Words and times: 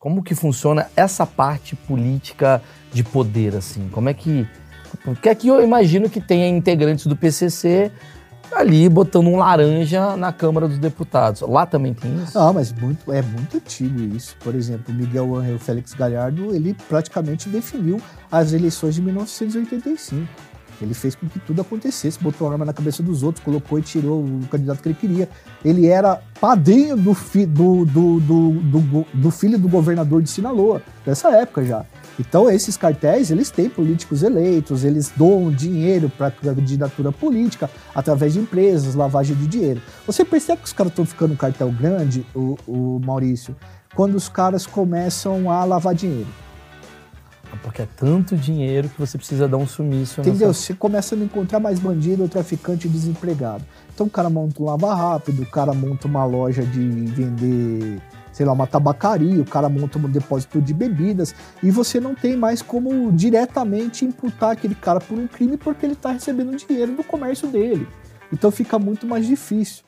Como 0.00 0.22
que 0.22 0.34
funciona 0.34 0.86
essa 0.96 1.26
parte 1.26 1.76
política 1.76 2.62
de 2.90 3.04
poder, 3.04 3.54
assim? 3.54 3.86
Como 3.92 4.08
é 4.08 4.14
que... 4.14 4.48
Porque 5.04 5.28
aqui 5.28 5.48
eu 5.48 5.62
imagino 5.62 6.08
que 6.08 6.22
tenha 6.22 6.48
integrantes 6.48 7.04
do 7.04 7.14
PCC 7.14 7.92
ali 8.50 8.88
botando 8.88 9.26
um 9.26 9.36
laranja 9.36 10.16
na 10.16 10.32
Câmara 10.32 10.66
dos 10.66 10.78
Deputados. 10.78 11.42
Lá 11.42 11.66
também 11.66 11.92
tem 11.92 12.10
isso? 12.22 12.38
Ah, 12.38 12.50
mas 12.50 12.72
muito, 12.72 13.12
é 13.12 13.20
muito 13.20 13.58
antigo 13.58 14.00
isso. 14.16 14.34
Por 14.40 14.54
exemplo, 14.54 14.92
Miguel 14.94 15.36
Angel 15.36 15.58
Félix 15.58 15.92
Galhardo, 15.92 16.54
ele 16.54 16.74
praticamente 16.88 17.50
definiu 17.50 18.00
as 18.32 18.54
eleições 18.54 18.94
de 18.94 19.02
1985. 19.02 20.26
Ele 20.80 20.94
fez 20.94 21.14
com 21.14 21.28
que 21.28 21.38
tudo 21.38 21.60
acontecesse, 21.60 22.18
botou 22.20 22.48
a 22.48 22.52
arma 22.52 22.64
na 22.64 22.72
cabeça 22.72 23.02
dos 23.02 23.22
outros, 23.22 23.44
colocou 23.44 23.78
e 23.78 23.82
tirou 23.82 24.22
o 24.24 24.40
candidato 24.50 24.82
que 24.82 24.88
ele 24.88 24.94
queria. 24.94 25.28
Ele 25.64 25.86
era 25.86 26.22
padrinho 26.40 26.96
do, 26.96 27.12
fi, 27.12 27.44
do, 27.44 27.84
do, 27.84 28.20
do, 28.20 29.06
do, 29.12 29.30
filho 29.30 29.58
do 29.58 29.68
governador 29.68 30.22
de 30.22 30.30
Sinaloa, 30.30 30.82
nessa 31.06 31.30
época 31.36 31.64
já. 31.64 31.84
Então, 32.18 32.50
esses 32.50 32.76
cartéis, 32.76 33.30
eles 33.30 33.50
têm 33.50 33.68
políticos 33.68 34.22
eleitos, 34.22 34.84
eles 34.84 35.12
doam 35.14 35.50
dinheiro 35.50 36.10
para 36.10 36.30
candidatura 36.30 37.12
política 37.12 37.70
através 37.94 38.34
de 38.34 38.40
empresas, 38.40 38.94
lavagem 38.94 39.36
de 39.36 39.46
dinheiro. 39.46 39.80
Você 40.06 40.24
percebe 40.24 40.62
que 40.62 40.66
os 40.66 40.72
caras 40.72 40.92
estão 40.92 41.06
ficando 41.06 41.34
um 41.34 41.36
cartel 41.36 41.70
grande, 41.70 42.26
o, 42.34 42.56
o 42.66 43.00
Maurício, 43.04 43.56
quando 43.94 44.14
os 44.14 44.28
caras 44.28 44.66
começam 44.66 45.50
a 45.50 45.64
lavar 45.64 45.94
dinheiro. 45.94 46.28
Porque 47.62 47.82
é 47.82 47.88
tanto 47.96 48.36
dinheiro 48.36 48.88
que 48.88 48.98
você 48.98 49.18
precisa 49.18 49.48
dar 49.48 49.56
um 49.56 49.66
sumiço. 49.66 50.20
Entendeu? 50.20 50.48
Nessa... 50.48 50.60
Você 50.60 50.74
começa 50.74 51.14
a 51.14 51.18
não 51.18 51.24
encontrar 51.24 51.60
mais 51.60 51.78
bandido 51.78 52.28
traficante 52.28 52.88
desempregado. 52.88 53.64
Então 53.94 54.06
o 54.06 54.10
cara 54.10 54.30
monta 54.30 54.62
um 54.62 54.66
lava 54.66 54.94
rápido, 54.94 55.42
o 55.42 55.46
cara 55.46 55.72
monta 55.72 56.06
uma 56.06 56.24
loja 56.24 56.62
de 56.62 56.80
vender 56.80 58.00
sei 58.32 58.46
lá, 58.46 58.52
uma 58.52 58.66
tabacaria, 58.66 59.42
o 59.42 59.44
cara 59.44 59.68
monta 59.68 59.98
um 59.98 60.02
depósito 60.08 60.60
de 60.60 60.72
bebidas 60.72 61.34
e 61.62 61.70
você 61.70 62.00
não 62.00 62.14
tem 62.14 62.36
mais 62.36 62.62
como 62.62 63.10
diretamente 63.12 64.04
imputar 64.04 64.52
aquele 64.52 64.74
cara 64.74 65.00
por 65.00 65.18
um 65.18 65.26
crime 65.26 65.56
porque 65.56 65.84
ele 65.84 65.94
está 65.94 66.12
recebendo 66.12 66.56
dinheiro 66.56 66.92
do 66.94 67.04
comércio 67.04 67.48
dele. 67.48 67.86
Então 68.32 68.50
fica 68.50 68.78
muito 68.78 69.06
mais 69.06 69.26
difícil. 69.26 69.84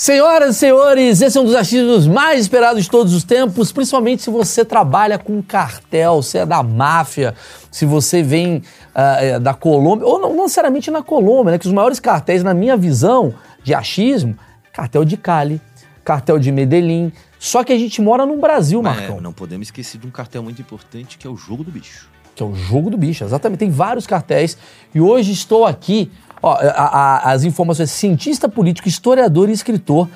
Senhoras 0.00 0.54
e 0.54 0.58
senhores, 0.60 1.20
esse 1.20 1.36
é 1.36 1.40
um 1.40 1.44
dos 1.44 1.56
achismos 1.56 2.06
mais 2.06 2.42
esperados 2.42 2.84
de 2.84 2.88
todos 2.88 3.12
os 3.12 3.24
tempos, 3.24 3.72
principalmente 3.72 4.22
se 4.22 4.30
você 4.30 4.64
trabalha 4.64 5.18
com 5.18 5.42
cartel, 5.42 6.22
se 6.22 6.38
é 6.38 6.46
da 6.46 6.62
máfia, 6.62 7.34
se 7.68 7.84
você 7.84 8.22
vem 8.22 8.62
uh, 8.94 9.40
da 9.40 9.54
Colômbia, 9.54 10.06
ou 10.06 10.20
não, 10.20 10.28
não 10.36 10.44
necessariamente 10.44 10.88
na 10.88 11.02
Colômbia, 11.02 11.50
né? 11.50 11.58
Que 11.58 11.66
os 11.66 11.72
maiores 11.72 11.98
cartéis, 11.98 12.44
na 12.44 12.54
minha 12.54 12.76
visão 12.76 13.34
de 13.64 13.74
achismo, 13.74 14.38
cartel 14.72 15.04
de 15.04 15.16
Cali, 15.16 15.60
cartel 16.04 16.38
de 16.38 16.52
Medellín. 16.52 17.12
Só 17.36 17.64
que 17.64 17.72
a 17.72 17.76
gente 17.76 18.00
mora 18.00 18.24
no 18.24 18.36
Brasil, 18.36 18.80
Marcão. 18.80 19.18
É, 19.18 19.20
não 19.20 19.32
podemos 19.32 19.66
esquecer 19.66 19.98
de 19.98 20.06
um 20.06 20.12
cartel 20.12 20.44
muito 20.44 20.62
importante 20.62 21.18
que 21.18 21.26
é 21.26 21.30
o 21.30 21.36
jogo 21.36 21.64
do 21.64 21.72
bicho. 21.72 22.08
Que 22.36 22.42
é 22.44 22.46
o 22.46 22.54
jogo 22.54 22.88
do 22.88 22.96
bicho, 22.96 23.24
exatamente. 23.24 23.58
Tem 23.58 23.70
vários 23.70 24.06
cartéis. 24.06 24.56
E 24.94 25.00
hoje 25.00 25.32
estou 25.32 25.66
aqui 25.66 26.08
Ó, 26.42 26.52
a, 26.52 26.60
a, 26.60 27.32
as 27.32 27.44
informações, 27.44 27.90
cientista 27.90 28.48
político, 28.48 28.88
historiador 28.88 29.48
e 29.48 29.52
escritor, 29.52 30.08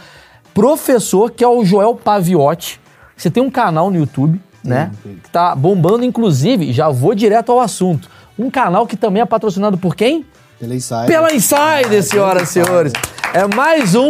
professor, 0.55 1.31
que 1.31 1.43
é 1.43 1.49
o 1.49 1.65
Joel 1.65 1.95
Paviotti. 1.95 2.81
Você 3.17 3.31
tem 3.31 3.43
um 3.43 3.51
canal 3.51 3.91
no 3.91 3.97
YouTube, 3.97 4.41
né? 4.65 4.91
Que 5.03 5.31
tá 5.31 5.55
bombando, 5.55 6.05
inclusive, 6.05 6.73
já 6.73 6.89
vou 6.89 7.15
direto 7.15 7.53
ao 7.53 7.61
assunto. 7.61 8.09
Um 8.39 8.51
canal 8.51 8.87
que 8.87 8.97
também 8.97 9.23
é 9.23 9.27
patrocinado 9.27 9.77
por 9.77 9.95
quem? 9.95 10.25
Pela 10.59 10.75
Insider. 10.75 11.07
Pela 11.07 11.35
Insider, 11.35 11.99
ah, 11.99 12.03
senhoras 12.03 12.43
e 12.49 12.53
senhores. 12.53 12.93
É 13.35 13.47
mais 13.47 13.95
um 13.95 14.09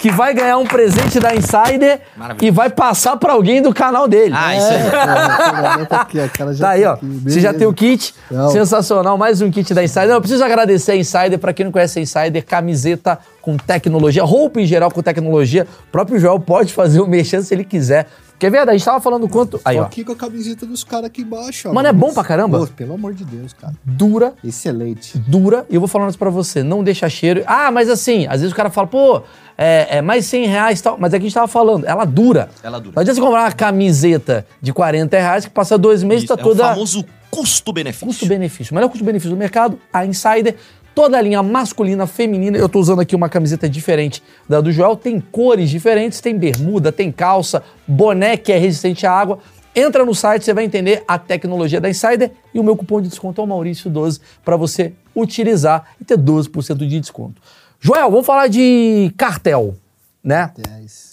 que 0.00 0.10
vai 0.10 0.32
ganhar 0.32 0.56
um 0.56 0.66
presente 0.66 1.20
da 1.20 1.34
Insider 1.34 2.00
e 2.40 2.50
vai 2.50 2.70
passar 2.70 3.18
para 3.18 3.34
alguém 3.34 3.60
do 3.60 3.72
canal 3.72 4.08
dele. 4.08 4.34
Ah, 4.34 4.56
isso 4.56 4.66
aí. 4.66 4.80
É, 5.82 5.84
tá, 5.84 6.00
aqui, 6.00 6.18
tá 6.58 6.70
aí, 6.70 6.84
ó. 6.86 6.96
Você 7.22 7.38
já 7.38 7.52
tem 7.52 7.66
o 7.66 7.72
kit. 7.74 8.14
Não. 8.30 8.48
Sensacional, 8.48 9.18
mais 9.18 9.42
um 9.42 9.50
kit 9.50 9.74
da 9.74 9.84
Insider. 9.84 10.08
Não, 10.08 10.14
eu 10.14 10.20
preciso 10.22 10.42
agradecer 10.42 10.92
a 10.92 10.96
Insider. 10.96 11.38
Para 11.38 11.52
quem 11.52 11.66
não 11.66 11.72
conhece 11.72 11.98
a 11.98 12.02
Insider, 12.02 12.42
camiseta 12.42 13.18
com 13.42 13.58
tecnologia, 13.58 14.24
roupa 14.24 14.58
em 14.58 14.66
geral 14.66 14.90
com 14.90 15.02
tecnologia. 15.02 15.66
O 15.88 15.92
próprio 15.92 16.18
Joel 16.18 16.40
pode 16.40 16.72
fazer 16.72 17.00
o 17.00 17.06
mexer 17.06 17.42
se 17.42 17.52
ele 17.52 17.64
quiser. 17.64 18.06
Quer 18.40 18.50
ver? 18.50 18.66
A 18.66 18.72
gente 18.72 18.82
tava 18.86 18.98
falando 19.02 19.28
quanto. 19.28 19.60
Aí, 19.62 19.78
ó. 19.78 19.82
aqui 19.82 20.02
com 20.02 20.12
a 20.12 20.16
camiseta 20.16 20.64
dos 20.64 20.82
caras 20.82 21.04
aqui 21.04 21.20
embaixo, 21.20 21.68
ó. 21.68 21.74
Mano, 21.74 21.88
é 21.88 21.92
bom 21.92 22.10
pra 22.10 22.24
caramba? 22.24 22.60
Pô, 22.60 22.66
pelo 22.68 22.94
amor 22.94 23.12
de 23.12 23.22
Deus, 23.22 23.52
cara. 23.52 23.74
Dura. 23.84 24.32
Excelente. 24.42 25.18
Dura. 25.18 25.66
E 25.68 25.74
eu 25.74 25.80
vou 25.80 25.86
falando 25.86 26.08
isso 26.08 26.18
pra 26.18 26.30
você. 26.30 26.62
Não 26.62 26.82
deixa 26.82 27.06
cheiro. 27.10 27.42
Ah, 27.46 27.70
mas 27.70 27.90
assim, 27.90 28.26
às 28.26 28.40
vezes 28.40 28.50
o 28.50 28.56
cara 28.56 28.70
fala, 28.70 28.86
pô, 28.86 29.22
é, 29.58 29.98
é 29.98 30.02
mais 30.02 30.24
100 30.24 30.46
reais 30.46 30.80
e 30.80 30.82
tal. 30.82 30.96
Mas 30.98 31.12
é 31.12 31.18
que 31.18 31.24
a 31.24 31.28
gente 31.28 31.34
tava 31.34 31.48
falando, 31.48 31.84
ela 31.84 32.06
dura. 32.06 32.48
Ela 32.62 32.80
dura. 32.80 32.94
Não 32.96 33.02
adianta 33.02 33.20
você 33.20 33.20
comprar 33.20 33.42
uma 33.42 33.52
camiseta 33.52 34.46
de 34.58 34.72
40 34.72 35.18
reais 35.18 35.44
que 35.44 35.50
passa 35.50 35.76
dois 35.76 36.02
meses 36.02 36.24
e 36.24 36.26
tá 36.26 36.32
é 36.32 36.36
toda. 36.38 36.62
É 36.62 36.66
o 36.66 36.68
famoso 36.70 37.04
custo-benefício. 37.30 38.06
Custo-benefício. 38.06 38.72
O 38.72 38.74
melhor 38.74 38.88
custo-benefício 38.88 39.30
do 39.30 39.36
mercado, 39.36 39.78
a 39.92 40.06
Insider 40.06 40.56
toda 41.00 41.16
a 41.16 41.22
linha 41.22 41.42
masculina, 41.42 42.06
feminina. 42.06 42.58
Eu 42.58 42.68
tô 42.68 42.78
usando 42.78 43.00
aqui 43.00 43.16
uma 43.16 43.26
camiseta 43.26 43.66
diferente 43.66 44.22
da 44.46 44.60
do 44.60 44.70
Joel. 44.70 44.94
Tem 44.94 45.18
cores 45.18 45.70
diferentes, 45.70 46.20
tem 46.20 46.36
bermuda, 46.36 46.92
tem 46.92 47.10
calça, 47.10 47.62
boné 47.88 48.36
que 48.36 48.52
é 48.52 48.58
resistente 48.58 49.06
à 49.06 49.10
água. 49.10 49.38
Entra 49.74 50.04
no 50.04 50.14
site, 50.14 50.44
você 50.44 50.52
vai 50.52 50.62
entender 50.62 51.02
a 51.08 51.18
tecnologia 51.18 51.80
da 51.80 51.88
Insider 51.88 52.32
e 52.52 52.60
o 52.60 52.62
meu 52.62 52.76
cupom 52.76 53.00
de 53.00 53.08
desconto 53.08 53.40
é 53.40 53.44
o 53.44 53.46
Maurício12 53.46 54.20
para 54.44 54.58
você 54.58 54.92
utilizar 55.16 55.86
e 55.98 56.04
ter 56.04 56.18
12% 56.18 56.76
de 56.86 57.00
desconto. 57.00 57.40
Joel, 57.80 58.10
vamos 58.10 58.26
falar 58.26 58.48
de 58.48 59.10
cartel, 59.16 59.74
né? 60.22 60.52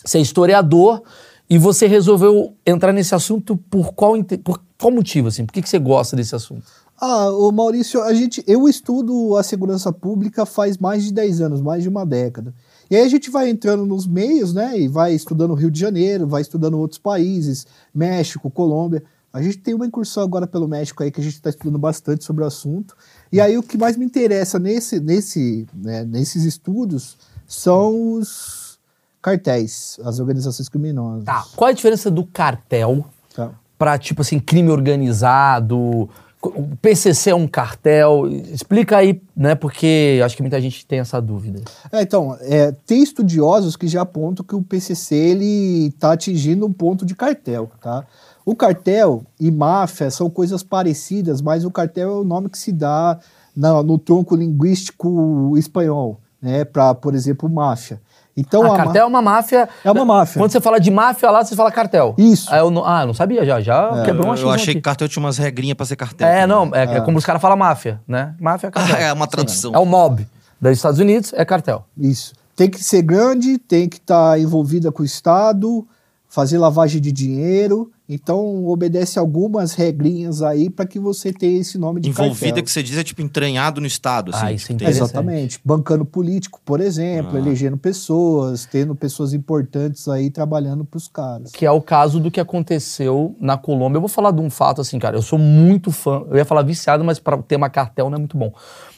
Você 0.04 0.18
é 0.18 0.22
historiador 0.22 1.02
e 1.50 1.58
você 1.58 1.88
resolveu 1.88 2.54
entrar 2.66 2.92
nesse 2.92 3.16
assunto 3.16 3.56
por 3.56 3.94
qual, 3.94 4.22
por 4.44 4.60
qual 4.78 4.92
motivo, 4.92 5.30
assim? 5.30 5.46
Por 5.46 5.54
que, 5.54 5.62
que 5.62 5.70
você 5.70 5.80
gosta 5.80 6.14
desse 6.18 6.36
assunto? 6.36 6.66
Ah, 7.00 7.30
o 7.30 7.52
Maurício, 7.52 8.02
a 8.02 8.14
gente, 8.14 8.44
eu 8.48 8.68
estudo 8.68 9.38
a 9.38 9.44
segurança 9.44 9.94
pública 9.94 10.46
faz 10.46 10.78
mais 10.78 11.04
de 11.04 11.14
10 11.14 11.42
anos, 11.42 11.62
mais 11.62 11.84
de 11.84 11.90
uma 11.90 12.06
década. 12.06 12.54
E 12.90 12.96
aí 12.96 13.04
a 13.04 13.10
gente 13.10 13.30
vai 13.30 13.50
entrando 13.50 13.86
nos 13.86 14.08
meios, 14.08 14.54
né? 14.54 14.80
E 14.80 14.88
vai 14.88 15.14
estudando 15.14 15.54
Rio 15.54 15.70
de 15.70 15.80
Janeiro, 15.80 16.26
vai 16.26 16.42
estudando 16.42 16.78
outros 16.80 17.00
países, 17.00 17.68
México, 17.94 18.50
Colômbia. 18.50 19.04
A 19.32 19.42
gente 19.42 19.60
tem 19.60 19.76
uma 19.76 19.86
incursão 19.86 20.24
agora 20.24 20.48
pelo 20.48 20.68
México 20.68 21.04
aí 21.04 21.12
que 21.12 21.22
a 21.22 21.24
gente 21.24 21.36
está 21.36 21.50
estudando 21.52 21.78
bastante 21.78 22.24
sobre 22.24 22.44
o 22.44 22.48
assunto. 22.48 22.96
E 23.32 23.40
aí 23.40 23.58
o 23.58 23.62
que 23.62 23.78
mais 23.78 23.96
me 23.96 24.06
interessa 24.06 24.58
nesse, 24.58 25.00
nesse, 25.00 25.68
né, 25.76 26.04
nesses 26.04 26.44
estudos 26.46 27.18
são 27.46 28.14
os 28.14 28.80
cartéis, 29.22 30.00
as 30.04 30.20
organizações 30.20 30.70
criminosas. 30.70 31.26
Tá. 31.26 31.46
Qual 31.56 31.70
a 31.70 31.74
diferença 31.74 32.10
do 32.10 32.26
cartel 32.26 33.06
tá. 33.36 33.52
para, 33.78 33.98
tipo 34.00 34.22
assim, 34.22 34.40
crime 34.40 34.70
organizado? 34.70 36.10
O 36.56 36.76
PCC 36.82 37.32
é 37.32 37.36
um 37.36 37.48
cartel? 37.48 38.28
Explica 38.28 38.98
aí, 38.98 39.22
né? 39.36 39.56
Porque 39.56 40.22
acho 40.24 40.36
que 40.36 40.42
muita 40.42 40.60
gente 40.60 40.86
tem 40.86 41.00
essa 41.00 41.22
dúvida. 41.22 41.62
É, 41.92 42.02
então, 42.02 42.38
é, 42.42 42.72
tem 42.86 43.02
estudiosos 43.02 43.76
que 43.76 43.88
já 43.88 44.02
apontam 44.02 44.46
que 44.46 44.56
o 44.56 44.62
PCC 44.62 45.16
ele 45.16 45.88
está 45.88 46.14
atingindo 46.14 46.66
um 46.66 46.74
ponto 46.74 47.06
de 47.06 47.16
cartel, 47.16 47.70
tá? 47.82 48.06
O 48.46 48.56
cartel 48.56 49.24
e 49.40 49.52
máfia 49.52 50.10
são 50.10 50.30
coisas 50.30 50.64
parecidas, 50.64 51.42
mas 51.42 51.66
o 51.66 51.72
cartel 51.72 52.10
é 52.10 52.22
o 52.22 52.24
nome 52.24 52.50
que 52.50 52.58
se 52.58 52.72
dá 52.72 53.20
na, 53.56 53.84
no 53.84 53.98
tronco 53.98 54.36
linguístico 54.36 55.54
espanhol, 55.58 56.22
né, 56.42 56.64
para, 56.64 56.96
por 56.96 57.14
exemplo, 57.14 57.50
máfia. 57.50 58.00
Então, 58.38 58.64
ah, 58.64 58.76
a 58.76 58.78
cartel 58.78 59.04
é 59.04 59.08
uma 59.08 59.22
máfia. 59.22 59.68
É 59.84 59.92
uma 59.92 60.06
máfia. 60.06 60.40
Quando 60.40 60.52
você 60.52 60.62
fala 60.62 60.80
de 60.80 60.92
máfia 60.92 61.32
lá, 61.32 61.44
você 61.44 61.56
fala 61.56 61.72
cartel. 61.72 62.14
Isso. 62.20 62.48
Ah, 62.54 62.60
eu 62.60 62.70
não, 62.70 62.86
ah, 62.86 63.04
não 63.04 63.14
sabia 63.14 63.44
já. 63.44 63.60
Já 63.60 63.90
é, 63.96 64.06
quebrou 64.06 64.28
uma 64.28 64.36
Eu, 64.36 64.44
eu 64.44 64.50
achei 64.52 64.74
aqui. 64.74 64.76
que 64.76 64.82
cartel 64.82 65.10
tinha 65.10 65.24
umas 65.24 65.40
regrinhas 65.40 65.76
pra 65.76 65.88
ser 65.88 65.96
cartel. 65.96 66.28
É, 66.28 66.46
não. 66.46 66.70
É, 66.74 66.98
é. 66.98 67.02
como 67.02 67.18
os 67.18 67.26
caras 67.26 67.42
falam 67.42 67.58
máfia, 67.58 68.00
né? 68.08 68.36
Máfia 68.40 68.68
é 68.68 68.72
cartel. 68.72 68.96
é 69.02 69.12
uma 69.12 69.26
tradução. 69.26 69.74
É 69.74 69.80
o 69.80 69.86
mob 69.86 70.28
dos 70.62 70.72
Estados 70.72 71.00
Unidos, 71.00 71.34
é 71.36 71.44
cartel. 71.44 71.86
Isso. 71.98 72.34
Tem 72.56 72.70
que 72.70 72.84
ser 72.84 73.02
grande, 73.02 73.58
tem 73.58 73.88
que 73.88 73.98
estar 73.98 74.32
tá 74.32 74.40
envolvida 74.40 74.92
com 74.92 75.04
o 75.04 75.06
Estado, 75.06 75.88
fazer 76.28 76.58
lavagem 76.58 77.02
de 77.02 77.12
dinheiro. 77.12 77.92
Então 78.10 78.66
obedece 78.66 79.20
algumas 79.20 79.74
regrinhas 79.74 80.42
aí 80.42 80.70
para 80.70 80.86
que 80.86 80.98
você 80.98 81.34
tenha 81.34 81.60
esse 81.60 81.78
nome 81.78 82.00
de 82.00 82.08
Envolvida 82.08 82.46
cartel. 82.46 82.64
que 82.64 82.72
você 82.72 82.82
diz 82.82 82.98
é 82.98 83.04
tipo 83.04 83.22
entranhado 83.22 83.82
no 83.82 83.88
Estado. 83.88 84.32
Assim, 84.34 84.46
ah, 84.46 84.52
isso 84.54 84.68
tipo, 84.68 84.84
é 84.86 84.90
Exatamente. 84.90 85.60
Bancando 85.64 86.06
político, 86.06 86.62
por 86.64 86.80
exemplo, 86.80 87.36
ah. 87.36 87.40
elegendo 87.40 87.78
pessoas, 87.78 88.66
tendo 88.66 88.96
pessoas 88.96 89.34
importantes 89.34 90.08
aí 90.08 90.30
trabalhando 90.30 90.86
para 90.86 90.98
os 90.98 91.10
caras. 91.10 91.52
Que 91.52 91.66
é 91.66 91.72
o 91.72 91.82
caso 91.82 92.18
do 92.18 92.32
que 92.32 92.40
aconteceu 92.40 93.36
na 93.42 93.58
Colômbia. 93.58 93.98
Eu 93.98 94.02
vou 94.02 94.10
falar 94.10 94.32
de 94.32 94.40
um 94.40 94.50
fato 94.50 94.80
assim, 94.80 94.98
cara. 94.98 95.18
Eu 95.18 95.22
sou 95.22 95.38
muito 95.38 95.92
fã. 95.92 96.24
Eu 96.30 96.38
ia 96.38 96.46
falar 96.46 96.62
viciado, 96.62 97.04
mas 97.04 97.20
para 97.20 97.36
o 97.36 97.44
tema 97.44 97.70
cartel 97.70 98.10
não 98.10 98.16
é 98.16 98.20
muito 98.20 98.38
bom. 98.38 98.54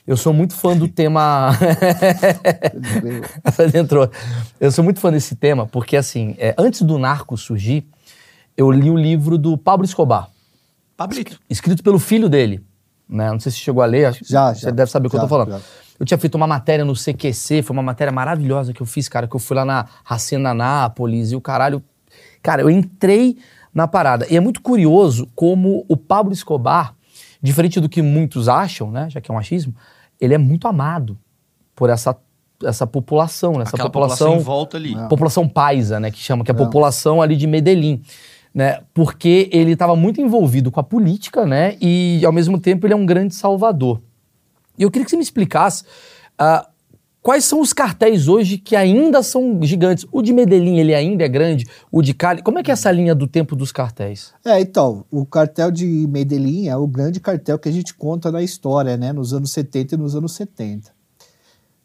Eu 0.06 0.18
sou 0.18 0.34
muito 0.34 0.54
fã 0.54 0.78
do 0.78 0.88
tema. 0.88 1.50
entrou. 3.74 4.10
Eu 4.60 4.72
sou 4.72 4.84
muito 4.84 5.00
fã 5.00 5.12
desse 5.12 5.36
tema 5.36 5.66
porque, 5.66 5.98
assim, 5.98 6.36
é, 6.38 6.54
antes 6.60 6.84
do 6.84 7.00
narco 7.00 7.36
surgir 7.36 7.88
eu 8.60 8.70
li 8.70 8.92
o 8.92 8.98
livro 8.98 9.38
do 9.38 9.58
Pablo 9.58 9.86
Escobar. 9.86 10.30
Pablito. 10.98 11.40
Escrito 11.50 11.82
pelo 11.82 11.98
filho 11.98 12.28
dele. 12.28 12.62
Né? 13.08 13.32
Não 13.32 13.40
sei 13.40 13.54
se 13.54 13.58
chegou 13.58 13.82
a 13.82 13.86
ler, 13.86 14.06
acho 14.08 14.26
já, 14.26 14.54
você 14.54 14.64
já, 14.64 14.70
deve 14.70 14.92
saber 14.92 15.08
o 15.08 15.10
que 15.10 15.16
já, 15.16 15.24
eu 15.24 15.28
tô 15.28 15.30
falando. 15.30 15.52
Já. 15.52 15.60
Eu 15.98 16.06
tinha 16.06 16.18
feito 16.18 16.36
uma 16.36 16.46
matéria 16.46 16.84
no 16.84 16.94
CQC, 16.94 17.64
foi 17.64 17.74
uma 17.74 17.82
matéria 17.82 18.12
maravilhosa 18.12 18.74
que 18.74 18.82
eu 18.82 18.86
fiz, 18.86 19.08
cara, 19.08 19.28
que 19.30 19.36
eu 19.36 19.40
fui 19.40 19.56
lá 19.56 19.64
na 19.64 19.86
Racena 20.04 20.54
Nápoles 20.54 21.32
e 21.32 21.38
o 21.38 21.42
caralho. 21.42 21.82
Cara, 22.44 22.62
eu 22.62 22.70
entrei 22.70 23.38
na 23.74 23.88
parada. 23.88 24.28
E 24.30 24.36
é 24.36 24.42
muito 24.42 24.62
curioso 24.62 25.26
como 25.34 25.86
o 25.88 25.96
Pablo 25.96 26.34
Escobar, 26.34 26.94
diferente 27.42 27.80
do 27.80 27.88
que 27.88 28.02
muitos 28.02 28.50
acham, 28.50 28.92
né, 28.92 29.10
já 29.10 29.22
que 29.22 29.32
é 29.32 29.34
um 29.34 29.38
achismo, 29.38 29.74
ele 30.20 30.34
é 30.34 30.38
muito 30.38 30.68
amado 30.68 31.18
por 31.74 31.90
essa, 31.90 32.14
essa 32.64 32.86
população, 32.86 33.54
né? 33.54 33.62
Essa 33.62 33.78
Aquela 33.78 33.90
população, 33.90 34.28
população 34.28 34.42
em 34.42 34.44
volta 34.44 34.76
ali. 34.78 34.96
É. 34.98 35.08
população 35.08 35.48
paisa, 35.48 35.98
né, 35.98 36.12
que 36.12 36.20
chama, 36.20 36.44
que 36.44 36.52
é 36.52 36.54
a 36.54 36.58
É. 36.58 36.60
população 36.60 37.22
ali 37.22 37.38
de 37.38 37.48
Medellín, 37.48 38.04
né? 38.54 38.82
Porque 38.94 39.50
ele 39.52 39.72
estava 39.72 39.96
muito 39.96 40.22
envolvido 40.22 40.72
com 40.72 40.80
a 40.80 40.84
política, 40.84 41.46
né? 41.46 41.78
E 41.82 42.24
ao 42.26 42.32
mesmo 42.32 42.60
tempo 42.60 42.86
ele 42.86 42.94
é 42.94 42.98
um 42.98 43.06
grande 43.06 43.36
salvador. 43.36 44.02
E 44.78 44.84
eu 44.84 44.92
queria 44.92 45.06
que 45.06 45.12
você 45.12 45.18
me 45.18 45.24
explicasse 45.24 45.84
ah, 46.38 46.68
quais 47.22 47.46
são 47.46 47.62
os 47.62 47.74
cartéis 47.74 48.28
hoje 48.28 48.58
que 48.58 48.76
ainda 48.76 49.22
são 49.22 49.60
gigantes. 49.62 50.06
O 50.12 50.22
de 50.22 50.34
Medellín, 50.34 50.78
ele 50.78 50.96
ainda 50.96 51.24
é 51.24 51.28
grande? 51.28 51.68
O 51.92 52.02
de 52.02 52.14
Cali? 52.14 52.42
Como 52.42 52.60
é 52.60 52.64
que 52.64 52.72
é 52.72 52.74
essa 52.74 52.92
linha 52.92 53.14
do 53.14 53.28
tempo 53.28 53.56
dos 53.56 53.72
cartéis? 53.72 54.34
É, 54.46 54.60
então, 54.60 55.06
o 55.12 55.26
cartel 55.26 55.70
de 55.70 55.86
Medellín 55.86 56.68
é 56.68 56.78
o 56.78 56.88
grande 56.88 57.20
cartel 57.20 57.60
que 57.60 57.70
a 57.70 57.72
gente 57.72 57.94
conta 57.94 58.32
na 58.32 58.42
história, 58.42 58.96
né? 58.98 59.12
Nos 59.12 59.34
anos 59.34 59.52
70 59.52 59.96
e 59.96 59.98
nos 59.98 60.16
anos 60.16 60.34
70. 60.34 60.92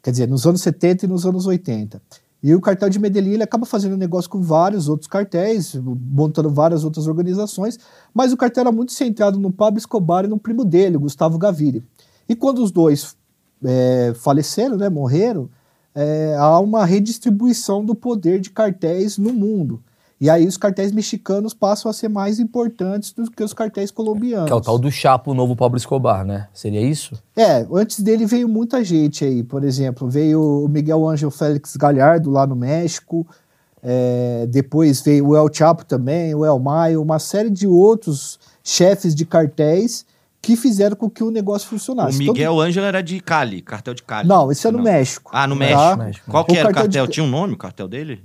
Quer 0.01 0.11
dizer, 0.11 0.27
nos 0.27 0.45
anos 0.45 0.61
70 0.61 1.05
e 1.05 1.09
nos 1.09 1.25
anos 1.25 1.45
80. 1.45 2.01
E 2.45 2.53
o 2.53 2.61
cartel 2.61 2.91
de 2.91 2.99
Medellín 2.99 3.31
ele 3.31 3.41
acaba 3.41 3.65
fazendo 3.65 3.97
negócio 3.97 4.29
com 4.29 4.39
vários 4.39 4.87
outros 4.87 5.07
cartéis, 5.07 5.73
montando 5.83 6.47
várias 6.47 6.83
outras 6.83 7.07
organizações, 7.07 7.79
mas 8.13 8.31
o 8.31 8.37
cartel 8.37 8.61
era 8.61 8.71
muito 8.71 8.91
centrado 8.91 9.39
no 9.39 9.51
Pablo 9.51 9.79
Escobar 9.79 10.25
e 10.25 10.27
no 10.27 10.37
primo 10.37 10.63
dele, 10.63 10.95
Gustavo 10.95 11.39
Gaviria. 11.39 11.83
E 12.29 12.35
quando 12.35 12.61
os 12.63 12.69
dois 12.69 13.17
é, 13.63 14.13
faleceram, 14.17 14.77
né, 14.77 14.89
morreram, 14.89 15.49
é, 15.95 16.35
há 16.37 16.59
uma 16.59 16.85
redistribuição 16.85 17.83
do 17.83 17.95
poder 17.95 18.39
de 18.39 18.51
cartéis 18.51 19.17
no 19.17 19.33
mundo. 19.33 19.81
E 20.19 20.29
aí 20.29 20.47
os 20.47 20.55
cartéis 20.55 20.93
mexicanos 20.93 21.53
passam 21.53 21.91
a 21.91 21.93
ser 21.93 22.07
mais 22.07 22.39
importantes 22.39 23.11
do 23.11 23.29
que 23.29 23.43
os 23.43 23.53
cartéis 23.53 23.91
colombianos. 23.91 24.45
Que 24.47 24.53
é 24.53 24.55
o 24.55 24.61
tal 24.61 24.77
do 24.79 24.89
Chapo, 24.89 25.31
o 25.31 25.33
novo 25.33 25.55
Pablo 25.55 25.77
Escobar, 25.77 26.25
né? 26.25 26.47
Seria 26.53 26.79
isso? 26.81 27.21
É, 27.35 27.67
antes 27.73 27.99
dele 28.01 28.25
veio 28.25 28.47
muita 28.47 28.81
gente 28.83 29.25
aí, 29.25 29.43
por 29.43 29.63
exemplo, 29.63 30.09
veio 30.09 30.63
o 30.63 30.69
Miguel 30.69 31.05
Ángel 31.07 31.29
Félix 31.29 31.75
Galhardo 31.75 32.31
lá 32.31 32.47
no 32.47 32.55
México, 32.55 33.27
é, 33.83 34.47
depois 34.49 35.01
veio 35.01 35.27
o 35.27 35.35
El 35.35 35.49
Chapo 35.53 35.83
também, 35.85 36.33
o 36.33 36.45
El 36.45 36.59
Maio, 36.59 37.01
uma 37.01 37.19
série 37.19 37.49
de 37.49 37.67
outros 37.67 38.39
chefes 38.63 39.13
de 39.13 39.25
cartéis 39.25 40.05
que 40.41 40.55
fizeram 40.55 40.95
com 40.95 41.09
que 41.09 41.23
o 41.23 41.29
negócio 41.31 41.65
O 41.67 41.69
funcionasse. 41.71 42.17
Miguel 42.19 42.59
Ângelo 42.59 42.85
era 42.85 43.01
de 43.03 43.19
Cali, 43.19 43.61
cartel 43.61 43.93
de 43.93 44.03
Cali. 44.03 44.27
Todo... 44.27 44.37
Não, 44.37 44.51
esse 44.51 44.65
é 44.65 44.71
no 44.71 44.77
Não. 44.77 44.85
México. 44.85 45.29
Ah, 45.33 45.45
no 45.45 45.57
tá? 45.59 45.97
México. 45.97 46.31
Qual 46.31 46.45
que 46.45 46.53
O 46.53 46.55
era 46.55 46.69
o 46.69 46.73
cartel 46.73 46.83
cartel? 46.83 47.07
de- 47.07 47.11
Tinha 47.13 47.23
um 47.25 47.29
nome 47.29 47.53
o 47.53 47.57
cartel 47.57 47.87
dele? 47.87 48.23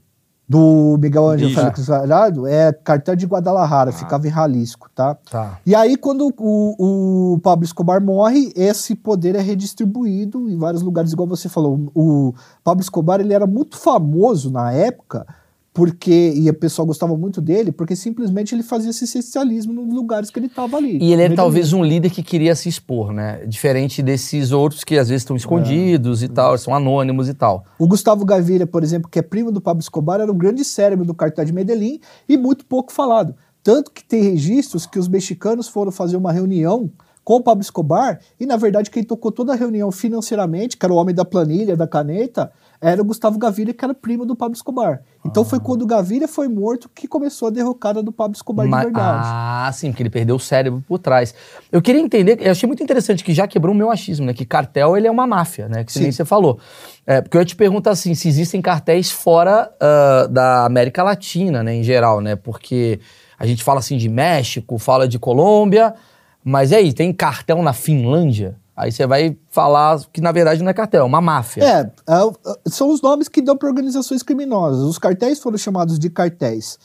Do 0.50 0.98
Miguel 1.00 1.28
Ángel 1.28 1.48
Isso. 1.48 1.60
Félix 1.60 1.86
Galhardo 1.86 2.44
é 2.44 2.72
cartel 2.72 3.14
de 3.14 3.24
Guadalajara, 3.24 3.92
ficava 3.92 4.26
em 4.26 4.32
Jalisco, 4.32 4.90
tá? 4.92 5.14
Tá. 5.30 5.60
E 5.64 5.76
aí, 5.76 5.96
quando 5.96 6.34
o, 6.36 7.34
o 7.34 7.38
Pablo 7.38 7.64
Escobar 7.64 8.02
morre, 8.02 8.52
esse 8.56 8.96
poder 8.96 9.36
é 9.36 9.40
redistribuído 9.40 10.50
em 10.50 10.58
vários 10.58 10.82
lugares, 10.82 11.12
igual 11.12 11.28
você 11.28 11.48
falou. 11.48 11.88
O 11.94 12.34
Pablo 12.64 12.82
Escobar 12.82 13.20
ele 13.20 13.32
era 13.32 13.46
muito 13.46 13.76
famoso 13.76 14.50
na 14.50 14.72
época, 14.72 15.24
porque 15.72 16.32
e 16.34 16.50
o 16.50 16.54
pessoal 16.54 16.84
gostava 16.84 17.16
muito 17.16 17.40
dele, 17.40 17.70
porque 17.70 17.94
simplesmente 17.94 18.54
ele 18.54 18.62
fazia 18.62 18.90
esse 18.90 19.06
socialismo 19.06 19.72
nos 19.72 19.94
lugares 19.94 20.30
que 20.30 20.38
ele 20.38 20.46
estava 20.46 20.76
ali. 20.76 20.98
E 21.00 21.12
ele 21.12 21.22
é 21.22 21.28
talvez 21.30 21.72
um 21.72 21.84
líder 21.84 22.10
que 22.10 22.22
queria 22.22 22.54
se 22.56 22.68
expor, 22.68 23.12
né? 23.12 23.44
Diferente 23.46 24.02
desses 24.02 24.50
outros 24.50 24.82
que 24.82 24.98
às 24.98 25.08
vezes 25.08 25.22
estão 25.22 25.36
escondidos 25.36 26.22
e 26.22 26.28
tal, 26.28 26.58
são 26.58 26.74
anônimos 26.74 27.28
e 27.28 27.34
tal. 27.34 27.64
O 27.78 27.86
Gustavo 27.86 28.24
Gaviria, 28.24 28.66
por 28.66 28.82
exemplo, 28.82 29.08
que 29.08 29.18
é 29.18 29.22
primo 29.22 29.52
do 29.52 29.60
Pablo 29.60 29.80
Escobar, 29.80 30.20
era 30.20 30.30
o 30.30 30.34
grande 30.34 30.64
cérebro 30.64 31.04
do 31.04 31.14
cartel 31.14 31.44
de 31.44 31.52
Medellín 31.52 32.00
e 32.28 32.36
muito 32.36 32.66
pouco 32.66 32.92
falado. 32.92 33.34
Tanto 33.62 33.92
que 33.92 34.02
tem 34.02 34.22
registros 34.22 34.86
que 34.86 34.98
os 34.98 35.06
mexicanos 35.06 35.68
foram 35.68 35.92
fazer 35.92 36.16
uma 36.16 36.32
reunião 36.32 36.90
com 37.22 37.34
o 37.34 37.42
Pablo 37.42 37.62
Escobar 37.62 38.18
e, 38.40 38.46
na 38.46 38.56
verdade, 38.56 38.90
quem 38.90 39.04
tocou 39.04 39.30
toda 39.30 39.52
a 39.52 39.56
reunião 39.56 39.92
financeiramente, 39.92 40.76
que 40.76 40.84
era 40.84 40.92
o 40.92 40.96
homem 40.96 41.14
da 41.14 41.24
planilha, 41.24 41.76
da 41.76 41.86
caneta, 41.86 42.50
era 42.80 43.02
o 43.02 43.04
Gustavo 43.04 43.38
Gaviria, 43.38 43.74
que 43.74 43.84
era 43.84 43.92
primo 43.92 44.24
do 44.24 44.34
Pablo 44.34 44.54
Escobar. 44.54 45.02
Então 45.24 45.44
foi 45.44 45.60
quando 45.60 45.82
o 45.82 45.86
Gaviria 45.86 46.26
foi 46.26 46.48
morto 46.48 46.88
que 46.94 47.06
começou 47.06 47.48
a 47.48 47.50
derrocada 47.50 48.02
do 48.02 48.10
Pablo 48.10 48.34
Escobar 48.34 48.66
Ma- 48.66 48.78
de 48.78 48.84
verdade. 48.84 49.26
Ah, 49.26 49.70
sim, 49.72 49.90
porque 49.90 50.02
ele 50.02 50.08
perdeu 50.08 50.36
o 50.36 50.40
cérebro 50.40 50.82
por 50.88 50.98
trás. 50.98 51.34
Eu 51.70 51.82
queria 51.82 52.00
entender, 52.00 52.38
eu 52.40 52.50
achei 52.50 52.66
muito 52.66 52.82
interessante 52.82 53.22
que 53.22 53.34
já 53.34 53.46
quebrou 53.46 53.74
o 53.74 53.76
meu 53.76 53.90
achismo, 53.90 54.24
né? 54.24 54.32
Que 54.32 54.46
cartel 54.46 54.96
ele 54.96 55.06
é 55.06 55.10
uma 55.10 55.26
máfia, 55.26 55.68
né? 55.68 55.84
Que 55.84 55.98
nem 55.98 56.10
você 56.10 56.24
falou. 56.24 56.58
É, 57.06 57.20
porque 57.20 57.36
eu 57.36 57.42
ia 57.42 57.44
te 57.44 57.54
perguntar 57.54 57.90
assim, 57.90 58.14
se 58.14 58.28
existem 58.28 58.62
cartéis 58.62 59.10
fora 59.10 59.70
ah, 59.78 60.26
da 60.30 60.64
América 60.64 61.02
Latina, 61.02 61.62
né? 61.62 61.74
Em 61.74 61.82
geral, 61.82 62.22
né? 62.22 62.34
Porque 62.34 62.98
a 63.38 63.46
gente 63.46 63.62
fala 63.62 63.80
assim 63.80 63.98
de 63.98 64.08
México, 64.08 64.78
fala 64.78 65.06
de 65.06 65.18
Colômbia, 65.18 65.94
mas 66.42 66.70
e 66.70 66.76
aí, 66.76 66.92
tem 66.94 67.12
cartel 67.12 67.62
na 67.62 67.74
Finlândia? 67.74 68.56
Aí 68.80 68.90
você 68.90 69.06
vai 69.06 69.36
falar 69.50 70.00
que 70.10 70.22
na 70.22 70.32
verdade 70.32 70.62
não 70.62 70.70
é 70.70 70.72
cartel, 70.72 71.02
é 71.02 71.04
uma 71.04 71.20
máfia. 71.20 71.62
É, 71.62 71.80
é, 71.80 72.14
é, 72.14 72.70
são 72.70 72.88
os 72.88 73.02
nomes 73.02 73.28
que 73.28 73.42
dão 73.42 73.54
para 73.54 73.68
organizações 73.68 74.22
criminosas. 74.22 74.82
Os 74.82 74.96
cartéis 74.96 75.38
foram 75.38 75.58
chamados 75.58 75.98
de 75.98 76.08
cartéis 76.08 76.78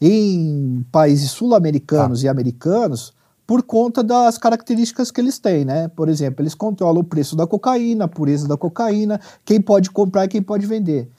em 0.00 0.82
países 0.90 1.30
sul-americanos 1.30 2.24
e 2.24 2.28
americanos 2.28 3.12
por 3.46 3.62
conta 3.62 4.02
das 4.02 4.38
características 4.38 5.10
que 5.10 5.20
eles 5.20 5.38
têm, 5.38 5.62
né? 5.62 5.88
Por 5.88 6.08
exemplo, 6.08 6.42
eles 6.42 6.54
controlam 6.54 7.02
o 7.02 7.04
preço 7.04 7.36
da 7.36 7.46
cocaína, 7.46 8.06
a 8.06 8.08
pureza 8.08 8.48
da 8.48 8.56
cocaína, 8.56 9.20
quem 9.44 9.60
pode 9.60 9.90
comprar 9.90 10.24
e 10.24 10.28
quem 10.28 10.42
pode 10.42 10.66
vender. 10.66 11.10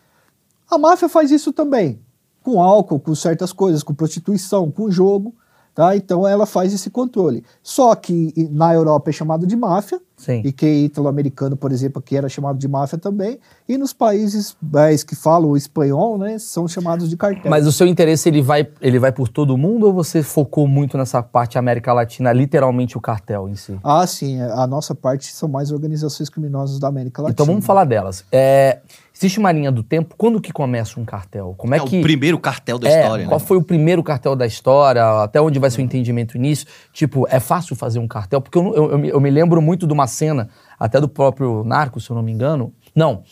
A 0.68 0.79
máfia 0.79 1.07
faz 1.07 1.29
isso 1.29 1.53
também, 1.53 2.00
com 2.41 2.59
álcool, 2.59 3.00
com 3.00 3.13
certas 3.13 3.53
coisas, 3.53 3.83
com 3.83 3.94
prostituição, 3.94 4.71
com 4.71 4.89
jogo, 4.89 5.36
tá? 5.75 5.95
Então 5.95 6.27
ela 6.27 6.45
faz 6.45 6.74
esse 6.74 6.89
controle. 6.89 7.44
Só 7.62 7.94
que 7.95 8.33
na 8.51 8.74
Europa 8.74 9.09
é 9.09 9.13
chamado 9.13 9.45
de 9.45 9.56
máfia, 9.56 10.01
Sim. 10.24 10.42
e 10.46 10.54
que 10.54 10.66
italo-americano, 10.66 11.58
por 11.58 11.72
exemplo, 11.72 12.02
que 12.02 12.16
era 12.16 12.30
chamado 12.30 12.58
de 12.58 12.66
máfia 12.66 12.98
também, 12.98 13.38
e 13.68 13.78
nos 13.78 13.92
países 13.92 14.56
eh, 14.75 14.96
que 15.06 15.16
falam 15.16 15.50
o 15.50 15.58
espanhol, 15.58 16.18
né, 16.18 16.40
são 16.40 16.66
chamados 16.66 17.10
de 17.10 17.18
cartel. 17.18 17.50
Mas 17.50 17.68
o 17.68 17.72
seu 17.74 17.86
interesse 17.86 18.30
ele 18.30 18.42
vai, 18.42 18.66
ele 18.80 19.00
vai 19.00 19.12
por 19.12 19.28
todo 19.28 19.58
mundo 19.58 19.88
ou 19.88 19.94
você 19.94 20.24
focou 20.24 20.66
muito 20.66 20.98
nessa 20.98 21.22
parte 21.22 21.58
América 21.58 21.92
Latina, 21.92 22.31
literalmente 22.31 22.98
o 22.98 23.02
cartel 23.02 23.50
em 23.50 23.56
si? 23.56 23.78
Ah, 23.84 24.08
sim, 24.08 24.40
a 24.42 24.66
nossa 24.66 24.96
parte 24.96 25.28
são 25.34 25.50
mais 25.50 25.72
organizações 25.72 26.30
criminosas 26.30 26.80
da 26.80 26.88
América 26.88 27.22
Latina. 27.22 27.34
Então 27.34 27.46
vamos 27.46 27.66
falar 27.66 27.84
delas. 27.84 28.24
É, 28.31 28.80
existe 29.24 29.40
uma 29.40 29.52
linha 29.52 29.72
do 29.72 29.81
tempo. 29.84 30.16
Quando 30.18 30.40
que 30.42 30.52
começa 30.52 31.00
um 31.00 31.06
cartel? 31.06 31.53
Como 31.58 31.74
é, 31.74 31.77
É, 31.77 31.82
que 31.82 32.00
o 32.00 32.01
primeiro 32.01 32.38
cartel 32.39 32.77
da 32.77 32.89
é, 32.89 33.01
história, 33.01 33.25
qual 33.27 33.39
né? 33.39 33.46
foi 33.46 33.58
o 33.58 33.62
primeiro 33.63 34.03
cartel 34.03 34.36
da 34.36 34.46
história? 34.46 35.24
Até 35.24 35.42
onde 35.42 35.60
vai 35.60 35.70
ser 35.72 35.82
o 35.82 35.84
entendimento 35.84 36.38
nisso? 36.38 36.65
Tipo, 36.92 37.25
é 37.30 37.39
fácil 37.39 37.75
fazer 37.75 38.00
um 38.00 38.08
cartel? 38.08 38.42
Porque 38.42 38.58
eu, 38.58 38.74
eu, 38.75 39.06
eu 39.06 39.22
me- 39.22 39.30
lembro 39.32 39.62
muito 39.62 39.88
de 39.88 39.94
uma 39.94 40.08
cena, 40.08 40.50
até 40.80 41.00
do 41.00 41.08
próprio 41.08 41.63
Narcos, 41.63 42.06
se 42.06 42.12
eu 42.12 42.15
não 42.15 42.24
me 42.24 42.32
engano. 42.32 42.74
Não. 42.96 43.24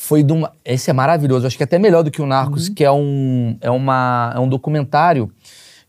Foi 0.00 0.22
de 0.22 0.32
uma. 0.32 0.52
Esse 0.64 0.90
é 0.90 0.92
maravilhoso. 0.92 1.44
Acho 1.46 1.56
que 1.56 1.62
é 1.62 1.66
até 1.66 1.76
melhor 1.76 2.04
do 2.04 2.10
que 2.10 2.22
o 2.22 2.26
Narcos, 2.26 2.68
que 2.68 2.84
é 2.84 2.92
um, 2.92 3.56
é, 3.60 3.68
uma, 3.68 4.32
é 4.32 4.38
um 4.38 4.48
documentário 4.48 5.28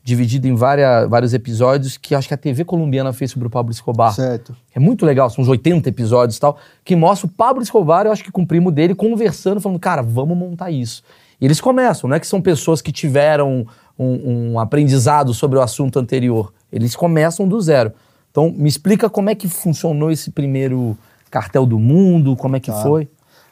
dividido 0.02 0.48
em 0.48 0.54
várias, 0.54 1.08
vários 1.08 1.34
episódios 1.34 1.96
que 1.96 2.14
acho 2.14 2.26
que 2.26 2.34
a 2.34 2.36
TV 2.36 2.64
colombiana 2.64 3.12
fez 3.12 3.30
sobre 3.30 3.46
o 3.46 3.50
Pablo 3.50 3.70
Escobar. 3.70 4.14
Certo. 4.14 4.56
É 4.74 4.80
muito 4.80 5.04
legal, 5.04 5.28
são 5.30 5.42
uns 5.42 5.48
80 5.48 5.88
episódios 5.88 6.36
e 6.36 6.40
tal, 6.40 6.56
que 6.84 6.96
mostra 6.96 7.26
o 7.26 7.30
Pablo 7.30 7.62
Escobar, 7.62 8.06
eu 8.06 8.12
acho 8.12 8.24
que 8.24 8.32
com 8.32 8.42
o 8.42 8.46
primo 8.46 8.70
dele, 8.70 8.94
conversando, 8.94 9.60
falando, 9.60 9.78
cara, 9.78 10.02
vamos 10.02 10.36
montar 10.36 10.70
isso. 10.70 11.02
E 11.40 11.44
eles 11.44 11.60
começam, 11.60 12.08
não 12.08 12.16
é 12.16 12.20
que 12.20 12.26
são 12.26 12.40
pessoas 12.40 12.80
que 12.82 12.92
tiveram 12.92 13.66
um, 13.98 14.52
um 14.52 14.58
aprendizado 14.58 15.34
sobre 15.34 15.58
o 15.58 15.62
assunto 15.62 15.98
anterior. 15.98 16.52
Eles 16.72 16.96
começam 16.96 17.46
do 17.46 17.60
zero. 17.60 17.92
Então, 18.30 18.50
me 18.56 18.68
explica 18.68 19.10
como 19.10 19.28
é 19.28 19.34
que 19.34 19.48
funcionou 19.48 20.10
esse 20.10 20.30
primeiro 20.30 20.96
cartel 21.30 21.66
do 21.66 21.78
mundo, 21.78 22.36
como 22.36 22.56
é 22.56 22.60
que 22.60 22.70
Tá. 22.70 22.82
foi. 22.82 23.08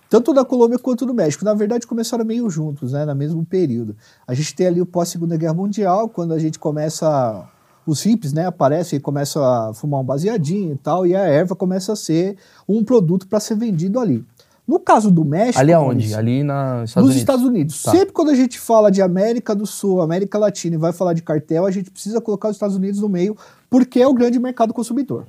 Tanto 0.09 0.33
da 0.33 0.45
Colômbia 0.45 0.79
quanto 0.79 1.05
do 1.05 1.12
México. 1.12 1.45
Na 1.45 1.55
verdade, 1.55 1.87
começaram 1.87 2.25
meio 2.25 2.49
juntos, 2.49 2.93
né? 2.93 3.05
No 3.05 3.15
mesmo 3.15 3.45
período. 3.45 3.95
A 4.27 4.35
gente 4.35 4.55
tem 4.55 4.67
ali 4.67 4.81
o 4.81 4.87
pós-Segunda 4.87 5.37
Guerra 5.37 5.55
Mundial, 5.55 6.09
quando 6.09 6.33
a 6.33 6.38
gente 6.38 6.59
começa. 6.59 7.47
Os 7.87 8.03
hippies, 8.03 8.35
né, 8.35 8.45
aparecem 8.45 8.99
e 8.99 9.00
começam 9.00 9.43
a 9.43 9.73
fumar 9.73 10.00
um 10.00 10.05
baseadinho 10.05 10.75
e 10.75 10.77
tal, 10.77 11.07
e 11.07 11.17
a 11.17 11.21
erva 11.21 11.57
começa 11.57 11.95
a 11.95 11.97
ser 11.97 12.37
um 12.69 12.85
produto 12.85 13.27
para 13.27 13.41
ser 13.41 13.57
vendido 13.57 13.99
ali. 13.99 14.23
No 14.67 14.79
caso 14.79 15.11
do 15.11 15.25
México. 15.25 15.59
Ali 15.59 15.73
aonde? 15.73 16.11
Maurício, 16.11 16.19
Ali 16.19 16.43
na 16.43 16.85
Estados 16.85 16.95
nos 16.97 17.05
Unidos. 17.05 17.17
Estados 17.17 17.45
Unidos. 17.47 17.83
Tá. 17.83 17.93
Sempre 17.93 18.12
quando 18.12 18.29
a 18.29 18.35
gente 18.35 18.61
fala 18.61 18.91
de 18.91 19.00
América 19.00 19.55
do 19.55 19.65
Sul, 19.65 20.03
América 20.03 20.37
Latina 20.37 20.75
e 20.75 20.79
vai 20.79 20.93
falar 20.93 21.15
de 21.15 21.23
cartel, 21.23 21.65
a 21.65 21.71
gente 21.71 21.91
precisa 21.91 22.21
colocar 22.21 22.50
os 22.50 22.57
Estados 22.57 22.77
Unidos 22.77 23.00
no 23.00 23.09
meio, 23.09 23.35
porque 23.71 23.99
é 24.03 24.07
o 24.07 24.12
grande 24.12 24.38
mercado 24.38 24.75
consumidor. 24.75 25.25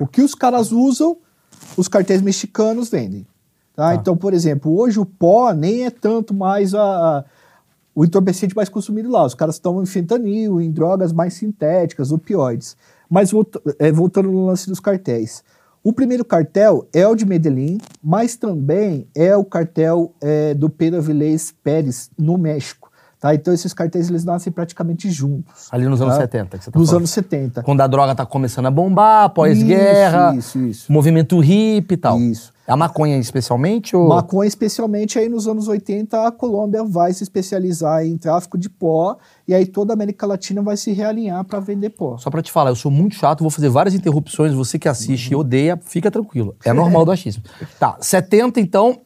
O 0.00 0.06
que 0.06 0.22
os 0.22 0.34
caras 0.34 0.72
usam, 0.72 1.18
os 1.76 1.86
cartéis 1.86 2.22
mexicanos 2.22 2.88
vendem. 2.88 3.26
Tá? 3.74 3.88
Tá. 3.88 3.94
Então, 3.94 4.16
por 4.16 4.34
exemplo, 4.34 4.76
hoje 4.78 4.98
o 5.00 5.04
pó 5.06 5.52
nem 5.52 5.84
é 5.86 5.90
tanto 5.90 6.34
mais 6.34 6.74
a, 6.74 6.82
a- 6.82 7.24
o 7.94 8.04
entorpecente 8.04 8.54
mais 8.56 8.68
consumido 8.68 9.10
lá. 9.10 9.24
Os 9.24 9.34
caras 9.34 9.56
estão 9.56 9.82
em 9.82 9.86
fentanil, 9.86 10.60
em 10.60 10.70
drogas 10.70 11.12
mais 11.12 11.34
sintéticas, 11.34 12.10
opioides. 12.12 12.76
Mas 13.08 13.30
é, 13.78 13.92
voltando 13.92 14.30
no 14.30 14.46
lance 14.46 14.68
dos 14.68 14.80
cartéis. 14.80 15.42
O 15.84 15.92
primeiro 15.92 16.24
cartel 16.24 16.86
é 16.92 17.06
o 17.08 17.14
de 17.14 17.26
Medellín, 17.26 17.78
mas 18.02 18.36
também 18.36 19.06
é 19.14 19.36
o 19.36 19.44
cartel 19.44 20.14
é, 20.20 20.54
do 20.54 20.70
Pedro 20.70 21.00
Avilés 21.00 21.52
Pérez, 21.62 22.08
no 22.16 22.38
México. 22.38 22.90
Tá? 23.20 23.34
Então 23.34 23.52
esses 23.52 23.72
cartéis 23.74 24.08
eles 24.08 24.24
nascem 24.24 24.52
praticamente 24.52 25.10
juntos. 25.10 25.68
Ali 25.72 25.86
nos 25.86 26.00
anos 26.00 26.14
Tá. 26.14 26.20
70 26.22 26.58
que 26.58 26.64
você 26.64 26.70
tá 26.70 26.78
Nos 26.78 26.88
falando. 26.88 27.00
anos 27.02 27.10
70. 27.10 27.62
Quando 27.62 27.80
a 27.80 27.86
droga 27.86 28.14
tá 28.14 28.24
começando 28.24 28.66
a 28.66 28.70
bombar, 28.70 29.28
pós-guerra, 29.30 30.34
Isso, 30.36 30.58
isso. 30.60 30.92
movimento 30.92 31.38
hippie 31.40 31.94
e 31.94 31.96
tal. 31.96 32.18
Isso. 32.18 32.51
A 32.66 32.76
maconha 32.76 33.18
especialmente 33.18 33.96
ou... 33.96 34.08
Maconha, 34.08 34.46
especialmente 34.46 35.18
aí 35.18 35.28
nos 35.28 35.48
anos 35.48 35.66
80, 35.66 36.26
a 36.28 36.30
Colômbia 36.30 36.84
vai 36.84 37.12
se 37.12 37.22
especializar 37.24 38.04
em 38.04 38.16
tráfico 38.16 38.56
de 38.56 38.70
pó 38.70 39.16
e 39.48 39.54
aí 39.54 39.66
toda 39.66 39.92
a 39.92 39.94
América 39.94 40.26
Latina 40.26 40.62
vai 40.62 40.76
se 40.76 40.92
realinhar 40.92 41.44
para 41.44 41.58
vender 41.58 41.90
pó. 41.90 42.16
Só 42.18 42.30
pra 42.30 42.40
te 42.40 42.52
falar, 42.52 42.70
eu 42.70 42.76
sou 42.76 42.90
muito 42.90 43.16
chato, 43.16 43.40
vou 43.40 43.50
fazer 43.50 43.68
várias 43.68 43.94
interrupções, 43.94 44.52
você 44.54 44.78
que 44.78 44.88
assiste 44.88 45.26
Uhum. 45.28 45.32
e 45.32 45.40
odeia, 45.40 45.80
fica 45.82 46.10
tranquilo. 46.10 46.54
É 46.64 46.72
normal 46.72 47.04
do 47.04 47.10
achismo. 47.10 47.42
Tá, 47.80 47.96
70 48.00 48.60
então, 48.60 49.00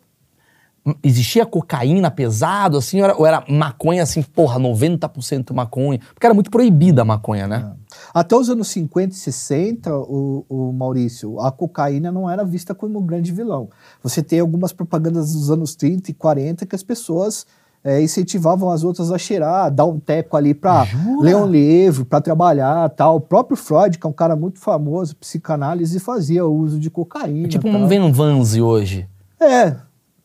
existia 1.02 1.44
cocaína 1.44 2.10
pesado 2.10 2.76
assim, 2.76 2.98
ou 2.98 3.04
era, 3.04 3.16
ou 3.16 3.26
era 3.26 3.44
maconha 3.48 4.02
assim, 4.02 4.22
porra, 4.22 4.60
90% 4.60 5.52
maconha? 5.52 5.98
Porque 6.14 6.26
era 6.26 6.34
muito 6.34 6.50
proibida 6.50 7.02
a 7.02 7.04
maconha, 7.04 7.46
né? 7.48 7.72
Até 8.14 8.36
os 8.36 8.48
anos 8.50 8.68
50 8.68 9.14
e 9.14 9.16
60, 9.18 9.94
o, 9.94 10.44
o 10.48 10.72
Maurício, 10.72 11.40
a 11.40 11.50
cocaína 11.52 12.10
não 12.12 12.28
era 12.30 12.44
vista 12.44 12.74
como 12.74 12.98
um 12.98 13.06
grande 13.06 13.32
vilão. 13.32 13.68
Você 14.02 14.22
tem 14.22 14.40
algumas 14.40 14.72
propagandas 14.72 15.32
dos 15.32 15.50
anos 15.50 15.74
30 15.74 16.10
e 16.10 16.14
40 16.14 16.66
que 16.66 16.74
as 16.74 16.82
pessoas 16.82 17.46
é, 17.84 18.00
incentivavam 18.02 18.70
as 18.70 18.82
outras 18.82 19.12
a 19.12 19.18
cheirar, 19.18 19.70
dar 19.70 19.84
um 19.84 19.98
teco 20.00 20.36
ali 20.36 20.52
para 20.54 20.86
ler 21.20 21.36
um 21.36 21.46
livro, 21.46 22.04
para 22.04 22.20
trabalhar 22.20 22.88
tal. 22.90 23.16
O 23.16 23.20
próprio 23.20 23.56
Freud, 23.56 23.98
que 23.98 24.06
é 24.06 24.10
um 24.10 24.12
cara 24.12 24.34
muito 24.34 24.58
famoso, 24.58 25.14
psicanálise, 25.16 26.00
fazia 26.00 26.44
uso 26.46 26.80
de 26.80 26.90
cocaína. 26.90 27.46
É 27.46 27.48
tipo 27.48 27.70
tal. 27.70 27.80
um 27.80 27.86
vendo 27.86 28.12
Vanze 28.12 28.60
hoje. 28.60 29.06
É, 29.40 29.76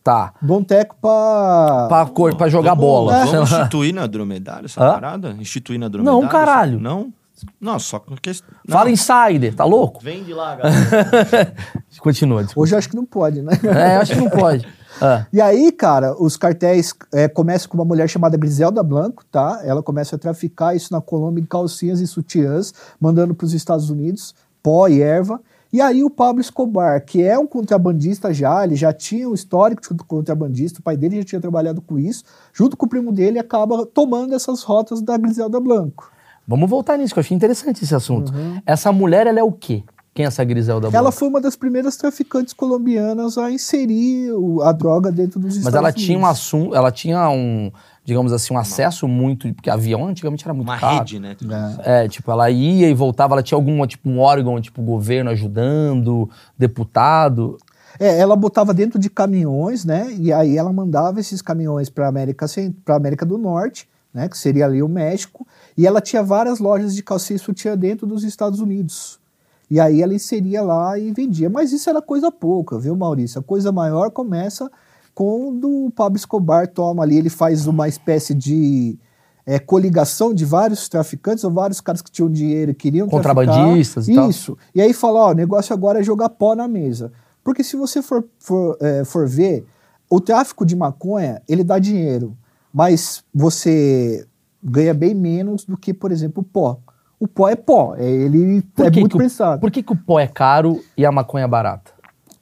Tá. 0.04 0.34
um 0.42 0.64
teco 0.64 0.96
pra... 1.00 1.86
Pra, 1.88 2.06
cor, 2.08 2.36
pra 2.36 2.50
jogar 2.50 2.72
Vamos- 2.74 2.84
bola. 2.84 3.26
Vamos 3.26 3.52
instituir 3.52 3.94
na 3.94 4.08
dromedário 4.08 4.66
essa 4.66 4.84
Hã? 4.84 4.94
parada? 4.94 5.30
Instituir 5.40 5.80
na 5.80 5.88
dromedário? 5.88 6.22
Não, 6.24 6.28
caralho. 6.28 6.80
Não? 6.80 7.14
Não, 7.60 7.80
só 7.80 8.00
porque... 8.00 8.32
Fala 8.68 8.90
insider, 8.90 9.54
tá 9.56 9.66
louco? 9.66 10.02
Vem 10.04 10.24
de 10.24 10.34
lá, 10.34 10.56
galera. 10.58 11.54
Continua, 12.00 12.44
desculpa. 12.44 12.62
Hoje 12.62 12.74
eu 12.74 12.78
acho 12.78 12.90
que 12.90 12.96
não 12.96 13.06
pode, 13.06 13.42
né? 13.42 13.54
É, 13.64 13.96
acho 13.98 14.14
que 14.14 14.20
não 14.20 14.30
pode. 14.30 14.68
Ah. 15.00 15.26
E 15.32 15.40
aí, 15.40 15.72
cara, 15.72 16.16
os 16.22 16.36
cartéis 16.36 16.94
é, 17.14 17.28
começam 17.28 17.70
com 17.70 17.78
uma 17.78 17.86
mulher 17.86 18.10
chamada 18.10 18.38
Griselda 18.38 18.84
Blanco, 18.84 19.24
tá? 19.32 19.62
Ela 19.64 19.82
começa 19.82 20.16
a 20.16 20.20
traficar 20.20 20.76
isso 20.76 20.92
na 20.92 21.00
Colômbia 21.00 21.42
em 21.42 21.46
calcinhas 21.46 22.02
e 22.02 22.08
sutiãs, 22.08 22.74
mandando 23.00 23.34
para 23.34 23.46
os 23.46 23.54
Estados 23.54 23.90
Unidos, 23.90 24.36
pó 24.62 24.88
e 24.88 25.02
erva. 25.02 25.40
E 25.74 25.80
aí 25.80 26.04
o 26.04 26.10
Pablo 26.10 26.42
Escobar, 26.42 27.04
que 27.06 27.24
é 27.24 27.40
um 27.40 27.48
contrabandista 27.48 28.34
já, 28.34 28.64
ele 28.66 28.76
já 28.76 28.92
tinha 28.92 29.30
um 29.30 29.34
histórico 29.34 29.82
de 29.82 30.04
contrabandista, 30.04 30.82
o 30.82 30.84
pai 30.84 30.98
dele 30.98 31.16
já 31.18 31.24
tinha 31.24 31.42
trabalhado 31.42 31.82
com 31.82 31.98
isso, 31.98 32.26
junto 32.52 32.76
com 32.76 32.86
o 32.86 32.90
primo 32.90 33.12
dele, 33.12 33.40
acaba 33.40 33.86
tomando 33.86 34.36
essas 34.36 34.64
rotas 34.64 35.02
da 35.02 35.16
Griselda 35.18 35.62
Blanco. 35.62 36.12
Vamos 36.48 36.70
voltar 36.70 36.98
nisso, 36.98 37.14
que 37.14 37.20
eu 37.20 37.22
achei 37.22 37.36
interessante 37.36 37.84
esse 37.84 37.94
assunto. 37.96 38.34
Essa 38.66 38.92
mulher, 38.92 39.28
ela 39.28 39.40
é 39.40 39.44
o 39.44 39.52
quê? 39.52 39.84
Quem 40.14 40.26
é 40.26 40.28
essa 40.28 40.44
Griselda? 40.44 40.90
Ela 40.92 41.10
foi 41.10 41.30
uma 41.30 41.40
das 41.40 41.56
primeiras 41.56 41.96
traficantes 41.96 42.54
colombianas 42.54 43.38
a 43.38 43.50
inserir 43.50 44.34
o- 44.34 44.62
a 44.62 44.74
droga 44.74 45.10
dentro 45.10 45.40
dos 45.40 45.56
Estados 45.56 45.66
Mas 45.66 45.74
ela 45.76 45.88
Unidos. 45.88 46.04
tinha 46.04 46.20
um 46.20 46.26
assunto, 46.26 46.76
ela 46.76 46.92
tinha 46.92 47.30
um, 47.30 47.72
digamos 48.04 48.34
assim, 48.34 48.54
um 48.54 48.58
acesso 48.58 49.08
muito, 49.08 49.54
porque 49.54 49.70
avião 49.70 50.06
antigamente 50.08 50.44
era 50.44 50.54
muito 50.54 50.68
Uma 50.68 50.78
caro. 50.78 50.98
rede, 50.98 51.18
né? 51.18 51.38
É. 51.86 52.04
É, 52.04 52.08
tipo, 52.10 52.30
ela 52.30 52.50
ia 52.50 52.90
e 52.90 52.94
voltava, 52.94 53.36
ela 53.36 53.42
tinha 53.44 53.56
algum, 53.58 53.88
tipo, 53.88 54.10
um 54.10 54.20
órgão, 54.20 54.60
tipo, 54.60 54.82
governo 54.82 55.30
ajudando, 55.30 56.30
deputado. 56.58 57.58
É, 57.98 58.18
ela 58.20 58.36
botava 58.36 58.74
dentro 58.74 59.00
de 59.00 59.10
caminhões, 59.10 59.86
né? 59.86 60.14
E 60.18 60.34
aí 60.34 60.58
ela 60.58 60.74
mandava 60.74 61.22
esses 61.22 61.42
caminhões 61.42 61.90
para 61.90 62.08
América 62.10 62.46
para 62.84 62.96
América 62.96 63.26
do 63.26 63.38
Norte, 63.38 63.88
né? 64.14 64.28
Que 64.28 64.38
seria 64.38 64.66
ali 64.66 64.82
o 64.84 64.90
México. 64.90 65.48
E 65.82 65.88
ela 65.88 66.00
tinha 66.00 66.22
várias 66.22 66.60
lojas 66.60 66.94
de 66.94 67.02
calcinha 67.02 67.38
e 67.38 67.40
sutiã 67.40 67.76
dentro 67.76 68.06
dos 68.06 68.24
Estados 68.24 68.60
Unidos. 68.60 69.20
E 69.68 69.80
aí 69.80 70.04
ela 70.04 70.14
inseria 70.14 70.62
lá 70.62 70.96
e 71.00 71.12
vendia. 71.12 71.50
Mas 71.50 71.72
isso 71.72 71.90
era 71.90 72.00
coisa 72.04 72.32
pouca, 72.32 72.78
viu, 72.78 72.96
Maurício? 72.96 73.40
A 73.40 73.44
coisa 73.44 73.72
maior 73.72 74.12
começa 74.12 74.70
quando 75.16 75.88
o 75.88 75.90
Pablo 75.90 76.18
Escobar 76.18 76.68
toma 76.68 77.02
ali, 77.02 77.18
ele 77.18 77.32
faz 77.32 77.66
uma 77.66 77.88
espécie 77.88 78.36
de 78.36 78.96
é, 79.44 79.58
coligação 79.58 80.36
de 80.36 80.46
vários 80.46 80.88
traficantes 80.88 81.44
ou 81.44 81.50
vários 81.50 81.82
caras 81.82 82.04
que 82.04 82.12
tinham 82.12 82.30
dinheiro 82.30 82.70
e 82.70 82.76
queriam 82.76 83.08
Contrabandistas 83.08 84.08
e 84.08 84.14
traficar. 84.14 84.22
tal. 84.22 84.30
Isso. 84.30 84.58
E 84.76 84.82
aí 84.82 84.94
fala, 84.94 85.20
ó, 85.20 85.32
o 85.32 85.34
negócio 85.34 85.74
agora 85.74 86.00
é 86.00 86.04
jogar 86.04 86.30
pó 86.30 86.54
na 86.54 86.68
mesa. 86.68 87.12
Porque 87.44 87.64
se 87.64 87.76
você 87.76 88.04
for, 88.04 88.24
for, 88.38 88.78
é, 88.80 89.04
for 89.04 89.28
ver, 89.28 89.66
o 90.08 90.22
tráfico 90.22 90.64
de 90.64 90.76
maconha, 90.76 91.42
ele 91.50 91.64
dá 91.64 91.80
dinheiro, 91.80 92.38
mas 92.72 93.24
você 93.34 94.28
ganha 94.64 94.94
bem 94.94 95.14
menos 95.14 95.64
do 95.66 95.78
que, 95.78 95.94
por 95.94 96.12
exemplo, 96.12 96.42
o 96.42 96.44
pó. 96.44 96.80
O 97.20 97.28
pó 97.28 97.48
é 97.50 97.56
pó, 97.56 97.96
é- 97.98 98.04
ele 98.04 98.62
Por 98.76 98.86
é 98.88 98.92
que 98.92 99.00
muito 99.00 99.12
que 99.12 99.18
o- 99.18 99.20
prensado. 99.20 99.60
Por 99.62 99.70
que, 99.72 99.84
que 99.84 99.92
o 99.92 99.96
pó 99.96 100.20
é 100.20 100.28
caro 100.28 100.82
e 100.98 101.06
a 101.06 101.12
maconha 101.12 101.46
é 101.46 101.48
barata? 101.48 101.92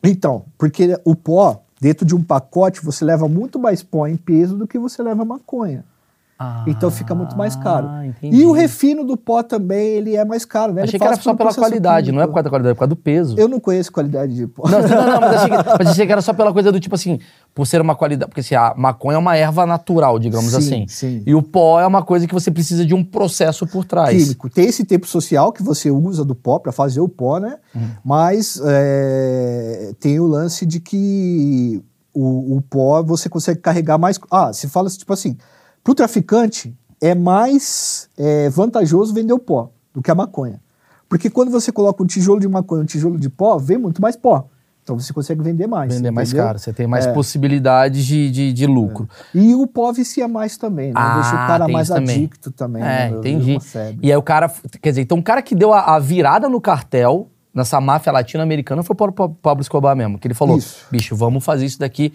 Então, 0.03 0.45
porque 0.57 0.97
o 1.03 1.15
pó, 1.15 1.61
dentro 1.81 2.05
de 2.05 2.15
um 2.15 2.23
pacote, 2.23 2.83
você 2.83 3.03
leva 3.03 3.27
muito 3.27 3.59
mais 3.59 3.83
pó 3.83 4.07
em 4.07 4.15
peso 4.15 4.57
do 4.57 4.65
que 4.67 4.79
você 4.79 5.03
leva 5.03 5.25
maconha. 5.25 5.83
Então 6.65 6.89
fica 6.89 7.13
muito 7.13 7.37
mais 7.37 7.53
caro. 7.57 7.87
Ah, 7.89 8.07
entendi. 8.07 8.37
E 8.37 8.45
o 8.45 8.53
refino 8.53 9.03
do 9.03 9.17
pó 9.17 9.43
também, 9.43 9.95
ele 9.97 10.15
é 10.15 10.23
mais 10.23 10.45
caro, 10.45 10.71
né? 10.71 10.83
Achei 10.83 10.97
que 10.97 11.05
era 11.05 11.17
só 11.17 11.33
pela 11.33 11.53
qualidade, 11.53 12.13
não 12.13 12.21
é 12.21 12.27
por 12.27 12.33
químico. 12.33 12.33
causa 12.35 12.43
da 12.43 12.49
qualidade, 12.49 12.71
é 12.71 12.73
por 12.75 12.79
causa 12.79 12.89
do 12.89 12.95
peso. 12.95 13.35
Eu 13.37 13.49
não 13.49 13.59
conheço 13.59 13.91
qualidade 13.91 14.33
de 14.33 14.47
pó. 14.47 14.69
Não, 14.69 14.79
não, 14.79 14.87
não, 14.87 15.21
mas 15.21 15.33
achei, 15.35 15.49
que, 15.49 15.69
mas 15.77 15.87
achei 15.89 16.05
que 16.05 16.11
era 16.13 16.21
só 16.21 16.31
pela 16.31 16.53
coisa 16.53 16.71
do 16.71 16.79
tipo 16.79 16.95
assim, 16.95 17.19
por 17.53 17.67
ser 17.67 17.81
uma 17.81 17.93
qualidade. 17.93 18.29
Porque 18.29 18.39
assim, 18.39 18.55
a 18.55 18.73
maconha 18.77 19.15
é 19.15 19.19
uma 19.19 19.35
erva 19.35 19.65
natural, 19.65 20.17
digamos 20.17 20.51
Sim, 20.51 20.57
assim. 20.57 20.85
sim. 20.87 21.23
E 21.25 21.35
o 21.35 21.43
pó 21.43 21.77
é 21.81 21.85
uma 21.85 22.03
coisa 22.03 22.25
que 22.25 22.33
você 22.33 22.49
precisa 22.49 22.85
de 22.85 22.93
um 22.93 23.03
processo 23.03 23.67
por 23.67 23.83
trás. 23.83 24.23
químico. 24.23 24.49
Tem 24.49 24.65
esse 24.65 24.85
tempo 24.85 25.07
social 25.07 25.51
que 25.51 25.61
você 25.61 25.91
usa 25.91 26.23
do 26.23 26.35
pó 26.35 26.57
para 26.57 26.71
fazer 26.71 27.01
o 27.01 27.09
pó, 27.09 27.39
né? 27.39 27.57
Uhum. 27.75 27.89
Mas 28.01 28.61
é, 28.65 29.91
tem 29.99 30.21
o 30.21 30.25
lance 30.25 30.65
de 30.65 30.79
que 30.79 31.83
o, 32.13 32.55
o 32.55 32.61
pó 32.61 33.03
você 33.03 33.27
consegue 33.27 33.59
carregar 33.59 33.97
mais. 33.97 34.17
Ah, 34.31 34.53
se 34.53 34.69
fala 34.69 34.89
tipo 34.89 35.11
assim, 35.11 35.37
pro 35.83 35.93
traficante 35.95 36.75
é 37.01 37.15
mais 37.15 38.09
é, 38.17 38.49
vantajoso 38.49 39.13
vender 39.13 39.33
o 39.33 39.39
pó 39.39 39.69
do 39.93 40.01
que 40.01 40.11
a 40.11 40.15
maconha. 40.15 40.59
Porque 41.07 41.29
quando 41.29 41.49
você 41.49 41.71
coloca 41.71 42.03
um 42.03 42.05
tijolo 42.05 42.39
de 42.39 42.47
maconha 42.47 42.81
e 42.81 42.83
um 42.83 42.85
tijolo 42.85 43.17
de 43.17 43.29
pó, 43.29 43.57
vem 43.57 43.77
muito 43.77 44.01
mais 44.01 44.15
pó. 44.15 44.45
Então 44.83 44.99
você 44.99 45.13
consegue 45.13 45.41
vender 45.43 45.67
mais. 45.67 45.93
Vender 45.93 46.11
mais 46.11 46.29
entendeu? 46.29 46.45
caro, 46.45 46.59
você 46.59 46.73
tem 46.73 46.87
mais 46.87 47.05
É. 47.05 47.13
possibilidades 47.13 48.05
de, 48.05 48.29
de, 48.31 48.53
de 48.53 48.65
lucro. 48.65 49.07
E 49.33 49.53
o 49.55 49.65
pó 49.67 49.91
vicia 49.91 50.27
mais 50.27 50.57
também, 50.57 50.87
né? 50.87 50.93
Ah, 50.95 51.15
Deixa 51.15 51.29
o 51.29 51.47
cara 51.47 51.65
tem 51.65 51.73
mais 51.73 51.87
também. 51.89 52.15
adicto 52.17 52.51
também. 52.51 52.81
É, 52.83 53.09
né? 53.09 53.17
entendi. 53.17 53.57
E 54.01 54.11
aí 54.11 54.17
o 54.17 54.21
cara, 54.21 54.51
quer 54.81 54.89
dizer, 54.89 55.01
então 55.01 55.17
o 55.19 55.23
cara 55.23 55.41
que 55.41 55.53
deu 55.55 55.73
a, 55.73 55.95
a 55.95 55.99
virada 55.99 56.49
no 56.49 56.59
cartel, 56.59 57.27
nessa 57.53 57.79
máfia 57.79 58.11
latino-americana, 58.11 58.81
foi 58.83 58.95
o 58.99 59.11
Pa- 59.11 59.29
Pablo 59.41 59.61
Escobar 59.61 59.95
mesmo. 59.95 60.17
Que 60.17 60.27
ele 60.27 60.33
falou, 60.35 60.57
Isso. 60.57 60.85
bicho, 60.91 61.15
vamos 61.15 61.43
fazer 61.45 61.65
isso 61.65 61.79
daqui. 61.79 62.13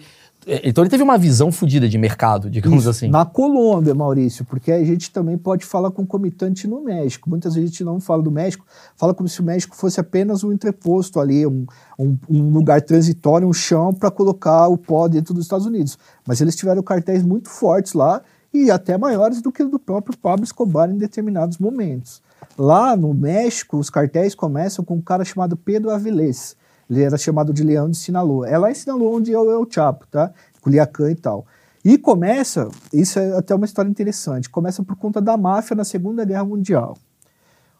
Então 0.63 0.83
ele 0.83 0.89
teve 0.91 1.01
uma 1.01 1.17
visão 1.17 1.51
fodida 1.51 1.89
de 1.89 1.97
mercado, 1.97 2.49
digamos 2.49 2.81
Isso, 2.81 2.89
assim. 2.89 3.07
Na 3.09 3.25
Colômbia, 3.25 3.95
Maurício, 3.95 4.45
porque 4.45 4.71
a 4.71 4.83
gente 4.83 5.09
também 5.11 5.37
pode 5.37 5.65
falar 5.65 5.89
concomitante 5.89 6.67
no 6.67 6.81
México. 6.83 7.29
Muitas 7.29 7.55
vezes 7.55 7.69
a 7.69 7.71
gente 7.71 7.83
não 7.83 7.99
fala 7.99 8.21
do 8.21 8.29
México, 8.29 8.63
fala 8.95 9.13
como 9.13 9.27
se 9.27 9.41
o 9.41 9.43
México 9.43 9.75
fosse 9.75 9.99
apenas 9.99 10.43
um 10.43 10.51
entreposto 10.51 11.19
ali, 11.19 11.47
um, 11.47 11.65
um- 11.97 12.17
um 12.29 12.49
lugar 12.51 12.79
transitório, 12.81 13.47
um 13.47 13.53
chão 13.53 13.91
para 13.91 14.11
colocar 14.11 14.67
o 14.67 14.77
pó 14.77 15.07
dentro 15.07 15.33
dos 15.33 15.45
Estados 15.45 15.65
Unidos. 15.65 15.97
Mas 16.27 16.39
eles 16.41 16.55
tiveram 16.55 16.83
cartéis 16.83 17.23
muito 17.23 17.49
fortes 17.49 17.93
lá 17.93 18.21
e 18.53 18.69
até 18.69 18.97
maiores 18.97 19.41
do 19.41 19.51
que 19.51 19.63
o 19.63 19.69
do 19.69 19.79
próprio 19.79 20.15
Pablo 20.17 20.43
Escobar 20.45 20.89
em 20.91 20.97
determinados 20.97 21.57
momentos. 21.57 22.21
Lá 22.57 22.95
no 22.95 23.13
México, 23.13 23.77
os 23.77 23.89
cartéis 23.89 24.35
começam 24.35 24.85
com 24.85 24.95
um 24.95 25.01
cara 25.01 25.25
chamado 25.25 25.57
Pedro 25.57 25.89
Avilés. 25.89 26.55
Ele 26.89 27.01
era 27.01 27.17
chamado 27.17 27.53
de 27.53 27.63
Leão 27.63 27.89
de 27.89 27.97
Sinaloa. 27.97 28.47
É 28.47 28.57
lá 28.57 28.69
em 28.71 28.75
Sinaloa 28.75 29.17
onde 29.17 29.33
é 29.33 29.39
o 29.39 29.51
El 29.51 29.67
Chapo, 29.69 30.05
tá? 30.07 30.31
Culiacán 30.61 31.11
e 31.11 31.15
tal. 31.15 31.45
E 31.83 31.97
começa, 31.97 32.67
isso 32.91 33.19
é 33.19 33.37
até 33.37 33.53
uma 33.53 33.65
história 33.65 33.89
interessante, 33.89 34.49
começa 34.49 34.81
por 34.83 34.95
conta 34.95 35.21
da 35.21 35.37
máfia 35.37 35.75
na 35.75 35.83
Segunda 35.83 36.25
Guerra 36.25 36.43
Mundial. 36.43 36.97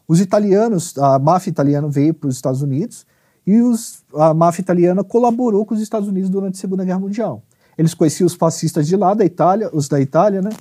Os 0.07 0.19
italianos, 0.19 0.95
a 0.99 1.17
máfia 1.17 1.49
italiana 1.49 1.87
veio 1.87 2.13
para 2.13 2.27
os 2.29 2.35
Estados 2.35 2.61
Unidos 2.61 3.05
e 3.47 3.59
os- 3.61 4.03
a 4.13 4.31
máfia 4.33 4.61
italiana 4.61 5.03
colaborou 5.03 5.65
com 5.65 5.73
os 5.73 5.81
Estados 5.81 6.07
Unidos 6.07 6.29
durante 6.29 6.55
a 6.55 6.61
Segunda 6.61 6.85
Guerra 6.85 6.99
Mundial. 6.99 7.41
Eles 7.75 7.95
conheciam 7.95 8.27
os 8.27 8.35
fascistas 8.35 8.85
de 8.87 8.95
lá 8.95 9.15
da 9.15 9.25
Itália, 9.25 9.69
os 9.73 9.87
da 9.87 9.99
Itália, 9.99 10.39
né? 10.41 10.51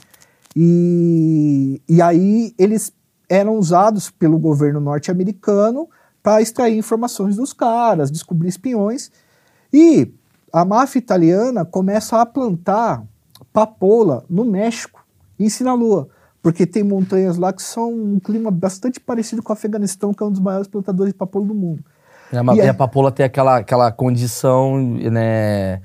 E, 0.56 1.82
e 1.88 2.00
aí 2.00 2.54
eles 2.58 2.92
eram 3.28 3.58
usados 3.58 4.10
pelo 4.10 4.38
governo 4.38 4.80
norte-americano 4.80 5.88
para 6.24 6.40
extrair 6.40 6.78
informações 6.78 7.36
dos 7.36 7.52
caras, 7.52 8.10
descobrir 8.10 8.48
espiões. 8.48 9.10
E 9.70 10.10
a 10.50 10.64
máfia 10.64 10.98
italiana 10.98 11.66
começa 11.66 12.18
a 12.18 12.24
plantar 12.24 13.04
papoula 13.52 14.24
no 14.28 14.42
México, 14.42 15.04
em 15.38 15.50
Sinaloa, 15.50 16.08
porque 16.42 16.64
tem 16.66 16.82
montanhas 16.82 17.36
lá 17.36 17.52
que 17.52 17.62
são 17.62 17.92
um 17.92 18.18
clima 18.18 18.50
bastante 18.50 18.98
parecido 18.98 19.42
com 19.42 19.52
o 19.52 19.54
Afeganistão, 19.54 20.14
que 20.14 20.22
é 20.22 20.26
um 20.26 20.30
dos 20.30 20.40
maiores 20.40 20.66
plantadores 20.66 21.12
de 21.12 21.18
papoula 21.18 21.46
do 21.46 21.54
mundo. 21.54 21.84
É, 22.32 22.40
mas 22.40 22.56
E 22.56 22.60
é- 22.62 22.64
e 22.64 22.68
a 22.70 22.74
papoula 22.74 23.12
tem 23.12 23.26
aquela, 23.26 23.58
aquela 23.58 23.92
condição, 23.92 24.78
né? 24.80 25.82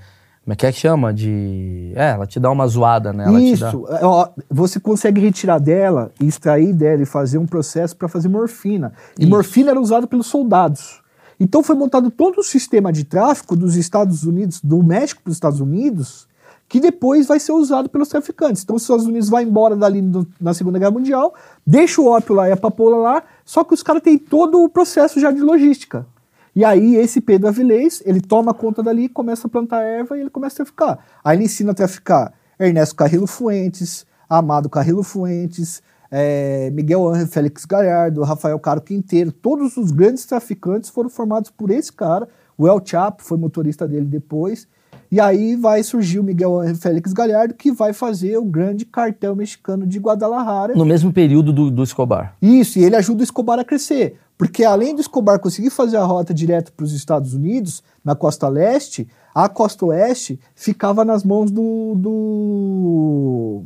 Como 0.50 0.54
é 0.54 0.56
que 0.56 0.66
é 0.66 0.72
que 0.72 0.80
chama? 0.80 1.14
De. 1.14 1.92
É, 1.96 2.10
ela 2.14 2.26
te 2.26 2.40
dá 2.40 2.50
uma 2.50 2.66
zoada, 2.66 3.14
né? 3.14 3.26
Ela 3.28 3.40
te 3.40 3.56
dá- 3.56 3.68
Isso, 3.70 3.86
é, 3.88 4.42
você 4.50 4.80
consegue 4.80 5.22
retirar 5.22 5.60
dela, 5.60 6.12
extrair 6.20 6.74
dela 6.74 7.04
e 7.04 7.06
fazer 7.06 7.38
um 7.38 7.46
processo 7.46 7.96
para 7.96 8.08
fazer 8.08 8.30
morfina. 8.30 8.92
E 9.16 9.22
Isso. 9.22 9.30
morfina 9.30 9.70
era 9.70 9.80
usada 9.80 10.08
pelos 10.08 10.26
soldados. 10.26 11.02
Então 11.40 11.62
foi 11.62 11.76
montado 11.76 12.10
todo 12.10 12.40
o 12.40 12.44
sistema 12.44 12.92
de 12.92 13.04
tráfico 13.04 13.56
dos 13.56 13.76
Estados 13.76 14.24
Unidos, 14.24 14.60
do 14.60 14.82
México 14.82 15.22
para 15.22 15.30
os 15.30 15.36
Estados 15.38 15.60
Unidos, 15.62 16.28
que 16.68 16.80
depois 16.80 17.28
vai 17.28 17.40
ser 17.40 17.52
usado 17.52 17.88
pelos 17.88 18.08
traficantes. 18.10 18.64
Então 18.64 18.76
os 18.76 18.82
Estados 18.82 19.06
Unidos 19.06 19.30
vai 19.30 19.44
embora 19.44 19.76
dali 19.76 20.02
no- 20.02 20.26
na 20.42 20.56
Segunda 20.56 20.80
Guerra 20.80 20.90
Mundial, 20.92 21.32
deixa 21.66 22.02
o 22.02 22.08
ópio 22.08 22.34
lá 22.34 22.50
e 22.50 22.52
a 22.52 22.58
papoula 22.58 22.98
lá, 22.98 23.24
só 23.46 23.64
que 23.64 23.76
os 23.76 23.84
caras 23.84 24.02
têm 24.02 24.18
todo 24.18 24.64
o 24.64 24.68
processo 24.68 25.20
já 25.20 25.32
de 25.32 25.42
logística. 25.42 26.08
E 26.56 26.66
aí 26.66 26.96
esse 26.96 27.22
Pedro 27.22 27.48
Avilés, 27.48 28.02
ele 28.06 28.22
toma 28.22 28.54
conta 28.54 28.82
dali, 28.82 29.08
começa 29.08 29.48
a 29.48 29.50
plantar 29.50 29.82
erva 29.82 30.18
e 30.18 30.22
ele 30.22 30.30
começa 30.30 30.56
a 30.56 30.66
traficar. 30.66 31.00
Aí 31.24 31.38
ele 31.38 31.46
ensina 31.46 31.72
a 31.72 31.76
traficar 31.76 32.34
Ernesto 32.60 32.96
Carrilo 32.96 33.28
Fuentes, 33.28 34.06
Amado 34.30 34.70
Carrilo 34.70 35.04
Fuentes, 35.04 35.82
eh, 36.12 36.70
Miguel 36.74 37.08
Ángel 37.08 37.28
Félix 37.28 37.66
Galhardo, 37.66 38.24
Rafael 38.24 38.60
Caro 38.60 38.82
Quinteiro, 38.82 39.32
todos 39.32 39.78
os 39.78 39.92
grandes 39.92 40.26
traficantes 40.26 40.90
foram 40.90 41.10
formados 41.10 41.50
por 41.50 41.70
esse 41.72 41.92
cara. 41.92 42.28
O 42.58 42.68
El 42.68 42.82
Chapo 42.84 43.24
foi 43.24 43.38
motorista 43.38 43.88
dele 43.88 44.06
depois. 44.06 44.68
E 45.12 45.20
aí 45.20 45.56
vai 45.56 45.82
surgir 45.82 46.20
o 46.20 46.24
Miguel 46.24 46.60
Ángel 46.60 46.76
Félix 46.76 47.14
Galhardo, 47.14 47.56
que 47.56 47.72
vai 47.72 47.94
fazer 47.94 48.38
o 48.38 48.46
grande 48.46 48.86
cartel 48.86 49.36
mexicano 49.36 49.88
de 49.88 49.98
Guadalajara. 49.98 50.76
No 50.76 50.86
mesmo 50.86 51.12
período 51.12 51.52
do, 51.52 51.72
do 51.72 51.82
Escobar. 51.82 52.36
Isso, 52.40 52.78
e 52.78 52.84
ele 52.84 52.96
ajuda 52.96 53.22
o 53.22 53.24
Escobar 53.24 53.58
a 53.58 53.64
crescer. 53.64 54.20
Porque 54.40 54.64
além 54.64 54.96
do 54.96 55.02
Escobar 55.02 55.38
conseguir 55.38 55.70
fazer 55.70 55.98
a 55.98 56.04
rota 56.06 56.34
direto 56.34 56.72
para 56.72 56.86
os 56.86 56.94
Estados 56.94 57.34
Unidos, 57.34 57.84
na 58.04 58.16
costa 58.16 58.48
leste, 58.48 59.06
a 59.36 59.50
costa 59.50 59.86
oeste 59.88 60.40
ficava 60.56 61.04
nas 61.04 61.26
mãos 61.26 61.52
do. 61.52 61.94
do. 61.96 63.64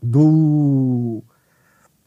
do, 0.00 1.22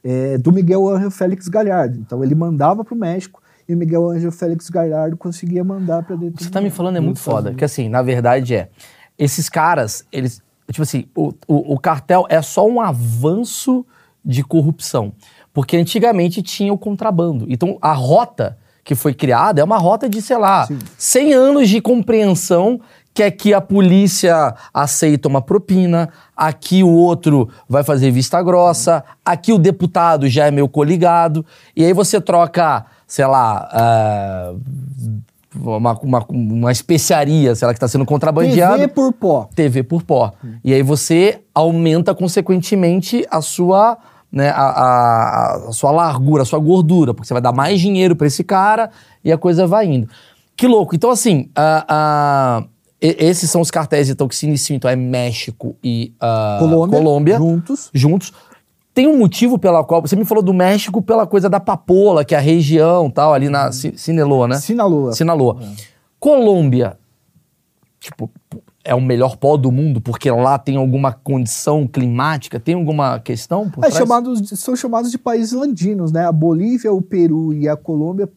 é, 0.03 0.37
do 0.37 0.51
Miguel 0.51 0.87
Ángel 0.87 1.11
Félix 1.11 1.47
Galhardo. 1.47 1.99
Então 1.99 2.23
ele 2.23 2.35
mandava 2.35 2.83
para 2.85 2.93
o 2.93 2.97
México 2.97 3.41
e 3.67 3.73
o 3.73 3.77
Miguel 3.77 4.09
Ángel 4.09 4.31
Félix 4.31 4.69
Galhardo 4.69 5.17
conseguia 5.17 5.63
mandar 5.63 6.03
para 6.03 6.15
dentro 6.15 6.41
Você 6.41 6.49
do- 6.49 6.53
tá 6.53 6.61
me 6.61 6.69
falando 6.69 6.95
é 6.97 7.01
muito 7.01 7.19
foda. 7.19 7.49
Unidos. 7.49 7.57
Que 7.57 7.65
assim, 7.65 7.89
na 7.89 8.01
verdade 8.01 8.55
é. 8.55 8.69
Esses 9.17 9.49
caras, 9.49 10.05
eles. 10.11 10.41
Tipo 10.71 10.83
assim, 10.83 11.05
o, 11.15 11.33
o, 11.47 11.73
o 11.73 11.79
cartel 11.79 12.25
é 12.29 12.41
só 12.41 12.65
um 12.67 12.79
avanço 12.79 13.85
de 14.23 14.43
corrupção. 14.43 15.13
Porque 15.57 15.75
antigamente 15.75 16.43
tinha 16.43 16.71
o 16.71 16.77
contrabando. 16.77 17.47
Então 17.49 17.79
a 17.81 17.91
rota 17.91 18.59
que 18.83 18.93
foi 18.93 19.11
criada 19.11 19.59
é 19.59 19.63
uma 19.63 19.79
rota 19.79 20.07
de, 20.07 20.21
sei 20.21 20.37
lá, 20.37 20.67
Sim. 20.67 20.77
100 20.95 21.33
anos 21.33 21.67
de 21.67 21.81
compreensão 21.81 22.79
que 23.11 23.23
aqui 23.23 23.55
a 23.55 23.59
polícia 23.59 24.53
aceita 24.71 25.27
uma 25.27 25.41
propina, 25.41 26.09
aqui 26.35 26.83
o 26.83 26.91
outro 26.91 27.49
vai 27.67 27.83
fazer 27.83 28.11
vista 28.11 28.39
grossa, 28.43 29.03
aqui 29.25 29.51
o 29.51 29.57
deputado 29.57 30.29
já 30.29 30.45
é 30.45 30.51
meu 30.51 30.69
coligado, 30.69 31.43
e 31.75 31.83
aí 31.83 31.91
você 31.91 32.21
troca, 32.21 32.85
sei 33.07 33.25
lá, 33.25 33.67
ah, 33.71 34.53
uma, 35.59 35.97
uma, 35.99 36.25
uma 36.29 36.71
especiaria, 36.71 37.55
sei 37.55 37.65
lá, 37.65 37.73
que 37.73 37.77
está 37.77 37.87
sendo 37.87 38.05
contrabandeada. 38.05 38.77
TV 38.77 38.87
por 38.89 39.11
pó. 39.11 39.49
TV 39.55 39.81
por 39.81 40.03
pó. 40.03 40.33
E 40.63 40.71
aí 40.71 40.83
você 40.83 41.41
aumenta, 41.55 42.13
consequentemente, 42.13 43.25
a 43.31 43.41
sua, 43.41 43.97
né, 44.31 44.49
a, 44.49 44.61
a- 44.61 45.55
a 45.69 45.71
sua 45.71 45.91
largura, 45.91 46.43
a 46.43 46.45
sua 46.45 46.59
gordura, 46.59 47.13
porque 47.13 47.27
você 47.27 47.33
vai 47.33 47.41
dar 47.41 47.51
mais 47.53 47.79
dinheiro 47.79 48.15
para 48.15 48.27
esse 48.27 48.43
cara 48.43 48.89
e 49.23 49.31
a 49.31 49.37
coisa 49.37 49.65
vai 49.67 49.85
indo. 49.85 50.07
Que 50.55 50.67
louco. 50.67 50.95
Então, 50.95 51.09
assim, 51.11 51.49
a- 51.55 52.63
e- 53.01 53.15
esses 53.19 53.49
são 53.49 53.61
os 53.61 53.69
cartéis 53.71 54.09
então, 54.09 54.27
que 54.27 54.35
se 54.35 54.45
iniciam, 54.45 54.75
então 54.75 54.89
é 54.89 54.95
México 54.95 55.75
e 55.83 56.13
ah, 56.19 56.57
Colômbia, 56.59 56.97
Colômbia 56.97 57.37
juntos. 57.37 57.89
juntos. 57.93 58.33
Tem 58.93 59.07
um 59.07 59.17
motivo 59.19 59.59
pela 59.59 59.83
qual. 59.83 60.01
Você 60.01 60.15
me 60.15 60.25
falou 60.25 60.43
do 60.43 60.51
México 60.53 61.01
pela 61.03 61.27
coisa 61.27 61.47
da 61.47 61.59
papola, 61.59 62.25
que 62.25 62.33
é 62.33 62.37
a 62.39 62.41
região 62.41 63.11
tal, 63.11 63.31
ali 63.31 63.47
na 63.47 63.71
Sinaloa, 63.71 64.47
né? 64.47 64.55
Sinaloa. 64.55 65.13
Sinaloa. 65.13 65.59
Colômbia, 66.19 66.97
tipo, 67.99 68.27
é 68.87 68.95
o 68.95 69.01
melhor 69.01 69.35
pó 69.37 69.57
do 69.57 69.71
mundo 69.71 69.99
porque 70.01 70.31
lá 70.31 70.57
tem 70.57 70.75
alguma 70.77 71.11
condição 71.11 71.85
climática, 71.87 72.59
tem 72.59 72.75
alguma 72.75 73.19
questão 73.19 73.69
por 73.69 73.83
É, 73.83 73.89
trás? 73.89 73.95
chamados, 73.95 74.41
de- 74.41 74.55
são 74.57 74.75
chamados 74.75 75.11
de 75.11 75.17
países 75.17 75.53
andinos, 75.53 76.11
né? 76.11 76.25
A 76.25 76.31
Bolívia, 76.31 76.91
o 76.93 77.01
Peru 77.01 77.53
e 77.53 77.67
a 77.67 77.75
Colômbia 77.75 78.29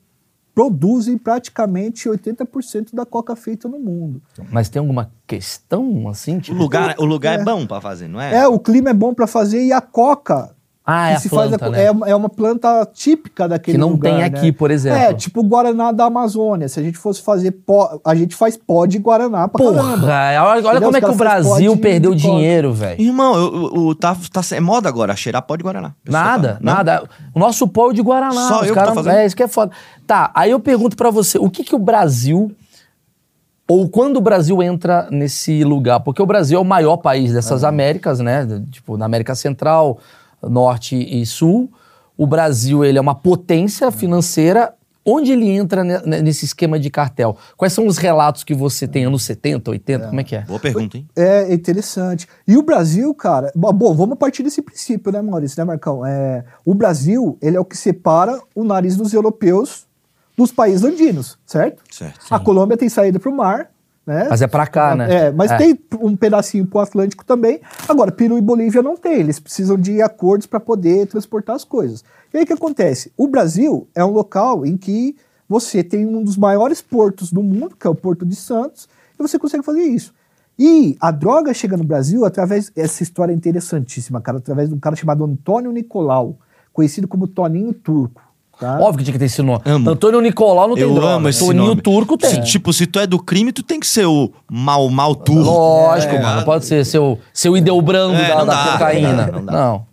produzem 0.55 1.17
praticamente 1.17 2.09
80% 2.09 2.95
da 2.95 3.07
coca 3.07 3.35
feita 3.37 3.69
no 3.69 3.79
mundo. 3.79 4.21
Mas 4.51 4.69
tem 4.69 4.81
alguma 4.81 5.11
questão, 5.27 6.09
assim, 6.09 6.37
O 6.37 6.41
tipo... 6.41 6.59
lugar, 6.59 6.97
o 6.99 7.05
lugar 7.05 7.39
é. 7.41 7.45
bom 7.45 7.67
pra 7.67 7.81
fazer, 7.81 8.09
não 8.09 8.21
é? 8.21 8.35
É, 8.35 8.49
o 8.49 8.59
clima 8.59 8.91
é 8.91 8.95
bom 8.95 9.15
para 9.15 9.27
fazer 9.27 9.65
e 9.65 9.73
a 9.73 9.81
coca 9.81 10.55
Ah, 10.85 11.11
é 11.11 11.21
que 11.21 11.27
a 11.29 11.31
planta, 11.31 11.59
faz 11.59 11.73
a- 11.73 11.77
né? 11.77 11.85
é, 11.85 11.91
uma- 11.91 12.09
é 12.09 12.15
uma 12.17 12.29
planta 12.29 12.89
típica 12.93 13.47
daquele 13.47 13.77
Que 13.77 13.81
não 13.81 13.91
lugar, 13.91 14.11
tem 14.11 14.19
né? 14.19 14.25
aqui, 14.25 14.51
por 14.51 14.71
exemplo. 14.71 14.99
É, 14.99 15.13
tipo 15.15 15.41
o 15.41 15.45
Guaraná 15.45 15.93
da 15.93 16.07
Amazônia. 16.07 16.69
Se 16.69 16.81
a 16.81 16.83
gente 16.83 16.99
fosse 16.99 17.23
fazer 17.23 17.53
pó, 17.53 18.01
a 18.05 18.15
gente 18.15 18.35
faz 18.35 18.57
pó 18.57 18.87
de 18.87 18.99
Guaraná 18.99 19.47
pra 19.47 19.63
caramba. 19.65 19.83
Porra, 19.83 20.43
olha, 20.43 20.67
olha 20.69 20.81
como 20.81 20.97
é 20.97 21.01
que 21.01 21.11
o 21.11 21.15
Brasil 21.15 21.77
perdeu 21.77 22.15
de 22.15 22.23
dinheiro, 22.23 22.73
velho. 22.73 23.01
Irmão, 23.01 23.35
o, 23.35 23.79
o- 23.89 23.95
tá, 23.95 24.17
tá, 24.33 24.41
é 24.53 24.59
moda 24.61 24.89
agora, 24.89 25.15
cheirar 25.15 25.43
pó 25.43 25.55
de 25.55 25.63
Guaraná. 25.63 25.93
Pessoa 26.03 26.25
Nada, 26.25 26.59
não? 26.61 26.73
nada. 26.75 27.03
O 27.35 27.39
nosso 27.39 27.69
pó 27.69 27.91
é 27.91 27.95
de 27.95 28.03
Guaraná. 28.03 28.49
Só 28.49 28.57
os 28.63 28.67
eu 28.67 28.69
que 28.69 28.75
caras- 28.75 28.89
tô 28.91 28.95
fazendo? 28.97 29.15
É, 29.19 29.27
isso 29.27 29.37
que 29.37 29.43
é 29.45 29.49
foda. 29.49 29.71
Tá, 30.07 30.31
aí 30.35 30.51
eu 30.51 30.59
pergunto 30.59 30.97
pra 30.97 31.11
você, 31.11 31.39
o 31.39 31.49
que 31.51 31.63
que 31.63 31.75
o 31.75 31.79
Brasil... 31.79 32.51
Ou 33.69 33.89
quando 33.89 34.17
o 34.17 34.21
Brasil 34.21 34.61
entra 34.61 35.07
nesse 35.13 35.63
lugar? 35.63 36.01
Porque 36.01 36.21
o 36.21 36.27
Brasil 36.27 36.59
é 36.59 36.61
o 36.61 36.65
maior 36.65 36.97
país 36.97 37.33
dessas 37.33 37.63
Américas, 37.63 38.19
né? 38.19 38.45
Tipo, 38.69 38.97
na 38.97 39.05
América 39.07 39.33
Central, 39.37 39.99
Norte 40.43 40.97
e 40.97 41.25
Sul. 41.27 41.71
O 42.17 42.27
Brasil, 42.27 42.85
ele 42.85 42.99
é 42.99 43.01
uma 43.01 43.15
potência 43.15 43.91
financeira. 43.91 44.75
Onde 45.03 45.33
ele 45.33 45.49
entra 45.49 45.83
ne- 45.83 45.99
ne- 46.05 46.21
nesse 46.23 46.45
esquema 46.45 46.79
de 46.79 46.91
cartel? 46.91 47.35
Quais 47.57 47.73
são 47.73 47.87
os 47.87 47.97
relatos 47.97 48.45
que 48.45 48.53
você 48.55 48.87
tem? 48.87 49.07
Anos 49.07 49.23
70, 49.23 49.71
80? 49.71 50.09
Como 50.09 50.21
é 50.21 50.25
que 50.25 50.37
é? 50.37 50.43
Boa 50.43 50.61
pergunta, 50.61 50.99
hein? 50.99 51.09
É 51.17 51.53
interessante. 51.55 52.29
E 52.47 52.57
o 52.59 52.63
Brasil, 52.63 53.13
cara. 53.15 53.51
Bom, 53.57 53.95
vamos 53.95 54.19
partir 54.19 54.43
desse 54.43 54.61
princípio, 54.61 55.11
né, 55.11 55.23
Maurício, 55.23 55.59
né, 55.59 55.65
Marcão? 55.65 56.05
É, 56.05 56.45
o 56.67 56.75
Brasil, 56.75 57.39
ele 57.41 57.57
é 57.57 57.61
o 57.61 57.65
que 57.65 57.79
separa 57.79 58.39
o 58.55 58.63
nariz 58.63 58.95
dos 58.95 59.15
europeus 59.15 59.87
dos 60.37 60.53
países 60.53 60.85
andinos, 60.85 61.39
certo? 61.47 61.83
Certo. 61.91 62.19
A 62.31 62.39
Colômbia 62.39 62.77
tem 62.77 62.89
saída 62.91 63.19
para 63.19 63.31
o 63.31 63.35
mar, 63.37 63.71
né? 64.11 64.27
Mas 64.29 64.43
é 64.43 64.49
pra 64.49 64.67
cá, 64.67 64.97
né? 64.97 65.27
É, 65.27 65.31
mas 65.31 65.57
tem 65.57 65.79
um 66.01 66.17
pedacinho 66.17 66.67
pro 66.67 66.81
Atlântico 66.81 67.25
também. 67.25 67.61
Agora, 67.89 68.11
Peru 68.11 68.37
e 68.37 68.41
Bolívia 68.41 68.83
não 68.83 68.97
tem. 68.97 69.21
Eles 69.21 69.39
precisam 69.39 69.79
de 69.79 70.03
acordos 70.03 70.49
para 70.49 70.59
poder 70.59 71.07
transportar 71.07 71.55
as 71.55 71.63
coisas. 71.63 72.03
E 72.35 72.37
aí 72.37 72.43
o 72.43 72.47
que 72.47 72.53
acontece? 72.53 73.13
O 73.17 73.29
Brasil 73.29 73.87
é 73.95 74.05
um 74.05 74.11
local 74.11 74.67
em 74.67 74.77
que 74.77 75.15
você 75.49 75.85
tem 75.85 76.05
um 76.05 76.25
dos 76.25 76.37
maiores 76.37 76.83
portos 76.83 77.33
do 77.33 77.41
mundo, 77.41 77.77
que 77.79 77.87
é 77.87 77.91
o 77.91 77.95
Porto 77.95 78.27
de 78.27 78.35
Santos, 78.35 78.89
e 79.17 79.23
você 79.23 79.39
consegue 79.39 79.65
fazer 79.65 79.83
isso. 79.83 80.13
E 80.59 80.97
a 81.01 81.13
droga 81.13 81.55
chega 81.55 81.77
no 81.77 81.85
Brasil 81.85 82.25
através. 82.25 82.73
Essa 82.75 83.05
história 83.05 83.33
é 83.33 83.37
interessantíssima, 83.37 84.21
cara, 84.21 84.39
através 84.39 84.69
de 84.69 84.75
um 84.75 84.81
cara 84.81 84.97
chamado 84.97 85.25
Antônio 85.25 85.71
Nicolau, 85.71 86.37
conhecido 86.73 87.07
como 87.07 87.29
Toninho 87.29 87.73
Turco. 87.73 88.21
Tá? 88.61 88.79
Óbvio 88.79 88.99
que 88.99 89.05
tinha 89.05 89.13
que 89.15 89.19
ter 89.19 89.25
esse 89.25 89.41
nome. 89.41 89.63
Amo. 89.65 89.89
Antônio 89.91 90.21
Nicolau 90.21 90.69
não 90.69 90.75
tem 90.75 90.85
Eu 90.85 90.93
droga. 90.95 91.15
amo 91.15 91.29
esse 91.31 91.39
Toninho 91.39 91.67
nome. 91.69 91.81
Turco 91.81 92.19
tem. 92.19 92.29
Se, 92.31 92.41
tipo, 92.43 92.73
se 92.75 92.87
tu 92.87 93.01
é 93.01 93.07
do 93.07 93.19
crime, 93.19 93.53
tu 93.53 93.63
tem 93.63 93.81
que 93.81 93.87
ser 93.87 94.05
o 94.07 94.31
mal, 94.51 94.89
mal 94.91 95.15
turco. 95.15 95.43
Lógico, 95.51 96.15
É, 96.15 96.21
mano. 96.21 96.35
Não 96.35 96.43
é. 96.43 96.45
pode 96.45 96.67
ser 96.67 96.85
seu, 96.85 97.19
seu 97.33 97.57
Ideobrando 97.57 98.15
É, 98.15 98.29
da, 98.29 98.45
da 98.45 98.45
dá, 98.45 98.73
cocaína. 98.73 99.27
não 99.33 99.45
dá, 99.47 99.53
Não. 99.53 99.61
não. 99.73 99.91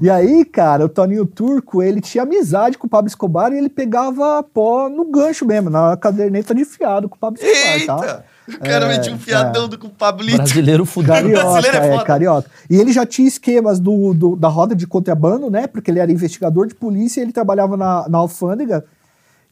E 0.00 0.08
aí, 0.10 0.44
cara, 0.44 0.84
o 0.84 0.88
Toninho 0.88 1.26
Turco, 1.26 1.82
ele 1.82 2.00
tinha 2.00 2.22
amizade 2.22 2.76
com 2.78 2.86
o 2.86 2.90
Pablo 2.90 3.08
Escobar 3.08 3.52
e 3.52 3.58
ele 3.58 3.68
pegava 3.68 4.40
pó 4.42 4.88
no 4.88 5.04
gancho 5.10 5.44
mesmo, 5.44 5.68
na 5.70 5.96
caderneta 5.96 6.54
de 6.54 6.64
fiado 6.64 7.08
com 7.08 7.16
o 7.16 7.18
Pablo 7.18 7.40
Escobar, 7.42 8.00
tá? 8.06 8.22
O 8.48 8.58
cara 8.60 8.86
É, 8.86 8.88
metia 8.96 9.12
um 9.12 9.18
fiadão 9.18 9.66
é. 9.66 9.68
do 9.68 9.78
com 9.78 9.88
o 9.88 9.90
Pablito. 9.90 10.38
Brasileiro 10.38 10.84
fudido. 10.86 11.12
Carioca, 11.12 11.42
brasileiro 11.52 11.76
é 11.86 11.94
é, 11.96 12.04
carioca. 12.04 12.50
E 12.70 12.76
ele 12.76 12.92
já 12.92 13.04
tinha 13.04 13.28
esquemas 13.28 13.78
do, 13.78 14.14
do- 14.14 14.36
da 14.36 14.48
roda 14.48 14.74
de 14.74 14.86
contrabando, 14.86 15.50
né? 15.50 15.66
Porque 15.66 15.90
ele 15.90 15.98
era 16.00 16.10
investigador 16.10 16.66
de 16.66 16.74
polícia, 16.74 17.20
ele 17.20 17.32
trabalhava 17.32 17.76
na, 17.76 18.08
na 18.08 18.18
alfândega 18.18 18.84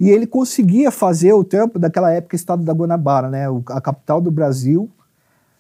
e 0.01 0.09
ele 0.11 0.27
conseguia 0.27 0.91
fazer 0.91 1.33
o 1.33 1.45
trampo 1.45 1.79
daquela 1.79 2.11
época, 2.11 2.37
estado 2.37 2.63
da 2.65 2.73
Guanabara, 2.73 3.29
né? 3.29 3.49
o- 3.51 3.63
a 3.69 3.81
capital 3.81 4.21
do 4.21 4.31
Brasil. 4.31 4.89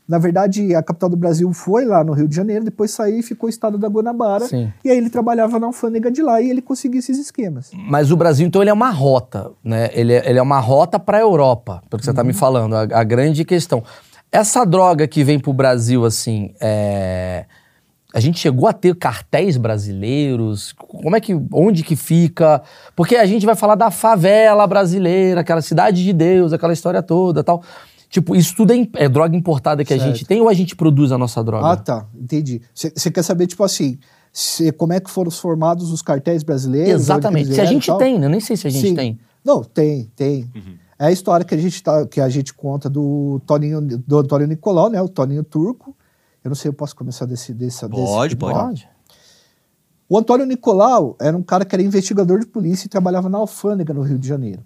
Na 0.09 0.19
verdade, 0.19 0.73
a 0.73 0.83
capital 0.83 1.09
do 1.09 1.16
Brasil 1.16 1.53
foi 1.53 1.85
lá 1.85 2.05
no 2.05 2.12
Rio 2.12 2.29
de 2.29 2.37
Janeiro, 2.37 2.64
depois 2.64 2.92
saiu 2.92 3.19
e 3.19 3.23
ficou 3.23 3.49
o 3.49 3.51
estado 3.51 3.77
da 3.77 3.88
Guanabara. 3.88 4.47
Sim. 4.47 4.73
E 4.85 4.90
aí 4.90 4.97
ele 4.97 5.11
trabalhava 5.11 5.59
na 5.59 5.66
alfândega 5.66 6.12
de 6.12 6.23
lá 6.23 6.40
e 6.40 6.49
ele 6.49 6.62
conseguia 6.62 7.01
esses 7.01 7.19
esquemas. 7.19 7.73
Mas 7.75 8.12
o 8.12 8.16
Brasil, 8.16 8.47
então, 8.47 8.62
ele 8.62 8.71
é 8.71 8.73
uma 8.73 8.90
rota, 8.90 9.51
né? 9.64 9.90
Ele 9.92 10.12
é, 10.12 10.31
ele 10.31 10.38
é 10.38 10.42
uma 10.42 10.61
rota 10.61 10.97
para 10.99 11.19
a 11.19 11.21
Europa, 11.21 11.83
pelo 11.90 11.99
que 11.99 12.05
você 12.05 12.11
está 12.11 12.23
me 12.23 12.33
falando. 12.33 12.77
A, 12.77 12.83
a 12.83 13.03
grande 13.03 13.45
questão. 13.45 13.83
Essa 14.31 14.64
droga 14.64 15.09
que 15.09 15.25
vem 15.25 15.40
pro 15.40 15.53
Brasil, 15.53 16.05
assim, 16.05 16.55
é... 16.61 17.45
a 18.14 18.21
gente 18.21 18.38
chegou 18.38 18.69
a 18.69 18.73
ter 18.73 18.95
cartéis 18.95 19.57
brasileiros? 19.57 20.73
Como 20.73 21.16
é 21.16 21.21
que, 21.21 21.35
onde 21.53 21.83
que 21.83 21.97
fica? 21.97 22.62
Porque 22.95 23.16
a 23.16 23.27
gente 23.27 23.45
vai 23.45 23.57
falar 23.57 23.75
da 23.75 23.90
favela 23.90 24.66
brasileira, 24.69 25.40
aquela 25.40 25.62
cidade 25.62 26.05
de 26.05 26.12
Deus, 26.12 26.53
aquela 26.53 26.73
história 26.73 27.03
toda, 27.03 27.42
tal. 27.42 27.61
Tipo, 28.09 28.37
isso 28.37 28.55
tudo 28.57 28.73
é, 28.73 28.88
é 28.95 29.09
droga 29.09 29.37
importada 29.37 29.85
que 29.85 29.92
a 29.92 29.99
Certo. 29.99 30.14
gente 30.16 30.25
tem 30.27 30.40
ou 30.40 30.49
a 30.49 30.55
gente 30.55 30.77
produz 30.77 31.11
a 31.12 31.19
nossa 31.19 31.42
droga? 31.42 31.66
Ah, 31.73 31.77
tá. 31.77 32.07
Entendi. 32.14 32.62
Você 32.75 33.11
quer 33.11 33.23
saber, 33.23 33.47
tipo 33.49 33.64
assim, 33.64 33.99
se- 34.33 34.71
como 34.73 34.92
é 34.92 35.01
que 35.01 35.11
foram 35.11 35.31
formados 35.31 35.90
os 35.90 36.03
cartéis 36.03 36.42
brasileiros? 36.42 37.03
Exatamente. 37.03 37.53
Se 37.53 37.61
a 37.61 37.64
gente 37.64 37.90
tem, 37.99 38.19
né? 38.19 38.27
Eu 38.27 38.31
nem 38.31 38.40
sei 38.40 38.57
se 38.57 38.66
a 38.66 38.71
gente 38.71 38.88
Sim. 38.88 38.95
tem. 38.95 39.19
Não, 39.45 39.62
tem, 39.62 40.11
tem. 40.16 40.51
É 40.99 41.07
a 41.07 41.12
história 41.12 41.45
que 41.45 41.55
a 41.55 41.59
gente, 41.59 41.83
tá, 41.83 42.07
que 42.07 42.21
a 42.21 42.29
gente 42.29 42.55
conta 42.55 42.88
do 42.88 43.40
Toninho, 43.47 43.81
do 43.81 44.19
Antônio 44.19 44.47
Nicolau, 44.47 44.88
né? 44.88 45.01
O 45.03 45.09
Toninho 45.09 45.45
Turco. 45.45 45.95
Eu 46.42 46.49
não 46.49 46.55
sei, 46.55 46.69
eu 46.69 46.73
posso 46.73 46.95
começar 46.95 47.27
desse... 47.27 47.53
desse 47.53 47.87
Pode, 47.88 48.35
desse, 48.35 48.37
pode. 48.37 48.88
O 50.09 50.16
Antônio 50.16 50.47
Nicolau 50.47 51.16
era 51.21 51.37
um 51.37 51.42
cara 51.42 51.64
que 51.64 51.75
era 51.75 51.83
investigador 51.83 52.38
de 52.38 52.47
polícia 52.47 52.87
e 52.87 52.88
trabalhava 52.88 53.29
na 53.29 53.38
alfândega 53.38 53.92
no 53.92 54.03
Rio 54.03 54.19
de 54.19 54.29
Janeiro. 54.29 54.62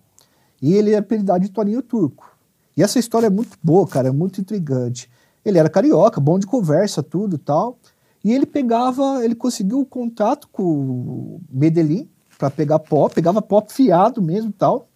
E 0.61 0.75
ele 0.75 0.93
é 0.93 0.99
apelidado 0.99 1.41
de 1.41 1.51
Toninho 1.51 1.81
Turco. 1.83 2.31
E 2.77 2.83
essa 2.83 2.99
história 2.99 3.27
é 3.27 3.31
muito 3.31 3.59
boa, 3.63 3.87
cara, 3.87 4.09
é 4.09 4.13
muito 4.13 4.41
intrigante. 4.41 5.11
Ele 5.45 5.59
era 5.59 5.69
carioca, 5.69 6.21
bom 6.21 6.39
de 6.39 6.47
conversa, 6.47 7.03
tudo 7.03 7.39
tal. 7.39 7.79
E 8.23 8.33
ele 8.33 8.47
pegava, 8.47 9.25
ele 9.25 9.35
conseguiu 9.35 9.81
o 9.81 9.87
contato 9.87 10.49
com 10.53 10.63
o 10.63 11.41
Medellín 11.51 12.09
para 12.39 12.51
pegar 12.51 12.79
pó, 12.79 13.09
pegava 13.09 13.41
pó 13.41 13.65
fiado 13.69 14.21
mesmo 14.21 14.53
tal. 14.53 14.89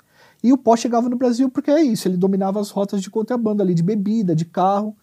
E 0.42 0.52
o 0.52 0.58
pó 0.58 0.76
chegava 0.76 1.08
no 1.08 1.16
Brasil 1.16 1.50
porque 1.50 1.70
é 1.70 1.82
isso, 1.82 2.06
ele 2.06 2.18
dominava 2.18 2.60
as 2.60 2.70
rotas 2.70 3.00
de 3.00 3.10
contrabando 3.10 3.62
ali, 3.62 3.72
de 3.72 3.82
bebida, 3.82 4.34
de 4.34 4.44
carro, 4.44 4.94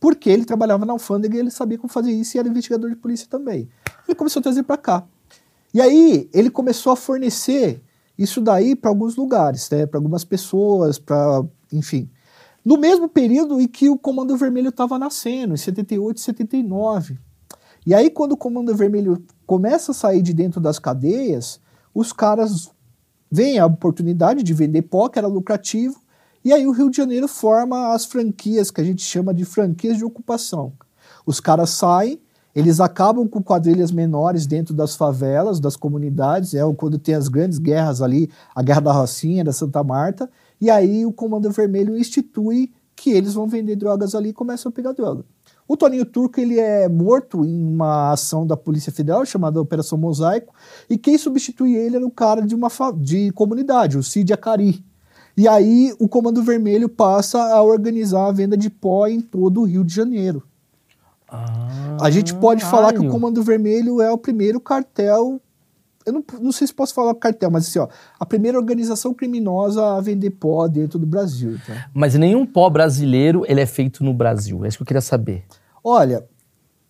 porque 0.00 0.28
ele 0.28 0.44
trabalhava 0.44 0.84
na 0.84 0.92
alfândega 0.92 1.36
e 1.36 1.38
ele 1.38 1.50
sabia 1.50 1.78
como 1.78 1.92
fazer 1.92 2.10
isso 2.10 2.36
e 2.36 2.40
era 2.40 2.48
investigador 2.48 2.90
de 2.90 2.96
polícia 2.96 3.28
também. 3.30 3.68
Ele 4.08 4.16
começou 4.16 4.40
a 4.40 4.42
trazer 4.42 4.64
para 4.64 4.76
cá. 4.76 5.04
E 5.72 5.80
aí 5.80 6.28
ele 6.32 6.50
começou 6.50 6.92
a 6.92 6.96
fornecer 6.96 7.80
isso 8.18 8.40
daí 8.40 8.74
para 8.74 8.90
alguns 8.90 9.14
lugares, 9.14 9.70
né, 9.70 9.86
para 9.86 9.98
algumas 9.98 10.24
pessoas, 10.24 10.98
para, 10.98 11.44
enfim. 11.72 12.10
No 12.64 12.76
mesmo 12.76 13.08
período 13.08 13.60
em 13.60 13.66
que 13.66 13.88
o 13.88 13.98
Comando 13.98 14.36
Vermelho 14.36 14.68
estava 14.68 14.98
nascendo, 14.98 15.54
em 15.54 15.56
78 15.56 16.16
e 16.16 16.20
79. 16.20 17.18
E 17.86 17.94
aí 17.94 18.10
quando 18.10 18.32
o 18.32 18.36
Comando 18.36 18.74
Vermelho 18.74 19.24
começa 19.46 19.92
a 19.92 19.94
sair 19.94 20.22
de 20.22 20.34
dentro 20.34 20.60
das 20.60 20.78
cadeias, 20.78 21.60
os 21.94 22.12
caras 22.12 22.70
veem 23.30 23.58
a 23.58 23.66
oportunidade 23.66 24.42
de 24.42 24.52
vender 24.52 24.82
pó, 24.82 25.08
que 25.08 25.18
era 25.18 25.28
lucrativo, 25.28 26.00
e 26.44 26.52
aí 26.52 26.66
o 26.66 26.72
Rio 26.72 26.90
de 26.90 26.96
Janeiro 26.96 27.28
forma 27.28 27.92
as 27.92 28.04
franquias, 28.04 28.70
que 28.70 28.80
a 28.80 28.84
gente 28.84 29.02
chama 29.02 29.32
de 29.32 29.44
franquias 29.44 29.96
de 29.96 30.04
ocupação. 30.04 30.72
Os 31.26 31.38
caras 31.38 31.70
saem, 31.70 32.20
eles 32.54 32.80
acabam 32.80 33.28
com 33.28 33.42
quadrilhas 33.42 33.92
menores 33.92 34.46
dentro 34.46 34.74
das 34.74 34.96
favelas, 34.96 35.60
das 35.60 35.76
comunidades, 35.76 36.54
é 36.54 36.60
quando 36.74 36.98
tem 36.98 37.14
as 37.14 37.28
grandes 37.28 37.58
guerras 37.58 38.02
ali, 38.02 38.30
a 38.54 38.62
Guerra 38.62 38.80
da 38.80 38.92
Rocinha, 38.92 39.44
da 39.44 39.52
Santa 39.52 39.84
Marta, 39.84 40.30
e 40.60 40.70
aí 40.70 41.06
o 41.06 41.12
Comando 41.12 41.50
Vermelho 41.50 41.96
institui 41.96 42.72
que 42.94 43.10
eles 43.10 43.34
vão 43.34 43.46
vender 43.46 43.76
drogas 43.76 44.14
ali 44.14 44.28
e 44.28 44.34
começam 44.34 44.68
a 44.68 44.72
pegar 44.72 44.92
droga. 44.92 45.24
O 45.66 45.76
Toninho 45.76 46.04
Turco 46.04 46.40
ele 46.40 46.58
é 46.58 46.88
morto 46.88 47.44
em 47.44 47.64
uma 47.64 48.12
ação 48.12 48.46
da 48.46 48.56
Polícia 48.56 48.92
Federal 48.92 49.24
chamada 49.24 49.60
Operação 49.60 49.96
Mosaico, 49.96 50.52
e 50.88 50.98
quem 50.98 51.16
substitui 51.16 51.76
ele 51.76 51.96
era 51.96 52.06
o 52.06 52.10
cara 52.10 52.42
de 52.42 52.54
uma 52.54 52.68
de 52.98 53.30
comunidade, 53.32 53.96
o 53.96 54.02
Cid 54.02 54.32
Acari. 54.32 54.84
E 55.36 55.48
aí 55.48 55.94
o 55.98 56.08
Comando 56.08 56.42
Vermelho 56.42 56.88
passa 56.88 57.40
a 57.54 57.62
organizar 57.62 58.26
a 58.26 58.32
venda 58.32 58.56
de 58.56 58.68
pó 58.68 59.06
em 59.06 59.20
todo 59.20 59.60
o 59.60 59.64
Rio 59.64 59.84
de 59.84 59.94
Janeiro. 59.94 60.42
A 62.00 62.10
gente 62.10 62.34
pode 62.34 62.64
falar 62.64 62.88
que 62.88 62.98
o 62.98 63.02
Caralho. 63.02 63.12
Comando 63.12 63.42
Vermelho 63.42 64.02
é 64.02 64.10
o 64.10 64.18
primeiro 64.18 64.60
cartel. 64.60 65.40
Eu 66.06 66.14
não, 66.14 66.24
não 66.40 66.52
sei 66.52 66.66
se 66.66 66.72
posso 66.72 66.94
falar 66.94 67.14
cartel, 67.14 67.50
mas 67.50 67.68
assim, 67.68 67.78
ó, 67.78 67.88
a 68.18 68.24
primeira 68.24 68.58
organização 68.58 69.12
criminosa 69.12 69.96
a 69.96 70.00
vender 70.00 70.30
pó 70.30 70.66
dentro 70.66 70.98
do 70.98 71.06
Brasil. 71.06 71.58
Tá? 71.66 71.90
Mas 71.92 72.14
nenhum 72.14 72.46
pó 72.46 72.70
brasileiro 72.70 73.44
ele 73.46 73.60
é 73.60 73.66
feito 73.66 74.02
no 74.02 74.14
Brasil. 74.14 74.64
É 74.64 74.68
isso 74.68 74.78
que 74.78 74.82
eu 74.82 74.86
queria 74.86 75.02
saber. 75.02 75.44
Olha, 75.84 76.24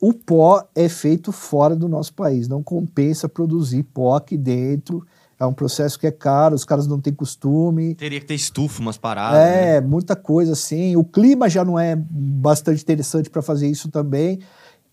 o 0.01 0.14
pó 0.14 0.64
é 0.75 0.88
feito 0.88 1.33
fora 1.33 1.75
do 1.75 1.88
nosso 1.88 2.14
país. 2.14 2.49
Não 2.49 2.62
compensa 2.62 3.29
produzir 3.29 3.83
pó 3.83 4.14
aqui 4.14 4.37
dentro. 4.37 5.05
É 5.38 5.46
um 5.46 5.53
processo 5.53 5.99
que 5.99 6.07
é 6.07 6.11
caro, 6.11 6.55
os 6.55 6.64
caras 6.64 6.87
não 6.87 7.01
têm 7.01 7.14
costume. 7.14 7.94
Teria 7.94 8.20
que 8.20 8.27
ter 8.27 8.35
estufa, 8.35 8.81
umas 8.81 8.99
paradas. 8.99 9.38
né? 9.38 9.77
É, 9.77 9.81
muita 9.81 10.14
coisa 10.14 10.53
assim. 10.53 10.96
O 10.96 11.05
clima 11.05 11.49
já 11.49 11.64
não 11.64 11.79
é 11.79 11.96
bastante 11.96 12.83
interessante 12.83 13.31
para 13.31 13.40
fazer 13.40 13.66
isso 13.66 13.88
também. 13.88 14.38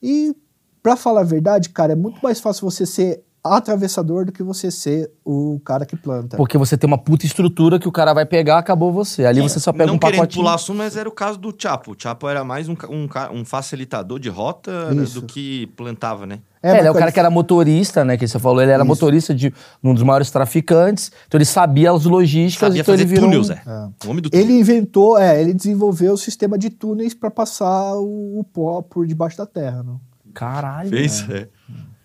E, 0.02 0.34
para 0.82 0.96
falar 0.96 1.22
a 1.22 1.26
verdade, 1.26 1.70
cara, 1.70 1.94
é 1.94 1.96
muito 1.96 2.20
mais 2.24 2.40
fácil 2.40 2.70
você 2.70 2.86
ser 2.86 3.24
atravessador 3.56 4.26
do 4.26 4.32
que 4.32 4.44
você 4.44 4.70
ser 4.70 5.10
o 5.24 5.62
cara 5.64 5.86
que 5.86 5.96
planta. 5.96 6.36
Porque 6.36 6.58
você 6.58 6.78
tem 6.78 6.88
uma 6.88 6.98
puta 6.98 7.26
estrutura 7.26 7.80
que 7.80 7.88
o 7.88 7.92
cara 7.92 8.14
vai 8.14 8.26
pegar, 8.26 8.58
acabou 8.58 8.92
você. 8.92 9.26
Ali 9.26 9.42
você 9.42 9.60
só 9.60 9.72
pega 9.72 9.88
não 9.88 9.96
um 9.96 10.00
querendo 10.00 10.18
pacotinho. 10.20 10.44
pular 10.44 10.56
assunto, 10.56 10.78
mas 10.78 10.98
era 10.98 11.08
o 11.08 11.12
caso 11.12 11.38
do 11.38 11.54
Chapo. 11.58 11.92
O 11.92 11.96
Chapo 11.98 12.28
era 12.28 12.44
mais 12.44 12.68
um, 12.68 12.74
um, 12.90 13.08
um 13.40 13.46
facilitador 13.46 14.20
de 14.20 14.30
rota 14.30 14.94
né, 14.94 15.04
do 15.14 15.22
que 15.22 15.68
plantava, 15.76 16.26
né? 16.26 16.40
É, 16.62 16.80
ele 16.80 16.88
é 16.88 16.92
o 16.92 16.94
cara 16.94 17.12
que 17.12 17.20
era 17.20 17.30
motorista, 17.30 18.04
né? 18.04 18.18
Que 18.18 18.28
você 18.28 18.40
falou, 18.40 18.62
ele 18.62 18.72
era 18.72 18.82
Isso. 18.82 18.88
motorista 18.88 19.34
de 19.34 19.54
um 19.82 19.94
dos 19.94 20.04
maiores 20.04 20.32
traficantes. 20.32 21.12
Então 21.28 21.38
ele 21.38 21.46
sabia 21.46 21.92
as 21.92 22.04
logísticas, 22.04 22.70
Sabia 22.70 22.82
então 22.82 22.94
fazer 22.94 23.04
ele 23.04 23.10
virou. 23.10 23.26
túnel, 23.26 23.42
um- 23.42 23.44
Zé. 23.44 23.62
É. 23.66 24.06
O 24.08 24.10
homem 24.10 24.22
do 24.22 24.30
túnel. 24.30 24.46
Ele 24.46 24.60
inventou, 24.60 25.18
é, 25.18 25.40
ele 25.40 25.54
desenvolveu 25.54 26.14
o 26.14 26.18
sistema 26.18 26.58
de 26.58 26.70
túneis 26.70 27.14
para 27.14 27.30
passar 27.30 27.94
o, 27.96 28.40
o 28.40 28.44
pó 28.44 28.82
por 28.82 29.06
debaixo 29.06 29.38
da 29.38 29.46
terra. 29.46 29.84
Não? 29.84 30.02
Caralho. 30.34 30.90
fez. 30.90 31.28
né? 31.28 31.42
é. 31.42 31.48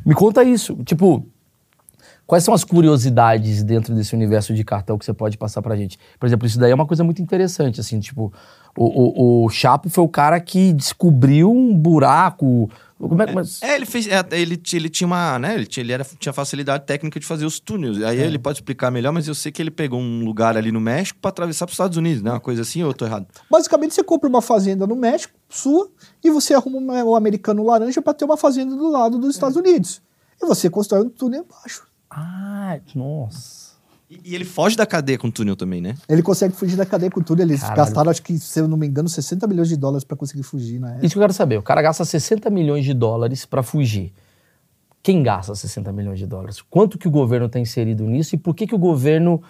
Me 0.04 0.14
conta 0.14 0.42
isso. 0.44 0.76
Tipo, 0.84 1.26
quais 2.26 2.44
são 2.44 2.54
as 2.54 2.64
curiosidades 2.64 3.62
dentro 3.62 3.94
desse 3.94 4.14
universo 4.14 4.54
de 4.54 4.64
cartel 4.64 4.98
que 4.98 5.04
você 5.04 5.12
pode 5.12 5.36
passar 5.38 5.62
pra 5.62 5.76
gente? 5.76 5.98
Por 6.18 6.26
exemplo, 6.26 6.46
isso 6.46 6.58
daí 6.58 6.70
é 6.70 6.74
uma 6.74 6.86
coisa 6.86 7.02
muito 7.04 7.20
interessante, 7.22 7.80
assim, 7.80 7.98
tipo, 8.00 8.32
o, 8.76 9.42
o, 9.42 9.44
o 9.44 9.48
Chapo 9.50 9.88
foi 9.90 10.02
o 10.04 10.08
cara 10.08 10.40
que 10.40 10.72
descobriu 10.72 11.50
um 11.50 11.76
buraco. 11.76 12.70
Como 12.98 13.20
é 13.20 13.26
que. 13.26 13.34
mas- 13.34 13.60
É, 13.62 13.74
ele 13.74 13.84
fez. 13.84 14.06
é, 14.06 14.24
ele, 14.30 14.62
ele 14.72 14.88
tinha 14.88 15.06
uma. 15.06 15.36
Né, 15.38 15.54
ele 15.56 15.66
tinha, 15.66 15.82
ele 15.82 15.92
era, 15.92 16.06
tinha 16.18 16.32
facilidade 16.32 16.84
técnica 16.86 17.18
de 17.18 17.26
fazer 17.26 17.44
os 17.44 17.58
túneis. 17.58 18.00
Aí 18.02 18.20
É. 18.20 18.24
ele 18.24 18.38
pode 18.38 18.58
explicar 18.58 18.92
melhor, 18.92 19.12
mas 19.12 19.26
eu 19.26 19.34
sei 19.34 19.50
que 19.50 19.60
ele 19.60 19.72
pegou 19.72 19.98
um 20.00 20.24
lugar 20.24 20.56
ali 20.56 20.70
no 20.70 20.80
México 20.80 21.18
pra 21.20 21.30
atravessar 21.30 21.66
pros 21.66 21.74
Estados 21.74 21.96
Unidos, 21.96 22.22
né? 22.22 22.30
Uma 22.30 22.38
coisa 22.40 22.62
assim, 22.62 22.80
ou 22.82 22.90
eu 22.90 22.94
tô 22.94 23.04
errado? 23.04 23.26
Basicamente, 23.50 23.92
você 23.92 24.04
compra 24.04 24.28
uma 24.28 24.40
fazenda 24.40 24.86
no 24.86 24.94
México, 24.94 25.34
sua, 25.48 25.90
e 26.22 26.30
você 26.30 26.54
arruma 26.54 26.78
uma- 26.78 27.02
um 27.04 27.16
americano 27.16 27.64
laranja 27.64 28.00
para 28.00 28.14
ter 28.14 28.24
uma 28.24 28.36
fazenda 28.36 28.76
do 28.76 28.88
lado 28.88 29.18
dos 29.18 29.34
Estados 29.34 29.56
Unidos. 29.56 30.00
E 30.40 30.46
você 30.46 30.70
constrói 30.70 31.04
um 31.04 31.10
túnel 31.10 31.44
embaixo. 31.44 31.82
Ah, 32.14 32.78
nossa. 32.94 33.72
E, 34.10 34.20
e 34.24 34.34
ele 34.34 34.44
foge 34.44 34.76
da 34.76 34.84
cadeia 34.86 35.18
com 35.18 35.28
o 35.28 35.32
túnel 35.32 35.56
também, 35.56 35.80
né? 35.80 35.94
Ele 36.08 36.22
consegue 36.22 36.54
fugir 36.54 36.76
da 36.76 36.84
cadeia 36.84 37.10
com 37.10 37.22
tudo. 37.22 37.40
Eles 37.40 37.60
Caralho. 37.60 37.76
gastaram, 37.78 38.10
acho 38.10 38.22
que, 38.22 38.38
se 38.38 38.60
eu 38.60 38.68
não 38.68 38.76
me 38.76 38.86
engano, 38.86 39.08
60 39.08 39.46
milhões 39.46 39.68
de 39.68 39.76
dólares 39.76 40.04
para 40.04 40.16
conseguir 40.16 40.42
fugir 40.42 40.78
na 40.78 40.90
época. 40.90 41.06
Isso 41.06 41.14
que 41.14 41.18
eu 41.18 41.22
quero 41.22 41.32
saber. 41.32 41.56
O 41.56 41.62
cara 41.62 41.80
gasta 41.80 42.04
60 42.04 42.50
milhões 42.50 42.84
de 42.84 42.92
dólares 42.92 43.46
pra 43.46 43.62
fugir. 43.62 44.12
Quem 45.02 45.22
gasta 45.22 45.54
60 45.54 45.90
milhões 45.92 46.18
de 46.18 46.26
dólares? 46.26 46.60
Quanto 46.60 46.96
que 46.98 47.08
o 47.08 47.10
governo 47.10 47.46
está 47.46 47.58
inserido 47.58 48.04
nisso 48.04 48.34
e 48.34 48.38
por 48.38 48.54
que, 48.54 48.66
que 48.66 48.74
o 48.74 48.78
governo 48.78 49.42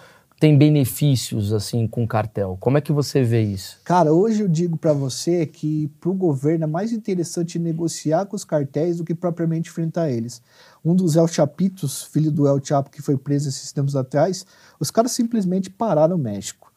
tem 0.43 0.57
benefícios 0.57 1.53
assim 1.53 1.87
com 1.87 2.03
o 2.03 2.07
cartel? 2.07 2.57
Como 2.59 2.77
é 2.77 2.81
que 2.81 2.91
você 2.91 3.23
vê 3.23 3.41
isso? 3.41 3.79
Cara, 3.85 4.11
hoje 4.11 4.41
eu 4.41 4.47
digo 4.49 4.75
para 4.75 4.91
você 4.91 5.45
que 5.45 5.89
para 6.01 6.09
o 6.09 6.13
governo 6.13 6.65
é 6.65 6.67
mais 6.67 6.91
interessante 6.91 7.57
negociar 7.57 8.25
com 8.25 8.35
os 8.35 8.43
cartéis 8.43 8.97
do 8.97 9.05
que 9.05 9.15
propriamente 9.15 9.69
enfrentar 9.69 10.11
eles. 10.11 10.41
Um 10.83 10.93
dos 10.93 11.15
El 11.15 11.29
Chapitos, 11.29 12.03
filho 12.03 12.29
do 12.29 12.45
El 12.45 12.59
Chapo, 12.61 12.89
que 12.89 13.01
foi 13.01 13.15
preso 13.15 13.47
esses 13.47 13.71
tempos 13.71 13.95
atrás, 13.95 14.45
os 14.81 14.91
caras 14.91 15.13
simplesmente 15.13 15.69
pararam 15.69 16.17
no 16.17 16.21
México. 16.21 16.73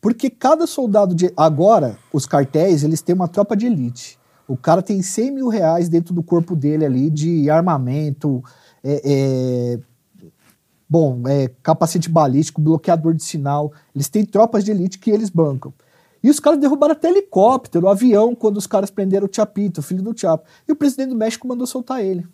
Porque 0.00 0.30
cada 0.30 0.64
soldado 0.64 1.12
de. 1.12 1.32
Agora, 1.36 1.98
os 2.12 2.24
cartéis, 2.24 2.84
eles 2.84 3.02
têm 3.02 3.16
uma 3.16 3.26
tropa 3.26 3.56
de 3.56 3.66
elite. 3.66 4.16
O 4.46 4.56
cara 4.56 4.80
tem 4.80 5.02
100 5.02 5.32
mil 5.32 5.48
reais 5.48 5.88
dentro 5.88 6.14
do 6.14 6.22
corpo 6.22 6.54
dele 6.54 6.84
ali 6.84 7.10
de 7.10 7.50
armamento, 7.50 8.44
é, 8.84 9.02
é, 9.04 9.78
bom, 10.88 11.22
é, 11.26 11.50
capacete 11.62 12.08
balístico, 12.08 12.60
bloqueador 12.60 13.14
de 13.14 13.22
sinal. 13.22 13.72
Eles 13.94 14.08
têm 14.08 14.24
tropas 14.24 14.64
de 14.64 14.70
elite 14.70 14.98
que 14.98 15.10
eles 15.10 15.30
bancam. 15.30 15.72
E 16.22 16.30
os 16.30 16.40
caras 16.40 16.58
derrubaram 16.58 16.92
até 16.92 17.08
helicóptero, 17.08 17.88
avião, 17.88 18.34
quando 18.34 18.56
os 18.56 18.66
caras 18.66 18.90
prenderam 18.90 19.26
o 19.26 19.34
Chapito, 19.34 19.80
o 19.80 19.82
filho 19.82 20.02
do 20.02 20.18
Chapo. 20.18 20.44
E 20.66 20.72
o 20.72 20.76
presidente 20.76 21.10
do 21.10 21.16
México 21.16 21.46
mandou 21.46 21.66
soltar 21.66 22.02
ele. 22.04 22.26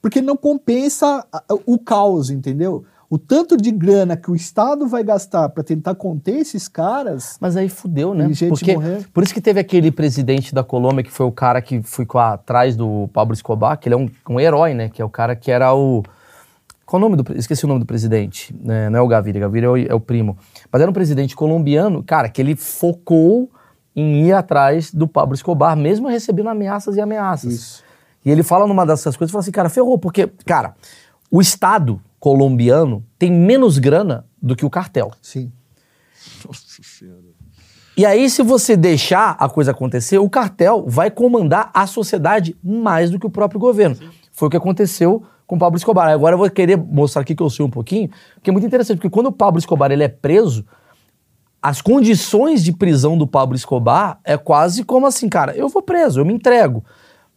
Porque 0.00 0.20
não 0.20 0.36
compensa 0.36 1.24
o 1.64 1.78
caos, 1.78 2.28
entendeu? 2.28 2.84
O 3.08 3.18
tanto 3.18 3.56
de 3.56 3.70
grana 3.70 4.16
que 4.16 4.30
o 4.30 4.34
Estado 4.34 4.86
vai 4.86 5.04
gastar 5.04 5.48
para 5.50 5.62
tentar 5.62 5.94
conter 5.94 6.36
esses 6.38 6.66
caras. 6.66 7.36
Mas 7.40 7.56
aí 7.56 7.68
fudeu, 7.68 8.14
né? 8.14 8.28
Porque, 8.48 8.74
morrer. 8.74 9.06
por 9.12 9.22
isso 9.22 9.34
que 9.34 9.40
teve 9.40 9.60
aquele 9.60 9.92
presidente 9.92 10.54
da 10.54 10.64
Colômbia 10.64 11.04
que 11.04 11.10
foi 11.10 11.26
o 11.26 11.30
cara 11.30 11.60
que 11.60 11.82
ficou 11.82 12.20
atrás 12.20 12.74
do 12.74 13.08
Pablo 13.12 13.34
Escobar, 13.34 13.78
que 13.78 13.88
ele 13.88 13.94
é 13.94 13.98
um, 13.98 14.08
um 14.30 14.40
herói, 14.40 14.72
né? 14.74 14.88
Que 14.88 15.00
é 15.00 15.04
o 15.04 15.10
cara 15.10 15.36
que 15.36 15.50
era 15.50 15.74
o. 15.74 16.02
Qual 16.92 17.00
o 17.00 17.08
nome 17.08 17.16
do. 17.16 17.24
Esqueci 17.38 17.64
o 17.64 17.68
nome 17.68 17.80
do 17.80 17.86
presidente. 17.86 18.54
né? 18.60 18.90
Não 18.90 18.98
é 18.98 19.02
o 19.02 19.08
Gaviria, 19.08 19.40
Gaviria 19.40 19.66
é 19.66 19.70
o, 19.70 19.76
é 19.92 19.94
o 19.94 19.98
primo. 19.98 20.36
Mas 20.70 20.82
era 20.82 20.90
um 20.90 20.92
presidente 20.92 21.34
colombiano, 21.34 22.02
cara, 22.02 22.28
que 22.28 22.38
ele 22.38 22.54
focou 22.54 23.50
em 23.96 24.26
ir 24.26 24.34
atrás 24.34 24.92
do 24.92 25.08
Pablo 25.08 25.34
Escobar, 25.34 25.74
mesmo 25.74 26.06
recebendo 26.06 26.50
ameaças 26.50 26.94
e 26.96 27.00
ameaças. 27.00 27.50
Isso. 27.50 27.84
E 28.22 28.30
ele 28.30 28.42
fala 28.42 28.66
numa 28.66 28.84
dessas 28.84 29.16
coisas, 29.16 29.32
fala 29.32 29.40
assim, 29.40 29.50
cara, 29.50 29.70
ferrou, 29.70 29.98
porque, 29.98 30.30
cara, 30.44 30.74
o 31.30 31.40
Estado 31.40 31.98
colombiano 32.20 33.02
tem 33.18 33.32
menos 33.32 33.78
grana 33.78 34.26
do 34.42 34.54
que 34.54 34.66
o 34.66 34.68
cartel. 34.68 35.12
Sim. 35.22 35.50
Nossa 36.46 36.82
senhora. 36.82 37.22
E 37.96 38.04
aí, 38.04 38.28
se 38.28 38.42
você 38.42 38.76
deixar 38.76 39.34
a 39.38 39.48
coisa 39.48 39.70
acontecer, 39.70 40.18
o 40.18 40.28
cartel 40.28 40.84
vai 40.86 41.10
comandar 41.10 41.70
a 41.72 41.86
sociedade 41.86 42.54
mais 42.62 43.08
do 43.08 43.18
que 43.18 43.26
o 43.26 43.30
próprio 43.30 43.58
governo. 43.58 43.96
Foi 44.30 44.48
o 44.48 44.50
que 44.50 44.58
aconteceu 44.58 45.24
com 45.46 45.56
o 45.56 45.58
Pablo 45.58 45.76
Escobar. 45.76 46.08
Agora 46.08 46.34
eu 46.34 46.38
vou 46.38 46.50
querer 46.50 46.76
mostrar 46.76 47.22
aqui 47.22 47.34
que 47.34 47.42
eu 47.42 47.50
sei 47.50 47.64
um 47.64 47.70
pouquinho, 47.70 48.10
porque 48.34 48.50
é 48.50 48.52
muito 48.52 48.66
interessante, 48.66 48.96
porque 48.96 49.10
quando 49.10 49.26
o 49.26 49.32
Pablo 49.32 49.58
Escobar 49.58 49.90
ele 49.90 50.04
é 50.04 50.08
preso, 50.08 50.64
as 51.60 51.80
condições 51.80 52.64
de 52.64 52.72
prisão 52.72 53.16
do 53.16 53.26
Pablo 53.26 53.54
Escobar 53.54 54.18
é 54.24 54.36
quase 54.36 54.82
como 54.82 55.06
assim, 55.06 55.28
cara, 55.28 55.54
eu 55.56 55.68
vou 55.68 55.82
preso, 55.82 56.20
eu 56.20 56.24
me 56.24 56.32
entrego, 56.32 56.84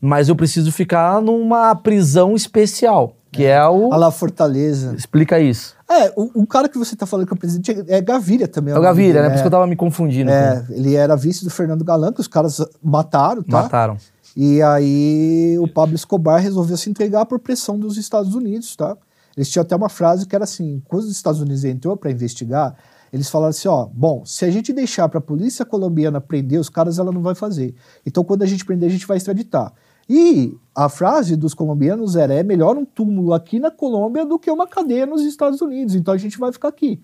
mas 0.02 0.30
eu 0.30 0.36
preciso 0.36 0.72
ficar 0.72 1.22
numa 1.22 1.76
prisão 1.76 2.36
especial, 2.36 3.16
que 3.32 3.46
é, 3.46 3.64
o... 3.68 3.94
A 3.94 3.98
La 3.98 4.12
Fortaleza. 4.12 4.96
Explica 4.96 5.40
isso. 5.40 5.76
É, 5.90 6.12
o, 6.16 6.42
o 6.42 6.48
cara 6.48 6.68
que 6.68 6.78
você 6.78 6.96
tá 6.96 7.06
falando 7.06 7.28
que 7.28 7.34
é 7.34 7.36
o 7.36 7.40
presidente 7.40 7.86
é 7.88 8.02
Gaviria 8.02 8.48
também. 8.48 8.74
É 8.74 8.78
o 8.78 8.82
Gaviria, 8.82 9.22
né? 9.22 9.28
Por 9.28 9.36
isso 9.36 9.44
que 9.44 9.48
eu 9.48 9.52
tava 9.52 9.68
me 9.68 9.76
confundindo. 9.76 10.32
É, 10.32 10.66
ele 10.70 10.96
era 10.96 11.16
vice 11.16 11.44
do 11.44 11.52
Fernando 11.52 11.84
Galan, 11.84 12.12
que 12.12 12.22
os 12.22 12.28
caras 12.28 12.66
mataram, 12.82 13.44
tá? 13.44 13.64
Mataram. 13.64 13.98
E 14.36 14.62
aí 14.62 15.58
o 15.60 15.68
Pablo 15.68 15.96
Escobar 15.96 16.42
resolveu 16.42 16.76
se 16.76 16.90
entregar 16.90 17.26
por 17.26 17.40
pressão 17.40 17.80
dos 17.80 17.98
Estados 17.98 18.36
Unidos, 18.36 18.76
tá? 18.76 18.98
Eles 19.36 19.50
tinham 19.50 19.64
até 19.64 19.76
uma 19.76 19.90
frase 19.90 20.26
que 20.26 20.36
era 20.36 20.44
assim, 20.44 20.82
quando 20.88 21.04
os 21.04 21.12
Estados 21.12 21.42
Unidos 21.42 21.64
entrou 21.64 21.96
para 21.96 22.12
investigar, 22.12 22.76
eles 23.12 23.30
falaram 23.30 23.52
assim, 23.52 23.68
ó, 23.68 23.86
bom, 23.86 24.26
se 24.26 24.44
a 24.44 24.52
gente 24.52 24.74
deixar 24.74 25.08
para 25.08 25.20
a 25.20 25.22
polícia 25.22 25.64
colombiana 25.64 26.20
prender 26.20 26.60
os 26.60 26.70
caras, 26.70 27.00
ela 27.00 27.12
não 27.12 27.22
vai 27.22 27.36
fazer. 27.36 27.74
Então 28.06 28.24
quando 28.24 28.44
a 28.44 28.46
gente 28.46 28.66
prender, 28.66 28.90
a 28.90 28.92
gente 28.92 29.08
vai 29.08 29.18
extraditar. 29.18 29.74
E 30.08 30.58
a 30.76 30.90
frase 30.90 31.36
dos 31.36 31.54
colombianos 31.54 32.16
era, 32.16 32.34
é 32.34 32.44
melhor 32.44 32.78
um 32.78 32.86
túmulo 32.86 33.34
aqui 33.34 33.60
na 33.60 33.72
Colômbia 33.72 34.26
do 34.26 34.38
que 34.38 34.52
uma 34.52 34.68
cadeia 34.68 35.06
nos 35.06 35.24
Estados 35.24 35.62
Unidos, 35.62 35.96
então 35.96 36.14
a 36.14 36.18
gente 36.18 36.38
vai 36.38 36.52
ficar 36.52 36.68
aqui. 36.68 37.02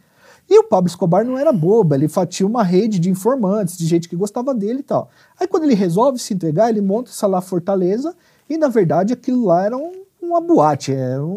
E 0.51 0.59
o 0.59 0.65
Pablo 0.65 0.89
Escobar 0.89 1.23
não 1.23 1.37
era 1.37 1.53
bobo, 1.53 1.95
ele 1.95 2.09
fatia 2.09 2.45
uma 2.45 2.61
rede 2.61 2.99
de 2.99 3.09
informantes, 3.09 3.77
de 3.77 3.87
gente 3.87 4.09
que 4.09 4.17
gostava 4.17 4.53
dele 4.53 4.79
e 4.79 4.83
tal. 4.83 5.09
Aí 5.39 5.47
quando 5.47 5.63
ele 5.63 5.73
resolve 5.73 6.19
se 6.19 6.33
entregar, 6.33 6.69
ele 6.69 6.81
monta 6.81 7.09
essa 7.09 7.25
lá 7.25 7.39
fortaleza 7.39 8.13
e 8.49 8.57
na 8.57 8.67
verdade 8.67 9.13
aquilo 9.13 9.45
lá 9.45 9.63
era 9.63 9.77
um, 9.77 10.03
uma 10.21 10.41
boate, 10.41 10.91
era 10.91 11.25
um, 11.25 11.29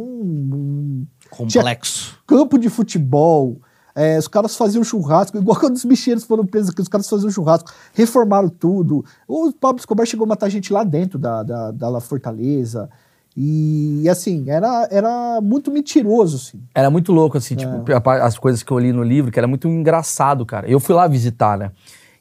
um 0.53 1.07
Complexo. 1.31 2.19
campo 2.27 2.59
de 2.59 2.69
futebol. 2.69 3.61
É, 3.95 4.19
os 4.19 4.27
caras 4.27 4.57
faziam 4.57 4.83
churrasco, 4.83 5.39
igual 5.39 5.59
quando 5.63 5.77
os 5.77 5.85
bicheiros 5.85 6.25
foram 6.25 6.45
presos 6.45 6.71
aqui, 6.71 6.83
os 6.83 6.89
caras 6.89 7.09
faziam 7.09 7.31
churrasco, 7.31 7.73
reformaram 7.93 8.49
tudo. 8.49 9.05
O 9.29 9.53
Pablo 9.53 9.79
Escobar 9.79 10.07
chegou 10.07 10.25
a 10.25 10.29
matar 10.31 10.49
gente 10.49 10.73
lá 10.73 10.83
dentro 10.83 11.21
da, 11.21 11.45
da, 11.45 11.71
da 11.71 11.89
La 11.89 12.01
Fortaleza. 12.01 12.91
E 13.37 14.09
assim, 14.09 14.45
era, 14.49 14.87
era 14.93 15.41
muito 15.41 15.71
mentiroso, 15.71 16.37
assim. 16.37 16.61
Era 16.75 16.89
muito 16.89 17.13
louco, 17.13 17.37
assim, 17.37 17.57
tipo, 17.57 17.93
a 17.93 18.01
pa- 18.01 18.23
as 18.23 18.39
coisas 18.39 18.63
que 18.63 18.71
eu 18.71 18.79
li 18.79 18.93
no 18.93 19.03
livro, 19.03 19.33
que 19.33 19.39
era 19.39 19.49
muito 19.49 19.67
engraçado, 19.67 20.47
cara. 20.47 20.69
Eu 20.71 20.79
fui 20.79 20.95
lá 20.95 21.09
visitar, 21.09 21.59
né? 21.59 21.73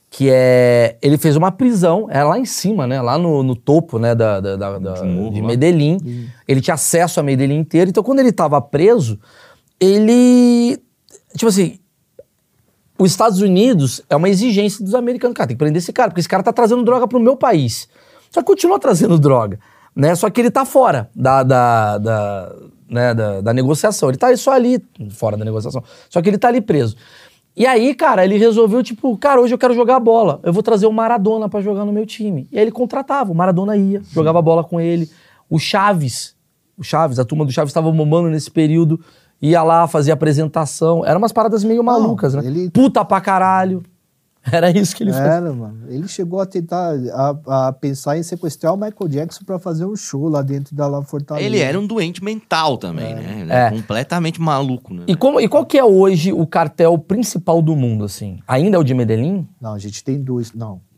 Que 0.09 0.29
é. 0.31 0.97
Ele 1.01 1.17
fez 1.17 1.35
uma 1.35 1.51
prisão, 1.51 2.07
é 2.09 2.23
lá 2.23 2.37
em 2.39 2.45
cima, 2.45 2.85
né? 2.87 3.01
Lá 3.01 3.17
no, 3.17 3.43
no 3.43 3.55
topo, 3.55 3.99
né? 3.99 4.15
Da, 4.15 4.39
da, 4.39 4.55
da- 4.55 4.79
da- 4.79 4.93
De 4.93 5.01
um 5.03 5.13
morro 5.13 5.33
de. 5.33 5.41
Medellín. 5.41 5.97
Ele 6.47 6.61
tinha 6.61 6.73
acesso 6.75 7.19
a 7.19 7.23
Medellín 7.23 7.57
inteiro. 7.59 7.89
Então, 7.89 8.03
quando 8.03 8.19
ele 8.19 8.31
tava 8.31 8.59
preso, 8.61 9.19
ele. 9.79 10.79
Tipo 11.35 11.47
assim. 11.49 11.79
Os 12.97 13.09
Estados 13.11 13.41
Unidos 13.41 14.01
é 14.09 14.15
uma 14.15 14.29
exigência 14.29 14.83
dos 14.85 14.93
americanos. 14.93 15.35
Cara, 15.35 15.47
tem 15.47 15.57
que 15.57 15.59
prender 15.59 15.81
esse 15.81 15.91
cara, 15.91 16.09
porque 16.09 16.19
esse 16.19 16.29
cara 16.29 16.43
tá 16.43 16.53
trazendo 16.53 16.83
droga 16.83 17.07
pro 17.07 17.19
meu 17.19 17.35
país. 17.35 17.87
Só 18.29 18.39
que 18.41 18.45
continua 18.47 18.79
trazendo 18.79 19.17
droga, 19.19 19.59
né? 19.95 20.15
Só 20.15 20.29
que 20.29 20.41
ele 20.41 20.51
tá 20.51 20.65
fora 20.65 21.09
da, 21.15 21.43
da, 21.43 21.97
da, 21.97 22.55
né, 22.89 23.13
da, 23.13 23.41
da 23.41 23.53
negociação. 23.53 24.09
Ele 24.09 24.17
tá 24.17 24.35
só 24.37 24.51
ali, 24.51 24.83
fora 25.11 25.35
da 25.37 25.45
negociação. 25.45 25.83
Só 26.09 26.21
que 26.21 26.29
ele 26.29 26.37
tá 26.37 26.47
ali 26.47 26.61
preso. 26.61 26.95
E 27.55 27.67
aí, 27.67 27.93
cara, 27.93 28.25
ele 28.25 28.37
resolveu, 28.37 28.81
tipo, 28.81 29.15
cara, 29.17 29.39
hoje 29.39 29.53
eu 29.53 29.57
quero 29.59 29.75
jogar 29.75 29.99
bola. 29.99 30.39
Eu 30.43 30.51
vou 30.51 30.63
trazer 30.63 30.87
o 30.87 30.91
Maradona 30.91 31.47
pra 31.47 31.61
jogar 31.61 31.85
no 31.85 31.93
meu 31.93 32.05
time. 32.05 32.47
E 32.51 32.57
aí 32.57 32.63
ele 32.63 32.71
contratava, 32.71 33.31
o 33.31 33.35
Maradona 33.35 33.77
ia, 33.77 34.01
jogava 34.11 34.41
bola 34.41 34.63
com 34.63 34.79
ele. 34.81 35.07
O 35.49 35.59
Chaves, 35.59 36.35
o 36.75 36.83
Chaves, 36.83 37.19
a 37.19 37.25
turma 37.25 37.45
do 37.45 37.51
Chaves 37.51 37.69
estava 37.69 37.91
bombando 37.91 38.27
nesse 38.29 38.49
período, 38.49 38.99
ia 39.39 39.61
lá, 39.61 39.87
fazia 39.87 40.15
apresentação. 40.15 41.05
Eram 41.05 41.19
umas 41.19 41.31
paradas 41.31 41.63
meio 41.63 41.83
malucas, 41.83 42.33
né? 42.33 42.41
ele- 42.43 42.71
Puta 42.71 43.05
pra 43.05 43.21
caralho. 43.21 43.83
Era 44.51 44.69
isso 44.71 44.95
que 44.95 45.03
ele 45.03 45.11
fazia. 45.13 45.25
Era, 45.33 45.53
mano. 45.53 45.83
Ele 45.87 46.07
chegou 46.07 46.41
a 46.41 46.45
tentar 46.45 46.93
a, 47.13 47.67
a 47.67 47.73
pensar 47.73 48.17
em 48.17 48.23
sequestrar 48.23 48.73
o 48.73 48.77
Michael 48.77 49.07
Jackson 49.09 49.45
pra 49.45 49.57
fazer 49.57 49.85
um 49.85 49.95
show 49.95 50.27
lá 50.27 50.41
dentro 50.41 50.75
da 50.75 50.85
La 50.87 51.01
Fortaleza. 51.03 51.45
Ele 51.45 51.59
era 51.59 51.79
um 51.79 51.87
doente 51.87 52.23
mental 52.23 52.77
também, 52.77 53.15
né? 53.15 53.37
Ele 53.41 53.51
É. 53.51 53.55
era 53.55 53.71
completamente 53.71 54.41
maluco, 54.41 54.93
né? 54.93 55.03
E, 55.07 55.15
como, 55.15 55.39
e 55.39 55.47
qual 55.47 55.65
que 55.65 55.77
é 55.77 55.83
hoje 55.83 56.33
o 56.33 56.45
cartel 56.45 56.97
principal 56.97 57.61
do 57.61 57.75
mundo, 57.75 58.03
assim? 58.03 58.39
Ainda 58.47 58.75
é 58.75 58.79
o 58.79 58.83
de 58.83 58.93
Medellín? 58.93 59.47
Não, 59.61 59.73
a 59.73 59.79
gente 59.79 60.03
tem 60.03 60.21
dois. 60.21 60.51
Não, 60.53 60.75
é, 60.75 60.92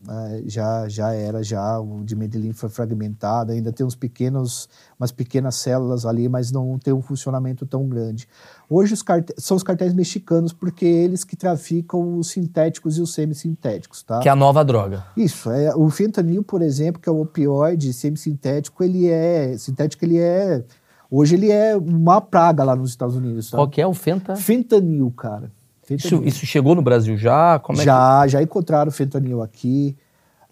já, 0.46 0.88
já 0.88 1.12
era, 1.12 1.42
já. 1.42 1.78
O 1.80 2.04
de 2.04 2.14
Medellín 2.16 2.52
foi 2.52 2.68
fragmentado, 2.68 3.52
ainda 3.52 3.72
tem 3.72 3.84
uns 3.84 3.94
pequenos, 3.94 4.68
umas 4.98 5.10
pequenas 5.12 5.56
células 5.56 6.04
ali, 6.06 6.28
mas 6.28 6.50
não 6.52 6.78
tem 6.78 6.92
um 6.94 7.02
funcionamento 7.02 7.66
tão 7.66 7.88
grande. 7.88 8.28
Hoje 8.68 8.94
os 8.94 9.02
carte- 9.02 9.34
são 9.38 9.56
os 9.56 9.62
cartéis 9.62 9.94
mexicanos, 9.94 10.52
porque 10.52 10.84
eles 10.84 11.24
que 11.24 11.36
traficam 11.36 12.18
os 12.18 12.28
sintéticos 12.30 12.98
e 12.98 13.02
os 13.02 13.12
semissintéticos, 13.14 14.02
tá? 14.02 14.20
Que 14.20 14.28
é 14.28 14.32
a 14.32 14.36
nova 14.36 14.64
droga. 14.64 15.04
Isso, 15.16 15.50
é, 15.50 15.74
o 15.74 15.88
fentanil, 15.90 16.42
por 16.42 16.62
exemplo, 16.62 17.00
que 17.00 17.08
é 17.08 17.12
o 17.12 17.20
opioide 17.20 17.92
semissintético, 17.92 18.82
ele 18.82 19.08
é. 19.08 19.56
Sintético, 19.58 20.04
ele 20.04 20.18
é. 20.18 20.64
Hoje 21.10 21.36
ele 21.36 21.50
é 21.52 21.76
uma 21.76 22.20
praga 22.20 22.64
lá 22.64 22.74
nos 22.74 22.90
Estados 22.90 23.14
Unidos. 23.14 23.50
Tá? 23.50 23.56
Qual 23.58 23.68
que 23.68 23.80
é 23.80 23.86
o 23.86 23.94
Fenta? 23.94 24.34
Fentanil, 24.34 25.10
cara. 25.12 25.52
Isso, 25.90 26.22
isso 26.24 26.46
chegou 26.46 26.74
no 26.74 26.82
Brasil 26.82 27.16
já? 27.16 27.58
Como 27.58 27.80
é 27.80 27.84
já, 27.84 28.26
já 28.26 28.42
encontraram 28.42 28.90
fentanil 28.90 29.42
aqui. 29.42 29.96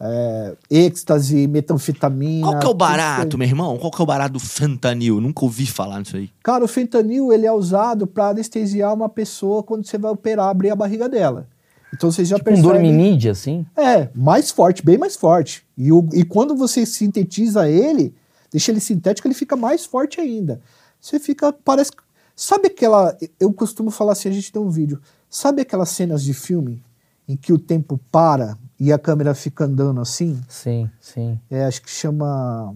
É, 0.00 0.56
êxtase, 0.70 1.46
metanfetamina. 1.46 2.46
Qual 2.48 2.58
que 2.58 2.66
é 2.66 2.68
o 2.68 2.74
barato, 2.74 3.38
meu 3.38 3.46
irmão? 3.46 3.78
Qual 3.78 3.90
que 3.90 4.00
é 4.00 4.04
o 4.04 4.06
barato 4.06 4.32
do 4.34 4.40
fentanil? 4.40 5.20
Nunca 5.20 5.44
ouvi 5.44 5.66
falar 5.66 6.00
nisso 6.00 6.16
aí. 6.16 6.30
Cara, 6.42 6.64
o 6.64 6.68
fentanil 6.68 7.32
ele 7.32 7.46
é 7.46 7.52
usado 7.52 8.06
para 8.06 8.28
anestesiar 8.28 8.92
uma 8.92 9.08
pessoa 9.08 9.62
quando 9.62 9.86
você 9.86 9.96
vai 9.96 10.10
operar, 10.10 10.48
abrir 10.48 10.70
a 10.70 10.76
barriga 10.76 11.08
dela. 11.08 11.46
Então 11.94 12.10
você 12.10 12.24
já 12.24 12.36
tipo 12.36 12.50
um 12.50 12.54
percebe. 12.54 12.72
dorminídeo, 12.72 13.30
assim? 13.30 13.64
É, 13.76 14.08
mais 14.14 14.50
forte, 14.50 14.84
bem 14.84 14.98
mais 14.98 15.14
forte. 15.14 15.64
E, 15.78 15.92
o- 15.92 16.08
e 16.12 16.24
quando 16.24 16.56
você 16.56 16.84
sintetiza 16.84 17.68
ele, 17.70 18.12
deixa 18.50 18.72
ele 18.72 18.80
sintético, 18.80 19.28
ele 19.28 19.34
fica 19.34 19.54
mais 19.56 19.86
forte 19.86 20.20
ainda. 20.20 20.60
Você 21.00 21.20
fica, 21.20 21.52
parece. 21.64 21.92
Sabe 22.34 22.66
aquela. 22.66 23.16
Eu 23.38 23.52
costumo 23.52 23.92
falar 23.92 24.12
assim, 24.12 24.28
a 24.28 24.32
gente 24.32 24.50
tem 24.50 24.60
um 24.60 24.70
vídeo. 24.70 25.00
Sabe 25.36 25.62
aquelas 25.62 25.88
cenas 25.88 26.22
de 26.22 26.32
filme 26.32 26.80
em 27.28 27.36
que 27.36 27.52
o 27.52 27.58
tempo 27.58 27.98
para 28.12 28.56
e 28.78 28.92
a 28.92 28.98
câmera 29.00 29.34
fica 29.34 29.64
andando 29.64 30.00
assim? 30.00 30.40
Sim, 30.48 30.88
sim. 31.00 31.40
É, 31.50 31.64
acho 31.64 31.82
que 31.82 31.90
chama. 31.90 32.72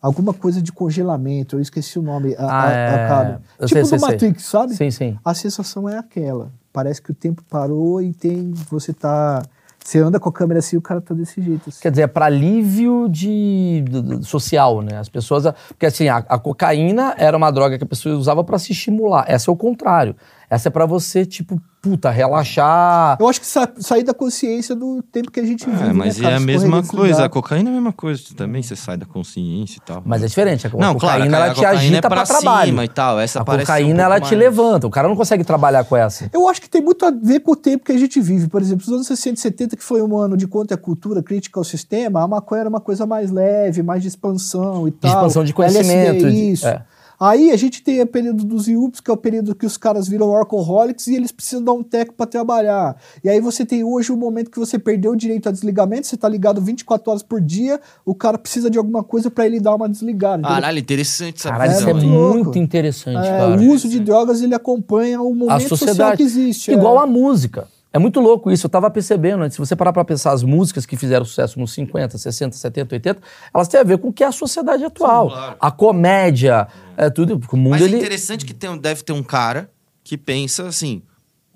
Alguma 0.00 0.34
coisa 0.34 0.60
de 0.60 0.70
congelamento, 0.70 1.56
eu 1.56 1.60
esqueci 1.60 1.98
o 1.98 2.02
nome. 2.02 2.34
A, 2.36 2.44
Ah, 2.44 2.66
a- 2.68 2.72
é. 2.72 2.94
a 2.94 3.08
cara. 3.08 3.42
Eu 3.58 3.66
Tipo 3.66 3.74
sei, 3.76 3.82
do 3.82 3.88
sei, 3.88 3.98
sei. 3.98 4.08
Matrix, 4.10 4.42
sabe? 4.44 4.74
Sim, 4.76 4.90
sim. 4.90 5.18
A 5.24 5.32
sensação 5.32 5.88
é 5.88 5.96
aquela. 5.96 6.50
Parece 6.70 7.00
que 7.00 7.10
o 7.12 7.14
tempo 7.14 7.42
parou 7.48 8.02
e 8.02 8.12
tem. 8.12 8.50
Você 8.70 8.92
tá. 8.92 9.42
Você 9.84 9.98
anda 10.00 10.20
com 10.20 10.28
a 10.28 10.32
câmera 10.32 10.60
assim 10.60 10.76
e 10.76 10.78
o 10.78 10.82
cara 10.82 11.00
tá 11.00 11.12
desse 11.14 11.40
jeito. 11.40 11.68
Assim. 11.68 11.80
Quer 11.80 11.90
dizer, 11.90 12.02
é 12.02 12.06
para 12.06 12.26
alívio 12.26 13.08
de, 13.08 13.82
do- 13.88 14.22
social, 14.24 14.80
né? 14.82 14.96
As 14.98 15.08
pessoas. 15.08 15.44
Porque 15.68 15.86
assim, 15.86 16.08
a, 16.08 16.18
a 16.18 16.38
cocaína 16.38 17.14
era 17.16 17.36
uma 17.36 17.50
droga 17.50 17.78
que 17.78 17.82
a 17.84 17.86
pessoa 17.86 18.14
usava 18.16 18.44
para 18.44 18.58
se 18.58 18.70
estimular. 18.72 19.24
Essa 19.26 19.50
é 19.50 19.52
o 19.52 19.56
contrário. 19.56 20.14
Essa 20.52 20.68
é 20.68 20.70
para 20.70 20.84
você, 20.84 21.24
tipo, 21.24 21.58
puta, 21.80 22.10
relaxar. 22.10 23.16
Eu 23.18 23.26
acho 23.26 23.40
que 23.40 23.46
sa 23.46 23.66
sair 23.78 24.02
da 24.02 24.12
consciência 24.12 24.74
do 24.74 25.02
tempo 25.10 25.30
que 25.30 25.40
a 25.40 25.46
gente 25.46 25.64
vive. 25.64 25.82
É, 25.82 25.92
mas 25.94 26.16
né, 26.18 26.22
cara? 26.24 26.34
é 26.34 26.36
a 26.36 26.40
mesma 26.40 26.82
coisa. 26.82 27.24
A 27.24 27.28
cocaína 27.30 27.70
é 27.70 27.72
a 27.72 27.74
mesma 27.74 27.92
coisa 27.92 28.22
também. 28.36 28.62
Você 28.62 28.76
sai 28.76 28.98
da 28.98 29.06
consciência 29.06 29.78
e 29.78 29.80
tal. 29.80 30.02
Mas 30.04 30.22
é 30.22 30.26
diferente. 30.26 30.66
A 30.66 30.70
Não, 30.70 30.94
claro, 30.94 31.20
cocaína, 31.20 31.36
a 31.38 31.40
ela 31.46 31.54
te 31.54 31.56
cocaína 31.56 31.78
agita 31.80 31.96
é 31.96 32.00
pra 32.02 32.10
pra 32.10 32.24
trabalho. 32.26 32.66
cima 32.70 32.84
e 32.84 32.88
tal. 32.88 33.18
Essa 33.18 33.38
a 33.38 33.42
um 33.42 33.44
cocaína, 33.46 33.88
pouco 33.88 34.00
ela 34.02 34.20
te 34.20 34.22
mais- 34.24 34.38
levanta. 34.38 34.86
O 34.86 34.90
cara 34.90 35.08
não 35.08 35.16
consegue 35.16 35.42
trabalhar 35.42 35.84
com 35.84 35.96
essa. 35.96 36.28
Eu 36.32 36.46
acho 36.46 36.60
que 36.60 36.68
tem 36.68 36.82
muito 36.82 37.06
a 37.06 37.10
ver 37.10 37.40
com 37.40 37.52
o 37.52 37.56
tempo 37.56 37.84
que 37.86 37.92
a 37.92 37.98
gente 37.98 38.20
vive. 38.20 38.46
Por 38.46 38.60
exemplo, 38.60 38.84
os 38.86 38.92
anos 38.92 39.06
60 39.06 39.38
e 39.38 39.40
70, 39.40 39.74
que 39.76 39.82
foi 39.82 40.02
um 40.02 40.18
ano 40.18 40.36
de 40.36 40.46
contra 40.46 40.74
a 40.74 40.78
cultura, 40.78 41.22
crítica 41.22 41.58
ao 41.58 41.64
sistema, 41.64 42.22
a 42.22 42.28
maconha 42.28 42.60
era 42.60 42.68
uma 42.68 42.80
coisa 42.80 43.06
mais 43.06 43.30
leve, 43.30 43.82
mais 43.82 44.02
de 44.02 44.08
expansão 44.08 44.86
e 44.86 44.90
tal. 44.90 45.10
expansão 45.10 45.44
de 45.44 45.54
conhecimento, 45.54 46.16
LSD, 46.26 46.30
de- 46.30 46.50
isso. 46.52 46.66
é. 46.68 46.82
Aí 47.22 47.52
a 47.52 47.56
gente 47.56 47.84
tem 47.84 48.00
o 48.02 48.06
período 48.06 48.44
dos 48.44 48.66
IUPs, 48.66 48.98
que 49.00 49.08
é 49.08 49.14
o 49.14 49.16
período 49.16 49.54
que 49.54 49.64
os 49.64 49.76
caras 49.76 50.08
viram 50.08 50.34
alcoholics 50.34 51.06
e 51.06 51.14
eles 51.14 51.30
precisam 51.30 51.62
dar 51.62 51.72
um 51.72 51.82
teco 51.82 52.14
para 52.14 52.26
trabalhar. 52.26 52.96
E 53.22 53.28
aí 53.28 53.40
você 53.40 53.64
tem 53.64 53.84
hoje 53.84 54.10
o 54.10 54.16
momento 54.16 54.50
que 54.50 54.58
você 54.58 54.76
perdeu 54.76 55.12
o 55.12 55.16
direito 55.16 55.48
a 55.48 55.52
desligamento, 55.52 56.08
você 56.08 56.16
tá 56.16 56.28
ligado 56.28 56.60
24 56.60 57.10
horas 57.10 57.22
por 57.22 57.40
dia, 57.40 57.80
o 58.04 58.12
cara 58.12 58.36
precisa 58.36 58.68
de 58.68 58.76
alguma 58.76 59.04
coisa 59.04 59.30
para 59.30 59.46
ele 59.46 59.60
dar 59.60 59.76
uma 59.76 59.88
desligada. 59.88 60.38
entendeu? 60.38 60.50
Caralho, 60.50 60.78
interessante 60.80 61.36
essa 61.38 61.50
Caralho, 61.50 61.72
isso 61.72 61.88
é 61.88 61.94
visão, 61.94 62.08
muito 62.08 62.58
interessante, 62.58 63.24
É, 63.24 63.38
cara. 63.38 63.60
o 63.60 63.70
uso 63.70 63.88
de 63.88 64.00
drogas 64.00 64.42
ele 64.42 64.54
acompanha 64.56 65.22
o 65.22 65.30
A 65.30 65.34
momento 65.34 65.68
social 65.76 66.16
que 66.16 66.24
existe. 66.24 66.72
Igual 66.72 66.96
é. 66.98 67.04
a 67.04 67.06
música. 67.06 67.68
É 67.92 67.98
muito 67.98 68.20
louco 68.20 68.50
isso, 68.50 68.64
eu 68.66 68.70
tava 68.70 68.90
percebendo. 68.90 69.40
né? 69.40 69.50
Se 69.50 69.58
você 69.58 69.76
parar 69.76 69.92
pra 69.92 70.04
pensar, 70.04 70.32
as 70.32 70.42
músicas 70.42 70.86
que 70.86 70.96
fizeram 70.96 71.24
sucesso 71.26 71.60
nos 71.60 71.72
50, 71.74 72.16
60, 72.16 72.56
70, 72.56 72.94
80, 72.94 73.20
elas 73.54 73.68
têm 73.68 73.78
a 73.80 73.84
ver 73.84 73.98
com 73.98 74.08
o 74.08 74.12
que 74.12 74.24
é 74.24 74.26
a 74.26 74.32
sociedade 74.32 74.82
atual. 74.84 75.28
Sim, 75.28 75.34
claro. 75.36 75.56
A 75.60 75.70
comédia, 75.70 76.68
é 76.96 77.10
tudo. 77.10 77.38
O 77.52 77.56
mundo, 77.56 77.70
Mas 77.72 77.82
é 77.82 77.84
ele, 77.84 77.96
interessante 77.98 78.46
que 78.46 78.54
tem, 78.54 78.76
deve 78.78 79.02
ter 79.02 79.12
um 79.12 79.22
cara 79.22 79.70
que 80.02 80.16
pensa 80.16 80.66
assim: 80.66 81.02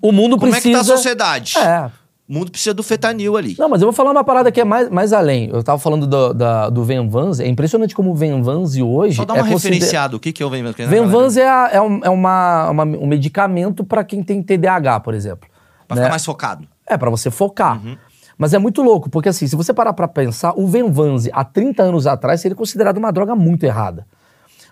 o 0.01 0.11
mundo 0.11 0.37
como 0.37 0.51
precisa. 0.51 0.69
é 0.77 0.79
que 0.81 0.85
tá 0.87 0.93
a 0.93 0.95
sociedade? 0.97 1.57
É. 1.57 1.89
O 2.29 2.33
mundo 2.33 2.51
precisa 2.51 2.73
do 2.73 2.83
fetanil 2.83 3.37
ali. 3.37 3.55
Não, 3.57 3.69
mas 3.69 3.81
eu 3.81 3.85
vou 3.87 3.93
falar 3.93 4.11
uma 4.11 4.23
parada 4.23 4.51
que 4.51 4.59
é 4.59 4.65
mais, 4.65 4.89
mais 4.89 5.13
além. 5.13 5.49
Eu 5.49 5.63
tava 5.63 5.79
falando 5.79 6.05
do, 6.05 6.33
da- 6.33 6.69
do 6.69 6.83
Van 6.83 7.07
Vans. 7.07 7.39
É 7.39 7.47
impressionante 7.47 7.95
como 7.95 8.11
o 8.11 8.15
Van 8.15 8.41
Vans 8.43 8.75
hoje. 8.75 9.15
Só 9.15 9.23
dá 9.23 9.33
é 9.37 9.41
uma 9.41 9.49
consider- 9.49 9.75
referenciada. 9.75 10.17
O 10.17 10.19
que, 10.19 10.33
que 10.33 10.43
é 10.43 10.45
o? 10.45 10.49
Van 10.49 11.07
Vans 11.07 11.37
é, 11.37 11.47
a- 11.47 11.69
é 11.71 11.81
um, 11.81 12.01
é 12.03 12.09
uma, 12.09 12.69
uma- 12.69 12.83
um 12.83 13.07
medicamento 13.07 13.83
pra 13.85 14.03
quem 14.03 14.21
tem 14.21 14.43
TDAH, 14.43 14.99
por 14.99 15.13
exemplo. 15.13 15.47
Pra 15.87 15.95
né? 15.95 16.01
ficar 16.03 16.09
mais 16.11 16.25
focado. 16.25 16.67
É, 16.85 16.97
pra 16.97 17.09
você 17.09 17.29
focar. 17.31 17.83
Uhum. 17.83 17.97
Mas 18.37 18.53
é 18.53 18.59
muito 18.59 18.81
louco, 18.83 19.09
porque 19.09 19.29
assim, 19.29 19.47
se 19.47 19.55
você 19.55 19.73
parar 19.73 19.93
pra 19.93 20.07
pensar, 20.07 20.53
o 20.55 20.67
Venvanse, 20.67 21.29
há 21.33 21.43
30 21.43 21.81
anos 21.83 22.05
atrás, 22.05 22.39
seria 22.39 22.55
considerado 22.55 22.97
uma 22.97 23.11
droga 23.11 23.35
muito 23.35 23.63
errada. 23.63 24.05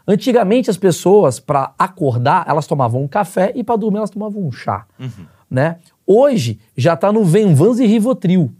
Antigamente, 0.08 0.70
as 0.70 0.78
pessoas, 0.78 1.40
pra 1.40 1.72
acordar, 1.80 2.46
elas 2.48 2.68
tomavam 2.68 3.02
um 3.02 3.08
café 3.08 3.52
e 3.56 3.64
pra 3.64 3.76
dormir 3.76 3.98
elas 3.98 4.12
tomavam 4.12 4.46
um 4.46 4.52
chá. 4.52 4.86
Uhum. 5.00 5.26
Né? 5.50 5.78
Hoje, 6.06 6.60
já 6.78 6.96
tá 6.96 7.12
no 7.12 7.24
Venvanse 7.26 7.84
e 7.84 7.88
Rivotril. 7.88 8.54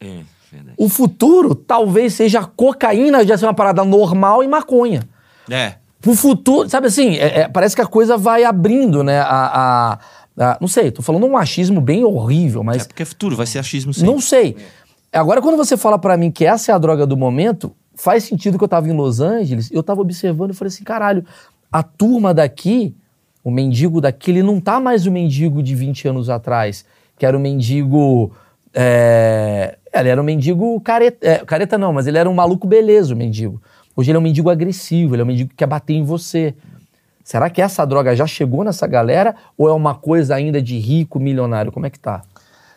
É, 0.00 0.20
verdade. 0.52 0.76
O 0.78 0.88
futuro 0.88 1.54
talvez 1.54 2.14
seja 2.14 2.40
a 2.40 2.44
cocaína, 2.44 3.24
já 3.26 3.36
ser 3.36 3.46
uma 3.46 3.54
parada 3.54 3.84
normal 3.84 4.44
e 4.44 4.46
maconha. 4.48 5.02
É. 5.50 5.74
Pro 6.00 6.14
futuro, 6.14 6.68
sabe 6.68 6.86
assim, 6.86 7.16
é- 7.16 7.40
é, 7.40 7.48
parece 7.48 7.74
que 7.74 7.82
a 7.82 7.86
coisa 7.86 8.16
vai 8.16 8.44
abrindo, 8.44 9.02
né? 9.02 9.18
A, 9.20 9.26
a- 9.94 9.98
a- 10.38 10.58
não 10.60 10.68
sei, 10.68 10.90
tô 10.90 11.02
falando 11.02 11.26
um 11.26 11.36
achismo 11.36 11.80
bem 11.80 12.04
horrível, 12.04 12.62
mas 12.64 12.82
É 12.82 12.84
porque 12.86 13.02
é 13.02 13.06
futuro, 13.06 13.36
vai 13.36 13.46
ser 13.46 13.58
achismo 13.58 13.92
sim. 13.94 14.04
não 14.04 14.20
sei. 14.20 14.56
Agora, 15.12 15.40
quando 15.40 15.56
você 15.56 15.76
fala 15.76 15.98
pra 15.98 16.16
mim 16.16 16.30
que 16.30 16.44
essa 16.44 16.72
é 16.72 16.74
a 16.74 16.78
droga 16.78 17.06
do 17.06 17.16
momento, 17.16 17.72
faz 17.94 18.24
sentido 18.24 18.58
que 18.58 18.64
eu 18.64 18.68
tava 18.68 18.88
em 18.88 18.92
Los 18.92 19.20
Angeles, 19.20 19.70
eu 19.70 19.82
tava 19.82 20.00
observando 20.00 20.50
e 20.50 20.54
falei 20.54 20.68
assim, 20.68 20.82
caralho, 20.82 21.24
a 21.70 21.82
turma 21.82 22.34
daqui, 22.34 22.94
o 23.44 23.50
mendigo 23.50 24.00
daqui, 24.00 24.30
ele 24.32 24.42
não 24.42 24.60
tá 24.60 24.80
mais 24.80 25.06
o 25.06 25.12
mendigo 25.12 25.62
de 25.62 25.74
20 25.74 26.08
anos 26.08 26.28
atrás, 26.28 26.84
que 27.18 27.24
era 27.24 27.36
o 27.36 27.40
mendigo... 27.40 28.32
É, 28.76 29.76
ele 29.94 30.08
era 30.08 30.20
um 30.20 30.24
mendigo 30.24 30.80
careta, 30.80 31.24
é, 31.26 31.38
careta 31.38 31.78
não, 31.78 31.92
mas 31.92 32.08
ele 32.08 32.18
era 32.18 32.28
um 32.28 32.34
maluco 32.34 32.66
beleza, 32.66 33.14
o 33.14 33.16
mendigo. 33.16 33.62
Hoje 33.96 34.10
ele 34.10 34.16
é 34.16 34.18
um 34.18 34.22
mendigo 34.22 34.50
agressivo, 34.50 35.14
ele 35.14 35.22
é 35.22 35.24
um 35.24 35.28
mendigo 35.28 35.50
que 35.50 35.56
quer 35.56 35.66
bater 35.68 35.94
em 35.94 36.02
você. 36.02 36.54
Será 37.24 37.48
que 37.48 37.62
essa 37.62 37.84
droga 37.86 38.14
já 38.14 38.26
chegou 38.26 38.62
nessa 38.62 38.86
galera 38.86 39.34
ou 39.56 39.66
é 39.68 39.72
uma 39.72 39.94
coisa 39.94 40.34
ainda 40.34 40.60
de 40.60 40.78
rico, 40.78 41.18
milionário? 41.18 41.72
Como 41.72 41.86
é 41.86 41.90
que 41.90 41.98
tá? 41.98 42.22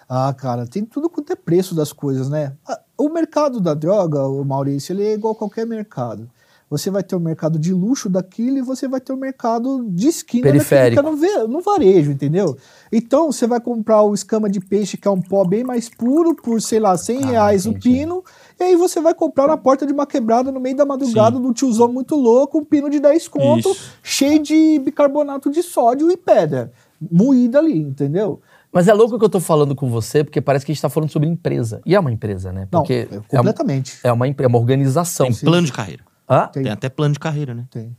Ah, 0.09 0.33
cara, 0.33 0.65
tem 0.65 0.85
tudo 0.85 1.09
quanto 1.09 1.33
é 1.33 1.35
preço 1.35 1.75
das 1.75 1.91
coisas, 1.91 2.29
né? 2.29 2.53
Ah, 2.65 2.79
O 2.97 3.09
mercado 3.09 3.59
da 3.59 3.73
droga, 3.73 4.25
o 4.25 4.43
Maurício, 4.45 4.93
ele 4.93 5.03
é 5.05 5.13
igual 5.13 5.33
a 5.33 5.37
qualquer 5.37 5.67
mercado. 5.67 6.29
Você 6.69 6.89
vai 6.89 7.01
ter 7.01 7.15
o 7.15 7.19
mercado 7.19 7.57
de 7.57 7.73
luxo 7.73 8.09
daquilo 8.09 8.57
e 8.57 8.61
você 8.61 8.87
vai 8.89 8.99
ter 8.99 9.13
o 9.13 9.17
mercado 9.17 9.85
de 9.89 10.07
esquina 10.07 10.43
Periférico. 10.43 11.01
no, 11.01 11.47
no 11.47 11.61
varejo, 11.61 12.11
entendeu? 12.11 12.57
Então, 12.91 13.31
você 13.31 13.47
vai 13.47 13.59
comprar 13.61 14.01
o 14.01 14.13
escama 14.13 14.49
de 14.49 14.59
peixe, 14.59 14.97
que 14.97 15.07
é 15.07 15.11
um 15.11 15.21
pó 15.21 15.45
bem 15.45 15.63
mais 15.63 15.87
puro, 15.87 16.35
por, 16.35 16.61
sei 16.61 16.79
lá, 16.79 16.97
100 16.97 17.23
Ah, 17.23 17.27
reais 17.27 17.65
o 17.65 17.69
entendi. 17.69 17.89
pino, 17.99 18.21
e 18.59 18.63
aí 18.63 18.75
você 18.75 18.99
vai 19.01 19.13
comprar 19.13 19.47
na 19.47 19.57
porta 19.57 19.85
de 19.85 19.93
uma 19.93 20.05
quebrada 20.07 20.51
no 20.51 20.59
meio 20.59 20.75
da 20.75 20.85
madrugada 20.85 21.39
do 21.39 21.53
tiozão 21.53 21.91
muito 21.91 22.15
louco, 22.15 22.57
um 22.59 22.65
pino 22.65 22.89
de 22.89 22.99
10 22.99 23.27
conto, 23.27 23.69
Isso. 23.69 23.91
cheio 24.03 24.39
de 24.41 24.79
bicarbonato 24.79 25.49
de 25.49 25.61
sódio 25.63 26.09
e 26.11 26.17
pedra, 26.17 26.71
moída 27.11 27.59
ali, 27.59 27.77
entendeu? 27.77 28.41
Mas 28.71 28.87
é 28.87 28.93
louco 28.93 29.17
que 29.17 29.23
eu 29.25 29.29
tô 29.29 29.39
falando 29.39 29.73
com 29.75 29.89
você, 29.89 30.23
porque 30.23 30.41
parece 30.41 30.65
que 30.65 30.71
a 30.71 30.75
gente 30.75 30.81
tá 30.81 30.89
falando 30.89 31.09
sobre 31.09 31.27
empresa. 31.29 31.81
E 31.85 31.95
é 31.95 31.99
uma 31.99 32.11
empresa, 32.11 32.51
né? 32.51 32.67
Não, 32.71 32.81
Porque 32.81 33.07
é 33.11 33.37
completamente. 33.37 33.97
é, 34.03 34.11
uma, 34.11 34.27
empre- 34.27 34.45
é 34.45 34.47
uma 34.47 34.57
organização. 34.59 35.27
Tem 35.27 35.35
plano 35.35 35.65
de 35.65 35.73
carreira. 35.73 36.03
Hã? 36.29 36.47
Tem. 36.47 36.63
Tem 36.63 36.71
até 36.71 36.89
plano 36.89 37.13
de 37.13 37.19
carreira, 37.19 37.53
né? 37.53 37.65
Tem. 37.71 37.95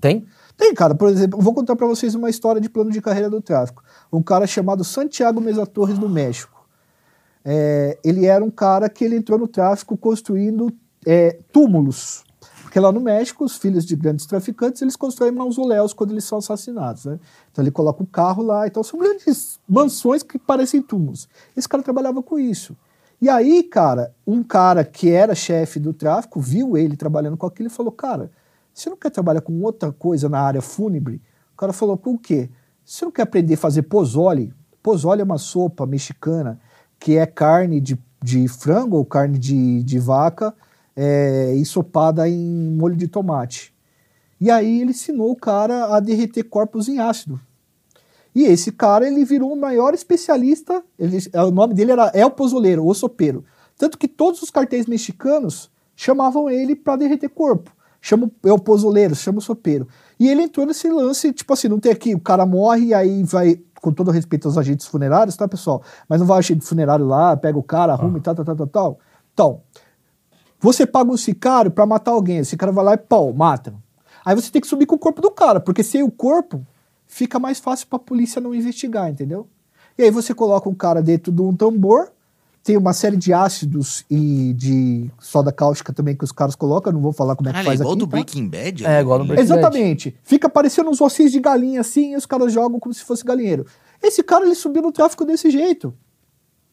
Tem? 0.00 0.24
Tem, 0.56 0.74
cara. 0.74 0.94
Por 0.94 1.08
exemplo, 1.08 1.38
eu 1.38 1.42
vou 1.42 1.52
contar 1.52 1.74
pra 1.76 1.86
vocês 1.86 2.14
uma 2.14 2.30
história 2.30 2.60
de 2.60 2.68
plano 2.68 2.90
de 2.90 3.00
carreira 3.00 3.28
do 3.28 3.40
tráfico. 3.42 3.82
Um 4.12 4.22
cara 4.22 4.46
chamado 4.46 4.84
Santiago 4.84 5.40
Mesa 5.40 5.66
Torres, 5.66 5.98
do 5.98 6.08
México. 6.08 6.51
É, 7.44 7.98
ele 8.04 8.26
era 8.26 8.44
um 8.44 8.50
cara 8.50 8.88
que 8.88 9.04
ele 9.04 9.16
entrou 9.16 9.38
no 9.38 9.48
tráfico 9.48 9.96
construindo 9.96 10.72
é, 11.06 11.38
túmulos. 11.52 12.24
Porque 12.62 12.80
lá 12.80 12.90
no 12.90 13.00
México, 13.00 13.44
os 13.44 13.56
filhos 13.56 13.84
de 13.84 13.94
grandes 13.94 14.24
traficantes, 14.24 14.80
eles 14.80 14.96
constroem 14.96 15.30
mausoléus 15.30 15.92
quando 15.92 16.12
eles 16.12 16.24
são 16.24 16.38
assassinados, 16.38 17.04
né? 17.04 17.20
Então 17.50 17.62
ele 17.62 17.70
coloca 17.70 18.02
o 18.02 18.06
carro 18.06 18.42
lá, 18.42 18.66
então 18.66 18.82
são 18.82 18.98
grandes 19.00 19.60
mansões 19.68 20.22
que 20.22 20.38
parecem 20.38 20.80
túmulos. 20.80 21.28
Esse 21.54 21.68
cara 21.68 21.82
trabalhava 21.82 22.22
com 22.22 22.38
isso. 22.38 22.74
E 23.20 23.28
aí, 23.28 23.62
cara, 23.62 24.14
um 24.26 24.42
cara 24.42 24.84
que 24.84 25.10
era 25.10 25.34
chefe 25.34 25.78
do 25.78 25.92
tráfico 25.92 26.40
viu 26.40 26.76
ele 26.76 26.96
trabalhando 26.96 27.36
com 27.36 27.46
aquilo 27.46 27.68
e 27.68 27.70
falou: 27.70 27.92
Cara, 27.92 28.30
você 28.72 28.88
não 28.88 28.96
quer 28.96 29.10
trabalhar 29.10 29.42
com 29.42 29.60
outra 29.62 29.92
coisa 29.92 30.28
na 30.28 30.40
área 30.40 30.62
fúnebre? 30.62 31.20
O 31.52 31.56
cara 31.56 31.72
falou: 31.72 31.98
Com 31.98 32.14
o 32.14 32.18
quê? 32.18 32.50
Você 32.84 33.04
não 33.04 33.12
quer 33.12 33.22
aprender 33.22 33.54
a 33.54 33.58
fazer 33.58 33.82
pozole? 33.82 34.52
Pozole 34.82 35.20
é 35.20 35.24
uma 35.24 35.38
sopa 35.38 35.86
mexicana 35.86 36.58
que 37.02 37.16
é 37.16 37.26
carne 37.26 37.80
de, 37.80 37.98
de 38.22 38.46
frango 38.46 38.96
ou 38.96 39.04
carne 39.04 39.36
de, 39.36 39.82
de 39.82 39.98
vaca 39.98 40.54
é, 40.94 41.52
ensopada 41.56 42.28
em 42.28 42.70
molho 42.70 42.94
de 42.94 43.08
tomate. 43.08 43.74
E 44.40 44.48
aí 44.48 44.80
ele 44.80 44.90
ensinou 44.90 45.32
o 45.32 45.36
cara 45.36 45.96
a 45.96 45.98
derreter 45.98 46.44
corpos 46.44 46.88
em 46.88 47.00
ácido. 47.00 47.40
E 48.32 48.44
esse 48.44 48.70
cara, 48.70 49.06
ele 49.06 49.24
virou 49.24 49.52
o 49.52 49.60
maior 49.60 49.94
especialista, 49.94 50.82
ele, 50.96 51.18
o 51.34 51.50
nome 51.50 51.74
dele 51.74 51.90
era 51.90 52.12
El 52.14 52.30
Pozoleiro, 52.30 52.86
o 52.86 52.94
sopeiro. 52.94 53.44
Tanto 53.76 53.98
que 53.98 54.06
todos 54.06 54.40
os 54.40 54.50
cartéis 54.50 54.86
mexicanos 54.86 55.68
chamavam 55.96 56.48
ele 56.48 56.76
para 56.76 56.96
derreter 56.96 57.28
corpo. 57.28 57.72
Chama 58.00 58.30
o 58.44 58.58
Pozoleiro, 58.60 59.16
chama 59.16 59.38
o 59.38 59.42
sopeiro. 59.42 59.88
E 60.20 60.28
ele 60.28 60.42
entrou 60.42 60.66
nesse 60.66 60.88
lance, 60.88 61.32
tipo 61.32 61.52
assim, 61.52 61.66
não 61.66 61.80
tem 61.80 61.90
aqui, 61.90 62.14
o 62.14 62.20
cara 62.20 62.46
morre 62.46 62.94
aí 62.94 63.24
vai, 63.24 63.60
com 63.82 63.92
todo 63.92 64.12
respeito 64.12 64.46
aos 64.46 64.56
agentes 64.56 64.86
funerários, 64.86 65.36
tá, 65.36 65.48
pessoal? 65.48 65.82
Mas 66.08 66.20
não 66.20 66.26
vai 66.26 66.38
agente 66.38 66.64
funerário 66.64 67.04
lá, 67.04 67.36
pega 67.36 67.58
o 67.58 67.62
cara, 67.62 67.92
arruma 67.92 68.16
e 68.16 68.20
tal, 68.20 68.34
tal, 68.34 68.44
tal, 68.44 68.56
tal, 68.56 68.66
tal. 68.68 68.98
Então, 69.34 69.60
você 70.60 70.86
paga 70.86 71.10
um 71.10 71.16
sicário 71.16 71.70
pra 71.70 71.84
matar 71.84 72.12
alguém, 72.12 72.38
esse 72.38 72.56
cara 72.56 72.70
vai 72.70 72.84
lá 72.84 72.94
e 72.94 72.96
pau, 72.96 73.32
mata. 73.32 73.74
Aí 74.24 74.36
você 74.36 74.52
tem 74.52 74.62
que 74.62 74.68
subir 74.68 74.86
com 74.86 74.94
o 74.94 74.98
corpo 74.98 75.20
do 75.20 75.32
cara, 75.32 75.58
porque 75.58 75.82
sem 75.82 76.04
o 76.04 76.10
corpo 76.10 76.64
fica 77.08 77.40
mais 77.40 77.58
fácil 77.58 77.88
pra 77.88 77.98
polícia 77.98 78.40
não 78.40 78.54
investigar, 78.54 79.10
entendeu? 79.10 79.48
E 79.98 80.04
aí 80.04 80.10
você 80.12 80.32
coloca 80.32 80.68
um 80.68 80.74
cara 80.74 81.02
dentro 81.02 81.32
de 81.32 81.42
um 81.42 81.54
tambor, 81.54 82.12
tem 82.62 82.76
uma 82.76 82.92
série 82.92 83.16
de 83.16 83.32
ácidos 83.32 84.04
e 84.08 84.52
de 84.54 85.10
soda 85.18 85.50
cáustica 85.50 85.92
também 85.92 86.16
que 86.16 86.22
os 86.22 86.30
caras 86.30 86.54
colocam, 86.54 86.92
não 86.92 87.00
vou 87.00 87.12
falar 87.12 87.34
como 87.34 87.48
é 87.48 87.52
que 87.52 87.58
é 87.58 87.64
faz 87.64 87.80
igual 87.80 87.94
aqui, 87.94 88.00
do 88.00 88.06
tá? 88.06 88.10
Breaking 88.10 88.48
Bad? 88.48 88.86
É, 88.86 89.00
igual 89.00 89.18
no 89.18 89.24
Breaking 89.24 89.48
Bad. 89.48 89.60
Exatamente. 89.60 90.16
Fica 90.22 90.48
parecendo 90.48 90.88
uns 90.88 91.00
ossinhos 91.00 91.32
de 91.32 91.40
galinha 91.40 91.80
assim, 91.80 92.12
e 92.12 92.16
os 92.16 92.24
caras 92.24 92.52
jogam 92.52 92.78
como 92.78 92.94
se 92.94 93.02
fosse 93.02 93.24
galinheiro. 93.24 93.66
Esse 94.00 94.22
cara, 94.22 94.44
ele 94.44 94.54
subiu 94.54 94.82
no 94.82 94.92
tráfico 94.92 95.24
desse 95.24 95.50
jeito. 95.50 95.92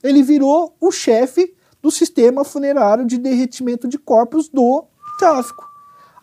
Ele 0.03 0.21
virou 0.21 0.75
o 0.79 0.91
chefe 0.91 1.53
do 1.81 1.89
sistema 1.89 2.43
funerário 2.43 3.05
de 3.05 3.17
derretimento 3.17 3.87
de 3.87 3.97
corpos 3.97 4.47
do 4.47 4.85
tráfico. 5.17 5.67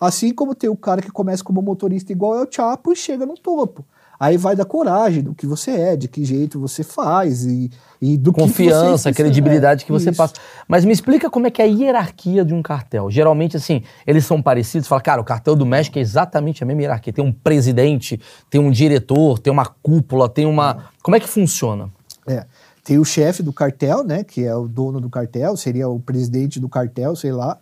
Assim 0.01 0.33
como 0.33 0.55
tem 0.55 0.69
o 0.69 0.77
cara 0.77 1.01
que 1.01 1.11
começa 1.11 1.43
como 1.43 1.63
motorista 1.63 2.13
igual 2.13 2.37
é 2.37 2.43
o 2.43 2.49
Chapo 2.51 2.93
e 2.93 2.97
chega 2.97 3.25
no 3.25 3.35
topo. 3.35 3.85
Aí 4.19 4.37
vai 4.37 4.57
da 4.57 4.65
coragem, 4.65 5.23
do 5.23 5.35
que 5.35 5.47
você 5.47 5.71
é, 5.71 5.97
de 5.97 6.09
que 6.09 6.25
jeito 6.25 6.59
você 6.59 6.83
faz 6.83 7.45
e, 7.45 7.71
e 8.01 8.17
do 8.17 8.33
que 8.33 8.41
Confiança, 8.41 8.99
você 8.99 9.13
credibilidade 9.13 9.85
que 9.85 9.93
você 9.93 10.11
Isso. 10.11 10.17
passa. 10.17 10.35
Mas 10.67 10.85
me 10.85 10.93
explica 10.93 11.29
como 11.29 11.47
é 11.47 11.51
que 11.51 11.61
é 11.61 11.65
a 11.65 11.69
hierarquia 11.69 12.45
de 12.45 12.55
um 12.55 12.63
cartel. 12.63 13.11
Geralmente, 13.11 13.57
assim, 13.57 13.83
eles 14.07 14.25
são 14.25 14.41
parecidos. 14.41 14.89
Fala, 14.89 15.01
cara, 15.01 15.21
o 15.21 15.25
cartel 15.25 15.55
do 15.55 15.67
México 15.67 15.99
é 15.99 16.01
exatamente 16.01 16.63
a 16.63 16.67
mesma 16.67 16.83
hierarquia. 16.83 17.13
Tem 17.13 17.25
um 17.25 17.33
presidente, 17.33 18.21
tem 18.49 18.61
um 18.61 18.71
diretor, 18.71 19.39
tem 19.39 19.53
uma 19.53 19.67
cúpula, 19.67 20.29
tem 20.29 20.47
uma. 20.47 20.91
Como 21.03 21.17
é 21.17 21.21
que 21.21 21.29
funciona? 21.29 21.91
É. 22.27 22.45
Tem 22.83 22.99
o 22.99 23.05
chefe 23.05 23.43
do 23.43 23.53
cartel, 23.53 24.05
né? 24.05 24.23
Que 24.23 24.45
é 24.45 24.55
o 24.55 24.69
dono 24.69 25.01
do 25.01 25.11
cartel, 25.11 25.57
seria 25.57 25.89
o 25.89 25.99
presidente 25.99 26.61
do 26.61 26.69
cartel, 26.69 27.17
sei 27.17 27.33
lá. 27.33 27.59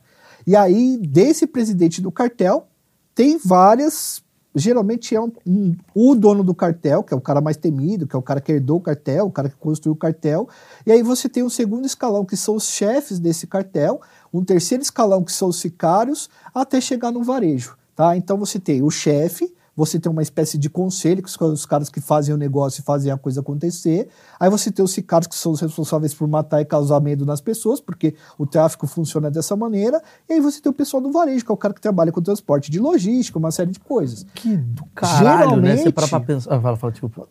E 0.46 0.54
aí, 0.54 0.98
desse 0.98 1.46
presidente 1.46 2.02
do 2.02 2.12
cartel, 2.12 2.68
tem 3.14 3.38
várias. 3.38 4.22
Geralmente 4.54 5.14
é 5.16 5.20
um, 5.20 5.32
um- 5.46 5.74
o 5.94 6.14
dono 6.14 6.44
do 6.44 6.54
cartel, 6.54 7.02
que 7.02 7.12
é 7.12 7.16
o 7.16 7.20
cara 7.20 7.40
mais 7.40 7.56
temido, 7.56 8.06
que 8.06 8.14
é 8.14 8.18
o 8.18 8.22
cara 8.22 8.40
que 8.40 8.52
herdou 8.52 8.76
o 8.76 8.80
cartel, 8.80 9.26
o 9.26 9.30
cara 9.30 9.48
que 9.48 9.56
construiu 9.56 9.94
o 9.94 9.96
cartel. 9.96 10.48
E 10.86 10.92
aí 10.92 11.02
você 11.02 11.28
tem 11.28 11.42
um 11.42 11.50
segundo 11.50 11.84
escalão, 11.86 12.24
que 12.24 12.36
são 12.36 12.54
os 12.54 12.68
chefes 12.68 13.18
desse 13.18 13.46
cartel, 13.46 14.00
um 14.32 14.44
terceiro 14.44 14.82
escalão, 14.82 15.24
que 15.24 15.32
são 15.32 15.48
os 15.48 15.58
sicários, 15.58 16.30
até 16.54 16.80
chegar 16.80 17.10
no 17.10 17.22
varejo. 17.24 17.76
Tá? 17.96 18.16
Então 18.16 18.36
você 18.38 18.58
tem 18.58 18.82
o 18.82 18.90
chefe, 18.90 19.52
você 19.76 19.98
tem 19.98 20.10
uma 20.10 20.22
espécie 20.22 20.56
de 20.56 20.70
conselho, 20.70 21.22
que 21.22 21.30
são 21.30 21.52
os 21.52 21.66
caras 21.66 21.88
que 21.88 22.00
fazem 22.00 22.32
o 22.34 22.38
negócio 22.38 22.80
e 22.80 22.84
fazem 22.84 23.10
a 23.10 23.18
coisa 23.18 23.40
acontecer. 23.40 24.08
Aí 24.38 24.48
você 24.48 24.70
tem 24.70 24.84
os 24.84 24.92
sicários, 24.92 25.26
que 25.26 25.34
são 25.34 25.50
os 25.52 25.60
responsáveis 25.60 26.14
por 26.14 26.28
matar 26.28 26.60
e 26.60 26.64
causar 26.64 27.00
medo 27.00 27.26
nas 27.26 27.40
pessoas, 27.40 27.80
porque 27.80 28.14
o 28.38 28.46
tráfico 28.46 28.86
funciona 28.86 29.30
dessa 29.30 29.56
maneira. 29.56 30.00
E 30.28 30.34
aí 30.34 30.40
você 30.40 30.60
tem 30.60 30.70
o 30.70 30.74
pessoal 30.74 31.02
do 31.02 31.10
varejo, 31.10 31.44
que 31.44 31.50
é 31.50 31.54
o 31.54 31.56
cara 31.56 31.74
que 31.74 31.80
trabalha 31.80 32.12
com 32.12 32.22
transporte 32.22 32.70
de 32.70 32.78
logística, 32.78 33.38
uma 33.38 33.50
série 33.50 33.72
de 33.72 33.80
coisas. 33.80 34.24
Que 34.34 34.56
do 34.56 34.84
caralho, 34.94 35.56
né? 35.56 35.70
Você 35.70 35.76
Geralmente- 35.76 35.92
para 35.92 36.08
pra 36.08 36.20
pensar. 36.20 36.54
Ah, 36.54 36.60
fala, 36.60 36.76
fala, 36.76 36.92
desculpa. 36.92 37.26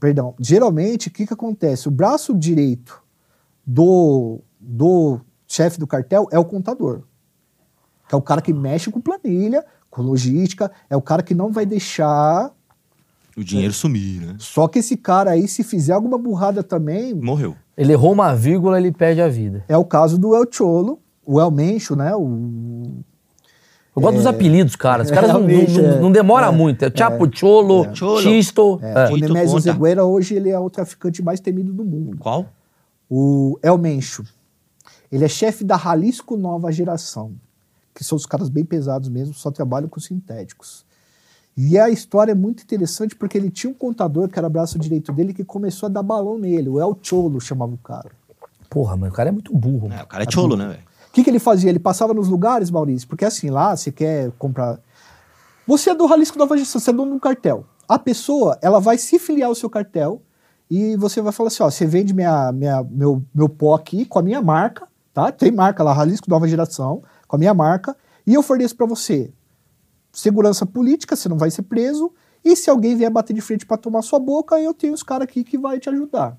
Perdão. 0.00 0.34
Geralmente, 0.40 1.08
o 1.08 1.10
que, 1.12 1.24
que 1.26 1.32
acontece? 1.32 1.86
O 1.88 1.90
braço 1.90 2.34
direito 2.34 3.00
do, 3.66 4.40
do 4.60 5.20
chefe 5.46 5.78
do 5.78 5.86
cartel 5.86 6.26
é 6.30 6.38
o 6.38 6.44
contador. 6.44 7.02
Que 8.08 8.14
é 8.14 8.18
o 8.18 8.22
cara 8.22 8.40
que 8.42 8.52
mexe 8.52 8.90
com 8.90 9.00
planilha, 9.00 9.64
logística, 10.02 10.70
é 10.88 10.96
o 10.96 11.02
cara 11.02 11.22
que 11.22 11.34
não 11.34 11.52
vai 11.52 11.66
deixar. 11.66 12.50
O 13.36 13.44
dinheiro 13.44 13.72
sumir, 13.72 14.20
né? 14.20 14.36
Só 14.38 14.66
que 14.66 14.78
esse 14.78 14.96
cara 14.96 15.32
aí, 15.32 15.46
se 15.46 15.62
fizer 15.62 15.92
alguma 15.92 16.16
burrada 16.16 16.62
também, 16.62 17.14
Morreu. 17.14 17.54
Ele 17.76 17.92
errou 17.92 18.12
uma 18.12 18.34
vírgula, 18.34 18.78
ele 18.78 18.90
perde 18.90 19.20
a 19.20 19.28
vida. 19.28 19.64
é 19.68 19.76
o 19.76 19.84
caso 19.84 20.16
do 20.16 20.34
El 20.34 20.46
Cholo, 20.50 20.98
o 21.24 21.40
El 21.40 21.50
Mencho, 21.50 21.94
né? 21.94 22.14
O, 22.16 23.02
Eu 23.94 24.00
gosto 24.00 24.16
dos 24.16 24.26
apelidos, 24.26 24.74
cara. 24.76 25.02
Os 25.02 25.10
caras 25.10 25.30
não, 25.32 25.40
não, 25.40 25.48
não, 25.48 25.90
é. 25.90 26.00
não 26.00 26.12
demora 26.12 26.50
muito. 26.50 26.84
É 26.84 26.92
Chapo, 26.94 27.28
Cholo, 27.30 27.94
Cholo. 27.94 28.22
Chisto. 28.22 28.78
é, 28.82 29.08
é. 29.08 29.12
o 29.12 29.16
Nemésio. 29.16 29.60
Zegueira, 29.60 30.04
hoje 30.04 30.34
ele 30.34 30.48
é 30.48 30.58
o 30.58 30.70
traficante 30.70 31.22
mais 31.22 31.38
temido 31.40 31.72
do 31.72 31.84
mundo. 31.84 32.16
Qual? 32.18 32.46
O 33.10 33.58
El 33.62 33.76
Mencho. 33.76 34.24
Ele 35.12 35.24
é 35.24 35.28
chefe 35.28 35.62
da 35.62 35.76
Jalisco 35.76 36.36
Nova 36.36 36.72
Geração, 36.72 37.32
que 37.96 38.04
são 38.04 38.14
os 38.14 38.26
caras 38.26 38.50
bem 38.50 38.64
pesados 38.64 39.08
mesmo, 39.08 39.32
só 39.32 39.50
trabalham 39.50 39.88
com 39.88 39.98
sintéticos. 39.98 40.84
E 41.56 41.78
a 41.78 41.88
história 41.88 42.32
é 42.32 42.34
muito 42.34 42.62
interessante 42.62 43.16
porque 43.16 43.38
ele 43.38 43.50
tinha 43.50 43.70
um 43.70 43.74
contador 43.74 44.28
que 44.28 44.38
era 44.38 44.46
braço 44.46 44.78
direito 44.78 45.10
dele 45.10 45.32
que 45.32 45.42
começou 45.42 45.86
a 45.86 45.90
dar 45.90 46.02
balão 46.02 46.36
nele. 46.36 46.68
O 46.68 46.78
El 46.78 46.98
Cholo 47.00 47.40
chamava 47.40 47.72
o 47.72 47.78
cara. 47.78 48.10
Porra, 48.68 48.94
mas 48.94 49.10
o 49.10 49.14
cara 49.14 49.30
é 49.30 49.32
muito 49.32 49.56
burro. 49.56 49.90
É, 49.90 50.02
o 50.02 50.06
cara 50.06 50.24
é 50.24 50.30
cholo, 50.30 50.54
né, 50.54 50.68
velho? 50.68 50.82
O 51.08 51.12
que, 51.12 51.24
que 51.24 51.30
ele 51.30 51.38
fazia? 51.38 51.70
Ele 51.70 51.78
passava 51.78 52.12
nos 52.12 52.28
lugares, 52.28 52.70
Maurício, 52.70 53.08
porque 53.08 53.24
assim, 53.24 53.48
lá 53.48 53.74
você 53.74 53.90
quer 53.90 54.30
comprar. 54.32 54.78
Você 55.66 55.88
é 55.88 55.94
do 55.94 56.06
Jalisco 56.06 56.38
Nova 56.38 56.58
Gestão, 56.58 56.78
você 56.78 56.90
é 56.90 56.92
dono 56.92 57.12
de 57.12 57.16
um 57.16 57.20
cartel. 57.20 57.64
A 57.88 57.98
pessoa, 57.98 58.58
ela 58.60 58.78
vai 58.78 58.98
se 58.98 59.18
filiar 59.18 59.48
ao 59.48 59.54
seu 59.54 59.70
cartel 59.70 60.20
e 60.70 60.94
você 60.96 61.22
vai 61.22 61.32
falar 61.32 61.46
assim: 61.48 61.62
ó, 61.62 61.70
você 61.70 61.86
vende 61.86 62.12
minha, 62.12 62.52
minha, 62.52 62.82
meu, 62.82 63.24
meu 63.34 63.48
pó 63.48 63.74
aqui 63.74 64.04
com 64.04 64.18
a 64.18 64.22
minha 64.22 64.42
marca, 64.42 64.86
tá? 65.14 65.32
Tem 65.32 65.50
marca 65.50 65.82
lá, 65.82 65.94
Jalisco 65.94 66.28
Nova 66.28 66.46
Geração, 66.46 67.02
com 67.26 67.36
a 67.36 67.38
minha 67.38 67.54
marca, 67.54 67.96
e 68.26 68.34
eu 68.34 68.42
forneço 68.42 68.76
para 68.76 68.86
você 68.86 69.32
segurança 70.16 70.64
política, 70.64 71.14
você 71.14 71.28
não 71.28 71.36
vai 71.36 71.50
ser 71.50 71.62
preso, 71.62 72.10
e 72.42 72.56
se 72.56 72.70
alguém 72.70 72.96
vier 72.96 73.10
bater 73.10 73.34
de 73.34 73.40
frente 73.42 73.66
para 73.66 73.76
tomar 73.76 74.00
sua 74.00 74.18
boca, 74.18 74.58
eu 74.58 74.72
tenho 74.72 74.94
os 74.94 75.02
caras 75.02 75.24
aqui 75.24 75.44
que 75.44 75.58
vai 75.58 75.78
te 75.78 75.90
ajudar. 75.90 76.38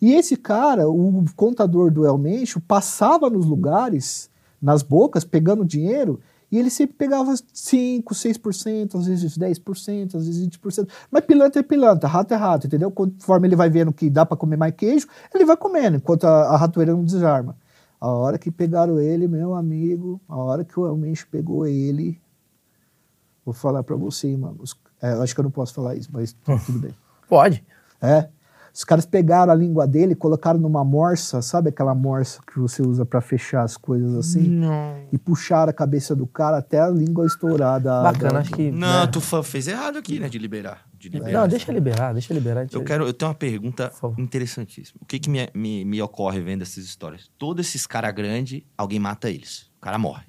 E 0.00 0.12
esse 0.14 0.36
cara, 0.36 0.88
o 0.88 1.24
contador 1.36 1.92
do 1.92 2.04
El 2.04 2.18
Mencho, 2.18 2.60
passava 2.60 3.30
nos 3.30 3.46
lugares, 3.46 4.28
nas 4.60 4.82
bocas, 4.82 5.24
pegando 5.24 5.64
dinheiro, 5.64 6.20
e 6.50 6.58
ele 6.58 6.70
sempre 6.70 6.96
pegava 6.96 7.34
5, 7.52 8.14
6%, 8.14 8.98
às 8.98 9.06
vezes 9.06 9.36
10%, 9.36 10.14
às 10.14 10.26
vezes 10.26 10.46
20%. 10.48 10.88
Mas 11.10 11.24
pilantra 11.24 11.60
é 11.60 11.62
pilantra, 11.62 12.08
rato 12.08 12.32
é 12.32 12.36
rato, 12.36 12.66
entendeu? 12.66 12.90
Conforme 12.90 13.46
ele 13.46 13.56
vai 13.56 13.68
vendo 13.68 13.92
que 13.92 14.08
dá 14.08 14.24
para 14.24 14.36
comer 14.36 14.56
mais 14.56 14.74
queijo, 14.74 15.06
ele 15.34 15.44
vai 15.44 15.56
comendo, 15.56 15.98
enquanto 15.98 16.24
a, 16.24 16.48
a 16.48 16.56
ratoeira 16.56 16.92
não 16.92 17.04
desarma. 17.04 17.56
A 18.00 18.08
hora 18.08 18.38
que 18.38 18.50
pegaram 18.50 19.00
ele, 19.00 19.26
meu 19.26 19.54
amigo, 19.54 20.20
a 20.28 20.36
hora 20.36 20.64
que 20.64 20.78
o 20.78 20.86
El 20.86 20.96
Mencho 20.96 21.26
pegou 21.30 21.66
ele, 21.66 22.20
vou 23.44 23.52
falar 23.52 23.82
para 23.82 23.96
você, 23.96 24.36
mano. 24.36 24.56
os- 24.60 24.78
é, 25.02 25.12
eu 25.14 25.22
acho 25.22 25.34
que 25.34 25.40
eu 25.40 25.44
não 25.44 25.50
posso 25.50 25.74
falar 25.74 25.94
isso, 25.96 26.08
mas 26.12 26.34
tudo 26.66 26.78
bem. 26.78 26.94
Pode. 27.28 27.64
É. 28.00 28.28
Os 28.78 28.84
caras 28.84 29.04
pegaram 29.04 29.52
a 29.52 29.56
língua 29.56 29.88
dele, 29.88 30.14
colocaram 30.14 30.60
numa 30.60 30.84
morsa, 30.84 31.42
sabe 31.42 31.70
aquela 31.70 31.96
morsa 31.96 32.38
que 32.46 32.60
você 32.60 32.80
usa 32.80 33.04
pra 33.04 33.20
fechar 33.20 33.64
as 33.64 33.76
coisas 33.76 34.14
assim? 34.14 34.60
E 35.10 35.18
puxaram 35.18 35.70
a 35.70 35.72
cabeça 35.72 36.14
do 36.14 36.28
cara 36.28 36.58
até 36.58 36.78
a 36.78 36.88
língua 36.88 37.26
estourada. 37.26 38.04
Bacana, 38.04 38.34
Da- 38.34 38.38
acho 38.38 38.52
que. 38.52 38.70
Não, 38.70 39.00
né? 39.00 39.06
tu 39.08 39.20
fez 39.20 39.66
errado 39.66 39.98
aqui, 39.98 40.20
né? 40.20 40.28
De 40.28 40.38
liberar. 40.38 40.86
De 40.96 41.08
liberar. 41.08 41.40
Não, 41.40 41.48
deixa 41.48 41.72
liberar, 41.72 42.12
deixa 42.12 42.32
liberar. 42.32 42.60
deixa 42.60 42.76
Eu 42.76 42.84
quero, 42.84 43.04
eu 43.04 43.12
tenho 43.12 43.28
uma 43.32 43.34
pergunta 43.34 43.90
interessantíssima. 44.16 45.00
O 45.02 45.06
que, 45.06 45.18
que 45.18 45.28
me, 45.28 45.48
me, 45.52 45.84
me 45.84 46.00
ocorre 46.00 46.40
vendo 46.40 46.62
essas 46.62 46.84
histórias? 46.84 47.28
Todos 47.36 47.66
esses 47.66 47.84
caras 47.84 48.14
grandes, 48.14 48.62
alguém 48.76 49.00
mata 49.00 49.28
eles. 49.28 49.72
O 49.78 49.80
cara 49.80 49.98
morre. 49.98 50.22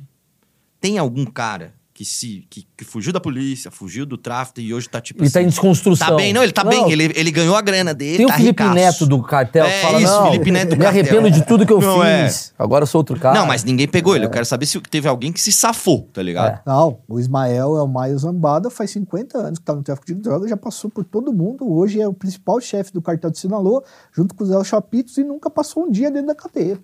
Tem 0.81 0.97
algum 0.97 1.23
cara 1.23 1.75
que 1.99 2.05
se 2.05 2.47
que, 2.49 2.65
que 2.77 2.85
fugiu 2.85 3.11
da 3.11 3.19
polícia, 3.19 3.69
fugiu 3.69 4.05
do 4.05 4.17
tráfico 4.17 4.61
e 4.61 4.73
hoje 4.73 4.87
tá 4.87 5.01
tipo 5.01 5.21
Ele 5.21 5.29
tá 5.29 5.41
em 5.41 5.43
assim, 5.43 5.49
desconstrução. 5.49 6.07
Tá 6.07 6.15
bem, 6.15 6.31
não, 6.31 6.41
ele 6.41 6.53
tá 6.53 6.63
Não, 6.63 6.69
bem. 6.71 6.89
Ele, 6.93 7.11
ele 7.13 7.29
ganhou 7.29 7.57
a 7.57 7.61
grana 7.61 7.93
dele, 7.93 8.19
Tem 8.19 8.25
tá 8.25 8.35
o 8.35 8.37
Felipe 8.37 8.63
ricaço. 8.63 8.73
Neto 8.73 9.05
do 9.05 9.21
cartel 9.21 9.65
que 9.65 9.71
É 9.71 9.81
fala, 9.81 10.01
isso, 10.01 10.13
não, 10.13 10.31
Felipe 10.31 10.49
Neto 10.49 10.69
do 10.69 10.77
me 10.77 10.83
cartel. 10.85 11.01
arrependo 11.01 11.29
de 11.29 11.45
tudo 11.45 11.65
que 11.65 11.73
eu 11.73 11.81
Não, 11.81 12.01
é. 12.01 12.29
fiz. 12.29 12.53
Agora 12.57 12.83
eu 12.83 12.87
sou 12.87 12.99
outro 12.99 13.19
cara. 13.19 13.37
Não, 13.37 13.45
mas 13.45 13.65
ninguém 13.65 13.85
pegou 13.85 14.13
É. 14.13 14.17
ele. 14.17 14.27
Eu 14.27 14.29
quero 14.29 14.45
saber 14.45 14.65
se 14.65 14.79
teve 14.79 15.09
alguém 15.09 15.33
que 15.33 15.41
se 15.41 15.51
safou, 15.51 16.07
tá 16.13 16.21
ligado? 16.23 16.61
Não, 16.65 16.99
o 17.05 17.19
Ismael 17.19 17.75
é 17.77 17.83
o 17.83 17.87
Maio 17.87 18.17
Zambada, 18.17 18.69
faz 18.69 18.91
50 18.91 19.37
anos 19.37 19.59
que 19.59 19.65
tá 19.65 19.75
no 19.75 19.83
tráfico 19.83 20.07
de 20.07 20.13
drogas, 20.13 20.49
já 20.49 20.55
passou 20.55 20.89
por 20.89 21.03
todo 21.03 21.33
mundo. 21.33 21.69
Hoje 21.69 21.99
é 21.99 22.07
o 22.07 22.13
principal 22.13 22.61
chefe 22.61 22.93
do 22.93 23.01
cartel 23.01 23.29
de 23.29 23.39
Sinaloa, 23.39 23.83
junto 24.13 24.33
com 24.33 24.45
o 24.45 24.47
Zé 24.47 24.63
Chapitos, 24.63 25.17
e 25.17 25.23
nunca 25.25 25.49
passou 25.49 25.83
um 25.83 25.91
dia 25.91 26.09
dentro 26.09 26.27
da 26.27 26.35
cadeia. 26.35 26.79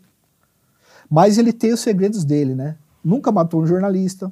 Mas 1.10 1.38
ele 1.38 1.54
tem 1.54 1.72
os 1.72 1.80
segredos 1.80 2.26
dele, 2.26 2.54
né? 2.54 2.76
Nunca 3.02 3.32
matou 3.32 3.62
um 3.62 3.66
jornalista. 3.66 4.30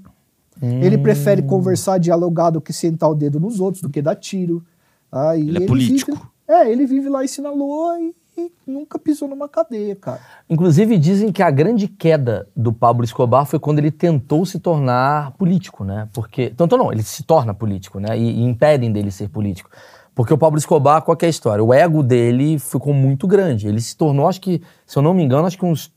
Ele 0.61 0.97
prefere 0.97 1.41
Hum. 1.41 1.47
conversar, 1.47 1.97
dialogar 1.97 2.49
do 2.51 2.61
que 2.61 2.71
sentar 2.73 3.09
o 3.09 3.15
dedo 3.15 3.39
nos 3.39 3.59
outros, 3.59 3.81
do 3.81 3.89
que 3.89 4.01
dar 4.01 4.15
tiro. 4.15 4.63
Ah, 5.11 5.35
e 5.37 5.47
Ele 5.49 5.63
é 5.63 5.67
político. 5.67 6.11
vive- 6.11 6.23
é, 6.47 6.71
ele 6.71 6.85
vive 6.85 7.09
lá 7.09 7.23
em 7.23 7.27
Sinaloa 7.27 7.99
e, 7.99 8.13
e 8.37 8.51
nunca 8.65 8.97
pisou 8.99 9.27
numa 9.27 9.47
cadeia, 9.47 9.95
cara. 9.95 10.19
Inclusive, 10.49 10.97
dizem 10.97 11.31
que 11.31 11.41
a 11.43 11.49
grande 11.51 11.87
queda 11.87 12.47
do 12.55 12.71
Pablo 12.73 13.03
Escobar 13.03 13.45
foi 13.45 13.59
quando 13.59 13.79
ele 13.79 13.91
tentou 13.91 14.45
se 14.45 14.59
tornar 14.59 15.31
político, 15.33 15.83
né? 15.83 16.07
Porque. 16.13 16.49
Tentou 16.51 16.77
não, 16.77 16.91
ele 16.91 17.03
se 17.03 17.23
torna 17.23 17.53
político, 17.53 17.99
né? 17.99 18.17
E, 18.17 18.39
e 18.39 18.43
impedem 18.43 18.91
dele 18.91 19.11
ser 19.11 19.29
político. 19.29 19.69
Porque 20.15 20.33
o 20.33 20.37
Pablo 20.37 20.59
Escobar, 20.59 21.01
qual 21.01 21.17
que 21.17 21.25
é 21.25 21.27
a 21.27 21.29
história? 21.29 21.63
O 21.63 21.73
ego 21.73 22.03
dele 22.03 22.59
ficou 22.59 22.93
muito 22.93 23.25
grande. 23.27 23.67
Ele 23.67 23.81
se 23.81 23.95
tornou, 23.97 24.27
acho 24.27 24.39
que, 24.41 24.61
se 24.85 24.97
eu 24.97 25.01
não 25.01 25.13
me 25.13 25.23
engano, 25.23 25.47
acho 25.47 25.57
que 25.57 25.65
uns 25.65 25.91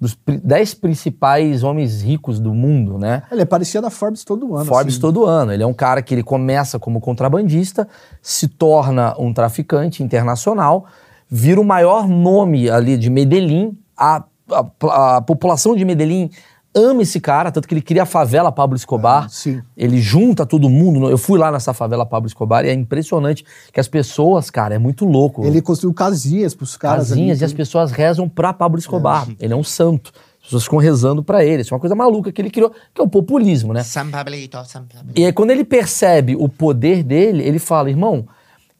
dos 0.00 0.16
dez 0.42 0.72
principais 0.72 1.62
homens 1.62 2.00
ricos 2.00 2.40
do 2.40 2.54
mundo, 2.54 2.98
né? 2.98 3.22
Ele 3.30 3.42
aparecia 3.42 3.82
na 3.82 3.90
Forbes 3.90 4.24
todo 4.24 4.56
ano. 4.56 4.64
Forbes 4.64 4.94
assim. 4.94 5.00
todo 5.02 5.26
ano. 5.26 5.52
Ele 5.52 5.62
é 5.62 5.66
um 5.66 5.74
cara 5.74 6.00
que 6.00 6.14
ele 6.14 6.22
começa 6.22 6.78
como 6.78 7.00
contrabandista, 7.00 7.86
se 8.22 8.48
torna 8.48 9.14
um 9.18 9.32
traficante 9.34 10.02
internacional, 10.02 10.86
vira 11.28 11.60
o 11.60 11.64
maior 11.64 12.08
nome 12.08 12.70
ali 12.70 12.96
de 12.96 13.10
Medellín. 13.10 13.76
A, 13.96 14.24
a- 14.50 15.16
a 15.16 15.20
população 15.20 15.76
de 15.76 15.84
Medellín 15.84 16.30
ama 16.74 17.02
esse 17.02 17.20
cara, 17.20 17.50
tanto 17.50 17.66
que 17.66 17.74
ele 17.74 17.82
cria 17.82 18.04
a 18.04 18.06
favela 18.06 18.52
Pablo 18.52 18.76
Escobar. 18.76 19.24
Ah, 19.24 19.28
sim. 19.28 19.60
Ele 19.76 20.00
junta 20.00 20.46
todo 20.46 20.68
mundo. 20.68 21.08
Eu 21.10 21.18
fui 21.18 21.38
lá 21.38 21.50
nessa 21.50 21.74
favela 21.74 22.06
Pablo 22.06 22.26
Escobar 22.26 22.64
e 22.64 22.68
é 22.68 22.72
impressionante 22.72 23.44
que 23.72 23.80
as 23.80 23.88
pessoas, 23.88 24.50
cara, 24.50 24.74
é 24.74 24.78
muito 24.78 25.04
louco. 25.04 25.44
Ele 25.44 25.60
construiu 25.60 25.92
casinhas 25.92 26.54
pros 26.54 26.76
caras. 26.76 27.08
Casinhas 27.08 27.38
ali, 27.38 27.42
e 27.42 27.44
as 27.44 27.52
pessoas 27.52 27.90
rezam 27.90 28.28
pra 28.28 28.52
Pablo 28.52 28.78
Escobar. 28.78 29.28
Ele 29.38 29.52
é 29.52 29.56
um 29.56 29.64
santo. 29.64 30.12
As 30.38 30.44
pessoas 30.46 30.64
ficam 30.64 30.78
rezando 30.78 31.22
pra 31.22 31.44
ele. 31.44 31.62
Isso 31.62 31.72
é 31.72 31.74
uma 31.74 31.80
coisa 31.80 31.94
maluca 31.94 32.32
que 32.32 32.40
ele 32.40 32.50
criou, 32.50 32.70
que 32.70 33.00
é 33.00 33.04
o 33.04 33.08
populismo, 33.08 33.72
né? 33.72 33.82
San 33.82 34.10
Pablito, 34.10 34.64
San 34.64 34.84
Pablito. 34.84 35.20
E 35.20 35.24
aí, 35.24 35.32
quando 35.32 35.50
ele 35.50 35.64
percebe 35.64 36.34
o 36.34 36.48
poder 36.48 37.02
dele, 37.02 37.42
ele 37.42 37.58
fala: 37.58 37.90
irmão, 37.90 38.26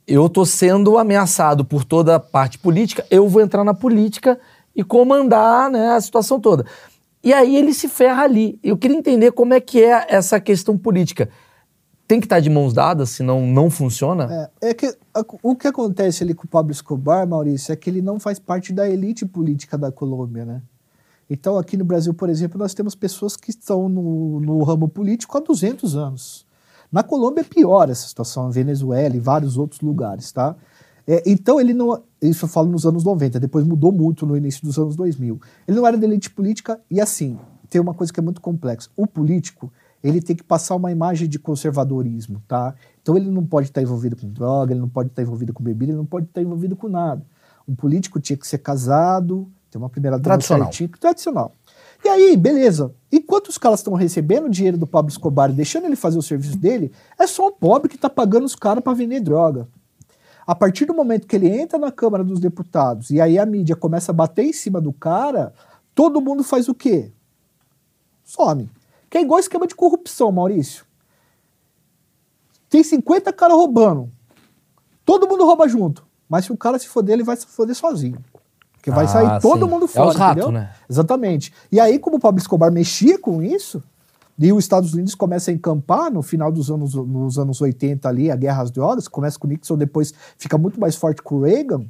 eu 0.06 0.28
tô 0.28 0.44
sendo 0.44 0.96
ameaçado 0.96 1.64
por 1.64 1.84
toda 1.84 2.16
a 2.16 2.20
parte 2.20 2.58
política, 2.58 3.04
eu 3.10 3.28
vou 3.28 3.42
entrar 3.42 3.62
na 3.62 3.74
política 3.74 4.38
e 4.74 4.82
comandar 4.82 5.70
né, 5.70 5.92
a 5.92 6.00
situação 6.00 6.40
toda. 6.40 6.64
E 7.22 7.32
aí 7.32 7.56
ele 7.56 7.74
se 7.74 7.88
ferra 7.88 8.22
ali. 8.24 8.58
Eu 8.62 8.76
queria 8.78 8.96
entender 8.96 9.32
como 9.32 9.52
é 9.54 9.60
que 9.60 9.82
é 9.82 10.06
essa 10.08 10.40
questão 10.40 10.76
política. 10.78 11.28
Tem 12.08 12.18
que 12.18 12.26
estar 12.26 12.40
de 12.40 12.50
mãos 12.50 12.72
dadas, 12.72 13.10
senão 13.10 13.46
não 13.46 13.70
funciona? 13.70 14.50
É, 14.60 14.70
é 14.70 14.74
que 14.74 14.86
a- 15.14 15.24
o 15.42 15.54
que 15.54 15.68
acontece 15.68 16.24
ali 16.24 16.34
com 16.34 16.44
o 16.44 16.48
Pablo 16.48 16.72
Escobar, 16.72 17.26
Maurício, 17.28 17.72
é 17.72 17.76
que 17.76 17.88
ele 17.88 18.02
não 18.02 18.18
faz 18.18 18.38
parte 18.38 18.72
da 18.72 18.88
elite 18.88 19.24
política 19.24 19.78
da 19.78 19.92
Colômbia, 19.92 20.44
né? 20.44 20.62
Então, 21.28 21.56
aqui 21.56 21.76
no 21.76 21.84
Brasil, 21.84 22.12
por 22.12 22.28
exemplo, 22.28 22.58
nós 22.58 22.74
temos 22.74 22.96
pessoas 22.96 23.36
que 23.36 23.50
estão 23.50 23.88
no, 23.88 24.40
no 24.40 24.62
ramo 24.64 24.88
político 24.88 25.38
há 25.38 25.40
200 25.40 25.96
anos. 25.96 26.44
Na 26.90 27.04
Colômbia 27.04 27.42
é 27.42 27.44
pior 27.44 27.88
essa 27.88 28.08
situação, 28.08 28.44
na 28.46 28.50
Venezuela 28.50 29.14
e 29.14 29.20
vários 29.20 29.56
outros 29.56 29.80
lugares, 29.80 30.32
tá? 30.32 30.56
É, 31.06 31.22
então, 31.26 31.60
ele 31.60 31.74
não. 31.74 32.02
Isso 32.20 32.44
eu 32.44 32.48
falo 32.48 32.68
nos 32.68 32.84
anos 32.84 33.04
90, 33.04 33.40
depois 33.40 33.64
mudou 33.64 33.92
muito 33.92 34.26
no 34.26 34.36
início 34.36 34.62
dos 34.62 34.78
anos 34.78 34.96
2000. 34.96 35.40
Ele 35.66 35.76
não 35.76 35.86
era 35.86 35.96
da 35.96 36.06
elite 36.06 36.30
política 36.30 36.80
e, 36.90 37.00
assim, 37.00 37.38
tem 37.68 37.80
uma 37.80 37.94
coisa 37.94 38.12
que 38.12 38.20
é 38.20 38.22
muito 38.22 38.40
complexa. 38.40 38.90
O 38.96 39.06
político, 39.06 39.72
ele 40.02 40.20
tem 40.20 40.36
que 40.36 40.42
passar 40.42 40.74
uma 40.74 40.90
imagem 40.90 41.28
de 41.28 41.38
conservadorismo, 41.38 42.42
tá? 42.46 42.74
Então, 43.02 43.16
ele 43.16 43.30
não 43.30 43.44
pode 43.44 43.68
estar 43.68 43.80
envolvido 43.80 44.16
com 44.16 44.28
droga, 44.28 44.72
ele 44.72 44.80
não 44.80 44.88
pode 44.88 45.08
estar 45.08 45.22
envolvido 45.22 45.52
com 45.52 45.62
bebida, 45.62 45.92
ele 45.92 45.98
não 45.98 46.06
pode 46.06 46.26
estar 46.26 46.42
envolvido 46.42 46.76
com 46.76 46.88
nada. 46.88 47.24
Um 47.66 47.74
político 47.74 48.20
tinha 48.20 48.36
que 48.36 48.46
ser 48.46 48.58
casado, 48.58 49.48
ter 49.70 49.78
uma 49.78 49.88
primeira 49.88 50.18
dama 50.18 50.36
Tradicional. 50.38 50.70
tradicional. 50.98 51.54
E 52.04 52.08
aí, 52.08 52.36
beleza. 52.36 52.92
Enquanto 53.12 53.48
os 53.48 53.58
caras 53.58 53.80
estão 53.80 53.94
recebendo 53.94 54.46
o 54.46 54.50
dinheiro 54.50 54.78
do 54.78 54.86
Pablo 54.86 55.10
Escobar 55.10 55.50
e 55.50 55.52
deixando 55.52 55.84
ele 55.84 55.96
fazer 55.96 56.18
o 56.18 56.22
serviço 56.22 56.56
dele, 56.56 56.90
é 57.18 57.26
só 57.26 57.46
o 57.46 57.52
pobre 57.52 57.88
que 57.88 57.98
tá 57.98 58.08
pagando 58.08 58.44
os 58.44 58.54
caras 58.54 58.82
para 58.82 58.94
vender 58.94 59.20
droga. 59.20 59.68
A 60.50 60.54
partir 60.56 60.84
do 60.84 60.92
momento 60.92 61.28
que 61.28 61.36
ele 61.36 61.48
entra 61.48 61.78
na 61.78 61.92
Câmara 61.92 62.24
dos 62.24 62.40
Deputados 62.40 63.10
e 63.10 63.20
aí 63.20 63.38
a 63.38 63.46
mídia 63.46 63.76
começa 63.76 64.10
a 64.10 64.12
bater 64.14 64.44
em 64.44 64.52
cima 64.52 64.80
do 64.80 64.92
cara, 64.92 65.54
todo 65.94 66.20
mundo 66.20 66.42
faz 66.42 66.68
o 66.68 66.74
quê? 66.74 67.12
Some. 68.24 68.68
Que 69.08 69.18
é 69.18 69.22
igual 69.22 69.38
esquema 69.38 69.64
de 69.64 69.76
corrupção, 69.76 70.32
Maurício. 70.32 70.84
Tem 72.68 72.82
50 72.82 73.32
caras 73.32 73.56
roubando. 73.56 74.10
todo 75.04 75.28
mundo 75.28 75.44
rouba 75.44 75.68
junto. 75.68 76.04
Mas 76.28 76.46
se 76.46 76.52
o 76.52 76.56
cara 76.56 76.80
se 76.80 76.88
foder, 76.88 77.14
ele 77.14 77.22
vai 77.22 77.36
se 77.36 77.46
foder 77.46 77.76
sozinho. 77.76 78.18
Porque 78.72 78.90
vai 78.90 79.04
Ah, 79.04 79.08
sair 79.08 79.40
todo 79.40 79.66
sim. 79.66 79.70
mundo 79.72 79.84
É 79.84 79.88
fora, 79.88 80.08
os 80.08 80.16
ratos, 80.16 80.42
entendeu? 80.44 80.60
né? 80.60 80.72
Exatamente. 80.88 81.52
E 81.70 81.78
aí, 81.78 81.96
como 82.00 82.16
o 82.16 82.20
Pablo 82.20 82.40
Escobar 82.40 82.72
mexia 82.72 83.18
com 83.20 83.40
isso, 83.40 83.80
e 84.40 84.52
os 84.52 84.64
Estados 84.64 84.94
Unidos 84.94 85.14
começam 85.14 85.52
a 85.52 85.56
encampar 85.56 86.10
no 86.10 86.22
final 86.22 86.50
dos 86.50 86.70
anos, 86.70 86.94
nos 86.94 87.38
anos 87.38 87.60
80 87.60 88.08
ali, 88.08 88.30
a 88.30 88.36
guerra 88.36 88.62
às 88.62 88.70
drogas, 88.70 89.06
começa 89.06 89.38
com 89.38 89.46
Nixon, 89.46 89.76
depois 89.76 90.14
fica 90.38 90.56
muito 90.56 90.80
mais 90.80 90.96
forte 90.96 91.20
com 91.22 91.36
o 91.36 91.42
Reagan, 91.42 91.84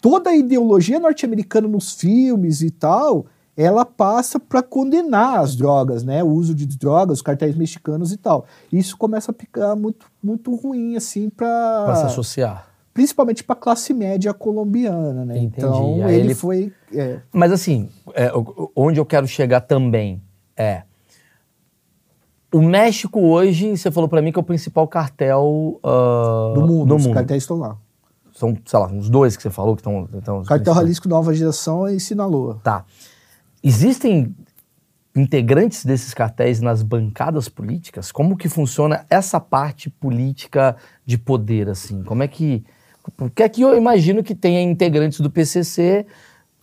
toda 0.00 0.30
a 0.30 0.36
ideologia 0.36 1.00
norte-americana 1.00 1.66
nos 1.66 1.94
filmes 1.94 2.60
e 2.60 2.70
tal, 2.70 3.26
ela 3.56 3.86
passa 3.86 4.38
para 4.38 4.62
condenar 4.62 5.40
as 5.40 5.56
drogas, 5.56 6.04
né? 6.04 6.22
O 6.22 6.28
uso 6.28 6.54
de 6.54 6.66
drogas, 6.66 7.18
os 7.18 7.22
cartéis 7.22 7.56
mexicanos 7.56 8.12
e 8.12 8.18
tal. 8.18 8.44
Isso 8.70 8.98
começa 8.98 9.30
a 9.30 9.34
ficar 9.34 9.74
muito, 9.74 10.04
muito 10.22 10.54
ruim, 10.54 10.94
assim, 10.94 11.30
Pra 11.30 11.46
se 11.94 12.00
para 12.00 12.06
associar. 12.08 12.68
principalmente 12.92 13.42
para 13.42 13.54
a 13.56 13.58
classe 13.58 13.94
média 13.94 14.34
colombiana, 14.34 15.24
né? 15.24 15.38
Entendi. 15.38 15.54
Então 15.66 16.06
ele, 16.06 16.20
ele- 16.20 16.34
foi 16.34 16.70
é, 16.92 17.20
Mas 17.32 17.50
assim, 17.50 17.88
é, 18.14 18.30
onde 18.76 19.00
eu 19.00 19.06
quero 19.06 19.26
chegar 19.26 19.62
também 19.62 20.20
é. 20.54 20.82
O 22.56 22.62
México 22.62 23.20
hoje, 23.20 23.76
você 23.76 23.90
falou 23.90 24.08
pra 24.08 24.22
mim 24.22 24.32
que 24.32 24.38
é 24.38 24.40
o 24.40 24.42
principal 24.42 24.88
cartel 24.88 25.78
ah, 25.84 26.52
do 26.54 26.62
mundo. 26.62 26.86
do 26.86 26.96
os 26.96 27.04
mundo. 27.04 27.12
cartéis 27.12 27.42
estão 27.42 27.58
lá. 27.58 27.76
São, 28.32 28.56
sei 28.64 28.78
lá, 28.78 28.86
uns 28.86 29.10
dois 29.10 29.36
que 29.36 29.42
você 29.42 29.50
falou 29.50 29.76
que 29.76 29.82
estão. 29.82 30.42
Cartel 30.42 30.74
Jalisco 30.74 31.06
Nova 31.06 31.34
Geração 31.34 31.86
e 31.86 32.00
Sinaloa. 32.00 32.58
Tá. 32.64 32.86
Existem 33.62 34.34
integrantes 35.14 35.84
desses 35.84 36.14
cartéis 36.14 36.62
nas 36.62 36.82
bancadas 36.82 37.46
políticas? 37.46 38.10
Como 38.10 38.38
que 38.38 38.48
funciona 38.48 39.04
essa 39.10 39.38
parte 39.38 39.90
política 39.90 40.76
de 41.04 41.18
poder, 41.18 41.68
assim? 41.68 42.02
Como 42.04 42.22
é 42.22 42.28
que... 42.28 42.64
Porque 43.18 43.42
aqui 43.42 43.60
eu 43.60 43.76
imagino 43.76 44.22
que 44.22 44.34
tenha 44.34 44.62
integrantes 44.62 45.20
do 45.20 45.30
PCC 45.30 46.06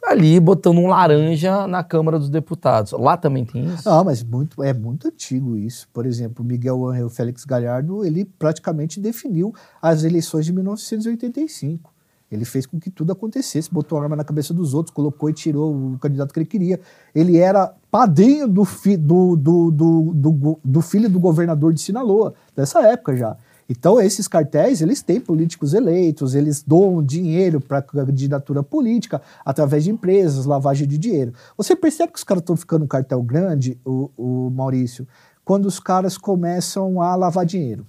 ali 0.06 0.40
botando 0.40 0.78
um 0.78 0.88
laranja 0.88 1.68
na 1.68 1.84
Câmara 1.84 2.20
dos 2.20 2.30
Deputados. 2.30 2.92
Lá 2.92 3.16
também 3.18 3.46
tem 3.46 3.66
isso? 3.66 3.90
Ah, 3.90 4.04
mas 4.04 4.24
muito, 4.24 4.62
é 4.64 4.74
muito 4.74 5.08
antigo 5.08 5.58
isso. 5.58 5.88
Por 5.94 6.06
exemplo, 6.06 6.44
Miguel 6.44 6.86
Ángel 6.86 7.10
Félix 7.10 7.46
Galhardo, 7.46 8.06
ele 8.06 8.26
praticamente 8.26 9.00
definiu 9.00 9.54
as 9.82 10.04
eleições 10.04 10.46
de 10.46 10.54
1985. 10.54 11.94
Ele 12.34 12.46
fez 12.46 12.66
com 12.66 12.80
que 12.80 12.90
tudo 12.90 13.12
acontecesse, 13.12 13.72
botou 13.72 13.98
a 14.00 14.04
arma 14.04 14.16
na 14.16 14.24
cabeça 14.24 14.54
dos 14.56 14.74
outros, 14.74 14.94
colocou 14.94 15.30
e 15.30 15.34
tirou 15.34 15.94
o 15.94 16.00
candidato 16.00 16.34
que 16.34 16.40
ele 16.40 16.48
queria. 16.48 16.80
Ele 17.14 17.38
era 17.38 17.72
padrinho 17.92 18.48
do, 18.48 18.66
fi, 18.66 18.98
do, 18.98 19.36
do, 19.36 19.70
do, 19.70 20.60
do 20.64 20.82
filho 20.82 21.08
do 21.08 21.20
governador 21.20 21.72
de 21.72 21.80
Sinaloa, 21.80 22.34
dessa 22.56 22.82
época 22.88 23.16
já. 23.16 23.38
Então, 23.76 24.00
esses 24.00 24.28
cartéis, 24.28 24.82
eles 24.82 25.02
têm 25.02 25.20
políticos 25.20 25.74
eleitos, 25.74 26.36
eles 26.36 26.62
doam 26.62 27.04
dinheiro 27.04 27.60
para 27.60 27.82
candidatura 27.82 28.62
política 28.62 29.20
através 29.44 29.84
de 29.84 29.90
empresas, 29.90 30.46
lavagem 30.46 30.88
de 30.88 30.96
dinheiro. 30.96 31.34
Você 31.58 31.76
percebe 31.76 32.12
que 32.12 32.20
os 32.20 32.24
caras 32.24 32.42
estão 32.42 32.56
ficando 32.56 32.86
um 32.86 32.88
cartel 32.88 33.22
grande, 33.24 33.80
o, 33.84 34.12
o 34.16 34.50
Maurício, 34.52 35.08
quando 35.44 35.66
os 35.66 35.80
caras 35.80 36.20
começam 36.20 37.02
a 37.02 37.16
lavar 37.16 37.48
dinheiro. 37.48 37.84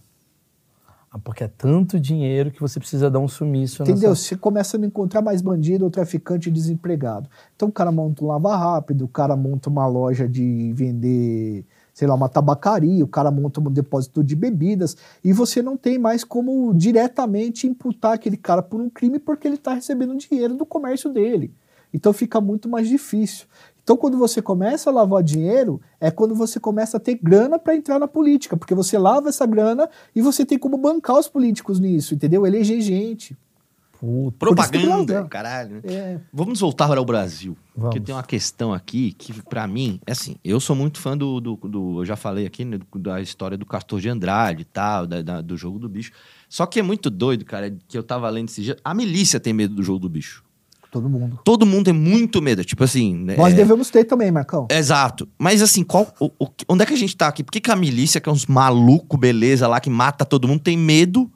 Ah, 1.11 1.18
porque 1.18 1.45
é 1.45 1.49
tanto 1.49 2.01
dinheiro 2.01 2.51
que 2.51 2.62
você 2.62 2.80
precisa 2.80 3.11
dar 3.11 3.20
um 3.20 3.28
sumiço 3.28 3.82
Entendeu? 3.82 4.11
nessa... 4.11 4.22
Você 4.22 4.37
começa 4.37 4.78
a 4.78 4.80
não 4.80 4.89
encontrar 4.89 5.20
mais 5.20 5.43
bandido 5.43 5.85
ou 5.85 5.91
traficante 5.91 6.51
desempregado. 6.51 7.28
Então 7.55 7.68
o 7.68 7.72
cara 7.72 7.93
monta 7.93 8.24
um 8.24 8.28
lava 8.28 8.57
rápido, 8.57 9.05
o 9.05 9.09
cara 9.09 9.37
monta 9.37 9.68
uma 9.68 9.87
loja 9.87 10.26
de 10.26 10.72
vender, 10.72 11.66
sei 11.95 12.09
lá, 12.09 12.14
uma 12.14 12.28
tabacaria, 12.28 13.05
o 13.05 13.09
cara 13.09 13.30
monta 13.30 13.61
um 13.61 13.70
depósito 13.70 14.22
de 14.22 14.34
bebidas 14.34 14.97
e 15.22 15.32
você 15.32 15.62
não 15.62 15.76
tem 15.76 15.97
mais 15.97 16.24
como 16.24 16.74
diretamente 16.74 17.68
imputar 17.68 18.14
aquele 18.14 18.36
cara 18.36 18.61
por 18.61 18.80
um 18.80 18.90
crime 18.90 19.20
porque 19.20 19.47
ele 19.47 19.55
está 19.55 19.72
recebendo 19.72 20.16
dinheiro 20.16 20.57
do 20.57 20.66
comércio 20.66 21.11
dele. 21.11 21.55
Então 21.92 22.12
fica 22.12 22.40
muito 22.40 22.68
mais 22.68 22.88
difícil. 22.88 23.47
Então, 23.84 23.99
quando 23.99 24.16
você 24.16 24.40
começa 24.40 24.88
a 24.88 24.92
lavar 24.92 25.22
dinheiro, 25.22 25.78
é 26.01 26.11
quando 26.11 26.34
você 26.34 26.59
começa 26.59 26.97
a 26.97 27.01
ter 27.01 27.18
grana 27.22 27.59
para 27.59 27.76
entrar 27.76 27.99
na 27.99 28.09
política, 28.09 28.57
porque 28.57 28.74
você 28.74 28.97
lava 28.97 29.28
essa 29.28 29.45
grana 29.45 29.88
e 30.16 30.22
você 30.22 30.45
tem 30.45 30.59
como 30.59 30.78
bancar 30.78 31.18
os 31.18 31.28
políticos 31.28 31.78
nisso, 31.78 32.14
entendeu? 32.14 32.47
Eleger 32.47 32.80
gente. 32.80 33.36
Que 34.30 34.38
Propaganda, 34.38 35.24
caralho. 35.24 35.76
né? 35.76 35.80
É. 35.84 36.20
Vamos 36.32 36.61
voltar 36.61 36.88
para 36.88 37.00
o 37.00 37.05
Brasil. 37.05 37.57
Vamos. 37.76 37.90
Porque 37.90 38.00
tem 38.05 38.14
uma 38.14 38.22
questão 38.22 38.72
aqui 38.72 39.12
que, 39.12 39.32
pra 39.42 39.66
mim, 39.66 40.00
é 40.07 40.12
assim, 40.12 40.36
eu 40.44 40.61
sou 40.61 40.76
muito 40.76 40.98
fã 41.00 41.16
do. 41.16 41.40
do, 41.40 41.57
do- 41.57 42.00
eu 42.00 42.05
já 42.05 42.16
falei 42.16 42.46
aqui, 42.46 42.64
né, 42.64 42.78
da 42.96 43.20
história 43.20 43.57
do 43.57 43.66
Castor 43.66 44.00
de 44.00 44.09
Andrade 44.09 44.62
e 44.62 44.64
tal, 44.64 45.07
da- 45.07 45.22
da- 45.22 45.40
do 45.40 45.57
jogo 45.57 45.78
do 45.78 45.88
bicho. 45.88 46.12
Só 46.48 46.66
que 46.66 46.78
é 46.78 46.82
muito 46.82 47.11
doido, 47.11 47.44
cara, 47.44 47.74
que 47.88 47.96
eu 47.98 48.02
tava 48.02 48.28
lendo 48.28 48.48
esse 48.48 48.62
dia. 48.62 48.76
A 48.84 48.94
milícia 48.94 49.40
tem 49.40 49.52
medo 49.52 49.74
do 49.74 49.82
jogo 49.82 49.98
do 50.00 50.09
bicho. 50.09 50.42
Todo 50.90 51.09
mundo. 51.09 51.40
Todo 51.44 51.66
mundo 51.66 51.86
tem 51.86 51.92
muito 51.94 52.40
medo. 52.40 52.64
Tipo 52.64 52.84
assim. 52.84 53.16
né, 53.16 53.36
Nós 53.36 53.52
é- 53.52 53.57
devemos 53.57 53.90
ter 53.90 54.05
também, 54.05 54.30
Marcão. 54.30 54.68
Exato. 54.70 55.28
Mas 55.36 55.61
assim, 55.61 55.82
qual, 55.82 56.07
o- 56.20 56.30
o- 56.38 56.48
onde 56.68 56.84
é 56.84 56.86
que 56.86 56.92
a 56.94 56.96
gente 56.96 57.16
tá 57.16 57.26
aqui? 57.26 57.42
Por 57.42 57.50
que, 57.50 57.61
que 57.61 57.70
a 57.70 57.74
milícia, 57.74 58.20
que 58.20 58.28
é 58.28 58.32
uns 58.32 58.46
maluco, 58.46 59.16
beleza, 59.16 59.66
lá, 59.66 59.80
que 59.80 59.90
mata 59.90 60.24
todo 60.24 60.46
mundo, 60.46 60.61
tem 60.61 60.76
medo 60.76 61.28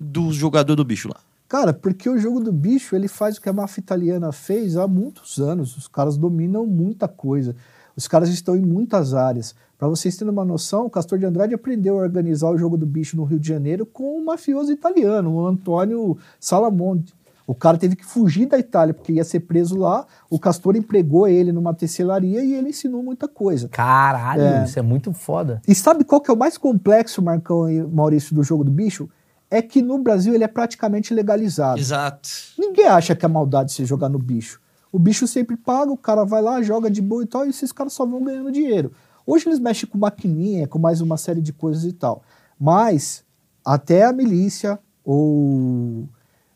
do 0.00 0.32
jogador 0.32 0.74
do 0.76 0.82
bicho 0.84 1.08
lá? 1.08 1.16
Cara, 1.52 1.74
porque 1.74 2.08
o 2.08 2.16
jogo 2.16 2.40
do 2.40 2.50
bicho, 2.50 2.96
ele 2.96 3.06
faz 3.06 3.36
o 3.36 3.42
que 3.42 3.46
a 3.46 3.52
máfia 3.52 3.82
italiana 3.82 4.32
fez 4.32 4.74
há 4.74 4.88
muitos 4.88 5.38
anos. 5.38 5.76
Os 5.76 5.86
caras 5.86 6.16
dominam 6.16 6.64
muita 6.66 7.06
coisa. 7.06 7.54
Os 7.94 8.08
caras 8.08 8.30
estão 8.30 8.56
em 8.56 8.62
muitas 8.62 9.12
áreas. 9.12 9.54
Para 9.78 9.86
vocês 9.86 10.16
terem 10.16 10.32
uma 10.32 10.46
noção, 10.46 10.86
o 10.86 10.90
Castor 10.90 11.18
de 11.18 11.26
Andrade 11.26 11.52
aprendeu 11.52 11.98
a 11.98 12.02
organizar 12.04 12.48
o 12.48 12.56
jogo 12.56 12.78
do 12.78 12.86
bicho 12.86 13.18
no 13.18 13.24
Rio 13.24 13.38
de 13.38 13.46
Janeiro 13.46 13.84
com 13.84 14.18
um 14.18 14.24
mafioso 14.24 14.72
italiano, 14.72 15.30
o 15.30 15.46
Antônio 15.46 16.16
Salamonte. 16.40 17.12
O 17.46 17.54
cara 17.54 17.76
teve 17.76 17.96
que 17.96 18.06
fugir 18.06 18.46
da 18.46 18.58
Itália 18.58 18.94
porque 18.94 19.12
ia 19.12 19.22
ser 19.22 19.40
preso 19.40 19.76
lá. 19.76 20.06
O 20.30 20.38
Castor 20.38 20.74
empregou 20.74 21.28
ele 21.28 21.52
numa 21.52 21.74
tecelaria 21.74 22.42
e 22.42 22.54
ele 22.54 22.70
ensinou 22.70 23.02
muita 23.02 23.28
coisa. 23.28 23.68
Caralho, 23.68 24.40
É. 24.40 24.64
isso 24.64 24.78
é 24.78 24.82
muito 24.82 25.12
foda. 25.12 25.60
E 25.68 25.74
sabe 25.74 26.02
qual 26.02 26.22
que 26.22 26.30
é 26.30 26.34
o 26.34 26.36
mais 26.38 26.56
complexo, 26.56 27.20
Marcão 27.20 27.68
e 27.68 27.82
Maurício, 27.82 28.34
do 28.34 28.42
jogo 28.42 28.64
do 28.64 28.70
bicho? 28.70 29.06
É 29.52 29.60
que 29.60 29.82
no 29.82 29.98
Brasil 29.98 30.34
ele 30.34 30.44
é 30.44 30.48
praticamente 30.48 31.12
legalizado. 31.12 31.78
Exato. 31.78 32.28
Ninguém 32.58 32.86
acha 32.86 33.14
que 33.14 33.24
é 33.24 33.28
maldade 33.28 33.70
se 33.72 33.84
jogar 33.84 34.08
no 34.08 34.18
bicho. 34.18 34.60
O 34.90 34.98
bicho 34.98 35.26
sempre 35.26 35.56
paga, 35.56 35.92
o 35.92 35.96
cara 35.96 36.24
vai 36.24 36.40
lá, 36.40 36.62
joga 36.62 36.90
de 36.90 37.00
boa 37.02 37.22
e 37.22 37.26
tal, 37.26 37.44
e 37.46 37.50
esses 37.50 37.70
caras 37.72 37.92
só 37.92 38.06
vão 38.06 38.24
ganhando 38.24 38.50
dinheiro. 38.50 38.92
Hoje 39.26 39.46
eles 39.48 39.58
mexem 39.58 39.88
com 39.88 39.98
maquininha, 39.98 40.66
com 40.66 40.78
mais 40.78 41.00
uma 41.00 41.16
série 41.16 41.40
de 41.40 41.52
coisas 41.52 41.84
e 41.84 41.92
tal. 41.92 42.22
Mas 42.58 43.24
até 43.64 44.04
a 44.04 44.12
milícia, 44.12 44.78
ou 45.04 46.08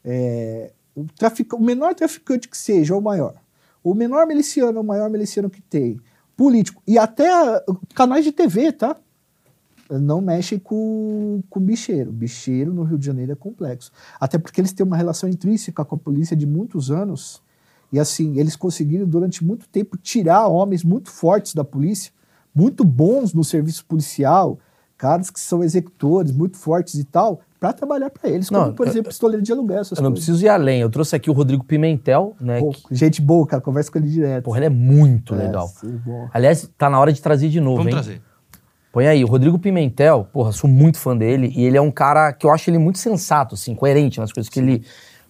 é, 0.05 0.72
o, 0.94 1.05
trafica- 1.18 1.57
o 1.57 1.61
menor 1.62 1.94
traficante 1.94 2.49
que 2.49 2.57
seja, 2.57 2.94
ou 2.94 3.01
o 3.01 3.05
maior, 3.05 3.34
o 3.84 3.94
menor 3.94 4.26
miliciano, 4.26 4.80
o 4.80 4.84
maior 4.84 5.09
miliciano 5.11 5.49
que 5.51 5.61
tem, 5.61 6.01
político, 6.36 6.82
e 6.86 6.99
até 6.99 7.30
ah, 7.32 7.62
canais 7.94 8.24
de 8.24 8.32
TV, 8.32 8.72
tá? 8.72 8.97
Não 9.91 10.20
mexem 10.20 10.59
com, 10.59 11.43
com 11.49 11.61
bicheiro. 11.61 12.11
Bicheiro 12.12 12.72
no 12.74 12.82
Rio 12.82 12.99
de 12.99 13.07
Janeiro 13.07 13.32
é 13.32 13.34
complexo. 13.37 13.91
Até 14.20 14.39
porque 14.39 14.61
eles 14.61 14.72
têm 14.72 14.84
uma 14.87 14.97
relação 14.97 15.28
intrínseca 15.28 15.84
com 15.84 15.95
a 15.95 15.99
polícia 15.99 16.37
de 16.37 16.47
muitos 16.47 16.91
anos. 16.91 17.41
E 17.93 17.99
assim, 18.01 18.39
eles 18.39 18.57
conseguiram 18.57 19.07
durante 19.07 19.45
muito 19.45 19.68
tempo 19.68 19.97
tirar 19.97 20.49
homens 20.49 20.82
muito 20.82 21.11
fortes 21.11 21.55
da 21.55 21.62
polícia, 21.64 22.11
muito 22.55 22.84
bons 22.84 23.32
no 23.32 23.45
serviço 23.45 23.84
policial, 23.87 24.59
caras 24.99 25.30
que 25.30 25.39
são 25.39 25.62
executores, 25.62 26.32
muito 26.32 26.57
fortes 26.57 26.95
e 26.95 27.05
tal, 27.05 27.41
para 27.61 27.72
trabalhar 27.72 28.11
para 28.11 28.28
eles, 28.28 28.49
como 28.49 28.61
Não, 28.61 28.72
por 28.74 28.87
eu- 28.87 28.91
exemplo, 28.91 29.09
pistoleiro 29.09 29.43
de 29.43 29.53
aluguel, 29.53 29.78
essas 29.80 29.99
Eu 29.99 30.03
não 30.03 30.11
coisas. 30.11 30.24
preciso 30.26 30.45
ir 30.45 30.49
além. 30.49 30.80
Eu 30.80 30.91
trouxe 30.91 31.14
aqui 31.14 31.30
o 31.30 31.32
Rodrigo 31.32 31.62
Pimentel, 31.64 32.34
né? 32.41 32.61
Pô, 32.61 32.70
que- 32.70 32.95
gente 32.95 33.20
boa, 33.22 33.47
cara, 33.47 33.62
conversa 33.62 33.91
com 33.91 33.99
ele 33.99 34.09
direto. 34.09 34.45
porra, 34.45 34.59
ele 34.59 34.66
é 34.66 34.70
muito 34.70 35.34
É, 35.34 35.39
legal. 35.39 35.68
sim. 35.68 36.01
Aliás, 36.32 36.68
tá 36.76 36.91
na 36.91 36.99
hora 36.99 37.12
de 37.12 37.20
trazer 37.22 37.49
de 37.49 37.61
novo, 37.61 37.76
Vamos 37.78 37.87
hein? 37.89 37.93
trazer. 38.03 38.22
Põe 38.97 39.09
aí, 39.09 39.22
o 39.22 39.26
Rodrigo 39.26 39.59
Pimentel, 39.59 40.26
porra, 40.32 40.53
sou 40.53 40.70
muito 40.70 40.97
fã 40.97 41.14
dele, 41.14 41.53
e 41.55 41.66
ele 41.66 41.76
é 41.76 41.80
um 41.82 41.90
cara 41.90 42.32
que 42.32 42.47
eu 42.47 42.51
acho 42.51 42.70
ele 42.70 42.78
muito 42.78 42.99
sensato, 42.99 43.55
assim, 43.55 43.74
coerente 43.74 44.18
nas 44.18 44.32
coisas 44.32 44.49
que 44.49 44.59
ele, 44.59 44.82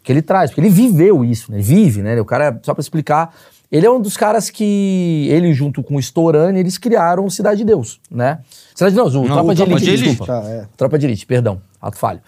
que 0.04 0.12
ele 0.12 0.22
traz, 0.22 0.50
porque 0.50 0.60
ele 0.60 0.70
viveu 0.70 1.24
isso, 1.24 1.50
né? 1.50 1.56
Ele 1.56 1.64
vive, 1.64 2.00
né? 2.00 2.20
O 2.20 2.24
cara, 2.24 2.60
só 2.62 2.72
pra 2.72 2.80
explicar, 2.80 3.34
ele 3.68 3.84
é 3.84 3.90
um 3.90 4.00
dos 4.00 4.16
caras 4.16 4.50
que, 4.50 5.26
ele 5.32 5.52
junto 5.52 5.82
com 5.82 5.96
o 5.96 5.98
Storani, 5.98 6.60
eles 6.60 6.78
criaram 6.78 7.24
o 7.24 7.28
Cidade 7.28 7.58
de 7.58 7.64
Deus, 7.64 8.00
né? 8.08 8.38
Cidade 8.72 8.94
de 8.94 9.00
Deus, 9.00 9.16
o 9.16 9.22
Não, 9.22 9.34
Tropa 9.34 9.50
o 9.50 9.54
de 9.54 9.56
Tropa 9.56 9.72
Elite, 9.72 9.84
de 9.84 9.90
Elite. 9.90 10.08
desculpa. 10.10 10.32
Tá, 10.32 10.48
é. 10.48 10.68
Tropa 10.76 10.96
de 10.96 11.06
Elite, 11.06 11.26
perdão, 11.26 11.60
ato 11.82 11.98
falho. 11.98 12.20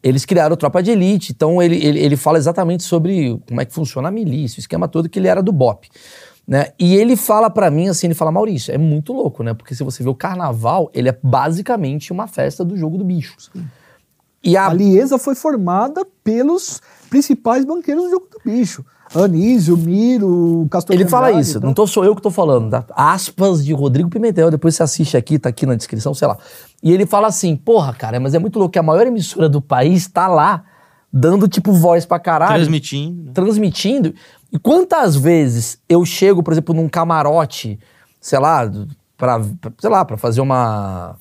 Eles 0.00 0.24
criaram 0.24 0.54
o 0.54 0.56
Tropa 0.56 0.80
de 0.80 0.92
Elite, 0.92 1.32
então 1.32 1.60
ele, 1.60 1.84
ele, 1.84 1.98
ele 1.98 2.16
fala 2.16 2.38
exatamente 2.38 2.84
sobre 2.84 3.36
como 3.48 3.60
é 3.60 3.64
que 3.64 3.74
funciona 3.74 4.10
a 4.10 4.12
milícia, 4.12 4.58
o 4.58 4.60
esquema 4.60 4.86
todo, 4.86 5.08
que 5.08 5.18
ele 5.18 5.26
era 5.26 5.42
do 5.42 5.50
BOP. 5.50 5.88
Né? 6.46 6.68
E 6.78 6.94
ele 6.94 7.16
fala 7.16 7.48
pra 7.48 7.70
mim 7.70 7.88
assim, 7.88 8.06
ele 8.06 8.14
fala, 8.14 8.30
Maurício, 8.30 8.72
é 8.74 8.78
muito 8.78 9.12
louco, 9.12 9.42
né? 9.42 9.54
Porque 9.54 9.74
se 9.74 9.82
você 9.82 10.02
vê 10.02 10.08
o 10.10 10.14
carnaval, 10.14 10.90
ele 10.92 11.08
é 11.08 11.18
basicamente 11.22 12.12
uma 12.12 12.26
festa 12.26 12.64
do 12.64 12.76
jogo 12.76 12.98
do 12.98 13.04
bicho. 13.04 13.34
E 14.42 14.56
a, 14.56 14.66
A 14.68 14.72
Liesa 14.74 15.16
foi 15.16 15.34
formada 15.34 16.06
pelos 16.22 16.82
principais 17.08 17.64
banqueiros 17.64 18.04
do 18.04 18.10
jogo 18.10 18.26
do 18.30 18.40
bicho. 18.44 18.84
Anísio, 19.14 19.76
Miro, 19.76 20.66
Castor 20.70 20.94
ele 20.94 21.04
de 21.04 21.10
fala 21.10 21.28
Andrade, 21.28 21.46
isso, 21.46 21.58
então. 21.58 21.68
não 21.68 21.74
tô, 21.74 21.86
sou 21.86 22.04
eu 22.04 22.16
que 22.16 22.22
tô 22.22 22.30
falando, 22.30 22.70
tá? 22.70 22.84
aspas 22.96 23.64
de 23.64 23.72
Rodrigo 23.72 24.10
Pimentel, 24.10 24.50
depois 24.50 24.74
você 24.74 24.82
assiste 24.82 25.16
aqui, 25.16 25.38
tá 25.38 25.50
aqui 25.50 25.64
na 25.64 25.74
descrição, 25.76 26.12
sei 26.14 26.26
lá. 26.26 26.36
E 26.82 26.90
ele 26.92 27.06
fala 27.06 27.28
assim, 27.28 27.54
porra, 27.54 27.92
cara, 27.94 28.18
mas 28.18 28.34
é 28.34 28.38
muito 28.38 28.58
louco 28.58 28.72
que 28.72 28.78
a 28.78 28.82
maior 28.82 29.06
emissora 29.06 29.48
do 29.48 29.60
país 29.62 30.08
tá 30.08 30.26
lá 30.26 30.64
dando 31.12 31.46
tipo 31.46 31.72
voz 31.72 32.04
pra 32.04 32.18
caralho 32.18 32.54
Transmitindo. 32.56 33.22
né? 33.26 33.30
transmitindo. 33.32 34.14
E 34.54 34.58
quantas 34.58 35.16
vezes 35.16 35.78
eu 35.88 36.04
chego, 36.04 36.40
por 36.40 36.52
exemplo, 36.52 36.72
num 36.72 36.88
camarote, 36.88 37.76
sei 38.20 38.38
lá, 38.38 38.70
pra- 39.16 39.40
sei 39.80 39.90
lá, 39.90 40.04
pra 40.04 40.16
fazer 40.16 40.40
uma. 40.40 41.16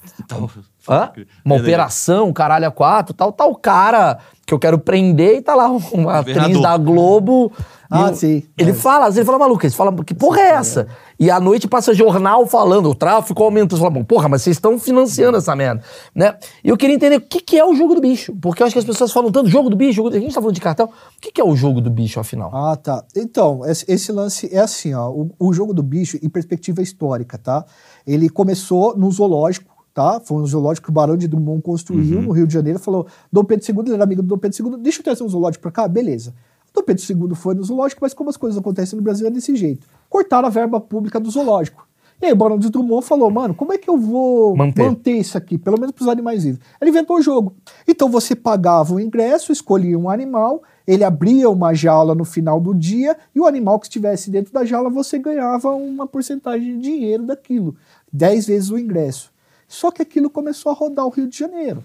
Hã? 0.88 1.12
Uma 1.46 1.56
É 1.56 1.62
operação, 1.62 2.34
caralho, 2.34 2.68
a 2.68 2.72
quatro, 2.72 3.14
tal, 3.14 3.32
tal 3.32 3.56
cara 3.56 4.20
que 4.46 4.54
eu 4.54 4.60
quero 4.60 4.78
prender 4.78 5.38
e 5.38 5.42
tá 5.42 5.56
lá 5.56 5.70
uma 5.94 6.20
atriz 6.20 6.62
da 6.62 6.76
Globo. 6.78 7.50
Ah, 7.90 8.10
eu- 8.10 8.16
sim. 8.16 8.44
Ele 8.58 8.72
É. 8.72 8.74
fala, 8.74 9.06
às 9.06 9.16
vezes 9.16 9.20
ele 9.20 9.26
fala, 9.26 9.40
maluco, 9.40 9.66
ele 9.66 9.74
fala, 9.74 10.04
que 10.04 10.14
porra 10.14 10.42
é 10.42 10.50
essa? 10.50 10.88
E 11.18 11.32
à 11.32 11.40
noite 11.40 11.68
passa 11.68 11.94
jornal 11.94 12.46
falando, 12.48 12.90
o 12.90 12.96
tráfico 12.96 13.42
aumenta. 13.42 13.76
Você 13.76 13.80
fala, 13.80 13.92
bom, 13.92 14.04
porra, 14.04 14.28
mas 14.28 14.42
vocês 14.42 14.58
estão 14.58 14.78
financiando 14.78 15.38
essa 15.38 15.56
merda, 15.56 15.82
né? 16.14 16.36
E 16.62 16.68
eu 16.70 16.76
queria 16.76 16.96
entender 16.96 17.16
o 17.18 17.22
que, 17.22 17.40
que 17.40 17.58
é 17.58 17.64
o 17.64 17.74
jogo 17.76 17.96
do 17.96 18.02
bicho. 18.02 18.36
Porque 18.42 18.62
eu 18.62 18.66
acho 18.68 18.74
que 18.74 18.80
as 18.80 18.86
pessoas 18.86 19.14
falam 19.14 19.32
tanto 19.32 19.48
jogo 19.50 19.70
do 19.70 19.78
bicho, 19.78 19.94
jogo 19.94 20.10
do... 20.10 20.18
a 20.18 20.20
gente 20.20 20.34
tá 20.34 20.42
falando 20.42 20.56
de 20.56 20.60
cartel. 20.62 20.88
O 20.88 21.22
que, 21.22 21.32
que 21.32 21.40
é 21.40 21.44
o 21.46 21.56
jogo 21.56 21.80
do 21.80 21.90
bicho, 21.90 22.20
afinal? 22.20 22.52
Ah, 22.54 22.76
tá. 22.76 23.04
Então, 23.16 23.62
esse, 23.66 23.86
esse 23.88 24.12
lance 24.12 24.50
é 24.54 24.60
assim, 24.60 24.94
ó. 24.94 25.10
O, 25.10 25.32
o 25.40 25.54
jogo 25.54 25.74
do 25.74 25.84
bicho, 25.84 26.18
em 26.22 26.28
perspectiva 26.28 26.82
histórica, 26.82 27.38
tá? 27.38 27.64
Ele 28.06 28.28
começou 28.28 28.98
no 28.98 29.10
zoológico, 29.12 29.72
tá? 29.94 30.20
Foi 30.20 30.42
um 30.42 30.46
zoológico 30.46 30.86
que 30.86 30.92
o 30.92 30.94
Barão 30.94 31.16
de 31.16 31.28
Drummond 31.28 31.62
construiu 31.62 32.22
no 32.22 32.32
Rio 32.32 32.48
de 32.48 32.54
Janeiro. 32.54 32.80
Falou, 32.80 33.08
Dom 33.32 33.44
Pedro 33.44 33.66
II, 33.70 33.80
ele 33.86 33.94
era 33.94 34.04
amigo 34.04 34.22
do 34.22 34.28
Dom 34.28 34.38
Pedro 34.38 34.66
II, 34.66 34.78
deixa 34.78 35.00
eu 35.00 35.04
trazer 35.04 35.24
um 35.24 35.30
zoológico 35.30 35.62
pra 35.62 35.72
cá, 35.72 35.88
beleza. 35.88 36.34
Dom 36.74 36.82
Pedro 36.82 37.04
II 37.30 37.36
foi 37.36 37.54
no 37.54 37.64
zoológico, 37.64 38.02
mas 38.02 38.14
como 38.14 38.30
as 38.30 38.38
coisas 38.38 38.60
acontecem 38.60 38.98
no 38.98 39.04
Brasil 39.04 39.28
é 39.28 39.30
desse 39.30 39.56
jeito. 39.56 39.88
Cortaram 40.10 40.48
a 40.48 40.52
verba 40.52 40.80
pública 40.80 41.20
do 41.20 41.30
zoológico. 41.30 41.88
E 42.22 42.28
aí 42.28 42.32
o 42.32 42.36
Barão 42.36 42.58
de 42.58 42.70
Drummond 42.70 43.06
falou, 43.06 43.30
mano, 43.30 43.54
como 43.54 43.74
é 43.74 43.78
que 43.78 43.90
eu 43.90 43.98
vou 43.98 44.56
Manter. 44.56 44.86
manter 44.86 45.18
isso 45.18 45.38
aqui, 45.38 45.58
pelo 45.58 45.78
menos 45.78 45.94
para 45.94 46.04
os 46.04 46.08
animais 46.08 46.44
vivos. 46.44 46.62
Ele 46.80 46.90
inventou 46.90 47.18
o 47.18 47.22
jogo. 47.22 47.54
Então 47.88 48.08
você 48.10 48.34
pagava 48.34 48.94
o 48.94 49.00
ingresso, 49.00 49.52
escolhia 49.52 50.00
um 50.00 50.10
animal, 50.10 50.64
ele 50.88 51.04
abria 51.04 51.50
uma 51.50 51.74
jaula 51.74 52.16
no 52.16 52.24
final 52.24 52.62
do 52.62 52.74
dia 52.74 53.18
e 53.36 53.42
o 53.42 53.46
animal 53.46 53.78
que 53.78 53.88
estivesse 53.88 54.32
dentro 54.32 54.54
da 54.54 54.64
jaula 54.64 54.90
você 54.90 55.20
ganhava 55.20 55.70
uma 55.72 56.08
porcentagem 56.08 56.78
de 56.78 56.82
dinheiro 56.82 57.26
daquilo, 57.26 57.76
10 58.12 58.46
vezes 58.48 58.70
o 58.70 58.78
ingresso. 58.78 59.33
Só 59.74 59.90
que 59.90 60.04
aquilo 60.04 60.30
começou 60.30 60.72
a 60.72 60.76
rodar 60.76 61.04
o 61.04 61.10
Rio 61.10 61.28
de 61.28 61.36
Janeiro. 61.36 61.84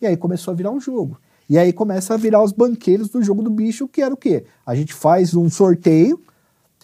E 0.00 0.06
aí 0.06 0.16
começou 0.16 0.52
a 0.52 0.54
virar 0.56 0.70
um 0.70 0.80
jogo. 0.80 1.20
E 1.50 1.58
aí 1.58 1.70
começa 1.70 2.14
a 2.14 2.16
virar 2.16 2.42
os 2.42 2.50
banqueiros 2.50 3.10
do 3.10 3.22
jogo 3.22 3.42
do 3.42 3.50
bicho, 3.50 3.86
que 3.86 4.00
era 4.00 4.12
o 4.12 4.16
quê? 4.16 4.46
A 4.64 4.74
gente 4.74 4.94
faz 4.94 5.34
um 5.34 5.50
sorteio. 5.50 6.18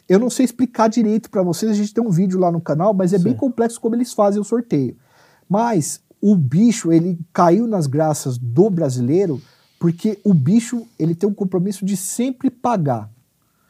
Eu 0.07 0.19
não 0.19 0.29
sei 0.29 0.45
explicar 0.45 0.89
direito 0.89 1.31
para 1.31 1.43
vocês, 1.43 1.73
a 1.73 1.75
gente 1.75 1.95
tem 1.95 2.05
um 2.05 2.11
vídeo 2.11 2.39
lá 2.39 2.53
no 2.53 2.61
canal, 2.61 2.93
mas 2.93 3.15
é 3.15 3.19
bem 3.19 3.35
complexo 3.35 3.81
como 3.81 3.95
eles 3.95 4.13
fazem 4.13 4.43
o 4.43 4.45
sorteio. 4.45 4.95
Mas 5.49 6.03
o 6.21 6.37
bicho, 6.37 6.93
ele 6.93 7.19
caiu 7.33 7.67
nas 7.67 7.87
graças 7.87 8.37
do 8.37 8.69
brasileiro 8.69 9.41
porque 9.79 10.21
o 10.23 10.35
bicho, 10.35 10.87
ele 10.99 11.15
tem 11.15 11.27
um 11.27 11.35
compromisso 11.35 11.83
de 11.83 11.97
sempre 11.97 12.51
pagar. 12.51 13.11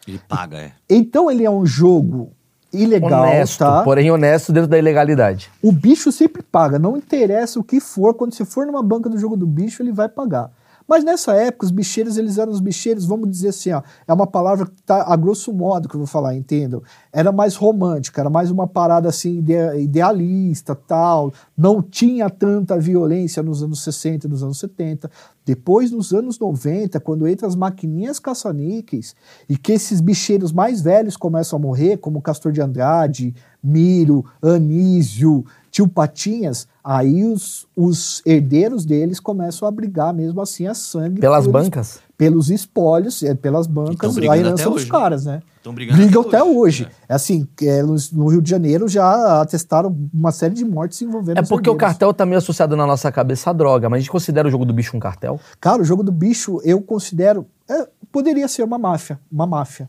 Ele 0.06 0.18
paga, 0.18 0.58
é. 0.58 0.72
Então 0.90 1.30
ele 1.30 1.44
é 1.44 1.50
um 1.50 1.64
jogo 1.64 2.32
ilegal, 2.72 3.22
honesto, 3.22 3.58
tá? 3.58 3.82
porém 3.82 4.10
honesto 4.10 4.52
dentro 4.52 4.68
da 4.68 4.78
ilegalidade. 4.78 5.50
O 5.62 5.70
bicho 5.72 6.10
sempre 6.12 6.42
paga, 6.42 6.78
não 6.78 6.96
interessa 6.96 7.58
o 7.60 7.64
que 7.64 7.80
for, 7.80 8.14
quando 8.14 8.34
você 8.34 8.44
for 8.44 8.66
numa 8.66 8.82
banca 8.82 9.08
do 9.08 9.18
jogo 9.18 9.36
do 9.36 9.46
bicho, 9.46 9.82
ele 9.82 9.92
vai 9.92 10.08
pagar. 10.08 10.50
Mas 10.88 11.04
nessa 11.04 11.32
época, 11.34 11.64
os 11.64 11.70
bicheiros, 11.70 12.18
eles 12.18 12.38
eram 12.38 12.50
os 12.50 12.60
bicheiros, 12.60 13.06
vamos 13.06 13.30
dizer 13.30 13.48
assim, 13.50 13.70
ó, 13.70 13.82
é 14.06 14.12
uma 14.12 14.26
palavra 14.26 14.66
que 14.66 14.82
tá 14.82 15.04
a 15.06 15.14
grosso 15.16 15.52
modo 15.52 15.88
que 15.88 15.94
eu 15.94 15.98
vou 16.00 16.08
falar, 16.08 16.34
entendam? 16.34 16.82
Era 17.12 17.30
mais 17.30 17.54
romântica, 17.54 18.20
era 18.20 18.28
mais 18.28 18.50
uma 18.50 18.66
parada 18.66 19.08
assim, 19.08 19.38
ide- 19.38 19.78
idealista, 19.80 20.74
tal. 20.74 21.32
Não 21.56 21.80
tinha 21.80 22.28
tanta 22.28 22.76
violência 22.78 23.42
nos 23.44 23.62
anos 23.62 23.82
60 23.84 24.26
e 24.26 24.30
nos 24.30 24.42
anos 24.42 24.58
70. 24.58 25.08
Depois, 25.44 25.90
nos 25.90 26.12
anos 26.12 26.38
90, 26.38 27.00
quando 27.00 27.26
entram 27.26 27.48
as 27.48 27.56
maquininhas 27.56 28.18
caça-níqueis 28.20 29.14
e 29.48 29.56
que 29.56 29.72
esses 29.72 30.00
bicheiros 30.00 30.52
mais 30.52 30.80
velhos 30.80 31.16
começam 31.16 31.58
a 31.58 31.62
morrer, 31.62 31.96
como 31.96 32.22
Castor 32.22 32.52
de 32.52 32.60
Andrade, 32.60 33.34
Miro, 33.62 34.24
Anísio, 34.40 35.44
Tio 35.70 35.88
Patinhas, 35.88 36.68
aí 36.84 37.24
os, 37.24 37.66
os 37.76 38.22
herdeiros 38.24 38.84
deles 38.84 39.18
começam 39.18 39.66
a 39.66 39.70
brigar 39.70 40.14
mesmo 40.14 40.40
assim 40.40 40.66
a 40.66 40.74
sangue. 40.74 41.20
Pelas 41.20 41.46
bancas? 41.46 42.00
Pelos 42.30 42.50
espólios, 42.50 43.22
é, 43.22 43.34
pelas 43.34 43.66
bancas, 43.66 44.16
a 44.18 44.38
herança 44.38 44.64
dos 44.68 44.82
hoje. 44.82 44.86
caras, 44.86 45.24
né? 45.24 45.42
Estão 45.56 45.72
brigando 45.72 46.00
Brigam 46.00 46.22
até 46.22 46.36
até 46.38 46.42
hoje. 46.42 46.84
hoje. 46.84 46.88
É 47.08 47.14
assim, 47.14 47.46
é, 47.62 47.82
no, 47.82 48.28
Rio 48.28 48.42
de 48.42 48.50
Janeiro 48.50 48.88
já 48.88 49.40
atestaram 49.40 49.96
uma 50.12 50.32
série 50.32 50.54
de 50.54 50.64
mortes 50.64 51.00
envolvendo 51.02 51.38
É 51.38 51.42
os 51.42 51.48
porque 51.48 51.70
o 51.70 51.76
cartel 51.76 52.12
tá 52.12 52.26
meio 52.26 52.38
associado 52.38 52.76
na 52.76 52.86
nossa 52.86 53.12
cabeça 53.12 53.50
à 53.50 53.52
droga, 53.52 53.88
mas 53.88 53.98
a 53.98 54.00
gente 54.00 54.10
considera 54.10 54.48
o 54.48 54.50
jogo 54.50 54.64
do 54.64 54.72
bicho 54.72 54.96
um 54.96 55.00
cartel? 55.00 55.38
Cara, 55.60 55.80
o 55.80 55.84
jogo 55.84 56.02
do 56.02 56.10
bicho 56.10 56.60
eu 56.64 56.80
considero. 56.82 57.46
é, 57.70 57.86
poderia 58.10 58.48
ser 58.48 58.64
uma 58.64 58.76
máfia. 58.76 59.20
Uma 59.30 59.46
máfia. 59.46 59.88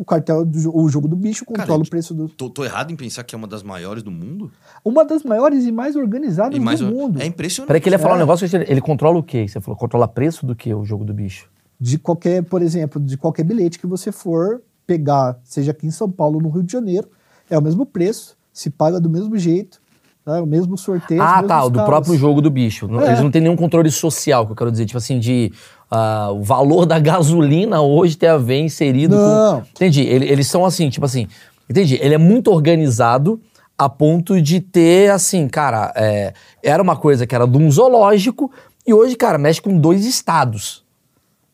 O 0.00 0.04
cartel, 0.04 0.46
do, 0.46 0.74
o 0.74 0.88
jogo 0.88 1.06
do 1.06 1.14
bicho 1.14 1.44
controla 1.44 1.68
Cara, 1.68 1.82
o 1.82 1.86
preço 1.90 2.14
do. 2.14 2.26
Tô, 2.30 2.48
tô 2.48 2.64
errado 2.64 2.90
em 2.90 2.96
pensar 2.96 3.22
que 3.22 3.34
é 3.34 3.38
uma 3.38 3.46
das 3.46 3.62
maiores 3.62 4.02
do 4.02 4.10
mundo? 4.10 4.50
Uma 4.82 5.04
das 5.04 5.22
maiores 5.22 5.66
e 5.66 5.70
mais 5.72 5.94
organizadas 5.94 6.56
E 6.56 6.58
mais, 6.60 6.80
do 6.80 6.86
mundo. 6.86 7.20
é 7.20 7.26
impressionante. 7.26 7.66
Peraí 7.68 7.82
que 7.82 7.88
ele 7.90 7.96
ia 7.96 7.98
falar 7.98 8.14
É. 8.14 8.16
um 8.16 8.20
negócio, 8.20 8.48
que 8.48 8.56
ele 8.56 8.80
controla 8.80 9.18
o 9.18 9.22
quê? 9.22 9.46
Você 9.46 9.60
falou, 9.60 9.78
controla 9.78 10.08
preço 10.08 10.46
do 10.46 10.54
que 10.56 10.72
o 10.72 10.82
jogo 10.86 11.04
do 11.04 11.12
bicho? 11.12 11.50
De 11.78 11.98
qualquer, 11.98 12.42
por 12.42 12.62
exemplo, 12.62 12.98
de 12.98 13.18
qualquer 13.18 13.44
bilhete 13.44 13.78
que 13.78 13.86
você 13.86 14.10
for 14.10 14.62
pegar, 14.86 15.38
seja 15.44 15.72
aqui 15.72 15.86
em 15.86 15.90
São 15.90 16.10
Paulo 16.10 16.36
ou 16.36 16.42
no 16.42 16.48
Rio 16.48 16.62
de 16.62 16.72
Janeiro, 16.72 17.06
é 17.50 17.58
o 17.58 17.62
mesmo 17.62 17.84
preço, 17.84 18.38
se 18.54 18.70
paga 18.70 18.98
do 18.98 19.10
mesmo 19.10 19.36
jeito, 19.36 19.80
tá? 20.24 20.38
é 20.38 20.40
o 20.40 20.46
mesmo 20.46 20.78
sorteio. 20.78 21.20
ah, 21.22 21.42
tá, 21.42 21.62
o 21.64 21.68
do 21.68 21.84
próprio 21.84 22.14
jogo 22.16 22.40
do 22.40 22.50
bicho. 22.50 22.88
Não- 22.88 23.02
É. 23.02 23.08
Eles 23.08 23.20
não 23.20 23.30
têm 23.30 23.42
nenhum 23.42 23.56
controle 23.56 23.90
social, 23.90 24.46
que 24.46 24.52
eu 24.52 24.56
quero 24.56 24.70
dizer, 24.70 24.86
tipo 24.86 24.96
assim, 24.98 25.18
de 25.18 25.52
ah, 25.90 26.30
o 26.32 26.42
valor 26.42 26.86
da 26.86 26.98
gasolina 26.98 27.80
hoje 27.80 28.16
ter 28.16 28.28
a 28.28 28.36
ver 28.36 28.60
inserido 28.60 29.16
Não. 29.16 29.60
com... 29.62 29.66
Entendi, 29.70 30.02
ele- 30.02 30.26
eles 30.30 30.46
são 30.46 30.64
assim, 30.64 30.88
tipo 30.88 31.04
assim, 31.04 31.26
entendi, 31.68 31.98
ele 32.00 32.14
é 32.14 32.18
muito 32.18 32.50
organizado 32.50 33.40
a 33.76 33.88
ponto 33.88 34.40
de 34.40 34.60
ter, 34.60 35.10
assim, 35.10 35.48
cara, 35.48 35.92
é, 35.96 36.34
era 36.62 36.82
uma 36.82 36.96
coisa 36.96 37.26
que 37.26 37.34
era 37.34 37.46
de 37.46 37.56
um 37.56 37.70
zoológico 37.70 38.50
e 38.86 38.92
hoje, 38.92 39.16
cara, 39.16 39.38
mexe 39.38 39.60
com 39.60 39.76
dois 39.78 40.04
estados, 40.04 40.84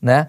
né? 0.03 0.29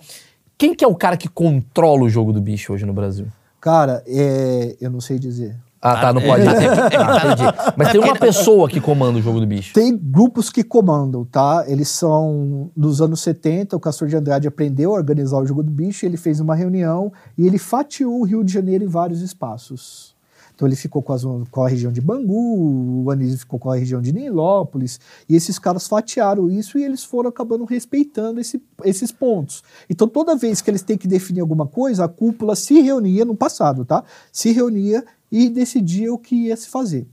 Quem 0.58 0.74
que 0.76 0.84
é 0.84 0.88
o 0.88 0.96
cara 0.96 1.18
que 1.18 1.28
controla 1.28 2.04
o 2.04 2.10
jogo 2.10 2.32
do 2.34 2.42
bicho 2.42 2.74
hoje 2.74 2.86
no 2.86 2.94
Brasil? 2.94 3.28
Cara, 3.60 4.04
é, 4.08 4.76
eu 4.80 4.90
não 4.90 5.02
sei 5.02 5.20
dizer. 5.20 5.56
Ah, 5.82 6.02
tá, 6.02 6.14
não 6.14 6.22
é, 6.22 6.26
pode 6.28 6.44
Ah, 6.48 6.54
entendi. 7.34 7.74
Mas 7.78 7.92
tem 7.92 8.02
uma 8.02 8.16
pessoa 8.16 8.68
que 8.68 8.82
comanda 8.82 9.20
o 9.20 9.22
jogo 9.22 9.40
do 9.40 9.46
bicho. 9.46 9.74
Tem 9.74 9.96
grupos 9.96 10.50
que 10.50 10.64
comandam, 10.64 11.24
tá? 11.24 11.66
Eles 11.68 11.88
são 11.90 12.70
dos 12.76 13.02
anos 13.02 13.22
70, 13.22 13.76
o 13.76 13.80
Castor 13.80 14.08
de 14.08 14.16
Andrade 14.16 14.48
aprendeu 14.48 14.92
a 14.92 14.96
organizar 14.96 15.38
o 15.38 15.46
jogo 15.46 15.62
do 15.64 15.72
bicho, 15.72 16.06
ele 16.06 16.18
fez 16.18 16.40
uma 16.40 16.56
reunião 16.56 17.12
e 17.38 17.46
ele 17.46 17.58
fatiou 17.58 18.20
o 18.22 18.24
Rio 18.24 18.44
de 18.44 18.52
Janeiro 18.52 18.84
em 18.84 18.88
vários 18.88 19.22
espaços. 19.22 20.16
Então 20.56 20.68
ele 20.68 20.76
ficou 20.76 21.04
com, 21.04 21.14
as- 21.14 21.24
com 21.52 21.62
a 21.64 21.70
região 21.70 21.92
de 21.92 22.02
Bangu, 22.02 23.04
o 23.06 23.12
Anísio 23.12 23.38
ficou 23.38 23.60
com 23.60 23.70
a 23.70 23.76
região 23.76 24.02
de 24.02 24.12
Nilópolis, 24.12 25.00
e 25.30 25.36
esses 25.36 25.60
caras 25.60 25.88
fatiaram 25.88 26.50
isso 26.50 26.80
e 26.80 26.84
eles 26.84 27.04
foram 27.04 27.30
acabando 27.30 27.64
respeitando 27.64 28.40
esse- 28.40 28.60
esses 28.84 29.12
pontos. 29.12 29.62
Então 29.88 30.08
toda 30.08 30.36
vez 30.36 30.60
que 30.60 30.72
eles 30.72 30.82
têm 30.82 30.98
que 30.98 31.08
definir 31.08 31.42
alguma 31.42 31.68
coisa, 31.68 32.06
a 32.06 32.08
cúpula 32.08 32.56
se 32.56 32.82
reunia 32.82 33.24
no 33.24 33.36
passado, 33.36 33.86
tá? 33.86 34.04
Se 34.32 34.52
reunia 34.52 35.06
e 35.32 35.50
decidia 35.50 36.14
o 36.14 36.18
que 36.18 36.48
ia 36.48 36.56
se 36.58 36.68
fazer. 36.70 37.08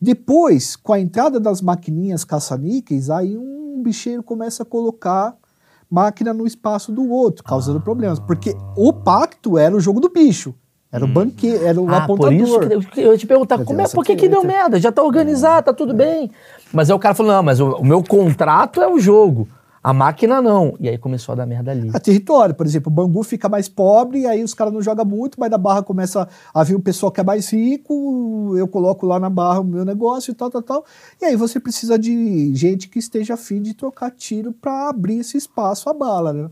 Depois, 0.00 0.76
com 0.76 0.92
a 0.92 1.00
entrada 1.00 1.40
das 1.40 1.60
maquininhas 1.62 2.24
caça-níqueis, 2.24 3.08
aí 3.10 3.36
um 3.36 3.82
bicheiro 3.82 4.22
começa 4.22 4.62
a 4.62 4.66
colocar 4.66 5.34
máquina 5.90 6.34
no 6.34 6.46
espaço 6.46 6.92
do 6.92 7.08
outro, 7.10 7.42
causando 7.44 7.80
problemas. 7.80 8.18
Porque 8.18 8.54
o 8.76 8.92
pacto 8.92 9.56
era 9.56 9.74
o 9.74 9.80
jogo 9.80 10.00
do 10.00 10.08
bicho. 10.10 10.54
Era 10.92 11.04
o 11.04 11.08
banqueiro, 11.08 11.64
era 11.64 11.80
o 11.80 11.88
Ah, 11.90 12.04
apontador. 12.04 12.38
por 12.38 12.72
isso 12.72 12.90
que 12.90 13.00
eu- 13.00 13.12
ia 13.12 13.18
te 13.18 13.26
perguntar, 13.26 13.64
como 13.64 13.80
é, 13.80 13.88
por 13.88 14.04
que, 14.04 14.14
que 14.16 14.28
deu 14.28 14.40
treta. 14.40 14.56
merda? 14.56 14.80
Já 14.80 14.92
tá 14.92 15.02
organizado, 15.02 15.66
tá 15.66 15.72
tudo 15.72 15.92
bem. 15.92 16.30
Mas 16.72 16.88
aí 16.88 16.96
o 16.96 16.98
cara 16.98 17.14
falou, 17.14 17.32
não, 17.32 17.42
mas 17.42 17.60
o, 17.60 17.70
o 17.72 17.84
meu 17.84 18.02
contrato 18.02 18.80
é 18.80 18.88
o 18.88 18.98
jogo. 18.98 19.48
A 19.88 19.92
máquina 19.92 20.42
não. 20.42 20.74
E 20.80 20.88
aí 20.88 20.98
começou 20.98 21.32
a 21.32 21.36
dar 21.36 21.46
merda 21.46 21.70
ali. 21.70 21.90
A 21.94 22.00
território, 22.00 22.54
por 22.56 22.66
exemplo, 22.66 22.90
o 22.90 22.94
Bangu 22.94 23.22
fica 23.22 23.48
mais 23.48 23.68
pobre, 23.68 24.22
e 24.22 24.26
aí 24.26 24.42
os 24.42 24.52
caras 24.52 24.72
não 24.72 24.82
jogam 24.82 25.04
muito, 25.04 25.38
mas 25.38 25.48
na 25.48 25.56
barra 25.58 25.80
começa 25.80 26.26
a 26.52 26.64
vir 26.64 26.74
um 26.74 26.80
pessoal 26.80 27.12
que 27.12 27.20
é 27.20 27.22
mais 27.24 27.48
rico, 27.52 28.54
eu 28.56 28.66
coloco 28.66 29.06
lá 29.06 29.20
na 29.20 29.30
barra 29.30 29.60
o 29.60 29.64
meu 29.64 29.84
negócio 29.84 30.32
e 30.32 30.34
tal, 30.34 30.50
tal, 30.50 30.62
tal. 30.62 30.84
E 31.22 31.24
aí 31.24 31.36
você 31.36 31.60
precisa 31.60 31.96
de 31.96 32.52
gente 32.52 32.88
que 32.88 32.98
esteja 32.98 33.34
afim 33.34 33.62
de 33.62 33.74
trocar 33.74 34.10
tiro 34.10 34.52
para 34.52 34.88
abrir 34.88 35.18
esse 35.20 35.36
espaço 35.36 35.88
à 35.88 35.94
bala, 35.94 36.32
né? 36.32 36.50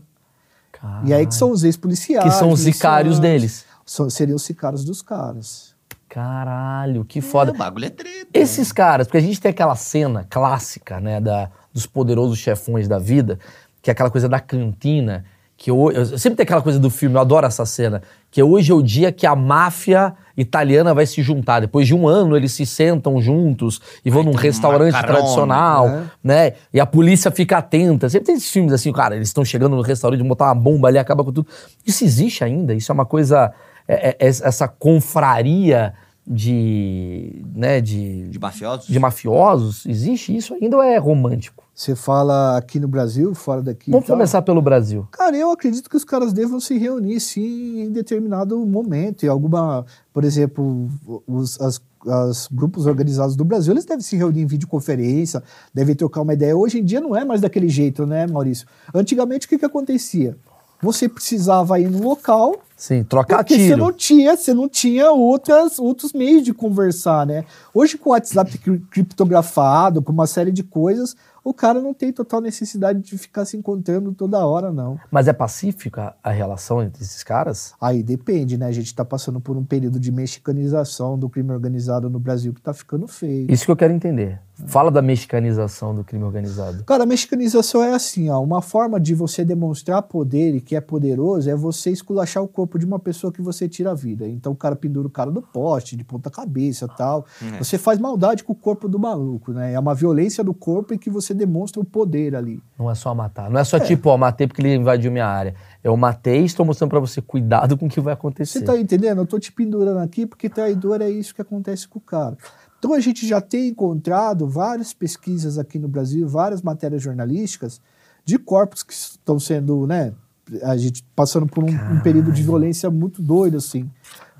E 1.03 1.13
aí 1.13 1.25
que 1.25 1.35
são 1.35 1.51
os 1.51 1.63
ex-policiais. 1.65 2.23
Que 2.23 2.31
são 2.31 2.51
os 2.51 2.61
sicários 2.61 3.19
deles. 3.19 3.65
São- 3.85 4.09
seriam 4.09 4.37
os 4.37 4.43
sicários 4.43 4.85
dos 4.85 5.01
caras. 5.01 5.75
Caralho, 6.07 7.03
que 7.03 7.19
É, 7.19 7.21
foda. 7.21 7.51
o 7.51 7.57
bagulho 7.57 7.85
é 7.85 7.89
treta. 7.89 8.27
Esses 8.33 8.71
caras, 8.71 9.07
porque 9.07 9.17
a 9.17 9.21
gente 9.21 9.41
tem 9.41 9.51
aquela 9.51 9.75
cena 9.75 10.25
clássica, 10.29 10.99
né, 11.01 11.19
da, 11.19 11.49
dos 11.75 11.85
poderosos 11.85 12.37
chefões 12.39 12.87
da 12.87 12.97
vida, 12.97 13.37
que 13.81 13.89
é 13.89 13.91
aquela 13.91 14.09
coisa 14.09 14.29
da 14.29 14.39
cantina, 14.39 15.25
que 15.57 15.69
hoje, 15.71 16.17
sempre 16.17 16.37
tem 16.37 16.43
aquela 16.43 16.61
coisa 16.61 16.79
do 16.79 16.89
filme, 16.89 17.15
eu 17.15 17.21
adoro 17.21 17.45
essa 17.45 17.65
cena, 17.65 18.01
que 18.31 18.41
hoje 18.41 18.71
é 18.71 18.75
o 18.75 18.81
dia 18.81 19.11
que 19.11 19.27
a 19.27 19.35
máfia 19.35 20.13
italiana 20.37 20.93
vai 20.93 21.05
se 21.05 21.21
juntar. 21.21 21.59
Depois 21.61 21.85
de 21.87 21.93
um 21.93 22.07
ano, 22.07 22.35
eles 22.35 22.51
se 22.53 22.65
sentam 22.65 23.21
juntos 23.21 23.81
e 24.03 24.09
vão 24.09 24.23
Vai 24.23 24.31
num 24.31 24.37
um 24.37 24.41
restaurante 24.41 24.93
macarrone, 24.93 25.17
tradicional, 25.19 25.87
né? 25.89 26.09
né? 26.23 26.53
E 26.73 26.79
a 26.79 26.85
polícia 26.85 27.29
fica 27.31 27.57
atenta. 27.57 28.09
Sempre 28.09 28.27
tem 28.27 28.35
esses 28.35 28.51
filmes 28.51 28.73
assim, 28.73 28.91
cara, 28.91 29.15
eles 29.15 29.29
estão 29.29 29.45
chegando 29.45 29.75
no 29.75 29.81
restaurante, 29.81 30.21
botar 30.23 30.45
uma 30.45 30.55
bomba 30.55 30.87
ali, 30.89 30.97
acaba 30.97 31.23
com 31.23 31.31
tudo. 31.31 31.47
Isso 31.85 32.03
existe 32.03 32.43
ainda? 32.43 32.73
Isso 32.73 32.91
é 32.91 32.93
uma 32.93 33.05
coisa. 33.05 33.51
é- 33.87 34.17
é 34.19 34.27
essa 34.27 34.67
confraria 34.67 35.93
de. 36.27 37.43
né, 37.55 37.81
de, 37.81 38.29
De 38.29 38.39
mafiosos? 38.39 38.87
de 38.87 38.99
mafiosos, 38.99 39.85
existe 39.85 40.35
isso 40.35 40.53
ainda 40.53 40.77
ou 40.77 40.83
é 40.83 40.97
romântico? 40.97 41.63
Você 41.73 41.93
fala 41.93 42.57
aqui 42.57 42.79
no 42.79 42.87
Brasil, 42.87 43.35
fora 43.35 43.61
daqui. 43.61 43.91
Vamos 43.91 44.07
começar 44.07 44.41
pelo 44.41 44.61
Brasil. 44.61 45.05
Cara, 45.11 45.35
eu 45.35 45.51
acredito 45.51 45.89
que 45.89 45.97
os 45.97 46.05
caras 46.05 46.31
devam 46.31 46.57
se 46.57 46.77
reunir 46.77 47.19
sim 47.19 47.81
em 47.81 47.91
determinado 47.91 48.57
momento. 48.65 49.25
Em 49.25 49.27
alguma, 49.27 49.85
por 50.13 50.23
exemplo, 50.23 50.89
os 51.27 51.59
as, 51.59 51.81
as 52.07 52.47
grupos 52.49 52.85
organizados 52.85 53.35
do 53.35 53.43
Brasil, 53.43 53.73
eles 53.73 53.83
devem 53.83 54.01
se 54.01 54.15
reunir 54.15 54.41
em 54.43 54.45
videoconferência, 54.45 55.43
devem 55.73 55.95
trocar 55.95 56.21
uma 56.21 56.33
ideia. 56.33 56.55
Hoje 56.55 56.79
em 56.79 56.83
dia 56.83 57.01
não 57.01 57.13
é 57.13 57.25
mais 57.25 57.41
daquele 57.41 57.67
jeito, 57.67 58.05
né, 58.05 58.25
Maurício? 58.25 58.65
Antigamente 58.93 59.45
o 59.45 59.49
que, 59.49 59.57
que 59.57 59.65
acontecia? 59.65 60.37
Você 60.81 61.07
precisava 61.09 61.79
ir 61.79 61.89
no 61.89 62.03
local, 62.03 62.55
Sim, 62.77 63.03
trocar 63.03 63.37
porque 63.37 63.55
você 63.55 63.67
tiro. 63.67 63.77
não 63.77 63.91
tinha, 63.93 64.35
você 64.35 64.53
não 64.53 64.67
tinha 64.69 65.09
outras, 65.11 65.79
outros 65.79 66.11
meios 66.13 66.43
de 66.43 66.53
conversar, 66.53 67.25
né? 67.25 67.45
Hoje 67.73 67.97
com 67.97 68.09
o 68.09 68.13
WhatsApp 68.13 68.57
cri- 68.57 68.79
criptografado, 68.91 70.01
com 70.01 70.11
uma 70.11 70.27
série 70.27 70.51
de 70.51 70.61
coisas, 70.63 71.15
o 71.43 71.53
cara 71.53 71.79
não 71.79 71.93
tem 71.93 72.11
total 72.11 72.41
necessidade 72.41 72.99
de 72.99 73.17
ficar 73.17 73.45
se 73.45 73.55
encontrando 73.55 74.11
toda 74.11 74.45
hora, 74.45 74.71
não. 74.71 74.99
Mas 75.09 75.27
é 75.27 75.33
pacífica 75.33 76.15
a 76.23 76.31
relação 76.31 76.83
entre 76.83 77.03
esses 77.03 77.23
caras? 77.23 77.73
Aí 77.79 78.03
depende, 78.03 78.57
né? 78.57 78.65
A 78.67 78.71
gente 78.71 78.93
tá 78.93 79.05
passando 79.05 79.39
por 79.39 79.55
um 79.55 79.63
período 79.63 79.99
de 79.99 80.11
mexicanização 80.11 81.17
do 81.17 81.29
crime 81.29 81.51
organizado 81.51 82.09
no 82.09 82.19
Brasil 82.19 82.53
que 82.53 82.61
tá 82.61 82.73
ficando 82.73 83.07
feio. 83.07 83.47
Isso 83.49 83.63
que 83.65 83.71
eu 83.71 83.75
quero 83.75 83.93
entender. 83.93 84.39
Fala 84.67 84.89
da 84.89 85.01
mexicanização 85.01 85.93
do 85.93 86.03
crime 86.03 86.23
organizado. 86.23 86.83
Cara, 86.85 87.03
a 87.03 87.05
mexicanização 87.05 87.83
é 87.83 87.93
assim, 87.93 88.29
ó. 88.29 88.41
Uma 88.41 88.61
forma 88.61 88.99
de 88.99 89.13
você 89.13 89.43
demonstrar 89.43 90.01
poder 90.03 90.55
e 90.55 90.61
que 90.61 90.75
é 90.75 90.81
poderoso 90.81 91.49
é 91.49 91.55
você 91.55 91.91
esculachar 91.91 92.41
o 92.41 92.47
corpo 92.47 92.79
de 92.79 92.85
uma 92.85 92.97
pessoa 92.97 93.33
que 93.33 93.41
você 93.41 93.67
tira 93.67 93.91
a 93.91 93.93
vida. 93.93 94.25
Então 94.27 94.53
o 94.53 94.55
cara 94.55 94.75
pendura 94.75 95.07
o 95.07 95.09
cara 95.09 95.29
no 95.29 95.41
poste, 95.41 95.97
de 95.97 96.05
ponta 96.05 96.29
cabeça 96.29 96.87
tal. 96.87 97.25
É. 97.41 97.57
Você 97.57 97.77
faz 97.77 97.99
maldade 97.99 98.45
com 98.45 98.53
o 98.53 98.55
corpo 98.55 98.87
do 98.87 98.97
maluco, 98.97 99.51
né? 99.51 99.73
É 99.73 99.79
uma 99.79 99.93
violência 99.93 100.41
do 100.43 100.53
corpo 100.53 100.93
em 100.93 100.97
que 100.97 101.09
você 101.09 101.33
demonstra 101.33 101.81
o 101.81 101.85
poder 101.85 102.33
ali. 102.33 102.61
Não 102.79 102.89
é 102.89 102.95
só 102.95 103.13
matar. 103.13 103.49
Não 103.49 103.59
é 103.59 103.63
só 103.63 103.77
tipo, 103.77 104.09
ó, 104.09 104.17
matei 104.17 104.47
porque 104.47 104.61
ele 104.61 104.73
invadiu 104.73 105.11
minha 105.11 105.27
área. 105.27 105.53
Eu 105.83 105.95
matei 105.97 106.41
e 106.41 106.45
estou 106.45 106.65
mostrando 106.65 106.89
pra 106.91 106.99
você 106.99 107.21
cuidado 107.21 107.77
com 107.77 107.87
o 107.87 107.89
que 107.89 107.99
vai 107.99 108.13
acontecer. 108.13 108.59
Você 108.59 108.65
tá 108.65 108.77
entendendo? 108.77 109.19
Eu 109.19 109.25
tô 109.25 109.37
te 109.37 109.51
pendurando 109.51 109.99
aqui 109.99 110.25
porque 110.25 110.49
traidor 110.49 111.01
é 111.01 111.09
isso 111.09 111.35
que 111.35 111.41
acontece 111.41 111.87
com 111.87 111.99
o 111.99 112.01
cara. 112.01 112.37
Então 112.85 112.93
a 112.93 112.99
gente 112.99 113.25
já 113.25 113.41
tem 113.41 113.69
encontrado 113.69 114.47
várias 114.47 114.93
pesquisas 114.93 115.57
aqui 115.57 115.79
no 115.79 115.87
Brasil, 115.87 116.27
várias 116.27 116.61
matérias 116.61 117.01
jornalísticas 117.01 117.81
de 118.23 118.37
corpos 118.37 118.83
que 118.83 118.93
estão 118.93 119.39
sendo, 119.39 119.87
né, 119.87 120.13
a 120.61 120.77
gente 120.77 121.03
passando 121.15 121.47
por 121.47 121.63
um, 121.63 121.67
um 121.67 121.99
período 122.01 122.31
de 122.31 122.43
violência 122.43 122.91
muito 122.91 123.23
doido 123.23 123.57
assim. 123.57 123.89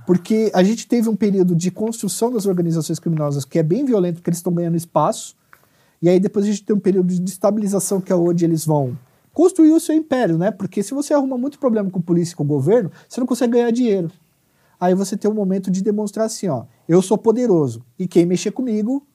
Porque 0.06 0.52
a 0.54 0.62
gente 0.62 0.88
teve 0.88 1.10
um 1.10 1.16
período 1.16 1.56
de 1.56 1.72
construção 1.72 2.32
das 2.32 2.46
organizações 2.46 3.00
criminosas 3.00 3.46
que 3.46 3.58
é 3.58 3.64
bem 3.64 3.84
violento, 3.84 4.18
porque 4.18 4.30
eles 4.30 4.38
estão 4.38 4.54
ganhando 4.54 4.78
espaço. 4.78 5.36
E 6.00 6.08
aí 6.08 6.20
depois 6.20 6.46
a 6.46 6.50
gente 6.50 6.64
tem 6.64 6.76
um 6.76 6.80
período 6.80 7.20
de 7.20 7.32
estabilização 7.32 8.00
que 8.00 8.14
é 8.14 8.16
onde 8.16 8.46
eles 8.46 8.64
vão 8.64 8.96
construir 9.34 9.72
o 9.72 9.80
seu 9.80 9.96
império, 9.96 10.38
né? 10.38 10.52
Porque 10.52 10.84
se 10.84 10.94
você 10.94 11.16
arruma 11.16 11.36
muito 11.36 11.58
problema 11.58 11.90
com 11.90 12.00
polícia 12.00 12.34
e 12.34 12.36
com 12.36 12.44
o 12.44 12.48
governo, 12.48 12.92
você 13.10 13.20
não 13.20 13.26
consegue 13.26 13.54
ganhar 13.54 13.72
dinheiro. 13.72 14.12
Aí 14.80 14.94
você 14.94 15.16
tem 15.18 15.30
um 15.30 15.34
momento 15.34 15.72
de 15.72 15.82
demonstrar 15.82 16.26
assim, 16.26 16.48
ó, 16.48 16.66
eu 16.88 17.02
sou 17.02 17.18
poderoso 17.18 17.84
e 17.98 18.08
quem 18.08 18.26
mexer 18.26 18.52
comigo 18.52 19.06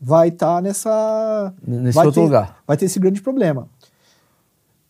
vai 0.00 0.28
estar 0.28 0.60
nessa 0.62 1.54
Nesse 1.66 1.94
vai 1.96 2.06
outro 2.06 2.20
ter- 2.20 2.24
lugar. 2.26 2.62
Vai 2.66 2.76
ter 2.76 2.84
esse 2.86 2.98
grande 2.98 3.20
problema. 3.22 3.68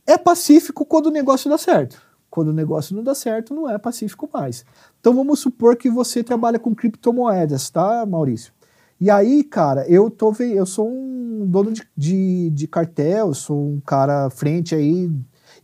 É 0.07 0.19
pacífico 0.19 0.85
quando 0.85 1.07
o 1.07 1.11
negócio 1.11 1.49
dá 1.49 1.57
certo. 1.57 2.01
Quando 2.29 2.49
o 2.49 2.53
negócio 2.53 2.95
não 2.97 3.03
dá 3.03 3.15
certo, 3.15 3.55
não 3.55 3.71
é 3.71 3.79
pacífico 3.79 4.29
mais. 4.33 4.65
Então 5.01 5.15
vamos 5.15 5.39
supor 5.39 5.77
que 5.77 5.89
você 5.89 6.23
trabalha 6.23 6.59
com 6.59 6.75
criptomoedas, 6.75 7.71
tá, 7.71 8.05
Maurício? 8.05 8.53
E 9.01 9.11
aí, 9.11 9.45
cara, 9.45 9.87
eu 9.89 10.11
tô 10.11 10.33
eu 10.41 10.67
sou 10.67 10.89
um 10.91 11.47
dono 11.47 11.73
de, 11.73 11.87
de, 11.97 12.51
de 12.51 12.67
cartel, 12.67 13.33
sou 13.35 13.57
um 13.75 13.81
cara 13.81 14.31
frente 14.31 14.75
aí, 14.75 15.11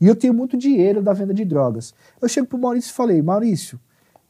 e 0.00 0.06
eu 0.06 0.14
tenho 0.16 0.32
muito 0.32 0.56
dinheiro 0.56 1.02
da 1.02 1.12
venda 1.12 1.34
de 1.34 1.44
drogas. 1.44 1.94
Eu 2.20 2.28
chego 2.28 2.46
pro 2.46 2.58
Maurício 2.58 2.90
e 2.90 2.94
falei, 2.94 3.20
Maurício, 3.22 3.78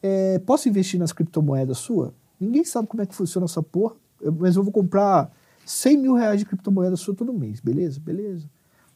é, 0.02 0.38
posso 0.40 0.68
investir 0.68 0.98
nas 0.98 1.12
criptomoedas 1.12 1.78
sua? 1.78 2.14
Ninguém 2.38 2.64
sabe 2.64 2.88
como 2.88 3.02
é 3.02 3.06
que 3.06 3.14
funciona 3.14 3.44
essa 3.44 3.62
porra, 3.62 3.94
mas 4.38 4.56
eu 4.56 4.62
vou 4.62 4.72
comprar 4.72 5.30
100 5.64 5.96
mil 5.98 6.14
reais 6.14 6.38
de 6.38 6.46
criptomoeda 6.46 6.96
sua 6.96 7.14
todo 7.14 7.32
mês, 7.32 7.60
beleza? 7.60 8.00
Beleza. 8.00 8.48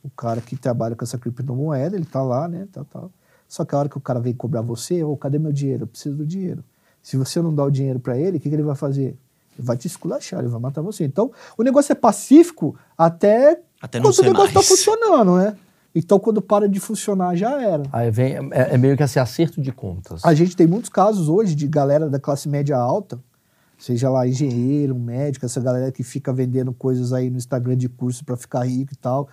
O 0.03 0.11
cara 0.11 0.41
que 0.41 0.57
trabalha 0.57 0.95
com 0.97 1.05
essa 1.05 1.19
criptomoeda, 1.19 1.97
ele 1.97 2.05
tá 2.05 2.23
lá, 2.23 2.49
né, 2.49 2.67
tal, 2.73 2.85
tal. 2.85 3.13
Só 3.49 3.65
que 3.65 3.75
a 3.75 3.79
hora 3.79 3.89
que 3.89 3.99
o 3.99 4.01
cara 4.01 4.21
vem 4.21 4.35
cobrar 4.35 4.63
você, 4.63 5.03
ô, 5.05 5.17
cadê 5.17 5.39
meu 5.39 5.53
dinheiro? 5.53 5.85
Eu 5.85 5.87
preciso 5.87 6.17
do 6.17 6.27
dinheiro. 6.27 6.65
Se 7.03 7.17
você 7.17 7.41
não 7.41 7.55
dá 7.55 7.65
o 7.65 7.71
dinheiro 7.71 8.01
para 8.01 8.19
ele, 8.19 8.39
o 8.39 8.41
que, 8.41 8.49
que 8.49 8.55
ele 8.55 8.63
vai 8.63 8.75
fazer? 8.75 9.17
Ele 9.57 9.67
vai 9.67 9.77
te 9.77 9.87
esculachar, 9.87 10.41
ele 10.41 10.49
vai 10.49 10.61
matar 10.61 10.83
você. 10.83 11.05
Então, 11.05 11.31
o 11.57 11.63
negócio 11.63 11.93
é 11.93 11.95
pacífico 11.95 12.75
até, 12.97 13.61
Até 13.81 14.01
não 14.01 14.11
quando 14.11 14.19
o 14.19 14.23
negócio 14.23 14.55
mais. 14.55 14.67
tá 14.67 14.75
funcionando, 14.75 15.37
né? 15.37 15.57
Então, 15.95 16.19
quando 16.19 16.43
para 16.43 16.69
de 16.69 16.81
funcionar, 16.81 17.37
já 17.37 17.63
era. 17.63 17.85
Aí 17.93 18.11
vem, 18.11 18.35
é, 18.51 18.75
é 18.75 18.79
meio 18.79 18.97
que 18.97 19.03
assim, 19.03 19.19
acerto 19.19 19.61
de 19.61 19.71
contas. 19.71 20.25
A 20.25 20.35
gente 20.35 20.57
tem 20.57 20.67
muitos 20.67 20.91
casos 20.91 21.29
hoje 21.29 21.55
de 21.55 21.69
galera 21.69 22.11
da 22.11 22.19
classe 22.19 22.49
média 22.49 22.77
alta, 22.77 23.21
seja 23.79 24.11
lá 24.11 24.27
engenheiro, 24.27 24.95
médico, 24.95 25.47
essa 25.47 25.61
galera 25.61 25.93
que 25.93 26.03
fica 26.03 26.33
vendendo 26.33 26.73
coisas 26.73 27.13
aí 27.13 27.31
no 27.31 27.37
Instagram 27.37 27.77
de 27.77 27.89
curso 27.89 28.25
para 28.25 28.37
ficar 28.37 28.65
rico 28.65 28.93
e 28.93 28.97
tal. 28.97 29.29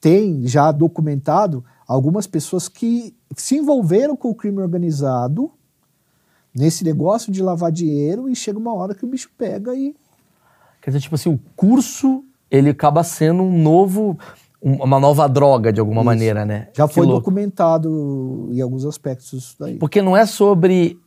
Tem 0.00 0.46
já 0.46 0.72
documentado 0.72 1.64
algumas 1.86 2.26
pessoas 2.26 2.68
que 2.68 3.14
se 3.36 3.56
envolveram 3.56 4.16
com 4.16 4.30
o 4.30 4.34
crime 4.34 4.60
organizado 4.60 5.50
nesse 6.54 6.82
negócio 6.84 7.30
de 7.30 7.42
lavar 7.42 7.70
dinheiro 7.70 8.28
e 8.28 8.34
chega 8.34 8.58
uma 8.58 8.72
hora 8.72 8.94
que 8.94 9.04
o 9.04 9.08
bicho 9.08 9.30
pega 9.36 9.74
e 9.74 9.94
Quer 10.86 10.90
dizer, 10.90 11.00
tipo 11.00 11.16
assim, 11.16 11.34
o 11.34 11.40
curso, 11.56 12.22
ele 12.48 12.70
acaba 12.70 13.02
sendo 13.02 13.42
um 13.42 13.60
novo, 13.60 14.16
uma 14.68 14.98
nova 14.98 15.28
droga, 15.28 15.72
de 15.72 15.78
alguma 15.78 16.00
Isso. 16.00 16.06
maneira, 16.06 16.44
né? 16.44 16.68
já 16.74 16.88
Que 16.88 16.94
foi 16.94 17.06
louco. 17.06 17.20
documentado 17.20 18.48
em 18.52 18.60
alguns 18.60 18.84
aspectos 18.84 19.32
isso 19.32 19.56
daí. 19.60 19.76
Porque 19.78 20.02
não 20.02 20.16
é 20.16 20.26
sobre 20.26 20.98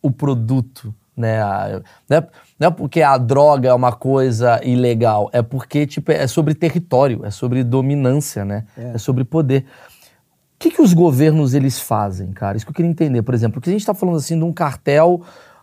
o 0.00 0.10
produto, 0.10 0.94
né? 1.16 1.42
A- 1.42 1.82
Não 2.08 2.16
é, 2.16 2.28
não 2.58 2.68
é 2.68 2.70
porque 2.70 3.02
a 3.02 3.18
droga 3.18 3.68
é 3.68 3.74
uma 3.74 3.92
coisa 3.92 4.60
ilegal, 4.64 5.28
é 5.32 5.42
porque 5.42 5.86
tipo, 5.86 6.10
é 6.10 6.26
sobre 6.26 6.54
território, 6.54 7.24
é 7.24 7.30
sobre 7.30 7.62
dominância, 7.62 8.44
né? 8.44 8.64
É, 8.76 8.96
sobre 8.96 9.24
poder. 9.24 9.64
O 10.54 10.58
que, 10.58 10.70
que 10.70 10.80
os 10.80 10.94
governos 10.94 11.52
eles 11.52 11.78
fazem, 11.78 12.32
cara? 12.32 12.56
Isso 12.56 12.64
que 12.64 12.70
eu 12.70 12.76
queria 12.76 12.90
entender. 12.90 13.20
Por 13.20 13.34
exemplo, 13.34 13.54
porque 13.60 13.68
a 13.68 13.72
gente 13.72 13.82
está 13.82 13.92
falando 13.92 14.16
assim 14.16 14.38
de 14.38 14.44
um 14.44 14.52
cartel 14.54 15.20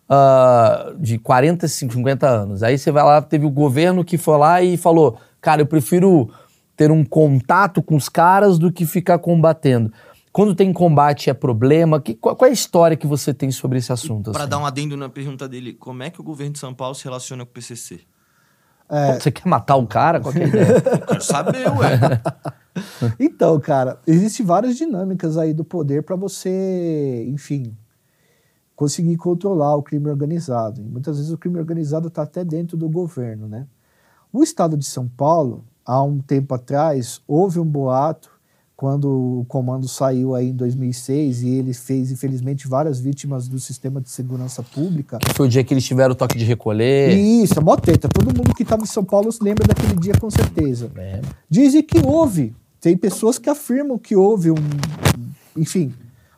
ah, 0.08 0.94
de 1.00 1.18
40, 1.18 1.68
50 1.68 2.28
anos. 2.28 2.62
Aí 2.62 2.78
você 2.78 2.92
vai 2.92 3.04
lá, 3.04 3.20
teve 3.22 3.44
o 3.46 3.50
governo 3.50 4.04
que 4.06 4.20
foi 4.20 4.38
lá 4.38 4.62
e 4.62 4.78
falou: 4.78 5.18
cara, 5.42 5.62
eu 5.64 5.66
prefiro 5.66 6.30
ter 6.76 6.92
um 6.92 7.04
contato 7.06 7.82
com 7.82 7.96
os 7.96 8.10
caras 8.10 8.58
do 8.58 8.72
que 8.72 8.86
ficar 8.86 9.20
combatendo. 9.20 9.92
Quando 10.32 10.56
tem 10.56 10.74
combate 10.74 11.30
é 11.30 11.34
problema? 11.34 12.02
Que- 12.02 12.16
qual, 12.16 12.36
qual 12.36 12.48
é 12.48 12.52
a 12.52 12.54
história 12.54 12.98
que 12.98 13.06
você 13.06 13.34
tem 13.34 13.52
sobre 13.52 13.78
esse 13.78 13.92
assunto? 13.94 14.32
Pra 14.32 14.42
assim? 14.42 14.50
dar 14.50 14.58
um 14.58 14.66
adendo 14.66 14.98
na 14.98 15.08
pergunta 15.08 15.48
dele, 15.48 15.74
como 15.74 16.02
é 16.02 16.10
que 16.10 16.20
o 16.20 16.24
governo 16.24 16.54
de 16.54 16.60
São 16.60 16.74
Paulo 16.74 16.96
se 16.96 17.04
relaciona 17.04 17.46
com 17.46 17.52
o 17.52 17.54
PCC? 17.54 18.02
É, 18.90 19.20
Você 19.20 19.32
quer 19.32 19.48
matar 19.48 19.76
o 19.76 19.88
cara? 19.88 20.20
Qual 20.20 20.34
que 20.34 20.40
é 20.40 20.44
a 20.44 20.48
ideia? 20.48 20.68
Eu 21.00 21.02
quero 21.08 21.22
saber, 21.22 21.68
ué. 21.70 22.00
Então, 23.20 23.60
cara, 23.60 24.00
existem 24.08 24.44
várias 24.44 24.76
dinâmicas 24.76 25.38
aí 25.38 25.54
do 25.54 25.64
poder 25.64 26.02
para 26.02 26.16
você, 26.16 27.24
enfim, 27.30 27.78
conseguir 28.76 29.16
controlar 29.16 29.76
o 29.76 29.84
crime 29.84 30.10
organizado. 30.10 30.82
E 30.82 30.84
muitas 30.84 31.18
vezes 31.18 31.32
o 31.32 31.38
crime 31.38 31.60
organizado 31.60 32.08
está 32.08 32.24
até 32.24 32.44
dentro 32.44 32.76
do 32.76 32.90
governo, 32.90 33.48
né? 33.48 33.68
O 34.32 34.42
estado 34.42 34.76
de 34.76 34.86
São 34.86 35.08
Paulo, 35.08 35.64
há 35.86 36.02
um 36.04 36.20
tempo 36.20 36.54
atrás, 36.54 37.22
houve 37.28 37.60
um 37.60 37.66
boato 37.66 38.32
quando 38.76 39.40
o 39.40 39.46
comando 39.48 39.88
saiu 39.88 40.36
aí 40.36 40.50
em 40.50 40.56
2006 40.56 41.44
e 41.44 41.50
ele 41.50 41.74
fez, 41.74 42.12
infelizmente, 42.12 42.68
várias 42.68 43.00
vítimas 43.00 43.48
do 43.48 43.60
sistema 43.60 44.02
de 44.02 44.10
segurança 44.10 44.62
pública. 44.62 45.20
Foi 45.36 45.46
o 45.46 45.50
dia 45.50 45.64
que 45.64 45.74
eles 45.74 45.86
tiveram 45.86 46.12
o 46.12 46.16
toque 46.16 46.38
de 46.38 46.44
recolher. 46.44 47.18
Isso, 47.18 47.58
é 47.58 47.62
mó 47.62 47.76
treta. 47.78 48.10
Todo 48.10 48.36
mundo 48.36 48.54
que 48.54 48.64
estava 48.64 48.84
em 48.84 48.88
São 48.88 49.06
Paulo 49.06 49.32
se 49.32 49.42
lembra 49.44 49.66
daquele 49.68 49.96
dia 49.96 50.14
com 50.20 50.30
certeza. 50.30 50.92
É. 50.98 51.22
Dizem 51.50 51.82
que 51.82 52.00
houve. 52.06 52.54
Tem 52.82 52.98
pessoas 52.98 53.38
que 53.38 53.50
afirmam 53.50 53.98
que 53.98 54.18
houve 54.18 54.52
um, 54.52 54.56
enfim, 55.56 55.94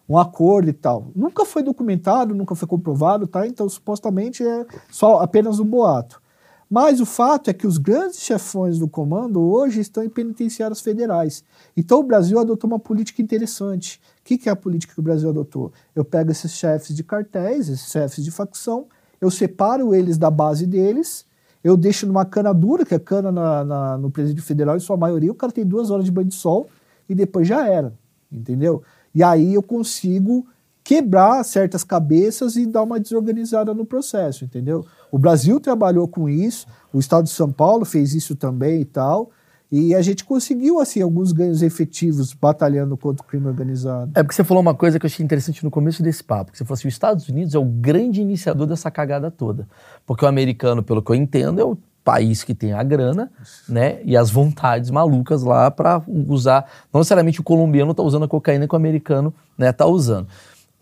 um 0.08 0.18
acordo 0.18 0.70
e 0.70 0.74
tal. 0.74 1.08
Nunca 1.16 1.46
foi 1.46 1.64
documentado, 1.64 2.36
nunca 2.36 2.54
foi 2.54 2.68
comprovado, 2.68 3.26
tá? 3.26 3.48
Então, 3.48 3.68
supostamente 3.68 4.44
é 4.44 4.66
só 4.92 5.22
apenas 5.22 5.60
um 5.60 5.66
boato. 5.66 6.22
Mas 6.70 7.00
o 7.00 7.06
fato 7.06 7.50
é 7.50 7.54
que 7.54 7.68
os 7.68 7.78
grandes 7.78 8.20
chefões 8.20 8.80
do 8.80 8.88
comando 8.88 9.40
hoje 9.40 9.80
estão 9.82 10.04
em 10.04 10.10
penitenciárias 10.10 10.82
federais. 10.82 11.44
Então 11.78 12.00
o 12.00 12.04
Brasil 12.04 12.40
adotou 12.40 12.68
uma 12.68 12.80
política 12.80 13.22
interessante. 13.22 14.02
O 14.20 14.24
que, 14.24 14.38
que 14.38 14.50
é 14.50 14.52
a 14.52 14.56
política 14.56 14.94
que 14.94 15.00
o 15.00 15.04
Brasil 15.04 15.30
adotou? 15.30 15.72
Eu 15.96 16.04
pego 16.04 16.32
esses 16.32 16.52
chefes 16.52 16.96
de 16.96 17.04
cartéis, 17.04 17.70
esses 17.70 17.92
chefes 17.92 18.24
de 18.24 18.32
facção, 18.32 18.88
eu 19.22 19.30
separo 19.30 19.94
eles 19.94 20.18
da 20.18 20.32
base 20.32 20.66
deles, 20.66 21.26
eu 21.64 21.78
deixo 21.78 22.06
numa 22.06 22.26
cana 22.26 22.54
dura, 22.54 22.86
que 22.86 22.94
é 22.94 23.00
cana 23.00 23.32
na, 23.32 23.64
na, 23.64 23.98
no 23.98 24.12
presídio 24.12 24.44
federal, 24.44 24.76
em 24.76 24.80
sua 24.80 24.98
maioria, 24.98 25.32
o 25.32 25.36
cara 25.36 25.52
tem 25.52 25.66
duas 25.66 25.90
horas 25.90 26.06
de 26.06 26.12
banho 26.12 26.28
de 26.28 26.36
sol 26.36 26.68
e 27.08 27.16
depois 27.16 27.48
já 27.48 27.68
era, 27.68 27.94
entendeu? 28.32 28.84
E 29.14 29.24
aí 29.24 29.54
eu 29.54 29.64
consigo 29.64 30.46
quebrar 30.86 31.44
certas 31.44 31.84
cabeças 31.84 32.56
e 32.56 32.68
dar 32.68 32.84
uma 32.84 33.00
desorganizada 33.00 33.74
no 33.74 33.84
processo, 33.84 34.46
entendeu? 34.46 34.86
O 35.12 35.18
Brasil 35.18 35.60
trabalhou 35.60 36.08
com 36.08 36.30
isso, 36.30 36.68
o 36.94 37.00
estado 37.00 37.24
de 37.24 37.32
São 37.32 37.52
Paulo 37.52 37.84
fez 37.84 38.14
isso 38.14 38.36
também 38.36 38.82
e 38.82 38.86
tal, 38.86 39.32
e 39.72 39.96
a 39.96 40.02
gente 40.04 40.24
conseguiu, 40.24 40.80
assim, 40.80 41.02
alguns 41.02 41.32
ganhos 41.32 41.64
efetivos 41.64 42.34
batalhando 42.34 42.96
contra 42.96 43.26
o 43.26 43.28
crime 43.28 43.48
organizado. 43.48 44.12
É 44.14 44.22
porque 44.22 44.36
você 44.36 44.44
falou 44.44 44.62
uma 44.62 44.76
coisa 44.76 45.00
que 45.00 45.08
eu 45.08 45.10
achei 45.10 45.26
interessante 45.26 45.64
no 45.64 45.72
começo 45.72 46.04
desse 46.04 46.24
papo. 46.24 46.52
Que 46.52 46.58
você 46.60 46.64
falou 46.64 46.76
assim, 46.76 46.88
os 46.88 46.94
Estados 46.94 47.28
Unidos 47.28 47.56
é 47.56 47.58
o 47.58 47.66
grande 47.66 48.22
iniciador 48.22 48.68
dessa 48.68 48.92
cagada 48.92 49.32
toda. 49.32 49.68
Porque 50.06 50.24
o 50.24 50.28
americano, 50.28 50.84
pelo 50.84 51.02
que 51.02 51.12
eu 51.12 51.16
entendo, 51.16 51.60
é 51.60 51.64
o 51.64 51.76
país 52.04 52.44
que 52.44 52.54
tem 52.54 52.74
a 52.74 52.84
grana, 52.84 53.32
né, 53.68 54.00
e 54.06 54.16
as 54.16 54.30
vontades 54.30 54.92
malucas 54.92 55.42
lá 55.42 55.72
para 55.72 56.00
usar. 56.08 56.70
Não 56.94 57.00
necessariamente 57.00 57.42
o 57.42 57.44
colombiano 57.44 57.90
está 57.90 58.04
usando 58.04 58.26
a 58.26 58.28
cocaína 58.28 58.68
que 58.68 58.76
o 58.76 58.78
americano 58.78 59.34
né, 59.58 59.72
tá 59.74 59.88
usando. 59.88 60.28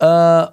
Uh, 0.00 0.52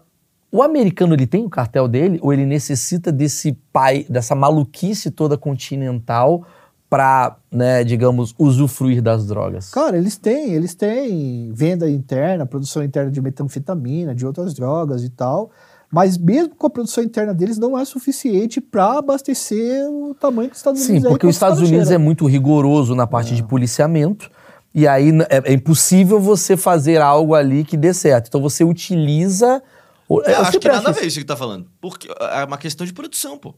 o 0.52 0.62
americano 0.62 1.14
ele 1.14 1.26
tem 1.26 1.46
o 1.46 1.50
cartel 1.50 1.88
dele 1.88 2.20
ou 2.22 2.34
ele 2.34 2.46
necessita 2.46 3.12
desse 3.12 3.54
pai, 3.72 4.06
dessa 4.10 4.36
maluquice 4.36 5.10
toda 5.10 5.38
continental 5.38 6.46
para, 6.90 7.38
né, 7.50 7.86
digamos, 7.86 8.36
usufruir 8.38 9.02
das 9.02 9.26
drogas? 9.26 9.70
Cara, 9.70 9.98
eles 9.98 10.18
têm, 10.18 10.52
eles 10.52 10.76
têm 10.76 11.50
venda 11.54 11.90
interna, 11.90 12.46
produção 12.46 12.84
interna 12.84 13.10
de 13.10 13.22
metanfetamina, 13.22 14.14
de 14.14 14.26
outras 14.26 14.54
drogas 14.54 15.02
e 15.02 15.10
tal. 15.10 15.52
Mas 15.90 16.18
mesmo 16.18 16.54
com 16.56 16.68
a 16.68 16.70
produção 16.70 17.02
interna 17.02 17.34
deles 17.34 17.58
não 17.58 17.80
é 17.80 17.86
suficiente 17.86 18.60
para 18.60 18.98
abastecer 18.98 19.90
o 19.90 20.14
tamanho 20.14 20.50
que 20.50 20.54
os 20.54 20.60
Estados 20.60 20.82
Unidos 20.86 21.04
Sim, 21.04 21.10
porque 21.10 21.28
os 21.28 21.36
Estados 21.36 21.60
Unidos 21.60 21.92
é 21.92 21.98
muito 21.98 22.26
rigoroso 22.26 22.94
na 22.94 23.08
parte 23.08 23.34
é. 23.34 23.36
de 23.36 23.44
policiamento. 23.44 24.30
E 24.74 24.88
aí 24.88 25.10
é, 25.30 25.52
é, 25.52 25.54
impossível 25.54 26.20
você 26.20 26.56
fazer 26.56 27.02
algo 27.02 27.36
ali 27.36 27.64
que 27.64 27.76
dê 27.76 27.94
certo. 27.94 28.28
Então 28.28 28.42
você 28.42 28.64
utiliza. 28.64 29.62
Eu, 30.10 30.22
eu 30.22 30.42
acho 30.42 30.60
que 30.60 30.68
nada 30.68 30.90
a 30.90 30.92
ver 30.92 31.06
isso 31.06 31.20
que 31.20 31.26
tá 31.26 31.36
falando. 31.36 31.68
Porque 31.80 32.08
é 32.20 32.44
uma 32.46 32.58
questão 32.58 32.86
de 32.86 32.94
produção, 32.94 33.38
pô. 33.38 33.54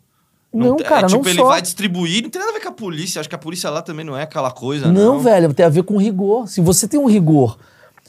Não, 0.54 0.70
não 0.70 0.78
cara, 0.78 1.08
é, 1.08 1.10
tipo, 1.10 1.24
não 1.24 1.30
ele 1.30 1.40
só... 1.40 1.48
vai 1.48 1.62
distribuir, 1.62 2.22
não 2.22 2.30
tem 2.30 2.40
nada 2.40 2.52
a 2.52 2.56
ver 2.56 2.62
com 2.62 2.70
a 2.70 2.74
polícia. 2.74 3.20
Acho 3.20 3.30
que 3.30 3.36
a 3.36 3.40
polícia 3.40 3.70
lá 3.70 3.82
também 3.82 4.06
não 4.06 4.16
é 4.16 4.24
aquela 4.24 4.52
coisa, 4.52 4.92
não. 4.92 5.16
Não, 5.16 5.20
velho, 5.20 5.54
tem 5.54 5.66
a 5.66 5.70
ver 5.70 5.84
com 5.84 5.98
rigor. 5.98 6.48
Se 6.48 6.62
você 6.62 6.88
tem 6.88 7.00
um 7.00 7.08
rigor 7.08 7.58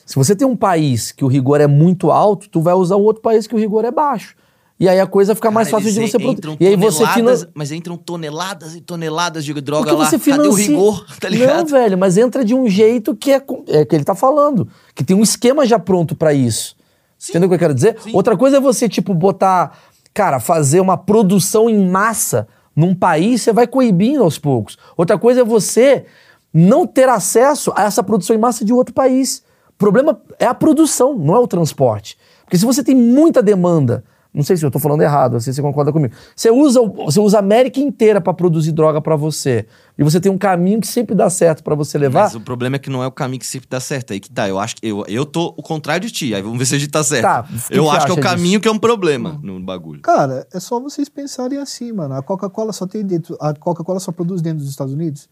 se 0.07 0.17
você 0.17 0.37
tem 0.37 0.47
um 0.47 0.57
país 0.57 1.13
que 1.13 1.25
o 1.25 1.29
rigor 1.29 1.61
é 1.61 1.67
muito 1.67 2.11
alto, 2.11 2.49
tu 2.49 2.61
vai 2.61 2.75
usar 2.75 2.97
um 2.97 3.03
outro 3.03 3.23
país 3.23 3.47
que 3.47 3.55
o 3.55 3.59
rigor 3.59 3.85
é 3.85 3.91
baixo. 3.91 4.37
E 4.79 4.89
aí 4.89 4.99
a 4.99 5.07
coisa 5.07 5.35
fica 5.35 5.51
mais 5.51 5.71
fácil 5.71 5.93
de 5.93 6.01
você 6.01 6.19
produzir. 6.19 6.57
E 6.59 6.67
aí 6.67 6.77
você 6.77 7.07
finan... 7.07 7.35
Mas 7.55 7.71
entram 7.71 7.97
toneladas 7.97 8.75
e 8.75 8.81
toneladas 8.81 9.45
de 9.45 9.53
droga 9.61 9.85
Porque 9.85 10.03
lá. 10.03 10.11
Você 10.11 10.19
financia... 10.19 10.45
Cadê 10.45 10.49
o 10.49 10.55
rigor? 10.55 11.07
Tá 11.21 11.29
ligado? 11.29 11.57
Não, 11.59 11.67
velho, 11.67 11.97
mas 11.97 12.17
entra 12.17 12.45
de 12.45 12.55
um 12.55 12.69
jeito 12.69 13.15
que 13.15 13.33
é, 13.33 13.43
é 13.69 13.85
que 13.85 13.95
ele 13.95 14.05
tá 14.05 14.15
falando. 14.15 14.69
Que 14.95 15.05
tem 15.05 15.17
um 15.17 15.23
esquema 15.23 15.65
já 15.65 15.79
pronto 15.79 16.17
para 16.17 16.35
isso. 16.35 16.77
Sim. 17.17 17.33
Entendeu 17.33 17.47
o 17.47 17.51
que 17.51 17.55
eu 17.55 17.59
quero 17.59 17.75
dizer? 17.75 17.97
Sim. 18.01 18.11
Outra 18.15 18.37
coisa 18.37 18.57
é 18.57 18.61
você, 18.61 18.89
tipo, 18.89 19.15
botar. 19.15 19.79
Cara, 20.13 20.39
fazer 20.39 20.81
uma 20.81 20.97
produção 20.97 21.71
em 21.71 21.89
massa 21.89 22.47
num 22.75 22.95
país, 22.95 23.43
você 23.43 23.53
vai 23.53 23.67
coibindo 23.67 24.23
aos 24.23 24.39
poucos. 24.39 24.77
Outra 24.97 25.17
coisa 25.17 25.41
é 25.41 25.45
você 25.45 26.05
não 26.53 26.87
ter 26.87 27.09
acesso 27.09 27.73
a 27.75 27.85
essa 27.85 28.03
produção 28.03 28.35
em 28.35 28.39
massa 28.39 28.65
de 28.65 28.73
outro 28.73 28.95
país. 28.95 29.43
O 29.71 29.79
problema 29.79 30.21
é 30.39 30.47
a 30.47 30.55
produção, 30.55 31.17
não 31.17 31.35
é 31.35 31.39
o 31.39 31.49
transporte. 31.49 32.17
Porque 32.45 32.59
se 32.59 32.65
você 32.65 32.83
tem 32.83 32.95
muita 32.95 33.43
demanda, 33.43 34.05
não 34.35 34.43
sei 34.43 34.57
se 34.57 34.65
eu 34.65 34.69
estou 34.69 34.83
falando 34.83 35.01
errado, 35.01 35.35
não 35.35 35.41
sei 35.41 35.53
se 35.53 35.59
você 35.59 35.63
concorda 35.63 35.93
comigo. 35.93 36.13
Você 36.35 36.51
usa, 36.51 36.81
você 36.83 37.21
usa 37.21 37.37
a 37.37 37.41
América 37.41 37.79
inteira 37.79 38.21
para 38.21 38.35
produzir 38.35 38.73
droga 38.73 39.01
para 39.01 39.15
você. 39.15 39.65
E 39.97 40.03
você 40.03 40.21
tem 40.21 40.33
um 40.33 40.37
caminho 40.37 40.81
que 40.81 40.89
sempre 40.89 41.15
dá 41.15 41.31
certo 41.31 41.63
para 41.63 41.77
você 41.77 41.97
levar. 41.97 42.25
Mas 42.25 42.35
o 42.35 42.41
problema 42.41 42.75
é 42.75 42.79
que 42.81 42.91
não 42.91 43.01
é 43.01 43.07
o 43.07 43.13
caminho 43.13 43.39
que 43.39 43.47
sempre 43.47 43.69
dá 43.69 43.79
certo. 43.79 44.13
Aí 44.13 44.19
que 44.19 44.29
tá. 44.29 44.49
Eu 44.49 44.59
acho 44.59 44.75
que 44.75 44.85
eu, 44.85 45.05
eu 45.07 45.25
tô 45.25 45.55
o 45.57 45.63
contrário 45.63 46.05
de 46.05 46.13
ti. 46.13 46.35
Aí 46.35 46.43
vamos 46.43 46.59
ver 46.59 46.67
se 46.67 46.75
a 46.75 46.79
gente 46.79 46.91
tá 46.91 47.05
certo. 47.05 47.23
Tá, 47.23 47.47
eu 47.71 47.89
acho 47.89 48.07
que 48.07 48.11
é 48.11 48.15
o 48.15 48.21
caminho 48.21 48.59
disso? 48.59 48.61
que 48.63 48.69
é 48.69 48.73
um 48.73 48.79
problema 48.79 49.39
no 49.41 49.61
bagulho. 49.61 50.01
Cara, 50.01 50.45
é 50.53 50.59
só 50.59 50.81
vocês 50.81 51.09
pensarem 51.09 51.61
assim, 51.61 51.93
mano. 51.93 52.15
A 52.15 52.23
Coca-Cola 52.23 52.73
só 52.73 52.89
tem 52.89 53.07
dentro. 53.07 53.37
A 53.41 53.55
Coca-Cola 53.55 54.01
só 54.01 54.11
produz 54.11 54.43
dentro 54.43 54.59
dos 54.59 54.69
Estados 54.71 54.95
Unidos. 54.95 55.29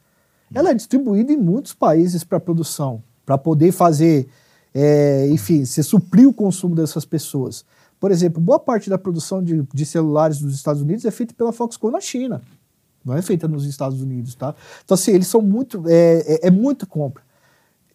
Ela 0.55 0.71
é 0.71 0.75
distribuída 0.75 1.33
em 1.33 1.37
muitos 1.37 1.75
países 1.75 2.23
para 2.23 2.39
produção, 2.39 3.03
para 3.27 3.37
poder 3.37 3.73
fazer 3.73 4.29
é, 4.75 5.29
enfim, 5.31 5.65
você 5.65 5.83
suprir 5.83 6.29
o 6.29 6.33
consumo 6.33 6.75
dessas 6.75 7.05
pessoas. 7.05 7.65
Por 8.03 8.11
exemplo, 8.11 8.43
boa 8.43 8.59
parte 8.59 8.91
da 8.91 8.99
produção 8.99 9.41
de, 9.41 9.63
de 9.73 9.87
celulares 9.87 10.41
dos 10.41 10.57
Estados 10.57 10.83
Unidos 10.83 11.05
é 11.05 11.11
feita 11.13 11.33
pela 11.35 11.53
Foxconn 11.53 11.93
na 11.93 12.01
China. 12.01 12.43
Não 13.05 13.15
é 13.15 13.23
feita 13.23 13.47
nos 13.47 13.65
Estados 13.65 14.03
Unidos, 14.03 14.35
tá? 14.35 14.57
Então, 14.85 14.97
assim, 14.97 15.13
eles 15.13 15.29
são 15.29 15.41
muito. 15.41 15.85
É, 15.87 16.25
é, 16.27 16.49
é 16.49 16.51
muito 16.51 16.85
compra. 16.85 17.23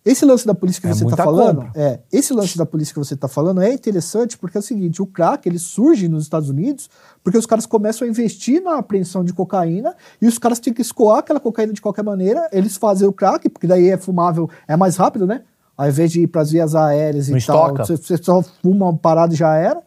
Esse 0.05 0.23
lance 0.23 0.47
da 0.47 0.55
polícia 0.55 0.79
que 0.79 0.87
é 0.87 0.93
você 0.93 1.03
está 1.03 1.17
falando, 1.17 1.63
compra. 1.63 1.71
é, 1.75 1.99
esse 2.09 2.31
lance 2.31 2.57
da 2.57 2.65
polícia 2.65 2.93
que 2.93 2.99
você 2.99 3.15
está 3.15 3.27
falando 3.27 3.61
é 3.61 3.73
interessante 3.73 4.37
porque 4.37 4.55
é 4.55 4.61
o 4.61 4.63
seguinte, 4.63 5.01
o 5.01 5.05
crack 5.05 5.45
ele 5.45 5.59
surge 5.59 6.07
nos 6.07 6.23
Estados 6.23 6.49
Unidos 6.49 6.89
porque 7.21 7.37
os 7.37 7.45
caras 7.45 7.65
começam 7.65 8.07
a 8.07 8.09
investir 8.09 8.63
na 8.63 8.77
apreensão 8.77 9.25
de 9.25 9.33
cocaína 9.33 9.93
e 10.21 10.25
os 10.27 10.37
caras 10.37 10.61
têm 10.61 10.71
que 10.71 10.81
escoar 10.81 11.17
aquela 11.17 11.41
cocaína 11.41 11.73
de 11.73 11.81
qualquer 11.81 12.03
maneira, 12.03 12.47
eles 12.53 12.77
fazem 12.77 13.05
o 13.05 13.11
crack, 13.11 13.49
porque 13.49 13.67
daí 13.67 13.89
é 13.89 13.97
fumável, 13.97 14.49
é 14.69 14.77
mais 14.77 14.95
rápido, 14.95 15.27
né? 15.27 15.41
Ao 15.75 15.85
invés 15.85 16.13
de 16.13 16.21
ir 16.21 16.27
para 16.27 16.43
as 16.43 16.49
vias 16.49 16.73
aéreas 16.75 17.27
não 17.27 17.35
e 17.35 17.39
estoca. 17.39 17.73
tal, 17.73 17.85
você, 17.85 17.97
você 17.97 18.23
só 18.23 18.41
fuma 18.41 18.85
uma 18.85 18.97
parada 18.97 19.33
e 19.33 19.37
já 19.37 19.53
era. 19.53 19.85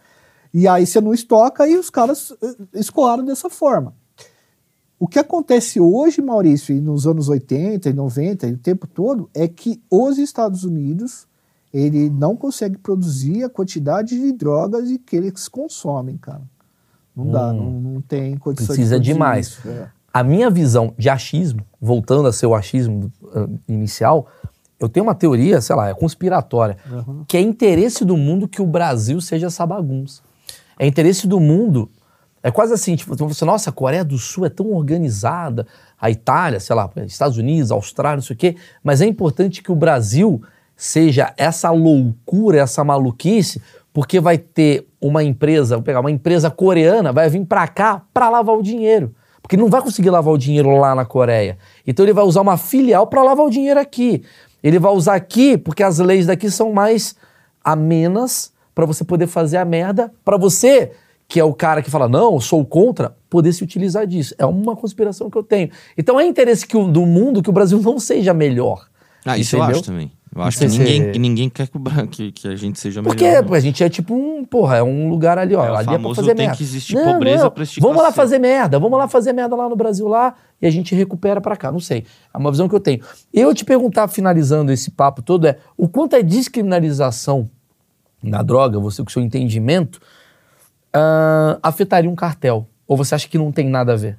E 0.53 0.67
aí 0.67 0.87
você 0.87 1.01
não 1.01 1.15
estoca 1.15 1.67
e 1.69 1.77
os 1.77 1.91
caras 1.91 2.33
eh, 2.43 2.57
escoaram 2.75 3.25
dessa 3.25 3.49
forma. 3.49 3.95
O 4.99 5.09
que 5.09 5.19
acontece 5.19 5.81
hoje, 5.81 6.21
Maurício, 6.21 6.77
e 6.77 6.81
nos 6.81 7.07
anos 7.07 7.29
80 7.29 7.89
e 7.89 7.93
90 7.93 8.47
e 8.49 8.53
o 8.53 8.59
tempo 8.59 8.87
todo, 8.87 9.31
é 9.33 9.49
que 9.49 9.81
os 9.91 10.19
Estados 10.19 10.65
Unidos 10.65 11.27
ele 11.73 12.11
não 12.11 12.37
consegue 12.37 12.77
produzir 12.77 13.45
a 13.45 13.49
quantidade 13.49 14.19
de 14.19 14.33
drogas 14.33 14.89
que 15.07 15.17
eles 15.17 15.49
consomem, 15.49 16.17
cara. 16.17 16.43
Não 17.17 17.25
hum, 17.25 17.31
dá, 17.31 17.53
não, 17.53 17.71
não 17.71 18.01
tem 18.01 18.37
condição 18.37 18.75
Precisa 18.75 18.99
de 18.99 19.13
demais. 19.13 19.49
Isso, 19.49 19.69
é. 19.69 19.89
A 20.13 20.25
minha 20.25 20.51
visão 20.51 20.93
de 20.99 21.09
achismo, 21.09 21.65
voltando 21.81 22.27
a 22.27 22.33
ser 22.33 22.47
o 22.47 22.55
achismo 22.55 23.13
uh, 23.23 23.59
inicial, 23.69 24.27
eu 24.79 24.89
tenho 24.89 25.07
uma 25.07 25.15
teoria, 25.15 25.61
sei 25.61 25.77
lá, 25.77 25.89
é 25.89 25.95
conspiratória, 25.95 26.77
uhum. 26.91 27.25
que 27.29 27.37
é 27.37 27.41
interesse 27.41 28.05
do 28.05 28.17
mundo 28.17 28.49
que 28.49 28.61
o 28.61 28.67
Brasil 28.67 29.21
seja 29.21 29.47
essa 29.47 29.65
bagunça. 29.65 30.23
É 30.81 30.87
interesse 30.87 31.29
do 31.29 31.39
mundo. 31.39 31.91
É 32.43 32.51
quase 32.51 32.73
assim, 32.73 32.97
tipo, 32.97 33.15
você, 33.15 33.45
nossa, 33.45 33.69
a 33.69 33.73
Coreia 33.73 34.03
do 34.03 34.17
Sul 34.17 34.47
é 34.47 34.49
tão 34.49 34.73
organizada, 34.73 35.67
a 36.01 36.11
Itália, 36.11 36.59
sei 36.59 36.75
lá, 36.75 36.89
Estados 37.05 37.37
Unidos, 37.37 37.71
Austrália, 37.71 38.17
não 38.17 38.23
sei 38.23 38.35
o 38.35 38.39
quê, 38.39 38.57
mas 38.83 39.03
é 39.03 39.07
importante 39.07 39.63
que 39.63 39.71
o 39.71 39.75
Brasil 39.75 40.41
seja 40.75 41.35
essa 41.37 41.71
loucura, 41.71 42.61
essa 42.61 42.83
maluquice, 42.83 43.61
porque 43.93 44.19
vai 44.19 44.39
ter 44.39 44.89
uma 44.99 45.23
empresa, 45.23 45.77
vou 45.77 45.85
pegar 45.85 46.01
uma 46.01 46.11
empresa 46.11 46.51
coreana, 46.51 47.13
vai 47.13 47.29
vir 47.29 47.45
para 47.45 47.69
cá 47.69 48.01
para 48.15 48.31
lavar 48.31 48.57
o 48.57 48.63
dinheiro. 48.63 49.15
Porque 49.43 49.59
não 49.59 49.69
vai 49.69 49.83
conseguir 49.83 50.09
lavar 50.09 50.33
o 50.33 50.39
dinheiro 50.39 50.75
lá 50.79 50.95
na 50.95 51.05
Coreia. 51.05 51.59
Então 51.87 52.07
ele 52.07 52.15
vai 52.15 52.25
usar 52.25 52.41
uma 52.41 52.57
filial 52.57 53.07
para 53.07 53.23
lavar 53.23 53.45
o 53.45 53.51
dinheiro 53.51 53.79
aqui. 53.79 54.23
Ele 54.63 54.79
vai 54.79 54.93
usar 54.93 55.15
aqui 55.15 55.59
porque 55.59 55.83
as 55.83 55.99
leis 55.99 56.25
daqui 56.25 56.51
são 56.51 56.73
mais 56.73 57.15
amenas 57.63 58.51
para 58.75 58.87
você 58.87 59.05
poder 59.05 59.27
fazer 59.27 59.57
a 59.57 59.65
merda, 59.65 60.13
para 60.25 60.37
você, 60.37 60.93
que 61.29 61.39
é 61.39 61.45
o 61.45 61.55
cara 61.55 61.83
que 61.83 61.91
fala, 61.91 62.09
não, 62.09 62.35
eu 62.35 62.41
sou 62.41 62.65
contra, 62.65 63.17
poder 63.29 63.53
se 63.53 63.63
utilizar 63.63 64.07
disso. 64.07 64.35
É 64.39 64.45
uma 64.45 64.75
conspiração 64.75 65.31
que 65.31 65.39
eu 65.39 65.43
tenho. 65.43 65.71
Então 65.97 66.19
é 66.19 66.27
interesse 66.27 66.67
que 66.67 66.77
o, 66.77 66.89
do 66.89 67.07
mundo 67.07 67.43
que 67.43 67.51
o 67.51 67.53
Brasil 67.53 67.81
não 67.81 67.99
seja 67.99 68.35
melhor. 68.35 68.89
Ah, 69.25 69.39
isso 69.39 69.57
entendeu? 69.57 69.75
eu 69.75 69.79
acho 69.79 69.85
também. 69.85 70.13
Eu 70.35 70.43
acho 70.43 70.59
que 70.59 70.67
ninguém, 70.67 71.13
ninguém 71.19 71.51
quer 71.51 71.69
que, 72.09 72.31
que, 72.31 72.49
a 72.49 72.55
gente 72.55 72.79
seja 72.79 73.03
melhor. 73.03 73.17
Porque 73.43 73.55
a 73.55 73.61
gente 73.61 73.83
é 73.83 73.89
tipo 73.89 74.15
um, 74.15 74.45
porra, 74.45 74.77
é 74.77 74.83
um 74.83 75.09
lugar 75.09 75.37
ali, 75.39 75.57
ó. 75.57 75.65
É, 75.65 75.79
ali 75.79 75.95
é 75.95 75.99
pra 75.99 76.15
fazer 76.15 76.35
tem 76.35 76.47
merda. 76.47 76.57
que 76.57 76.63
existir 76.63 76.95
não, 76.95 77.15
pobreza 77.15 77.45
não. 77.45 77.51
pra 77.51 77.65
Vamos 77.81 78.01
lá 78.01 78.13
fazer 78.13 78.39
merda, 78.39 78.79
vamos 78.79 78.97
lá 78.97 79.09
fazer 79.09 79.33
merda 79.33 79.57
lá 79.57 79.69
no 79.69 79.75
Brasil 79.75 80.07
lá 80.07 80.35
e 80.63 80.67
a 80.69 80.71
gente 80.71 80.95
recupera 80.95 81.41
para 81.41 81.57
cá. 81.57 81.73
Não 81.73 81.81
sei. 81.81 82.05
É 82.33 82.39
uma 82.39 82.51
visão 82.51 82.69
que 82.69 82.75
eu 82.75 82.81
tenho. 82.81 83.01
Eu 83.35 83.53
te 83.53 83.65
perguntar, 83.65 84.07
finalizando 84.07 84.71
esse 84.71 84.93
papo 84.93 85.21
todo, 85.21 85.47
é 85.47 85.59
o 85.77 85.89
quanto 85.89 86.15
a 86.15 86.23
descriminalização 86.23 87.51
na 88.23 88.43
droga, 88.43 88.79
você 88.79 89.03
com 89.03 89.09
o 89.09 89.13
seu 89.13 89.23
entendimento, 89.23 89.97
uh, 90.95 91.59
afetaria 91.63 92.11
um 92.11 92.15
cartel? 92.15 92.67
Ou 92.87 92.97
você 92.97 93.15
acha 93.15 93.29
que 93.29 93.39
não 93.39 93.53
tem 93.53 93.69
nada 93.69 93.93
a 93.93 93.97
ver? 93.97 94.19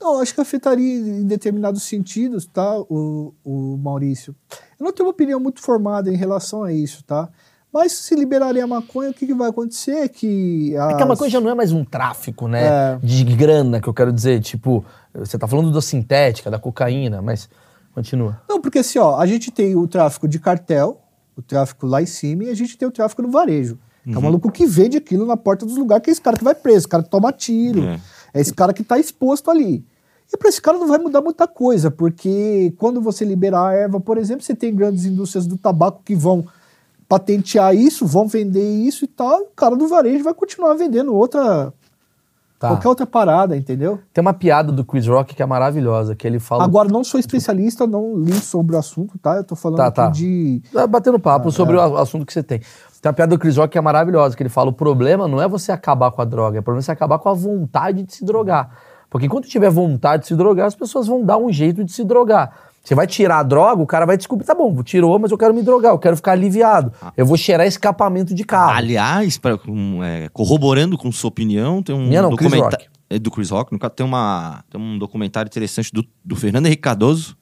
Não, 0.00 0.20
acho 0.20 0.34
que 0.34 0.40
afetaria 0.40 0.98
em 0.98 1.24
determinados 1.26 1.82
sentidos, 1.82 2.46
tá, 2.46 2.78
o, 2.80 3.32
o 3.44 3.76
Maurício. 3.78 4.34
Eu 4.78 4.84
não 4.84 4.92
tenho 4.92 5.06
uma 5.06 5.12
opinião 5.12 5.40
muito 5.40 5.60
formada 5.62 6.10
em 6.12 6.16
relação 6.16 6.62
a 6.62 6.72
isso, 6.72 7.02
tá? 7.04 7.28
Mas 7.72 7.92
se 7.92 8.14
liberarem 8.14 8.62
a 8.62 8.66
maconha, 8.66 9.10
o 9.10 9.14
que, 9.14 9.26
que 9.26 9.34
vai 9.34 9.48
acontecer? 9.50 10.08
Que 10.08 10.74
É 10.74 10.94
que 10.94 11.02
a 11.02 11.02
as- 11.02 11.08
maconha 11.08 11.30
já 11.30 11.40
não 11.40 11.50
é 11.50 11.54
mais 11.54 11.72
um 11.72 11.84
tráfico, 11.84 12.46
né? 12.48 12.66
É. 12.94 12.98
De 13.02 13.24
grana, 13.24 13.80
que 13.80 13.88
eu 13.88 13.92
quero 13.94 14.12
dizer. 14.12 14.40
Tipo, 14.40 14.84
você 15.14 15.38
tá 15.38 15.46
falando 15.46 15.70
da 15.70 15.82
sintética, 15.82 16.50
da 16.50 16.58
cocaína, 16.58 17.20
mas 17.20 17.48
continua. 17.94 18.40
Não, 18.48 18.60
porque 18.60 18.78
assim, 18.78 18.98
ó, 18.98 19.18
a 19.18 19.26
gente 19.26 19.50
tem 19.50 19.76
o 19.76 19.86
tráfico 19.86 20.26
de 20.28 20.38
cartel, 20.38 21.00
o 21.36 21.42
tráfico 21.42 21.86
lá 21.86 22.00
em 22.02 22.06
cima, 22.06 22.44
e 22.44 22.50
a 22.50 22.54
gente 22.54 22.76
tem 22.78 22.88
o 22.88 22.90
tráfico 22.90 23.22
no 23.22 23.30
varejo. 23.30 23.78
Que 24.04 24.14
é 24.14 24.18
o 24.18 24.22
maluco 24.22 24.52
que 24.52 24.64
vende 24.64 24.96
aquilo 24.96 25.26
na 25.26 25.36
porta 25.36 25.66
dos 25.66 25.76
lugares, 25.76 26.04
que 26.04 26.10
é 26.10 26.12
esse 26.12 26.20
cara 26.20 26.36
que 26.36 26.44
vai 26.44 26.54
preso, 26.54 26.78
esse 26.78 26.88
cara 26.88 27.02
que 27.02 27.10
toma 27.10 27.32
tiro, 27.32 27.82
É. 27.82 28.00
é, 28.34 28.40
esse 28.40 28.54
cara 28.54 28.72
que 28.72 28.84
tá 28.84 28.98
exposto 28.98 29.50
ali. 29.50 29.84
E 30.32 30.36
para 30.36 30.48
esse 30.48 30.62
cara 30.62 30.78
não 30.78 30.86
vai 30.86 30.98
mudar 30.98 31.20
muita 31.20 31.46
coisa, 31.48 31.90
porque 31.90 32.72
quando 32.78 33.00
você 33.00 33.24
liberar 33.24 33.68
a 33.68 33.74
erva, 33.74 34.00
por 34.00 34.16
exemplo, 34.16 34.44
você 34.44 34.54
tem 34.54 34.74
grandes 34.74 35.04
indústrias 35.04 35.44
do 35.46 35.56
tabaco 35.58 36.02
que 36.04 36.14
vão 36.14 36.46
patentear 37.08 37.74
isso, 37.74 38.06
vão 38.06 38.26
vender 38.26 38.62
isso 38.84 39.04
e 39.04 39.08
tal, 39.08 39.40
e 39.40 39.44
o 39.44 39.50
cara 39.54 39.76
do 39.76 39.86
varejo 39.88 40.24
vai 40.24 40.34
continuar 40.34 40.74
vendendo 40.74 41.14
outra, 41.14 41.72
Tá. 42.58 42.68
qualquer 42.68 42.88
outra 42.88 43.06
parada, 43.06 43.54
entendeu? 43.54 44.00
Tem 44.14 44.22
uma 44.22 44.32
piada 44.32 44.72
do 44.72 44.82
Chris 44.82 45.06
Rock 45.06 45.34
que 45.34 45.42
é 45.42 45.46
maravilhosa, 45.46 46.14
que 46.14 46.26
ele 46.26 46.38
fala. 46.38 46.64
Agora, 46.64 46.88
não 46.88 47.04
sou 47.04 47.20
especialista, 47.20 47.86
não 47.86 48.16
li 48.16 48.32
sobre 48.32 48.74
o 48.74 48.78
assunto, 48.78 49.18
tá? 49.18 49.36
Eu 49.36 49.44
tô 49.44 49.54
falando 49.54 49.76
Tá, 49.76 49.90
tá. 49.90 50.08
de... 50.08 50.62
Tá 50.72 50.86
batendo 50.86 51.16
Ah, 51.16 51.20
papo 51.20 51.50
sobre 51.50 51.76
é. 51.76 51.78
o 51.86 51.96
assunto 51.98 52.24
que 52.24 52.32
você 52.32 52.42
tem. 52.42 52.60
Tem 52.60 53.10
uma 53.10 53.12
piada 53.12 53.36
do 53.36 53.38
Chris 53.38 53.56
Rock 53.56 53.72
que 53.72 53.78
é 53.78 53.80
maravilhosa, 53.80 54.34
que 54.34 54.42
ele 54.42 54.48
fala: 54.48 54.70
o 54.70 54.72
problema 54.72 55.28
não 55.28 55.40
é 55.40 55.46
você 55.46 55.70
acabar 55.70 56.10
com 56.10 56.22
a 56.22 56.24
droga, 56.24 56.56
é 56.56 56.60
o 56.60 56.62
problema 56.62 56.80
é 56.80 56.84
você 56.84 56.92
acabar 56.92 57.18
com 57.18 57.28
a 57.28 57.34
vontade 57.34 58.02
de 58.02 58.14
se 58.14 58.24
drogar. 58.24 58.70
Porque 59.08 59.26
enquanto 59.26 59.46
tiver 59.48 59.70
vontade 59.70 60.22
de 60.22 60.28
se 60.28 60.34
drogar, 60.34 60.66
as 60.66 60.74
pessoas 60.74 61.06
vão 61.06 61.22
dar 61.24 61.36
um 61.36 61.52
jeito 61.52 61.84
de 61.84 61.92
se 61.92 62.02
drogar. 62.04 62.65
Você 62.86 62.94
vai 62.94 63.04
tirar 63.04 63.40
a 63.40 63.42
droga, 63.42 63.82
o 63.82 63.86
cara 63.86 64.06
vai 64.06 64.16
descobrir, 64.16 64.46
tá 64.46 64.54
bom, 64.54 64.80
tirou, 64.84 65.18
mas 65.18 65.32
eu 65.32 65.36
quero 65.36 65.52
me 65.52 65.60
drogar, 65.60 65.90
eu 65.92 65.98
quero 65.98 66.14
ficar 66.14 66.32
aliviado. 66.32 66.92
Eu 67.16 67.26
vou 67.26 67.36
cheirar 67.36 67.66
escapamento 67.66 68.32
de 68.32 68.44
carro. 68.44 68.70
Aliás, 68.76 69.36
pra- 69.38 69.58
com, 69.58 70.04
é, 70.04 70.28
corroborando 70.28 70.96
com 70.96 71.10
sua 71.10 71.26
opinião, 71.26 71.82
tem 71.82 71.92
um 71.96 72.06
Minha 72.06 72.22
não, 72.22 72.36
Chris 72.36 72.48
documenta- 72.48 72.76
Rock. 72.76 72.88
É 73.10 73.18
do 73.18 73.28
Chris 73.30 73.50
Rock, 73.50 73.72
no 73.72 73.78
caso, 73.80 73.92
tem, 73.94 74.06
uma, 74.06 74.62
tem 74.70 74.80
um 74.80 74.98
documentário 75.00 75.48
interessante 75.48 75.90
do, 75.92 76.04
do 76.24 76.36
Fernando 76.36 76.66
Henrique 76.66 76.82
Cardoso, 76.82 77.36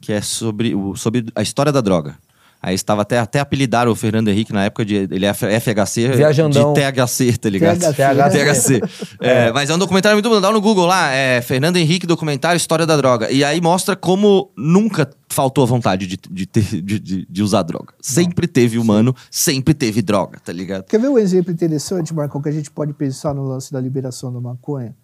que 0.00 0.12
é 0.12 0.20
sobre, 0.20 0.74
o, 0.74 0.96
sobre 0.96 1.24
a 1.36 1.42
história 1.42 1.70
da 1.70 1.80
droga. 1.80 2.16
Aí 2.62 2.74
estava 2.74 3.00
até, 3.02 3.18
até 3.18 3.40
apelidaram 3.40 3.90
o 3.90 3.94
Fernando 3.94 4.28
Henrique 4.28 4.52
na 4.52 4.64
época 4.66 4.84
de. 4.84 4.94
Ele 4.94 5.24
é 5.24 5.32
FHC 5.32 6.08
Viajandão. 6.08 6.74
de 6.74 6.80
THC, 6.80 7.38
tá 7.38 7.48
ligado? 7.48 7.78
THC. 7.78 8.80
THC. 8.80 8.80
É, 9.20 9.50
Mas 9.52 9.70
é 9.70 9.74
um 9.74 9.78
documentário 9.78 10.16
muito 10.16 10.28
bom. 10.28 10.40
Dá 10.40 10.50
no 10.52 10.60
Google 10.60 10.86
lá, 10.86 11.10
é 11.10 11.40
Fernando 11.40 11.76
Henrique 11.76 12.06
Documentário 12.06 12.56
História 12.58 12.84
da 12.86 12.96
Droga. 12.96 13.30
E 13.30 13.42
aí 13.44 13.60
mostra 13.60 13.94
como 13.96 14.50
nunca 14.56 15.08
faltou 15.28 15.64
a 15.64 15.66
vontade 15.66 16.06
de, 16.06 16.18
de, 16.30 16.46
ter- 16.46 16.82
de, 16.82 16.98
de- 16.98 17.26
de 17.28 17.42
usar 17.42 17.62
droga. 17.62 17.94
Sempre 18.00 18.46
teve 18.46 18.78
humano, 18.78 19.14
sempre 19.30 19.72
teve 19.74 20.02
droga, 20.02 20.38
tá 20.44 20.52
ligado? 20.52 20.84
Quer 20.84 21.00
ver 21.00 21.08
um 21.08 21.18
exemplo 21.18 21.52
interessante, 21.52 22.12
Marcão, 22.12 22.42
que 22.42 22.48
a 22.48 22.52
gente 22.52 22.70
pode 22.70 22.92
pensar 22.92 23.32
no 23.34 23.44
lance 23.46 23.72
da 23.72 23.80
liberação 23.80 24.32
da 24.32 24.40
maconha? 24.40 24.94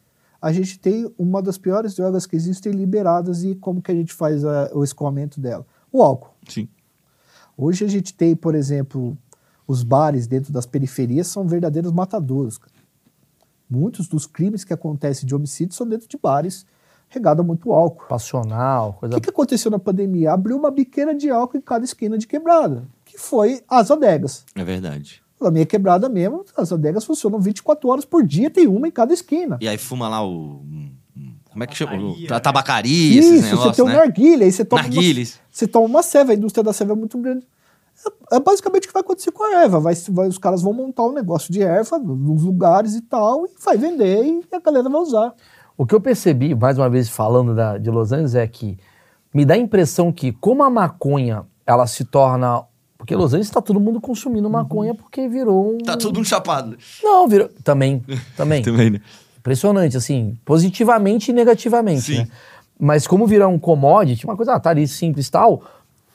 A 0.43 0.53
gente 0.53 0.79
tem 0.79 1.11
uma 1.19 1.41
das 1.43 1.57
piores 1.57 1.95
drogas 1.95 2.27
que 2.27 2.37
existem 2.37 2.73
liberadas 2.73 3.43
e 3.45 3.55
como 3.55 3.81
que 3.81 3.91
a 3.91 3.95
gente 3.95 4.13
faz 4.13 4.45
a- 4.45 4.71
o 4.75 4.85
escoamento 4.85 5.41
dela? 5.41 5.65
O 5.93 6.03
álcool. 6.03 6.35
Sim. 6.49 6.69
Hoje 7.57 7.85
a 7.85 7.89
gente 7.89 8.13
tem, 8.15 8.37
por 8.37 8.55
exemplo, 8.55 9.17
os 9.67 9.83
bares 9.83 10.27
dentro 10.27 10.53
das 10.53 10.67
periferias 10.67 11.27
são 11.27 11.47
verdadeiros 11.47 11.93
matadouros. 11.93 12.59
cara. 12.59 12.73
Muitos 13.69 14.07
dos 14.09 14.27
crimes 14.27 14.63
que 14.65 14.73
acontecem 14.73 15.27
de 15.27 15.35
homicídio 15.35 15.75
são 15.75 15.89
dentro 15.89 16.07
de 16.09 16.17
bares 16.17 16.65
regado 17.09 17.41
a 17.41 17.45
muito 17.45 17.73
álcool. 17.73 18.07
Passional, 18.09 18.91
O 18.91 18.93
coisa. 18.95 19.15
que, 19.17 19.21
que 19.23 19.31
aconteceu 19.31 19.71
na 19.71 19.79
pandemia? 19.79 20.33
Abriu 20.33 20.57
uma 20.57 20.71
biqueira 20.71 21.15
de 21.15 21.31
álcool 21.31 21.57
em 21.57 21.61
cada 21.61 21.85
esquina 21.85 22.19
de 22.19 22.27
quebrada, 22.27 22.85
que 23.05 23.17
foi 23.19 23.63
as 23.69 23.91
adegas. 23.91 24.45
É 24.55 24.65
verdade. 24.65 25.23
Na 25.41 25.51
minha 25.51 25.67
quebrada 25.67 26.09
mesmo, 26.09 26.45
as 26.57 26.73
adegas 26.73 27.05
funcionam 27.05 27.39
24 27.41 27.89
horas 27.89 28.05
por 28.05 28.25
dia, 28.25 28.51
tem 28.51 28.67
uma 28.67 28.89
em 28.89 28.91
cada 28.91 29.13
esquina. 29.13 29.59
E 29.61 29.69
aí 29.69 29.79
fuma 29.79 30.09
lá 30.09 30.27
o. 30.27 30.63
Como 31.57 31.65
é 31.65 31.67
que 31.67 31.75
chama? 31.75 31.93
Tabacaria, 31.93 32.29
né? 32.29 32.41
tabacaria, 32.41 33.19
esses 33.19 33.45
Isso, 33.47 33.57
você 33.57 33.73
tem 33.73 33.85
um 33.87 33.89
né? 33.89 33.95
narguilha, 33.95 34.45
aí 34.45 34.53
você 34.53 34.63
toma, 34.63 34.83
uma, 34.83 34.91
você 35.51 35.67
toma 35.67 35.87
uma 35.87 36.03
ceva, 36.03 36.33
a 36.33 36.35
indústria 36.35 36.63
da 36.63 36.71
ceva 36.75 36.93
é 36.93 36.95
muito 36.95 37.17
grande. 37.17 37.47
É, 38.31 38.37
é 38.37 38.41
basicamente 38.41 38.85
o 38.85 38.89
que 38.89 38.93
vai 38.93 39.01
acontecer 39.01 39.31
com 39.33 39.43
a 39.43 39.63
erva. 39.63 39.81
Vai, 39.81 39.95
vai- 40.11 40.29
os 40.29 40.37
caras 40.37 40.61
vão 40.61 40.75
montar 40.75 41.05
um 41.05 41.13
negócio 41.13 41.51
de 41.51 41.63
erva 41.63 41.99
nos 41.99 42.43
lugares 42.43 42.95
e 42.95 43.01
tal, 43.01 43.47
e 43.47 43.51
vai 43.65 43.79
vender 43.79 44.23
e 44.23 44.43
a 44.55 44.61
galera 44.61 44.87
vai 44.91 45.01
usar. 45.01 45.33
O 45.79 45.87
que 45.87 45.95
eu 45.95 46.01
percebi, 46.01 46.55
mais 46.55 46.77
uma 46.77 46.91
vez 46.91 47.09
falando 47.09 47.55
da- 47.55 47.79
de 47.79 47.91
Los 47.91 48.13
Angeles, 48.13 48.35
é 48.35 48.47
que 48.47 48.77
me 49.33 49.47
dá 49.47 49.55
a 49.55 49.59
impressão 49.59 50.13
que, 50.13 50.33
como 50.33 50.63
a 50.63 50.69
maconha 50.69 51.45
ela 51.67 51.87
se 51.87 52.05
torna. 52.05 52.65
Porque 52.99 53.17
Los 53.17 53.33
Angeles 53.33 53.47
está 53.47 53.63
todo 53.63 53.81
mundo 53.81 53.99
consumindo 53.99 54.51
maconha 54.51 54.95
porque 54.95 55.27
virou 55.27 55.75
um. 55.75 55.79
Tá 55.79 55.97
todo 55.97 56.15
mundo 56.17 56.27
chapado. 56.27 56.77
Não, 57.03 57.27
virou. 57.27 57.49
Também. 57.65 58.05
Também. 58.37 58.63
Também, 58.63 58.91
né? 58.91 59.01
Impressionante, 59.47 59.97
assim, 59.97 60.37
positivamente 60.45 61.31
e 61.31 61.35
negativamente, 61.35 62.01
Sim. 62.03 62.19
né? 62.19 62.29
Mas 62.79 63.07
como 63.07 63.27
virar 63.29 63.47
um 63.47 63.59
commodity, 63.59 64.27
uma 64.27 64.35
coisa, 64.37 64.55
ah, 64.55 64.61
tá 64.61 64.71
ali 64.71 64.89
simples 64.89 65.29
e 65.29 65.31
tal, 65.31 65.63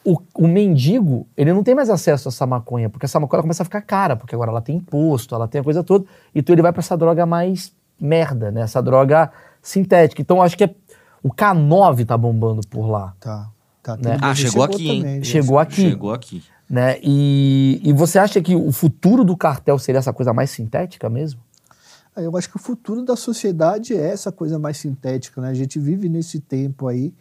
o, 0.05 0.17
o 0.36 0.47
mendigo, 0.47 1.25
ele 1.38 1.53
não 1.53 1.63
tem 1.63 1.73
mais 1.73 1.89
acesso 1.89 2.27
a 2.27 2.29
essa 2.29 2.45
maconha, 2.45 2.89
porque 2.89 3.05
essa 3.05 3.19
maconha 3.21 3.41
começa 3.41 3.63
a 3.63 3.65
ficar 3.65 3.82
cara, 3.82 4.15
porque 4.17 4.36
agora 4.36 4.51
ela 4.51 4.61
tem 4.61 4.75
imposto, 4.75 5.34
ela 5.34 5.47
tem 5.47 5.61
a 5.61 5.63
coisa 5.63 5.82
toda, 5.82 6.05
então 6.36 6.53
ele 6.53 6.61
vai 6.61 6.73
pra 6.73 6.82
essa 6.82 6.97
droga 6.97 7.25
mais 7.25 7.71
merda, 7.99 8.51
né? 8.51 8.61
Essa 8.61 8.82
droga 8.82 9.32
sintética. 9.61 10.21
Então 10.21 10.38
eu 10.38 10.43
acho 10.43 10.57
que 10.57 10.65
é, 10.65 10.75
o 11.23 11.29
K9 11.29 12.05
tá 12.05 12.17
bombando 12.17 12.61
por 12.69 12.86
lá, 12.88 13.13
Tá. 13.19 13.47
tá 13.82 13.95
Né? 13.95 14.17
Ah, 14.21 14.36
chegou 14.36 14.63
aqui, 14.63 14.89
hein? 14.89 15.01
também, 15.01 15.23
Chegou 15.23 15.57
aqui. 15.57 15.82
Chegou 15.89 16.13
aqui. 16.13 16.43
né? 16.69 16.97
E, 17.01 17.79
e 17.84 17.93
você 17.93 18.19
acha 18.19 18.41
que 18.41 18.55
o 18.55 18.71
futuro 18.71 19.23
do 19.23 19.38
cartel 19.38 19.79
seria 19.79 19.99
essa 19.99 20.11
coisa 20.11 20.34
mais 20.34 20.49
sintética 20.49 21.09
mesmo? 21.09 21.39
Eu 22.18 22.36
acho 22.36 22.49
que 22.49 22.57
o 22.57 22.59
futuro 22.59 23.03
da 23.03 23.16
sociedade 23.16 23.95
é 23.95 24.09
essa 24.09 24.32
coisa 24.32 24.59
mais 24.59 24.78
sintética, 24.78 25.39
né? 25.39 25.49
A 25.49 25.53
gente 25.53 25.80
vive 25.80 26.09
nesse 26.09 26.39
tempo 26.39 26.88
aí. 26.88 27.14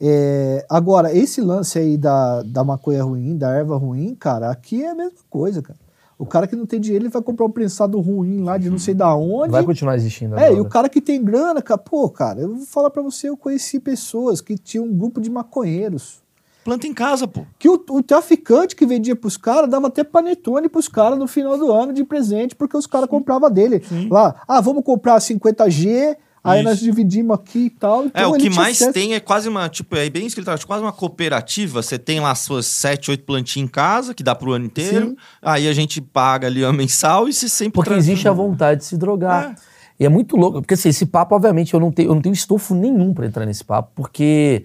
É, 0.00 0.64
agora, 0.68 1.16
esse 1.16 1.40
lance 1.40 1.78
aí 1.78 1.96
da, 1.96 2.42
da 2.42 2.64
maconha 2.64 3.02
ruim, 3.02 3.36
da 3.36 3.50
erva 3.50 3.76
ruim, 3.76 4.14
cara, 4.14 4.50
aqui 4.50 4.82
é 4.82 4.90
a 4.90 4.94
mesma 4.94 5.18
coisa, 5.30 5.62
cara. 5.62 5.78
O 6.18 6.26
cara 6.26 6.46
que 6.46 6.54
não 6.54 6.66
tem 6.66 6.80
dinheiro, 6.80 7.04
ele 7.04 7.12
vai 7.12 7.20
comprar 7.20 7.46
um 7.46 7.50
prensado 7.50 7.98
ruim 8.00 8.42
lá 8.42 8.56
de 8.56 8.70
não 8.70 8.78
sei 8.78 8.94
da 8.94 9.12
onde. 9.14 9.50
Vai 9.50 9.64
continuar 9.64 9.96
existindo. 9.96 10.36
a 10.36 10.42
É, 10.42 10.54
e 10.54 10.60
o 10.60 10.64
cara 10.68 10.88
que 10.88 11.00
tem 11.00 11.22
grana, 11.22 11.60
cara, 11.60 11.78
pô, 11.78 12.08
cara, 12.08 12.40
eu 12.40 12.54
vou 12.54 12.66
falar 12.66 12.90
pra 12.90 13.02
você, 13.02 13.28
eu 13.28 13.36
conheci 13.36 13.80
pessoas 13.80 14.40
que 14.40 14.56
tinham 14.56 14.84
um 14.84 14.96
grupo 14.96 15.20
de 15.20 15.28
maconheiros. 15.28 16.22
Planta 16.64 16.86
em 16.86 16.94
casa, 16.94 17.26
pô. 17.26 17.44
Que 17.58 17.68
o, 17.68 17.82
o 17.90 18.02
traficante 18.02 18.76
que 18.76 18.86
vendia 18.86 19.16
pros 19.16 19.36
caras 19.36 19.68
dava 19.68 19.88
até 19.88 20.04
panetone 20.04 20.68
pros 20.68 20.86
caras 20.88 21.18
no 21.18 21.26
final 21.26 21.58
do 21.58 21.72
ano 21.72 21.92
de 21.92 22.04
presente, 22.04 22.54
porque 22.54 22.76
os 22.76 22.86
caras 22.86 23.08
compravam 23.08 23.50
dele. 23.50 23.82
Lá, 24.10 24.34
ah, 24.46 24.60
vamos 24.60 24.84
comprar 24.84 25.18
50G, 25.18 26.16
aí 26.44 26.60
Isso. 26.60 26.68
nós 26.68 26.78
dividimos 26.80 27.34
aqui 27.36 27.66
e 27.66 27.70
tal. 27.70 28.04
É, 28.04 28.06
Então 28.06 28.30
o 28.32 28.36
ele 28.36 28.48
que 28.48 28.54
mais 28.56 28.76
acesso- 28.76 28.92
tem 28.92 29.14
é 29.14 29.20
quase 29.20 29.48
uma, 29.48 29.68
tipo, 29.68 29.96
é 29.96 30.08
bem 30.08 30.26
escrito, 30.26 30.50
acho, 30.50 30.66
quase 30.66 30.82
uma 30.84 30.92
cooperativa. 30.92 31.82
Você 31.82 31.98
tem 31.98 32.20
lá 32.20 32.30
as 32.30 32.38
suas 32.40 32.66
sete, 32.66 33.10
oito 33.10 33.24
plantinhas 33.24 33.68
em 33.68 33.70
casa, 33.72 34.14
que 34.14 34.22
dá 34.22 34.34
pro 34.34 34.52
ano 34.52 34.66
inteiro. 34.66 35.08
Sim. 35.10 35.16
Aí 35.42 35.66
a 35.68 35.72
gente 35.72 36.00
paga 36.00 36.46
ali 36.46 36.62
uma 36.64 36.72
mensal 36.72 37.28
e 37.28 37.32
se 37.32 37.48
sempre... 37.48 37.72
Porque 37.74 37.90
traz- 37.90 38.04
existe 38.06 38.28
a 38.28 38.32
vontade 38.32 38.80
de 38.80 38.86
se 38.86 38.96
drogar. 38.96 39.50
É. 39.68 39.72
E 40.00 40.04
é 40.06 40.08
muito 40.08 40.36
louco, 40.36 40.60
porque 40.60 40.74
assim, 40.74 40.88
esse 40.88 41.06
papo, 41.06 41.34
obviamente, 41.36 41.74
eu 41.74 41.78
não 41.80 41.92
tenho, 41.92 42.08
eu 42.10 42.14
não 42.14 42.22
tenho 42.22 42.32
estofo 42.32 42.74
nenhum 42.74 43.12
pra 43.14 43.26
entrar 43.26 43.46
nesse 43.46 43.62
papo, 43.64 43.90
porque 43.94 44.64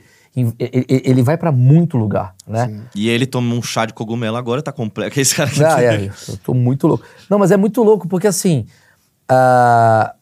ele, 0.60 1.24
vai 1.24 1.36
pra 1.36 1.52
muito 1.52 1.98
lugar, 1.98 2.36
né? 2.48 2.82
E 2.94 3.10
ele 3.10 3.26
toma 3.26 3.56
um 3.56 3.62
chá 3.62 3.86
de 3.86 3.94
cogumelo 3.94 4.38
agora, 4.38 4.62
tá 4.62 4.72
completo. 4.72 5.18
Esse 5.20 5.36
cara 5.36 5.50
aqui. 5.50 5.64
Ah, 5.64 5.82
é, 5.82 6.12
eu 6.30 6.38
tô 6.38 6.54
muito 6.54 6.88
louco. 6.88 7.04
Não, 7.30 7.40
mas 7.40 7.50
é 7.50 7.58
muito 7.58 7.82
louco, 7.82 8.08
porque 8.08 8.28
assim, 8.28 8.68
ah, 9.28 10.14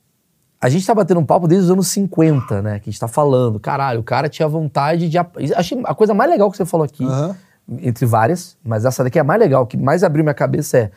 a 0.62 0.70
gente 0.70 0.88
tá 0.88 0.96
batendo 0.96 1.20
um 1.20 1.26
papo 1.26 1.48
desde 1.48 1.66
os 1.66 1.72
anos 1.72 1.88
50, 1.90 2.62
né? 2.62 2.80
Que 2.80 2.90
a 2.90 2.92
gente 2.92 3.00
tá 3.00 3.10
falando, 3.10 3.60
caralho, 3.60 4.00
o 4.00 4.04
cara 4.04 4.30
tinha 4.30 4.48
vontade 4.48 5.10
de. 5.10 5.18
Achei 5.56 5.82
a 5.84 5.94
coisa 5.94 6.14
mais 6.14 6.30
legal 6.30 6.50
que 6.50 6.58
você 6.58 6.66
falou 6.66 6.86
aqui, 6.86 7.04
Aham. 7.04 7.36
entre 7.82 8.06
várias, 8.06 8.58
mas 8.64 8.86
essa 8.86 9.04
daqui 9.04 9.18
é 9.18 9.22
a 9.22 9.26
mais 9.26 9.40
legal, 9.40 9.68
que 9.68 9.76
mais 9.76 10.04
abriu 10.04 10.24
minha 10.24 10.34
cabeça 10.34 10.78
é. 10.78 10.92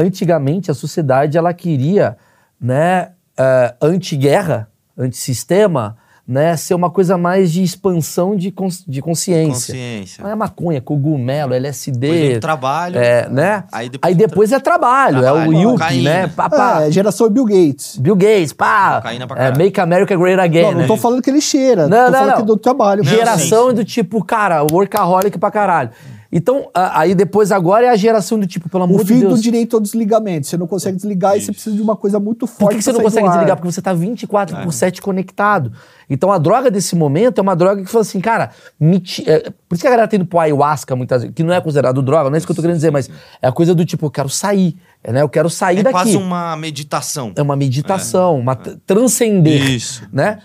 Antigamente 0.00 0.70
a 0.70 0.74
sociedade 0.74 1.36
ela 1.36 1.52
queria, 1.52 2.16
né, 2.60 3.10
ah, 3.36 3.74
anti-guerra, 3.80 4.68
antissistema, 4.96 5.96
né, 6.28 6.54
ser 6.58 6.74
uma 6.74 6.90
coisa 6.90 7.16
mais 7.16 7.50
de 7.50 7.62
expansão 7.62 8.36
de, 8.36 8.50
cons- 8.50 8.84
de 8.86 9.00
consciência. 9.00 9.72
Consciência. 9.74 10.22
Não 10.22 10.30
é 10.30 10.34
maconha, 10.34 10.78
cogumelo, 10.78 11.54
LSD. 11.54 11.98
Depois 11.98 12.20
vem 12.20 12.36
o 12.36 12.40
trabalho. 12.40 12.98
É, 12.98 13.26
né? 13.30 13.64
Aí 13.72 13.88
depois, 13.88 14.10
Aí 14.10 14.14
depois 14.14 14.52
é 14.52 14.60
trabalho, 14.60 15.18
é 15.18 15.22
Trabalho, 15.22 15.48
o 15.50 15.54
Yuppie, 15.54 15.72
cocaína. 15.78 16.10
né? 16.10 16.26
Pá, 16.36 16.50
pá. 16.50 16.82
É, 16.82 16.90
geração 16.90 17.30
Bill 17.30 17.46
Gates. 17.46 17.96
Bill 17.96 18.14
Gates, 18.14 18.52
pá. 18.52 19.02
É. 19.36 19.56
Make 19.56 19.80
America 19.80 20.14
Great 20.14 20.38
Again, 20.38 20.62
não, 20.64 20.72
não 20.72 20.78
né? 20.80 20.86
tô 20.86 20.98
falando 20.98 21.22
que 21.22 21.30
ele 21.30 21.40
cheira, 21.40 21.88
Não, 21.88 21.96
tô 21.96 22.04
não, 22.04 22.12
falando 22.12 22.28
não. 22.30 22.36
que 22.36 22.42
do 22.42 22.56
trabalho. 22.58 23.02
Não, 23.02 23.10
Geração 23.10 23.70
sim, 23.70 23.76
do 23.76 23.84
tipo, 23.84 24.22
cara, 24.22 24.62
workaholic 24.70 25.38
pra 25.38 25.50
caralho. 25.50 25.90
Então, 26.30 26.68
aí 26.74 27.14
depois 27.14 27.50
agora 27.50 27.86
é 27.86 27.88
a 27.88 27.96
geração 27.96 28.38
do 28.38 28.46
tipo, 28.46 28.68
pelo 28.68 28.84
amor 28.84 29.00
O 29.00 29.04
de 29.04 29.14
fim 29.14 29.20
Deus. 29.20 29.34
do 29.36 29.40
direito 29.42 29.76
ao 29.76 29.80
desligamento. 29.80 30.46
Você 30.46 30.58
não 30.58 30.66
consegue 30.66 30.96
desligar 30.96 31.36
e 31.36 31.40
você 31.40 31.52
precisa 31.52 31.74
de 31.74 31.80
uma 31.80 31.96
coisa 31.96 32.20
muito 32.20 32.46
forte. 32.46 32.58
Por 32.60 32.68
que, 32.70 32.76
que 32.76 32.82
você 32.84 32.92
não 32.92 33.00
consegue 33.00 33.26
ar. 33.26 33.30
desligar? 33.32 33.56
Porque 33.56 33.72
você 33.72 33.80
tá 33.80 33.94
24 33.94 34.56
por 34.62 34.70
7 34.70 35.00
conectado. 35.00 35.72
Então 36.10 36.30
a 36.30 36.36
droga 36.36 36.70
desse 36.70 36.94
momento 36.94 37.38
é 37.38 37.42
uma 37.42 37.56
droga 37.56 37.82
que 37.82 37.90
fala 37.90 38.02
assim, 38.02 38.20
cara, 38.20 38.50
me 38.78 39.00
ti- 39.00 39.24
é, 39.26 39.50
por 39.66 39.74
isso 39.74 39.80
que 39.80 39.86
a 39.86 39.90
galera 39.90 40.06
tá 40.06 40.16
indo 40.16 40.26
pro 40.26 40.38
ayahuasca 40.38 40.94
muitas 40.94 41.22
vezes, 41.22 41.34
que 41.34 41.42
não 41.42 41.54
é 41.54 41.60
considerado 41.62 42.02
droga, 42.02 42.28
não 42.28 42.34
é 42.34 42.38
isso 42.38 42.46
que 42.46 42.50
eu 42.52 42.56
tô 42.56 42.62
querendo 42.62 42.76
dizer, 42.76 42.90
mas 42.90 43.08
é 43.40 43.48
a 43.48 43.52
coisa 43.52 43.74
do 43.74 43.84
tipo, 43.86 44.04
eu 44.04 44.10
quero 44.10 44.28
sair, 44.28 44.76
é, 45.02 45.12
né? 45.12 45.22
Eu 45.22 45.28
quero 45.30 45.48
sair 45.48 45.78
É 45.78 45.82
daqui. 45.82 45.92
quase 45.94 46.16
uma 46.16 46.54
meditação. 46.56 47.32
É 47.36 47.40
uma 47.42 47.56
meditação, 47.56 48.38
uma 48.38 48.54
t- 48.54 48.76
transcender, 48.86 49.70
Isso. 49.70 50.06
né? 50.12 50.38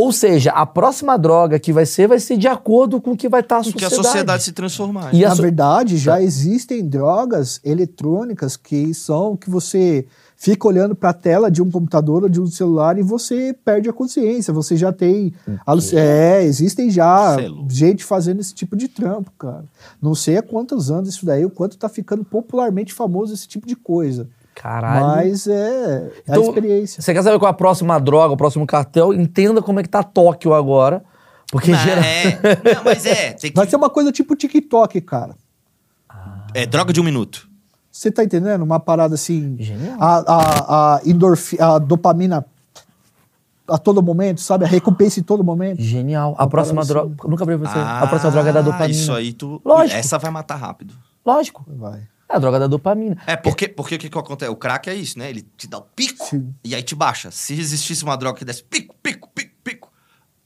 Ou 0.00 0.12
seja, 0.12 0.50
a 0.52 0.64
próxima 0.64 1.16
droga 1.18 1.58
que 1.58 1.72
vai 1.72 1.84
ser, 1.84 2.08
vai 2.08 2.18
ser 2.18 2.36
de 2.38 2.48
acordo 2.48 3.00
com 3.00 3.10
o 3.12 3.16
que 3.16 3.28
vai 3.28 3.40
estar 3.40 3.58
a 3.58 3.62
Porque 3.62 3.72
sociedade. 3.80 4.00
a 4.00 4.10
sociedade 4.10 4.42
se 4.44 4.52
transformar. 4.52 5.14
E 5.14 5.24
a 5.24 5.28
Na 5.28 5.36
so- 5.36 5.42
verdade, 5.42 5.96
já 5.98 6.22
existem 6.22 6.86
drogas 6.86 7.60
eletrônicas 7.62 8.56
que 8.56 8.94
são 8.94 9.36
que 9.36 9.50
você 9.50 10.06
fica 10.36 10.66
olhando 10.66 10.94
para 10.94 11.10
a 11.10 11.12
tela 11.12 11.50
de 11.50 11.60
um 11.62 11.70
computador 11.70 12.22
ou 12.22 12.28
de 12.30 12.40
um 12.40 12.46
celular 12.46 12.96
e 12.98 13.02
você 13.02 13.54
perde 13.62 13.90
a 13.90 13.92
consciência. 13.92 14.54
Você 14.54 14.74
já 14.76 14.90
tem. 14.90 15.34
aluc- 15.66 15.92
É, 15.94 16.42
existem 16.44 16.88
já 16.90 17.36
louco. 17.36 17.66
gente 17.70 18.02
fazendo 18.02 18.40
esse 18.40 18.54
tipo 18.54 18.74
de 18.74 18.88
trampo, 18.88 19.30
cara. 19.38 19.64
Não 20.00 20.14
sei 20.14 20.38
há 20.38 20.42
quantos 20.42 20.90
anos 20.90 21.10
isso 21.10 21.26
daí, 21.26 21.44
o 21.44 21.50
quanto 21.50 21.76
tá 21.76 21.90
ficando 21.90 22.24
popularmente 22.24 22.94
famoso 22.94 23.34
esse 23.34 23.46
tipo 23.46 23.66
de 23.66 23.76
coisa. 23.76 24.28
Caralho. 24.62 25.06
Mas 25.06 25.46
é, 25.46 25.54
é 25.54 26.10
Então, 26.28 26.42
a 26.42 26.46
experiência. 26.46 27.00
Você 27.02 27.14
quer 27.14 27.22
saber 27.22 27.38
qual 27.38 27.48
é 27.48 27.50
a 27.50 27.56
próxima 27.56 27.98
droga, 27.98 28.34
o 28.34 28.36
próximo 28.36 28.66
cartel? 28.66 29.14
Entenda 29.14 29.62
como 29.62 29.80
é 29.80 29.82
que 29.82 29.88
tá 29.88 30.02
Tóquio 30.02 30.52
agora. 30.52 31.02
Porque 31.50 31.70
Não, 31.70 31.78
gera... 31.78 32.04
é, 32.06 32.38
não, 32.74 32.84
mas 32.84 33.06
é, 33.06 33.32
tem 33.40 33.50
que- 33.50 33.56
Vai 33.56 33.66
ser 33.66 33.76
uma 33.76 33.88
coisa 33.88 34.12
tipo 34.12 34.36
TikTok, 34.36 35.00
cara. 35.00 35.34
é 36.54 36.66
droga 36.66 36.92
de 36.92 37.00
um 37.00 37.04
minuto. 37.04 37.48
Você 37.90 38.10
tá 38.10 38.22
entendendo? 38.22 38.62
Uma 38.62 38.78
parada 38.78 39.14
assim. 39.14 39.56
Genial. 39.58 39.96
A, 39.98 40.16
a, 40.18 40.96
a, 40.96 41.00
endorfi, 41.06 41.60
a 41.60 41.78
dopamina 41.78 42.44
a 43.66 43.78
todo 43.78 44.02
momento, 44.02 44.40
sabe? 44.40 44.64
A 44.64 44.68
recompensa 44.68 45.20
em 45.20 45.22
todo 45.22 45.42
momento. 45.42 45.80
Genial. 45.80 46.34
A 46.38 46.46
próxima 46.46 46.82
parada 46.82 47.08
droga. 47.08 47.28
Nunca 47.28 47.44
abri 47.44 47.56
pra 47.58 47.68
você. 47.70 47.78
a 47.78 48.06
próxima 48.06 48.30
droga 48.30 48.50
é 48.50 48.52
da 48.52 48.60
dopamina. 48.62 48.86
Ah, 48.86 48.90
Isso 48.90 49.12
aí 49.12 49.32
tu. 49.32 49.60
Lógico. 49.64 49.98
Essa 49.98 50.18
vai 50.18 50.30
matar 50.30 50.56
rápido. 50.56 50.92
Lógico. 51.24 51.64
Vai. 51.66 52.02
É 52.30 52.36
a 52.36 52.38
droga 52.38 52.60
da 52.60 52.66
dopamina. 52.68 53.16
É, 53.26 53.34
porque, 53.36 53.66
porque 53.68 53.96
o 53.96 53.98
que, 53.98 54.08
que 54.08 54.18
acontece? 54.18 54.50
O 54.50 54.56
crack 54.56 54.88
é 54.88 54.94
isso, 54.94 55.18
né? 55.18 55.28
Ele 55.28 55.42
te 55.56 55.66
dá 55.66 55.78
o 55.78 55.82
pico 55.82 56.24
Sim. 56.24 56.54
e 56.62 56.74
aí 56.74 56.82
te 56.82 56.94
baixa. 56.94 57.30
Se 57.30 57.54
existisse 57.58 58.04
uma 58.04 58.16
droga 58.16 58.38
que 58.38 58.44
desse 58.44 58.62
pico, 58.62 58.94
pico, 59.02 59.28
pico, 59.34 59.50
pico, 59.64 59.90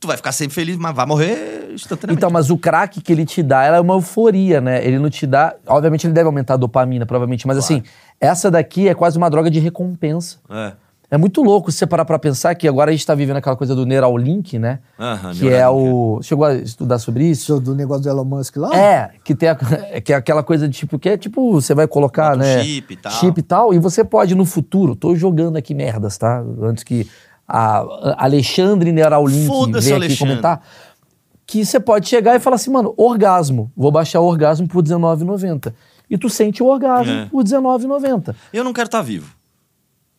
tu 0.01 0.07
vai 0.07 0.17
ficar 0.17 0.33
sempre 0.33 0.55
feliz, 0.55 0.77
mas 0.79 0.95
vai 0.97 1.05
morrer 1.05 1.73
instantaneamente. 1.75 2.19
Então, 2.19 2.31
mas 2.31 2.51
o 2.51 2.57
crack 2.57 3.01
que 3.03 3.13
ele 3.13 3.27
te 3.27 3.43
dá, 3.43 3.65
ela 3.65 3.77
é 3.77 3.81
uma 3.81 3.95
euforia, 3.95 4.61
né? 4.61 4.83
Ele 4.85 4.99
não 4.99 5.11
te 5.11 5.27
dá. 5.27 5.55
Obviamente, 5.67 6.07
ele 6.07 6.15
deve 6.15 6.27
aumentar 6.27 6.55
a 6.55 6.57
dopamina, 6.57 7.05
provavelmente. 7.05 7.47
Mas 7.47 7.59
Claro. 7.59 7.83
assim, 7.83 7.91
essa 8.19 8.51
daqui 8.51 8.89
é 8.89 8.95
quase 8.95 9.19
uma 9.19 9.29
droga 9.29 9.51
de 9.51 9.59
recompensa. 9.59 10.39
É. 10.49 10.73
É 11.15 11.19
muito 11.19 11.43
louco 11.43 11.71
se 11.71 11.79
você 11.79 11.87
parar 11.87 12.05
pra 12.05 12.19
pensar 12.19 12.55
que 12.57 12.67
agora 12.67 12.91
a 12.91 12.93
gente 12.93 13.07
tá 13.07 13.15
vivendo 13.15 13.37
aquela 13.37 13.55
coisa 13.55 13.73
do 13.75 13.87
Neuralink, 13.87 14.59
né? 14.59 14.81
Aham, 14.99 15.33
que 15.33 15.47
é 15.49 15.59
Neuralink, 15.59 15.89
o. 15.93 16.19
Chegou 16.23 16.45
a 16.45 16.55
estudar 16.55 16.99
sobre 16.99 17.25
isso? 17.25 17.61
Do 17.61 17.73
negócio 17.75 18.03
do 18.03 18.09
Elon 18.09 18.25
Musk 18.25 18.57
lá? 18.57 18.77
É, 18.77 19.11
que 19.23 19.33
tem 19.35 19.49
a- 19.49 19.55
que 20.05 20.13
é 20.13 20.17
aquela 20.17 20.43
coisa 20.43 20.67
de 20.69 20.77
tipo, 20.77 20.99
que 20.99 21.09
é 21.09 21.17
tipo, 21.17 21.53
você 21.53 21.73
vai 21.73 21.87
colocar, 21.87 22.31
Bota 22.31 22.39
né? 22.39 22.65
chip 22.65 22.93
e 22.93 22.97
tal. 22.97 23.13
Chip 23.13 23.39
e 23.39 23.43
tal, 23.43 23.73
e 23.75 23.79
você 23.79 24.03
pode 24.03 24.35
no 24.35 24.45
futuro, 24.45 24.97
tô 24.97 25.15
jogando 25.15 25.57
aqui 25.57 25.73
merdas, 25.73 26.19
tá? 26.19 26.43
Antes 26.63 26.83
que 26.83 27.09
a 27.47 27.85
Alexandre 28.19 28.91
Neuralink 28.91 29.47
Foda-se, 29.47 29.85
venha 29.87 29.97
aqui 29.99 30.07
Alexandre. 30.07 30.35
comentar. 30.35 30.63
Que 31.47 31.65
você 31.65 31.79
pode 31.79 32.09
chegar 32.09 32.35
e 32.35 32.41
falar 32.41 32.57
assim, 32.57 32.71
mano, 32.73 32.93
orgasmo. 32.97 33.71
Vou 33.77 33.93
baixar 33.93 34.19
o 34.21 34.25
orgasmo 34.25 34.67
por 34.67 34.83
R$19,90. 34.83 35.73
E 36.11 36.17
tu 36.19 36.29
sente 36.29 36.63
o 36.63 36.67
orgasmo 36.67 37.13
É. 37.13 37.27
por 37.27 37.45
R$19,90. 37.45 38.35
Eu 38.53 38.65
não 38.65 38.73
quero 38.73 38.87
estar 38.87 39.03
vivo. 39.03 39.31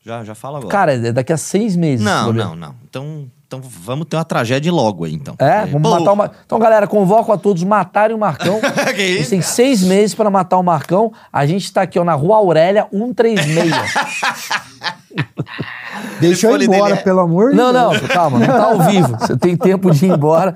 Já, 0.05 0.23
já 0.23 0.35
fala 0.35 0.59
agora. 0.59 0.71
Cara, 0.71 0.93
é 1.07 1.11
daqui 1.11 1.33
a 1.33 1.37
seis 1.37 1.75
meses. 1.75 2.05
não, 2.05 2.31
não, 2.31 2.55
não. 2.55 2.75
Então, 2.87 3.25
então 3.47 3.59
vamos 3.61 4.05
ter 4.07 4.15
uma 4.17 4.23
tragédia 4.25 4.71
logo 4.71 5.03
aí, 5.03 5.13
então. 5.15 5.33
É, 5.39 5.61
Porque, 5.61 5.71
vamos 5.73 5.89
pô, 5.89 5.99
matar 5.99 6.11
uma. 6.13 6.31
Então, 6.45 6.59
galera, 6.59 6.85
convoco 6.87 7.31
a 7.31 7.37
todos 7.37 7.63
matarem 7.63 8.15
o 8.15 8.19
Marcão. 8.19 8.59
Que 8.95 9.01
isso, 9.03 9.31
cara? 9.31 9.41
seis 9.41 9.81
meses 9.81 10.13
para 10.13 10.29
matar 10.29 10.57
o 10.57 10.63
Marcão. 10.63 11.11
A 11.33 11.45
gente 11.47 11.71
tá 11.73 11.81
aqui, 11.81 11.97
ó, 11.97 12.03
na 12.03 12.13
Rua 12.13 12.37
Aurélia 12.37 12.87
136. 12.91 13.71
Deixa 16.19 16.47
eu 16.47 16.55
ir 16.57 16.63
embora, 16.65 16.83
dele 16.89 16.99
é- 16.99 17.03
pelo 17.03 17.19
amor 17.21 17.51
de 17.51 17.57
não, 17.57 17.71
Deus. 17.73 18.01
não, 18.01 18.07
calma, 18.09 18.39
não 18.39 18.45
tá 18.47 18.63
ao 18.63 18.79
vivo. 18.81 19.15
Você 19.19 19.37
tem 19.37 19.55
tempo 19.55 19.91
de 19.91 20.05
ir 20.05 20.11
embora 20.11 20.53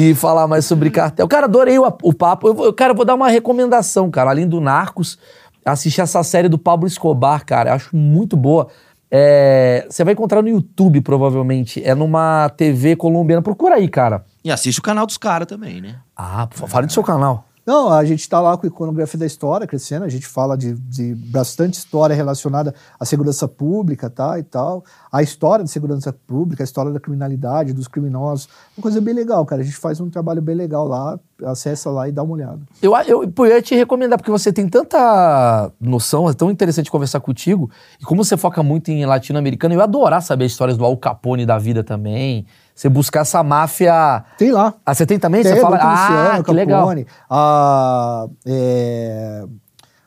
e 0.00 0.14
falar 0.14 0.46
mais 0.46 0.64
sobre 0.66 0.90
cartel. 0.90 1.26
Cara, 1.26 1.46
adorei 1.46 1.78
o, 1.78 1.86
o 2.02 2.12
papo. 2.12 2.48
Eu, 2.48 2.54
vou- 2.54 2.72
cara, 2.72 2.92
eu 2.92 2.96
vou 2.96 3.04
dar 3.04 3.14
uma 3.14 3.28
recomendação, 3.28 4.10
cara. 4.10 4.30
Além 4.30 4.46
do 4.46 4.60
Narcos, 4.60 5.18
assistir 5.64 6.00
essa 6.00 6.22
série 6.22 6.48
do 6.48 6.58
Pablo 6.58 6.86
Escobar, 6.86 7.44
cara. 7.44 7.70
Eu 7.70 7.74
acho 7.74 7.96
muito 7.96 8.36
boa. 8.36 8.68
É, 9.10 9.86
Você 9.88 10.02
vai 10.02 10.12
encontrar 10.12 10.42
no 10.42 10.48
YouTube, 10.48 11.00
provavelmente. 11.00 11.82
É 11.84 11.94
numa 11.94 12.48
TV 12.56 12.96
colombiana. 12.96 13.40
Procura 13.42 13.76
aí, 13.76 13.88
cara. 13.88 14.24
E 14.44 14.50
assiste 14.50 14.78
o 14.78 14.82
canal 14.82 15.06
dos 15.06 15.16
caras 15.16 15.46
também, 15.46 15.80
né? 15.80 15.96
Ah, 16.16 16.48
fale 16.52 16.86
do 16.86 16.92
seu 16.92 17.02
canal. 17.02 17.46
Não, 17.66 17.90
a 17.90 18.04
gente 18.04 18.20
está 18.20 18.40
lá 18.40 18.56
com 18.58 18.66
a 18.66 18.68
iconografia 18.68 19.18
da 19.18 19.24
história 19.24 19.66
crescendo, 19.66 20.04
a 20.04 20.08
gente 20.08 20.26
fala 20.26 20.56
de, 20.56 20.74
de 20.74 21.14
bastante 21.14 21.74
história 21.74 22.14
relacionada 22.14 22.74
à 23.00 23.04
segurança 23.06 23.48
pública 23.48 24.10
tá, 24.10 24.38
e 24.38 24.42
tal. 24.42 24.84
A 25.10 25.22
história 25.22 25.64
da 25.64 25.70
segurança 25.70 26.12
pública, 26.12 26.62
a 26.62 26.64
história 26.64 26.92
da 26.92 27.00
criminalidade, 27.00 27.72
dos 27.72 27.88
criminosos. 27.88 28.48
Uma 28.76 28.82
coisa 28.82 29.00
bem 29.00 29.14
legal, 29.14 29.46
cara. 29.46 29.62
A 29.62 29.64
gente 29.64 29.76
faz 29.76 29.98
um 29.98 30.10
trabalho 30.10 30.42
bem 30.42 30.54
legal 30.54 30.86
lá. 30.86 31.18
Acessa 31.42 31.90
lá 31.90 32.08
e 32.08 32.12
dá 32.12 32.22
uma 32.22 32.34
olhada. 32.34 32.60
Eu, 32.82 32.94
eu, 33.06 33.32
eu 33.36 33.46
ia 33.46 33.62
te 33.62 33.74
recomendar, 33.74 34.18
porque 34.18 34.30
você 34.30 34.52
tem 34.52 34.68
tanta 34.68 35.72
noção, 35.80 36.28
é 36.28 36.34
tão 36.34 36.50
interessante 36.50 36.90
conversar 36.90 37.20
contigo. 37.20 37.70
E 38.00 38.04
como 38.04 38.22
você 38.22 38.36
foca 38.36 38.62
muito 38.62 38.90
em 38.90 39.04
latino-americano, 39.06 39.74
eu 39.74 39.78
ia 39.78 39.84
adorar 39.84 40.22
saber 40.22 40.44
histórias 40.44 40.76
do 40.76 40.84
Al 40.84 40.96
Capone 40.96 41.46
da 41.46 41.58
vida 41.58 41.82
também. 41.82 42.46
Você 42.74 42.88
buscar 42.88 43.20
essa 43.20 43.42
máfia. 43.42 44.24
Tem 44.36 44.50
lá. 44.50 44.74
Ah, 44.84 44.92
você 44.92 45.06
tem 45.06 45.18
também? 45.18 45.42
Tem, 45.42 45.54
você 45.54 45.60
fala. 45.60 45.78
Ah, 45.80 46.42
que 46.42 46.52
legal. 46.52 46.82
Capone, 46.82 47.06
a, 47.30 48.26
é, 48.44 49.44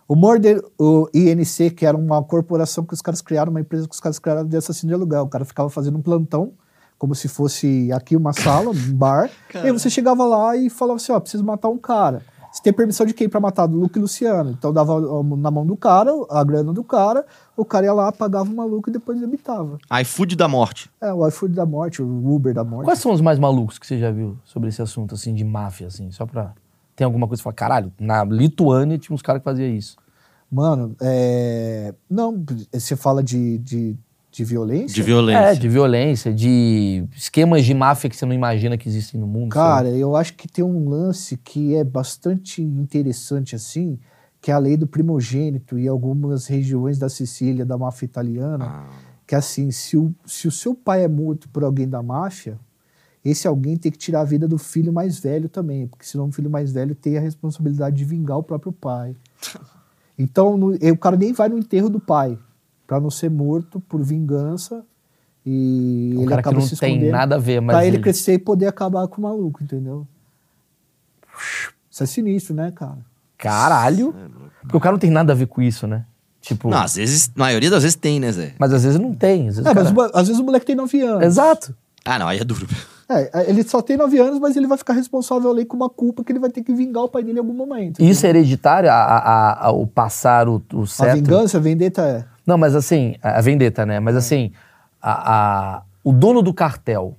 o 0.07 0.15
Murder, 0.15 0.61
o 0.77 1.07
INC, 1.13 1.71
que 1.71 1.85
era 1.85 1.95
uma 1.95 2.21
corporação 2.21 2.83
que 2.83 2.93
os 2.93 3.01
caras 3.01 3.21
criaram, 3.21 3.51
uma 3.51 3.61
empresa 3.61 3.87
que 3.87 3.93
os 3.93 3.99
caras 4.01 4.19
criaram 4.19 4.45
de 4.45 4.57
assassino 4.57 4.89
de 4.89 4.93
aluguel. 4.93 5.23
O 5.23 5.29
cara 5.29 5.45
ficava 5.45 5.69
fazendo 5.69 5.97
um 5.97 6.01
plantão, 6.01 6.51
como 6.97 7.15
se 7.15 7.29
fosse 7.29 7.89
aqui 7.93 8.17
uma 8.17 8.33
sala, 8.33 8.69
um 8.69 8.93
bar. 8.93 9.29
E 9.55 9.59
aí 9.59 9.71
você 9.71 9.89
chegava 9.89 10.25
lá 10.25 10.57
e 10.57 10.69
falava 10.69 10.97
assim: 10.97 11.13
ó, 11.13 11.19
preciso 11.21 11.45
matar 11.45 11.69
um 11.69 11.77
cara. 11.77 12.21
Você 12.57 12.63
tem 12.63 12.73
permissão 12.73 13.05
de 13.05 13.13
quem 13.13 13.29
pra 13.29 13.39
matar? 13.39 13.67
Do 13.67 13.77
Luke 13.77 13.99
e 13.99 14.01
Luciano. 14.01 14.49
Então 14.49 14.73
dava 14.73 14.99
na 15.37 15.51
mão 15.51 15.63
do 15.63 15.77
cara, 15.77 16.11
a 16.27 16.43
grana 16.43 16.73
do 16.73 16.83
cara, 16.83 17.23
o 17.55 17.63
cara 17.63 17.85
ia 17.85 17.93
lá, 17.93 18.11
pagava 18.11 18.49
o 18.49 18.55
maluco 18.55 18.89
e 18.89 18.93
depois 18.93 19.21
habitava. 19.21 19.77
iFood 20.01 20.35
da 20.35 20.47
morte. 20.47 20.89
É, 20.99 21.13
o 21.13 21.27
iFood 21.27 21.53
da 21.53 21.67
morte, 21.67 22.01
o 22.01 22.33
Uber 22.33 22.55
da 22.55 22.63
morte. 22.63 22.85
Quais 22.85 22.97
são 22.97 23.11
os 23.11 23.21
mais 23.21 23.37
malucos 23.37 23.77
que 23.77 23.85
você 23.85 23.99
já 23.99 24.09
viu 24.09 24.39
sobre 24.43 24.69
esse 24.69 24.81
assunto, 24.81 25.13
assim, 25.13 25.35
de 25.35 25.43
máfia, 25.43 25.85
assim? 25.85 26.09
Só 26.09 26.25
pra. 26.25 26.55
Tem 26.95 27.05
alguma 27.05 27.27
coisa 27.27 27.39
que 27.39 27.43
você 27.43 27.43
fala, 27.43 27.53
caralho, 27.53 27.93
na 27.99 28.23
Lituânia 28.23 28.97
tinha 28.97 29.13
uns 29.13 29.21
caras 29.21 29.39
que 29.39 29.45
faziam 29.45 29.69
isso. 29.69 29.95
Mano, 30.51 30.95
é... 30.99 31.93
não, 32.09 32.43
você 32.73 32.95
fala 32.95 33.21
de, 33.21 33.59
de, 33.59 33.95
de 34.37 34.43
violência? 34.43 34.93
De 34.95 35.01
violência. 35.01 35.39
É, 35.51 35.55
de 35.55 35.67
violência, 35.69 36.33
de 36.33 37.03
esquemas 37.15 37.65
de 37.65 37.73
máfia 37.73 38.09
que 38.09 38.15
você 38.15 38.25
não 38.25 38.33
imagina 38.33 38.77
que 38.77 38.87
existem 38.87 39.19
no 39.19 39.27
mundo. 39.27 39.49
Cara, 39.51 39.89
eu 39.89 40.15
acho 40.15 40.33
que 40.35 40.47
tem 40.47 40.63
um 40.63 40.87
lance 40.89 41.35
que 41.37 41.75
é 41.75 41.83
bastante 41.83 42.61
interessante 42.61 43.55
assim, 43.55 43.97
que 44.41 44.51
é 44.51 44.53
a 44.53 44.59
lei 44.59 44.77
do 44.77 44.85
primogênito 44.87 45.77
e 45.79 45.87
algumas 45.87 46.47
regiões 46.47 46.97
da 46.99 47.09
Sicília, 47.09 47.65
da 47.65 47.77
máfia 47.77 48.05
italiana, 48.05 48.65
Ah, 48.65 48.89
que 49.25 49.35
assim, 49.35 49.71
se 49.71 49.97
o, 49.97 50.13
se 50.25 50.47
o 50.47 50.51
seu 50.51 50.73
pai 50.73 51.03
é 51.03 51.07
morto 51.07 51.49
por 51.49 51.63
alguém 51.63 51.87
da 51.89 52.01
máfia, 52.03 52.57
esse 53.25 53.45
alguém 53.47 53.75
tem 53.75 53.91
que 53.91 53.97
tirar 53.97 54.21
a 54.21 54.23
vida 54.23 54.47
do 54.47 54.57
filho 54.57 54.93
mais 54.93 55.19
velho 55.19 55.49
também, 55.49 55.85
porque 55.87 56.05
senão 56.05 56.27
o 56.27 56.31
filho 56.31 56.49
mais 56.49 56.71
velho 56.71 56.95
tem 56.95 57.17
a 57.17 57.19
responsabilidade 57.19 57.95
de 57.97 58.05
vingar 58.05 58.37
o 58.37 58.43
próprio 58.43 58.71
pai. 58.71 59.15
Então, 60.19 60.57
no- 60.57 60.73
o 60.73 60.97
cara 60.97 61.15
nem 61.15 61.31
vai 61.31 61.47
no 61.47 61.59
enterro 61.59 61.89
do 61.91 61.99
pai, 61.99 62.39
pra 62.87 62.99
não 62.99 63.11
ser 63.11 63.29
morto 63.29 63.79
por 63.81 64.01
vingança 64.01 64.83
e 65.45 66.13
um 66.15 66.19
ele 66.21 66.29
cara 66.29 66.41
que 66.41 66.49
acaba 66.49 66.61
não 66.65 66.69
tem 66.77 67.09
nada 67.11 67.35
a 67.35 67.37
ver, 67.37 67.59
mas. 67.61 67.75
pra 67.75 67.85
ele 67.85 67.97
ele- 67.97 68.03
crescer 68.03 68.33
e 68.33 68.39
poder 68.39 68.67
acabar 68.67 69.07
com 69.07 69.19
o 69.19 69.23
maluco, 69.23 69.61
entendeu? 69.63 70.07
Isso 71.89 72.03
é 72.03 72.05
sinistro, 72.05 72.55
né, 72.55 72.71
cara? 72.71 72.97
Caralho. 73.37 74.13
Porque 74.61 74.77
o 74.77 74.79
cara 74.79 74.93
não 74.93 74.99
tem 74.99 75.11
nada 75.11 75.33
a 75.33 75.35
ver 75.35 75.47
com 75.47 75.61
isso, 75.61 75.85
né? 75.87 76.05
Tipo. 76.41 76.69
Não, 76.69 76.79
às 76.79 76.95
vezes, 76.95 77.31
na 77.35 77.45
maioria 77.45 77.69
das 77.69 77.83
vezes 77.83 77.95
tem, 77.95 78.19
né, 78.19 78.31
Zé? 78.31 78.53
Mas 78.57 78.73
às 78.73 78.83
vezes 78.83 78.99
não 78.99 79.13
tem. 79.13 79.47
Às 79.49 79.57
vezes 79.57 79.65
É, 79.65 79.71
o 79.71 79.75
mas 79.75 79.83
cara- 79.91 79.95
mo- 79.95 80.11
às 80.13 80.27
vezes 80.27 80.41
o 80.41 80.43
moleque 80.45 80.65
tem 80.65 80.75
9 80.75 81.01
anos. 81.01 81.23
Exato. 81.23 81.75
Ah, 82.05 82.17
não, 82.19 82.27
aí 82.27 82.39
é 82.39 82.43
duro. 82.43 82.65
É, 83.09 83.49
ele 83.49 83.63
só 83.63 83.81
tem 83.81 83.95
9 83.95 84.19
anos, 84.19 84.37
mas 84.37 84.57
ele 84.57 84.67
vai 84.67 84.77
ficar 84.77 84.91
responsável 84.91 85.49
ali 85.49 85.63
com 85.63 85.77
uma 85.77 85.89
culpa 85.89 86.25
que 86.25 86.31
ele 86.33 86.39
vai 86.39 86.49
ter 86.49 86.61
que 86.61 86.73
vingar 86.73 87.05
o 87.05 87.07
pai 87.07 87.23
dele 87.23 87.37
em 87.37 87.39
algum 87.39 87.53
momento. 87.53 88.03
Isso 88.03 88.25
é 88.25 88.29
hereditário, 88.29 88.89
a, 88.91 88.95
a- 88.95 89.67
a- 89.67 89.71
o 89.71 89.87
passar 89.87 90.49
o, 90.49 90.61
o 90.73 90.83
A 90.99 91.13
vingança, 91.13 91.55
a 91.57 91.61
vendetta 91.61 92.01
é. 92.01 92.25
Não, 92.47 92.57
mas 92.57 92.73
assim, 92.75 93.15
a 93.21 93.37
a 93.37 93.41
vendetta, 93.41 93.85
né? 93.85 93.99
Mas 93.99 94.15
assim, 94.15 94.51
a, 95.01 95.75
a- 95.77 95.83
o 96.03 96.11
dono 96.13 96.41
do 96.41 96.53
cartel, 96.53 97.15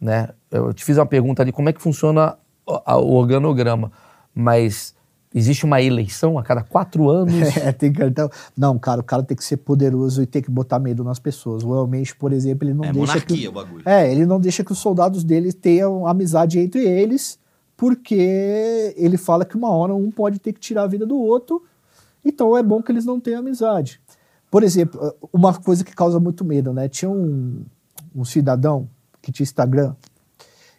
né? 0.00 0.28
Eu 0.50 0.72
te 0.74 0.84
fiz 0.84 0.98
uma 0.98 1.06
pergunta 1.06 1.42
ali, 1.42 1.50
como 1.50 1.68
é 1.68 1.72
que 1.72 1.80
funciona 1.82 2.36
o, 2.66 2.80
a- 2.84 2.98
o 2.98 3.12
organograma? 3.14 3.90
Mas 4.34 4.94
Existe 5.34 5.66
uma 5.66 5.82
eleição 5.82 6.38
a 6.38 6.42
cada 6.42 6.62
quatro 6.62 7.10
anos. 7.10 7.34
É, 7.58 7.70
tem 7.70 7.92
cartão. 7.92 8.30
Não, 8.56 8.78
cara, 8.78 9.02
o 9.02 9.04
cara 9.04 9.22
tem 9.22 9.36
que 9.36 9.44
ser 9.44 9.58
poderoso 9.58 10.22
e 10.22 10.26
tem 10.26 10.40
que 10.40 10.50
botar 10.50 10.78
medo 10.78 11.04
nas 11.04 11.18
pessoas. 11.18 11.62
O 11.62 11.74
Elmensch, 11.76 12.14
por 12.14 12.32
exemplo, 12.32 12.66
ele 12.66 12.72
não 12.72 12.84
É 12.84 12.92
deixa 12.92 13.06
monarquia 13.12 13.36
que. 13.36 13.48
o 13.48 13.52
bagulho. 13.52 13.82
É, 13.84 14.10
ele 14.10 14.24
não 14.24 14.40
deixa 14.40 14.64
que 14.64 14.72
os 14.72 14.78
soldados 14.78 15.22
dele 15.24 15.52
tenham 15.52 16.06
amizade 16.06 16.58
entre 16.58 16.82
eles, 16.88 17.38
porque 17.76 18.94
ele 18.96 19.18
fala 19.18 19.44
que 19.44 19.56
uma 19.56 19.68
hora 19.68 19.94
um 19.94 20.10
pode 20.10 20.38
ter 20.38 20.54
que 20.54 20.60
tirar 20.60 20.84
a 20.84 20.86
vida 20.86 21.04
do 21.04 21.18
outro, 21.18 21.62
então 22.24 22.56
é 22.56 22.62
bom 22.62 22.80
que 22.80 22.90
eles 22.90 23.04
não 23.04 23.20
tenham 23.20 23.40
amizade. 23.40 24.00
Por 24.56 24.62
exemplo, 24.62 25.14
uma 25.34 25.52
coisa 25.52 25.84
que 25.84 25.94
causa 25.94 26.18
muito 26.18 26.42
medo, 26.42 26.72
né? 26.72 26.88
Tinha 26.88 27.10
um, 27.10 27.62
um 28.14 28.24
cidadão 28.24 28.88
que 29.20 29.30
tinha 29.30 29.44
Instagram, 29.44 29.94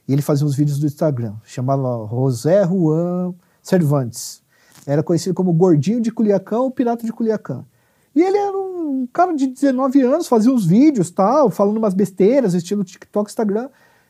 e 0.07 0.13
ele 0.13 0.23
fazia 0.23 0.47
uns 0.47 0.55
vídeos 0.55 0.79
do 0.79 0.87
Instagram, 0.87 1.35
chamava 1.43 2.07
José 2.09 2.65
Juan 2.65 3.35
Cervantes. 3.61 4.41
Era 4.83 5.03
conhecido 5.03 5.35
como 5.35 5.53
Gordinho 5.53 6.01
de 6.01 6.11
Culiacão, 6.11 6.65
o 6.65 6.71
Pirata 6.71 7.05
de 7.05 7.13
Culiacão. 7.13 7.67
E 8.15 8.23
ele 8.23 8.39
era 8.39 8.57
um 8.57 9.07
cara 9.13 9.35
de 9.35 9.45
19 9.45 10.01
anos, 10.01 10.27
fazia 10.27 10.51
uns 10.51 10.65
vídeos, 10.65 11.11
tal, 11.11 11.51
falando 11.51 11.77
umas 11.77 11.93
besteiras, 11.93 12.55
estilo 12.55 12.83
TikTok, 12.83 13.29
Instagram. 13.29 13.69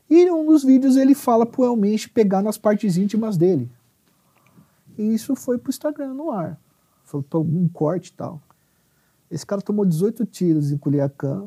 E 0.10 0.15
em 0.15 0.31
um 0.31 0.45
dos 0.45 0.64
vídeos 0.64 0.95
ele 0.95 1.14
fala 1.14 1.45
pro 1.45 1.65
Elmenche 1.65 2.07
pegar 2.07 2.41
nas 2.41 2.57
partes 2.57 2.95
íntimas 2.95 3.35
dele. 3.35 3.69
E 4.98 5.14
isso 5.14 5.35
foi 5.35 5.57
pro 5.57 5.72
Instagram 5.72 6.14
no 6.14 6.31
ar. 6.31 6.57
Foi 7.03 7.22
pra 7.22 7.38
algum 7.38 7.68
corte 7.68 8.11
e 8.11 8.14
tal. 8.14 8.41
Esse 9.29 9.45
cara 9.45 9.61
tomou 9.61 9.85
18 9.85 10.25
tiros 10.25 10.71
em 10.71 10.77
Culiacán. 10.77 11.45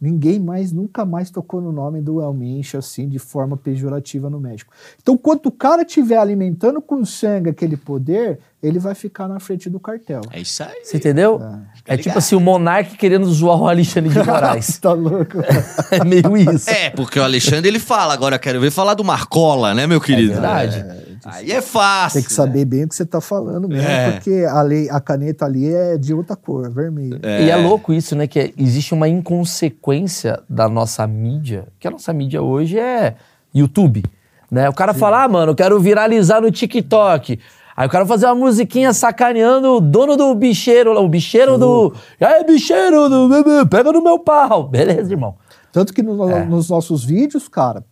Ninguém 0.00 0.40
mais, 0.40 0.72
nunca 0.72 1.04
mais 1.04 1.28
tocou 1.30 1.60
no 1.60 1.70
nome 1.70 2.00
do 2.00 2.22
Elmenche 2.22 2.74
assim, 2.74 3.06
de 3.06 3.18
forma 3.18 3.54
pejorativa 3.54 4.30
no 4.30 4.40
México. 4.40 4.72
Então, 5.02 5.14
quanto 5.14 5.50
o 5.50 5.52
cara 5.52 5.82
estiver 5.82 6.16
alimentando 6.16 6.80
com 6.80 7.04
sangue 7.04 7.50
aquele 7.50 7.76
poder, 7.76 8.38
ele 8.62 8.78
vai 8.78 8.94
ficar 8.94 9.28
na 9.28 9.38
frente 9.38 9.68
do 9.68 9.78
cartel. 9.78 10.22
É 10.30 10.40
isso 10.40 10.62
aí. 10.62 10.82
Você 10.82 10.96
entendeu? 10.96 11.38
É, 11.84 11.98
tipo 11.98 12.16
assim, 12.16 12.34
o 12.34 12.40
monarca 12.40 12.96
querendo 12.96 13.26
zoar 13.26 13.60
o 13.60 13.68
Alexandre 13.68 14.08
de 14.10 14.18
Moraes. 14.24 14.78
tá 14.78 14.94
louco? 14.94 15.36
é 15.92 16.02
meio 16.02 16.34
isso. 16.34 16.70
É, 16.70 16.88
porque 16.88 17.18
o 17.18 17.22
Alexandre 17.22 17.68
ele 17.68 17.78
fala, 17.78 18.14
agora 18.14 18.36
eu 18.36 18.40
quero 18.40 18.58
ver 18.58 18.70
falar 18.70 18.94
do 18.94 19.04
Marcola, 19.04 19.74
né, 19.74 19.86
meu 19.86 20.00
querido? 20.00 20.32
verdade. 20.32 20.78
É. 20.78 21.09
Aí 21.24 21.50
é 21.52 21.60
fácil. 21.60 22.20
Tem 22.20 22.26
que 22.26 22.32
saber 22.32 22.64
bem 22.64 22.84
o 22.84 22.88
que 22.88 22.94
você 22.94 23.04
tá 23.06 23.20
falando 23.20 23.68
mesmo, 23.68 23.88
É. 23.88 24.12
porque 24.12 24.44
a, 24.48 24.62
lei, 24.62 24.88
a 24.90 25.00
caneta 25.00 25.44
ali 25.44 25.72
é 25.72 25.96
de 25.98 26.14
outra 26.14 26.36
cor, 26.36 26.66
é 26.66 26.68
vermelha. 26.68 27.20
E 27.22 27.50
é 27.50 27.56
louco 27.56 27.92
isso, 27.92 28.14
né? 28.16 28.26
Que 28.26 28.38
é- 28.40 28.52
existe 28.56 28.94
uma 28.94 29.08
inconsequência 29.08 30.40
da 30.48 30.68
nossa 30.68 31.06
mídia, 31.06 31.66
que 31.78 31.86
a 31.88 31.90
nossa 31.90 32.12
mídia 32.12 32.40
hoje 32.42 32.78
é 32.78 33.16
YouTube. 33.54 34.04
Né? 34.50 34.68
O 34.68 34.72
cara 34.72 34.94
fala, 34.94 35.24
ah, 35.24 35.28
mano, 35.28 35.52
eu 35.52 35.56
quero 35.56 35.78
viralizar 35.80 36.40
no 36.40 36.50
TikTok. 36.50 37.38
Aí 37.76 37.86
o 37.86 37.90
cara 37.90 38.04
fazer 38.04 38.26
uma 38.26 38.34
musiquinha 38.34 38.92
sacaneando 38.92 39.76
o 39.76 39.80
dono 39.80 40.16
do 40.16 40.34
bicheiro, 40.34 40.92
lá, 40.92 41.00
o 41.00 41.08
bicheiro 41.08 41.56
do. 41.56 41.94
Aí, 42.20 42.44
bicheiro, 42.44 43.08
do... 43.08 43.66
pega 43.70 43.90
no 43.92 44.02
meu 44.02 44.18
pau. 44.18 44.68
Beleza, 44.68 45.12
irmão. 45.12 45.36
Tanto 45.72 45.92
que 45.94 46.02
no- 46.02 46.28
É. 46.28 46.44
nos 46.44 46.68
nossos 46.68 47.04
vídeos, 47.04 47.48
cara, 47.48 47.82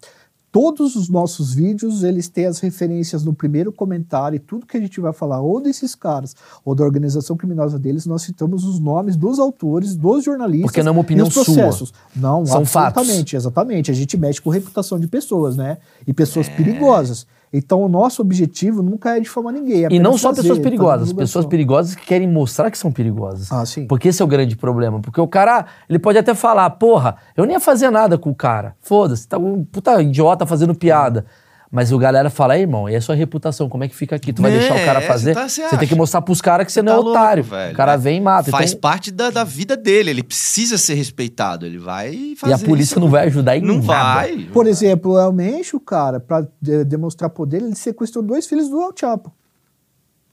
todos 0.59 0.97
os 0.97 1.09
nossos 1.09 1.55
vídeos, 1.55 2.03
eles 2.03 2.27
têm 2.27 2.47
as 2.47 2.59
referências 2.59 3.23
no 3.23 3.33
primeiro 3.33 3.71
comentário 3.71 4.35
e 4.35 4.41
tudo 4.41 4.67
que 4.67 4.77
a 4.77 4.81
gente 4.81 5.01
vai 5.01 5.13
falar, 5.13 5.41
ou 5.41 5.61
desses 5.61 5.95
caras, 5.95 6.35
ou 6.65 6.75
da 6.75 6.83
organização 6.85 7.37
criminosa 7.37 7.79
deles, 7.79 8.07
nós 8.07 8.23
citamos 8.23 8.65
os 8.65 8.81
nomes 8.81 9.15
dos 9.17 9.39
autores, 9.39 9.95
dos 9.95 10.25
jornalistas. 10.25 10.67
Porque 10.73 10.83
não 10.83 10.89
é 10.89 10.93
uma 10.93 11.01
opinião 11.03 11.29
os 11.29 11.35
processos. 11.35 11.93
Não, 12.17 12.45
São 12.45 12.65
fatos. 12.65 12.99
absolutamente, 12.99 13.37
exatamente. 13.37 13.91
A 13.93 13.95
gente 13.95 14.17
mexe 14.17 14.41
com 14.43 14.51
reputação 14.51 14.99
de 14.99 15.07
pessoas, 15.07 15.57
né? 15.57 15.79
E 16.05 16.13
pessoas 16.13 16.49
É. 16.49 16.57
perigosas. 16.57 17.25
Então, 17.53 17.83
o 17.83 17.89
nosso 17.89 18.23
objetivo 18.23 18.83
nunca 18.83 19.17
é 19.17 19.21
difamar 19.21 19.53
ninguém. 19.53 19.85
é 19.85 19.89
E 19.91 19.99
não 19.99 20.17
só 20.17 20.29
fazer, 20.29 20.43
pessoas 20.43 20.59
perigosas, 20.59 21.13
pessoas 21.13 21.47
perigosas 21.47 21.95
que 21.95 22.07
querem 22.07 22.29
mostrar 22.29 22.71
que 22.71 22.79
são 22.79 22.93
perigosas. 22.93 23.51
Ah, 23.51 23.65
sim. 23.65 23.87
Porque 23.87 24.09
esse 24.09 24.21
é 24.21 24.25
o 24.25 24.29
grande 24.29 24.57
problema. 24.57 25.01
Porque 25.01 25.21
o 25.21 25.29
cara, 25.29 25.67
ele 25.89 25.99
pode 25.99 26.19
até 26.19 26.35
falar, 26.35 26.69
porra, 26.71 27.17
eu 27.37 27.45
nem 27.45 27.55
ia 27.55 27.61
fazer 27.61 27.91
nada 27.91 28.19
com 28.19 28.31
o 28.31 28.35
cara. 28.35 28.75
Foda-se, 28.81 29.27
tá 29.27 29.39
um 29.39 29.65
puta 29.65 30.01
idiota 30.03 30.47
fazendo 30.47 30.75
piada. 30.75 31.25
Mas 31.71 31.93
o 31.93 31.99
galera 31.99 32.31
fala, 32.31 32.57
"Ei, 32.57 32.63
irmão, 32.63 32.89
e 32.89 32.97
a 32.97 33.01
sua 33.01 33.15
reputação, 33.15 33.69
como 33.69 33.85
é 33.85 33.89
que 33.89 33.95
fica 33.95 34.17
aqui? 34.17 34.33
Tu 34.33 34.41
vai 34.41 34.51
É, 34.51 34.59
deixar 34.59 34.75
o 34.75 34.85
cara 34.87 35.01
é, 35.03 35.07
fazer? 35.07 35.35
você 35.35 35.41
tá- 35.41 35.49
você 35.49 35.63
você 35.63 35.69
tem 35.77 35.79
que 35.81 35.85
acha? 35.93 35.97
mostrar 35.97 36.23
pros 36.23 36.41
caras 36.41 36.65
que 36.65 36.73
você 36.73 36.81
não 36.81 36.93
Tá 36.93 36.99
é 36.99 37.03
louco, 37.03 37.11
otário. 37.11 37.45
velho. 37.45 37.73
o 37.73 37.77
cara 37.77 37.93
É, 37.93 37.97
vem 37.99 38.17
e 38.17 38.21
mata. 38.23 38.51
Faz 38.51 38.71
Então, 38.71 38.81
parte 38.81 39.11
da, 39.11 39.29
da 39.29 39.45
vida 39.45 39.77
dele, 39.77 40.09
ele 40.09 40.23
precisa 40.23 40.79
ser 40.79 40.95
respeitado, 40.95 41.67
ele 41.67 41.77
vai 41.77 42.35
fazer 42.39 42.53
e 42.53 42.55
a 42.55 42.59
polícia 42.59 42.93
isso. 42.95 43.01
não 43.01 43.11
vai 43.11 43.27
ajudar 43.27 43.57
em 43.57 43.61
Não 43.61 43.83
nada. 43.83 44.21
vai. 44.21 44.49
Por 44.51 44.67
exemplo, 44.67 45.13
o 45.13 45.19
El 45.21 45.31
Mencho, 45.33 45.79
cara, 45.79 46.19
pra 46.19 46.47
de- 46.61 46.85
demonstrar 46.85 47.29
poder, 47.29 47.61
ele 47.63 47.75
sequestrou 47.75 48.25
dois 48.25 48.47
filhos 48.47 48.71
do 48.71 48.81
El 48.81 48.93
Chapo. 48.99 49.31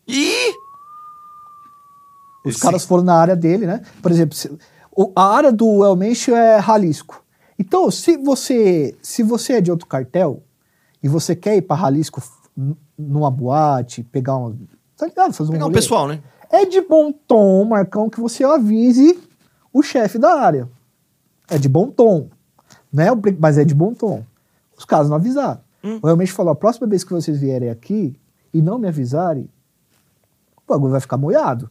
Ih! 0.07 0.53
Os 2.45 2.53
Esse- 2.53 2.61
caras 2.61 2.85
foram 2.85 3.03
na 3.03 3.15
área 3.15 3.35
dele, 3.35 3.65
né? 3.65 3.81
Por 4.01 4.09
exemplo, 4.11 4.35
se- 4.35 4.51
o- 4.95 5.11
a 5.15 5.35
área 5.35 5.51
do 5.51 5.83
El 5.83 5.95
Mencho 5.97 6.31
é 6.33 6.61
Jalisco. 6.61 7.23
Então, 7.59 7.89
se 7.91 8.15
você, 8.17 8.95
se 9.01 9.21
você 9.23 9.53
é 9.53 9.61
de 9.61 9.71
outro 9.71 9.87
cartel 9.87 10.41
e 11.01 11.07
você 11.07 11.35
quer 11.35 11.55
ir 11.57 11.61
pra 11.61 11.75
Jalisco 11.77 12.21
numa 12.97 13.29
boate, 13.29 14.03
pegar 14.03 14.37
um. 14.37 14.57
Tá 14.97 15.07
ligado? 15.07 15.33
Fazer 15.33 15.49
um 15.49 15.53
Pegar 15.53 15.65
um 15.65 15.71
pessoal, 15.71 16.07
né? 16.07 16.21
É 16.49 16.65
de 16.65 16.81
bom 16.81 17.11
tom, 17.11 17.65
Marcão, 17.65 18.09
que 18.09 18.19
você 18.19 18.43
avise 18.43 19.19
o 19.73 19.81
chefe 19.83 20.17
da 20.17 20.39
área. 20.39 20.69
É 21.49 21.57
de 21.57 21.67
bom 21.67 21.89
tom. 21.91 22.29
É 22.97 23.11
obli- 23.11 23.37
mas 23.39 23.57
é 23.57 23.65
de 23.65 23.75
bom 23.75 23.93
tom. 23.93 24.23
Os 24.77 24.85
caras 24.85 25.09
não 25.09 25.15
avisaram. 25.17 25.59
Hum. 25.83 25.99
O 26.01 26.05
realmente 26.05 26.31
falou: 26.31 26.51
a 26.51 26.55
próxima 26.55 26.87
vez 26.87 27.03
que 27.03 27.11
vocês 27.13 27.37
vierem 27.39 27.69
aqui 27.69 28.17
e 28.53 28.61
não 28.61 28.77
me 28.79 28.87
avisarem, 28.87 29.49
o 30.57 30.61
bagulho 30.67 30.91
vai 30.91 31.01
ficar 31.01 31.17
molhado. 31.17 31.69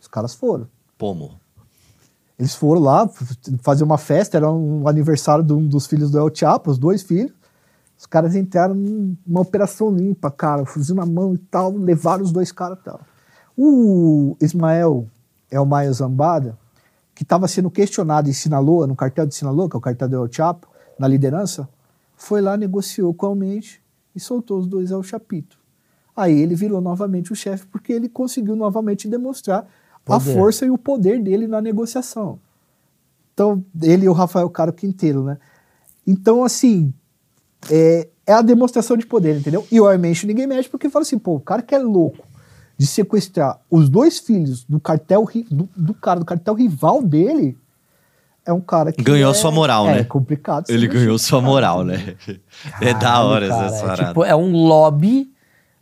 Os 0.00 0.06
caras 0.08 0.34
foram. 0.34 0.68
Pomo. 0.98 1.40
Eles 2.38 2.54
foram 2.54 2.80
lá 2.82 3.08
fazer 3.62 3.84
uma 3.84 3.98
festa, 3.98 4.36
era 4.36 4.50
um 4.50 4.86
aniversário 4.88 5.44
de 5.44 5.52
um 5.52 5.66
dos 5.66 5.86
filhos 5.86 6.10
do 6.10 6.18
El 6.18 6.30
Chapo, 6.34 6.70
os 6.70 6.78
dois 6.78 7.02
filhos. 7.02 7.32
Os 8.02 8.06
caras 8.06 8.34
entraram 8.34 8.74
numa 8.74 9.42
operação 9.42 9.88
limpa, 9.88 10.28
cara, 10.28 10.66
fuzil 10.66 10.96
na 10.96 11.06
mão 11.06 11.34
e 11.34 11.38
tal, 11.38 11.70
levaram 11.70 12.24
os 12.24 12.32
dois 12.32 12.50
caras 12.50 12.76
e 12.80 12.82
tal. 12.82 13.00
O 13.56 14.36
Ismael 14.40 15.06
Elmaia 15.48 15.92
Zambada, 15.92 16.58
que 17.14 17.22
estava 17.22 17.46
sendo 17.46 17.70
questionado 17.70 18.28
em 18.28 18.32
Sinaloa, 18.32 18.88
no 18.88 18.96
cartel 18.96 19.24
de 19.24 19.36
Sinaloa, 19.36 19.70
que 19.70 19.76
é 19.76 19.78
o 19.78 19.80
cartel 19.80 20.08
do 20.08 20.16
El 20.16 20.32
Chapo, 20.32 20.66
na 20.98 21.06
liderança, 21.06 21.68
foi 22.16 22.40
lá, 22.40 22.56
negociou 22.56 23.14
com 23.14 23.26
o 23.26 23.28
Almente 23.28 23.80
e 24.16 24.18
soltou 24.18 24.58
os 24.58 24.66
dois 24.66 24.90
El 24.90 25.04
Chapito. 25.04 25.56
Aí 26.16 26.36
ele 26.36 26.56
virou 26.56 26.80
novamente 26.80 27.32
o 27.32 27.36
chefe, 27.36 27.68
porque 27.68 27.92
ele 27.92 28.08
conseguiu 28.08 28.56
novamente 28.56 29.06
demonstrar 29.06 29.60
a 30.04 30.18
Poder. 30.18 30.34
força 30.34 30.66
e 30.66 30.70
o 30.72 30.76
poder 30.76 31.22
dele 31.22 31.46
na 31.46 31.60
negociação. 31.60 32.40
Então, 33.32 33.64
ele 33.80 34.06
e 34.06 34.08
o 34.08 34.12
Rafael 34.12 34.50
Caro 34.50 34.72
Quinteiro, 34.72 35.22
né? 35.22 35.38
Então, 36.04 36.42
assim, 36.42 36.92
é, 37.70 38.08
é 38.26 38.32
a 38.32 38.42
demonstração 38.42 38.96
de 38.96 39.06
poder, 39.06 39.36
entendeu? 39.38 39.66
E 39.70 39.80
o 39.80 39.86
Armencho 39.86 40.26
ninguém 40.26 40.46
mexe 40.46 40.68
porque 40.68 40.88
fala 40.88 41.02
assim, 41.02 41.18
pô, 41.18 41.34
o 41.36 41.40
cara 41.40 41.62
que 41.62 41.74
é 41.74 41.78
louco 41.78 42.24
de 42.78 42.86
sequestrar 42.86 43.58
os 43.70 43.88
dois 43.88 44.18
filhos 44.18 44.64
do 44.64 44.80
cartel 44.80 45.28
do, 45.50 45.68
do 45.76 45.94
cara 45.94 46.20
do 46.20 46.26
cartel 46.26 46.54
rival 46.54 47.02
dele 47.02 47.56
é 48.44 48.52
um 48.52 48.60
cara 48.60 48.90
que 48.92 49.02
Ganhou 49.02 49.30
é, 49.30 49.34
sua 49.34 49.52
moral, 49.52 49.88
é, 49.88 49.96
né? 49.98 50.04
complicado. 50.04 50.66
você 50.66 50.72
Ele 50.72 50.88
mexer 50.88 51.00
ganhou 51.00 51.18
sua 51.18 51.38
o 51.38 51.42
cara, 51.42 51.52
moral, 51.52 51.84
né? 51.84 52.16
é 52.80 52.92
da 52.94 53.20
hora 53.22 53.48
Caralho, 53.48 53.66
essa 53.66 53.80
cara, 53.80 53.92
é, 53.92 53.96
parada. 53.96 54.08
tipo, 54.08 54.24
é 54.24 54.34
um 54.34 54.52
lobby 54.52 55.30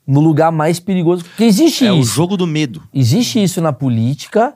no 0.06 0.20
lugar 0.20 0.52
mais 0.52 0.78
perigoso. 0.78 1.24
Porque 1.24 1.44
existe 1.44 1.86
É 1.86 1.92
o 1.92 2.00
isso. 2.00 2.12
jogo 2.12 2.36
do 2.36 2.46
medo. 2.46 2.82
Existe 2.92 3.42
isso 3.42 3.60
na 3.62 3.72
política, 3.72 4.54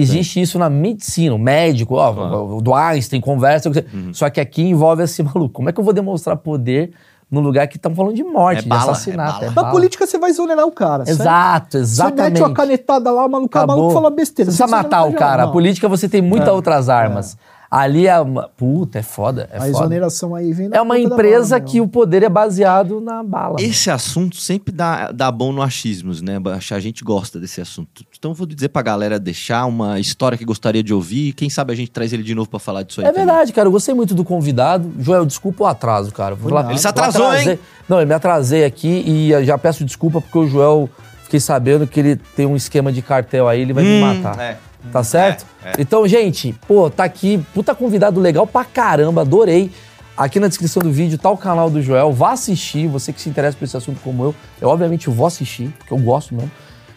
existe 0.00 0.40
isso 0.40 0.58
na 0.58 0.68
medicina, 0.70 1.34
o 1.34 1.38
médico, 1.38 1.94
ó, 1.96 2.56
o 2.56 2.60
do 2.60 2.74
Einstein, 2.74 3.20
conversa. 3.20 3.68
Uhum. 3.68 4.12
Só 4.12 4.28
que 4.30 4.40
aqui 4.40 4.62
envolve 4.62 5.02
assim, 5.02 5.22
maluco, 5.34 5.50
como 5.50 5.68
é 5.68 5.72
que 5.72 5.80
eu 5.80 5.84
vou 5.84 5.92
demonstrar 5.92 6.36
poder 6.36 6.92
no 7.30 7.40
lugar 7.40 7.66
que 7.66 7.76
estão 7.76 7.92
falando 7.94 8.14
de 8.14 8.22
morte, 8.22 8.58
É 8.58 8.62
de 8.62 8.68
bala, 8.68 8.92
assassinato? 8.92 9.44
é 9.44 9.48
É 9.48 9.50
bala. 9.50 9.66
Na 9.68 9.72
política 9.72 10.06
você 10.06 10.18
vai 10.18 10.30
exonerar 10.30 10.66
o 10.66 10.70
cara. 10.70 11.04
certo? 11.04 11.20
Exato, 11.20 11.70
Você 11.72 11.78
exatamente. 11.78 12.32
mete 12.34 12.42
uma 12.42 12.54
canetada 12.54 13.10
lá, 13.10 13.26
o 13.26 13.28
maluco, 13.28 13.56
Acabou. 13.56 13.76
maluco 13.76 13.94
fala 13.94 14.10
besteira. 14.10 14.50
Não 14.50 14.56
você 14.56 14.62
precisa 14.62 14.82
matar 14.82 15.04
o 15.04 15.12
cara. 15.14 15.42
já. 15.44 15.48
A 15.48 15.52
política 15.52 15.88
você 15.88 16.08
tem 16.08 16.22
muitas 16.22 16.48
outras 16.50 16.88
armas. 16.88 17.36
Ali 17.70 18.06
é 18.06 18.20
uma. 18.20 18.48
Puta, 18.56 18.98
é 18.98 19.02
foda. 19.02 19.48
É 19.52 19.56
A 19.56 19.60
foda. 19.60 19.70
exoneração 19.70 20.34
aí 20.34 20.52
vem 20.52 20.68
na 20.68 20.76
É 20.76 20.80
uma 20.80 20.98
empresa 20.98 21.58
bala, 21.58 21.70
que 21.70 21.80
o 21.80 21.88
poder 21.88 22.22
é 22.22 22.28
baseado 22.28 23.00
na 23.00 23.22
bala. 23.22 23.56
Esse 23.60 23.90
assunto 23.90 24.36
sempre 24.36 24.72
dá, 24.72 25.10
dá 25.10 25.30
bom 25.32 25.52
no 25.52 25.60
achismos, 25.60 26.22
né? 26.22 26.38
A 26.70 26.78
gente 26.80 27.02
gosta 27.02 27.40
desse 27.40 27.60
assunto. 27.60 28.04
Então 28.16 28.30
eu 28.30 28.34
vou 28.34 28.46
dizer 28.46 28.68
pra 28.68 28.80
galera 28.82 29.18
deixar 29.18 29.66
uma 29.66 29.98
história 29.98 30.38
que 30.38 30.44
gostaria 30.44 30.82
de 30.82 30.94
ouvir. 30.94 31.32
Quem 31.32 31.50
sabe 31.50 31.72
a 31.72 31.76
gente 31.76 31.90
traz 31.90 32.12
ele 32.12 32.22
de 32.22 32.34
novo 32.34 32.48
pra 32.48 32.58
falar 32.60 32.82
disso 32.84 33.00
aí. 33.00 33.06
É 33.06 33.10
também. 33.10 33.26
verdade, 33.26 33.52
cara. 33.52 33.66
Eu 33.66 33.72
gostei 33.72 33.94
muito 33.94 34.14
do 34.14 34.24
convidado. 34.24 34.92
Joel, 35.00 35.26
desculpa 35.26 35.64
o 35.64 35.66
atraso, 35.66 36.12
cara. 36.12 36.34
Vou 36.34 36.52
lá-. 36.52 36.68
Ele 36.70 36.78
se 36.78 36.86
atrasou, 36.86 37.26
atrasei- 37.26 37.52
hein? 37.54 37.58
Não, 37.88 38.00
eu 38.00 38.06
me 38.06 38.14
atrasei 38.14 38.64
aqui 38.64 39.02
e 39.06 39.32
eu 39.32 39.44
já 39.44 39.58
peço 39.58 39.84
desculpa 39.84 40.20
porque 40.20 40.38
o 40.38 40.46
Joel, 40.46 40.88
fiquei 41.24 41.40
sabendo 41.40 41.86
que 41.86 41.98
ele 42.00 42.16
tem 42.36 42.46
um 42.46 42.54
esquema 42.56 42.92
de 42.92 43.02
cartel 43.02 43.48
aí, 43.48 43.60
ele 43.62 43.72
vai 43.72 43.82
me 43.84 44.00
Hum, 44.00 44.00
matar. 44.22 44.38
é. 44.40 44.58
Tá 44.92 45.02
certo? 45.02 45.46
É, 45.64 45.70
é. 45.70 45.72
Então, 45.78 46.06
gente, 46.06 46.52
pô, 46.68 46.90
tá 46.90 47.04
aqui, 47.04 47.44
puta 47.54 47.74
convidado 47.74 48.20
legal 48.20 48.46
pra 48.46 48.64
caramba, 48.64 49.22
adorei. 49.22 49.70
Aqui 50.16 50.38
na 50.38 50.46
descrição 50.46 50.80
do 50.82 50.92
vídeo 50.92 51.18
tá 51.18 51.28
o 51.30 51.36
canal 51.36 51.68
do 51.68 51.82
Joel. 51.82 52.12
Vá 52.12 52.32
assistir, 52.32 52.86
você 52.86 53.12
que 53.12 53.20
se 53.20 53.28
interessa 53.28 53.56
por 53.56 53.64
esse 53.64 53.76
assunto 53.76 53.98
como 54.04 54.22
eu. 54.24 54.34
Eu, 54.60 54.68
obviamente, 54.68 55.10
vou 55.10 55.26
assistir, 55.26 55.68
porque 55.78 55.92
eu 55.92 55.98
gosto 55.98 56.34
mesmo. 56.34 56.50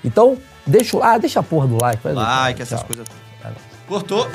Então, 0.05 0.37
deixa, 0.65 0.95
o- 0.97 1.01
ah, 1.03 1.17
deixa 1.17 1.39
a 1.39 1.43
porra 1.43 1.65
do 1.67 1.77
like. 1.81 2.07
Like, 2.07 2.57
tchau. 2.57 2.63
essas 2.63 2.83
coisas. 2.83 3.07
Cortou. 3.87 4.27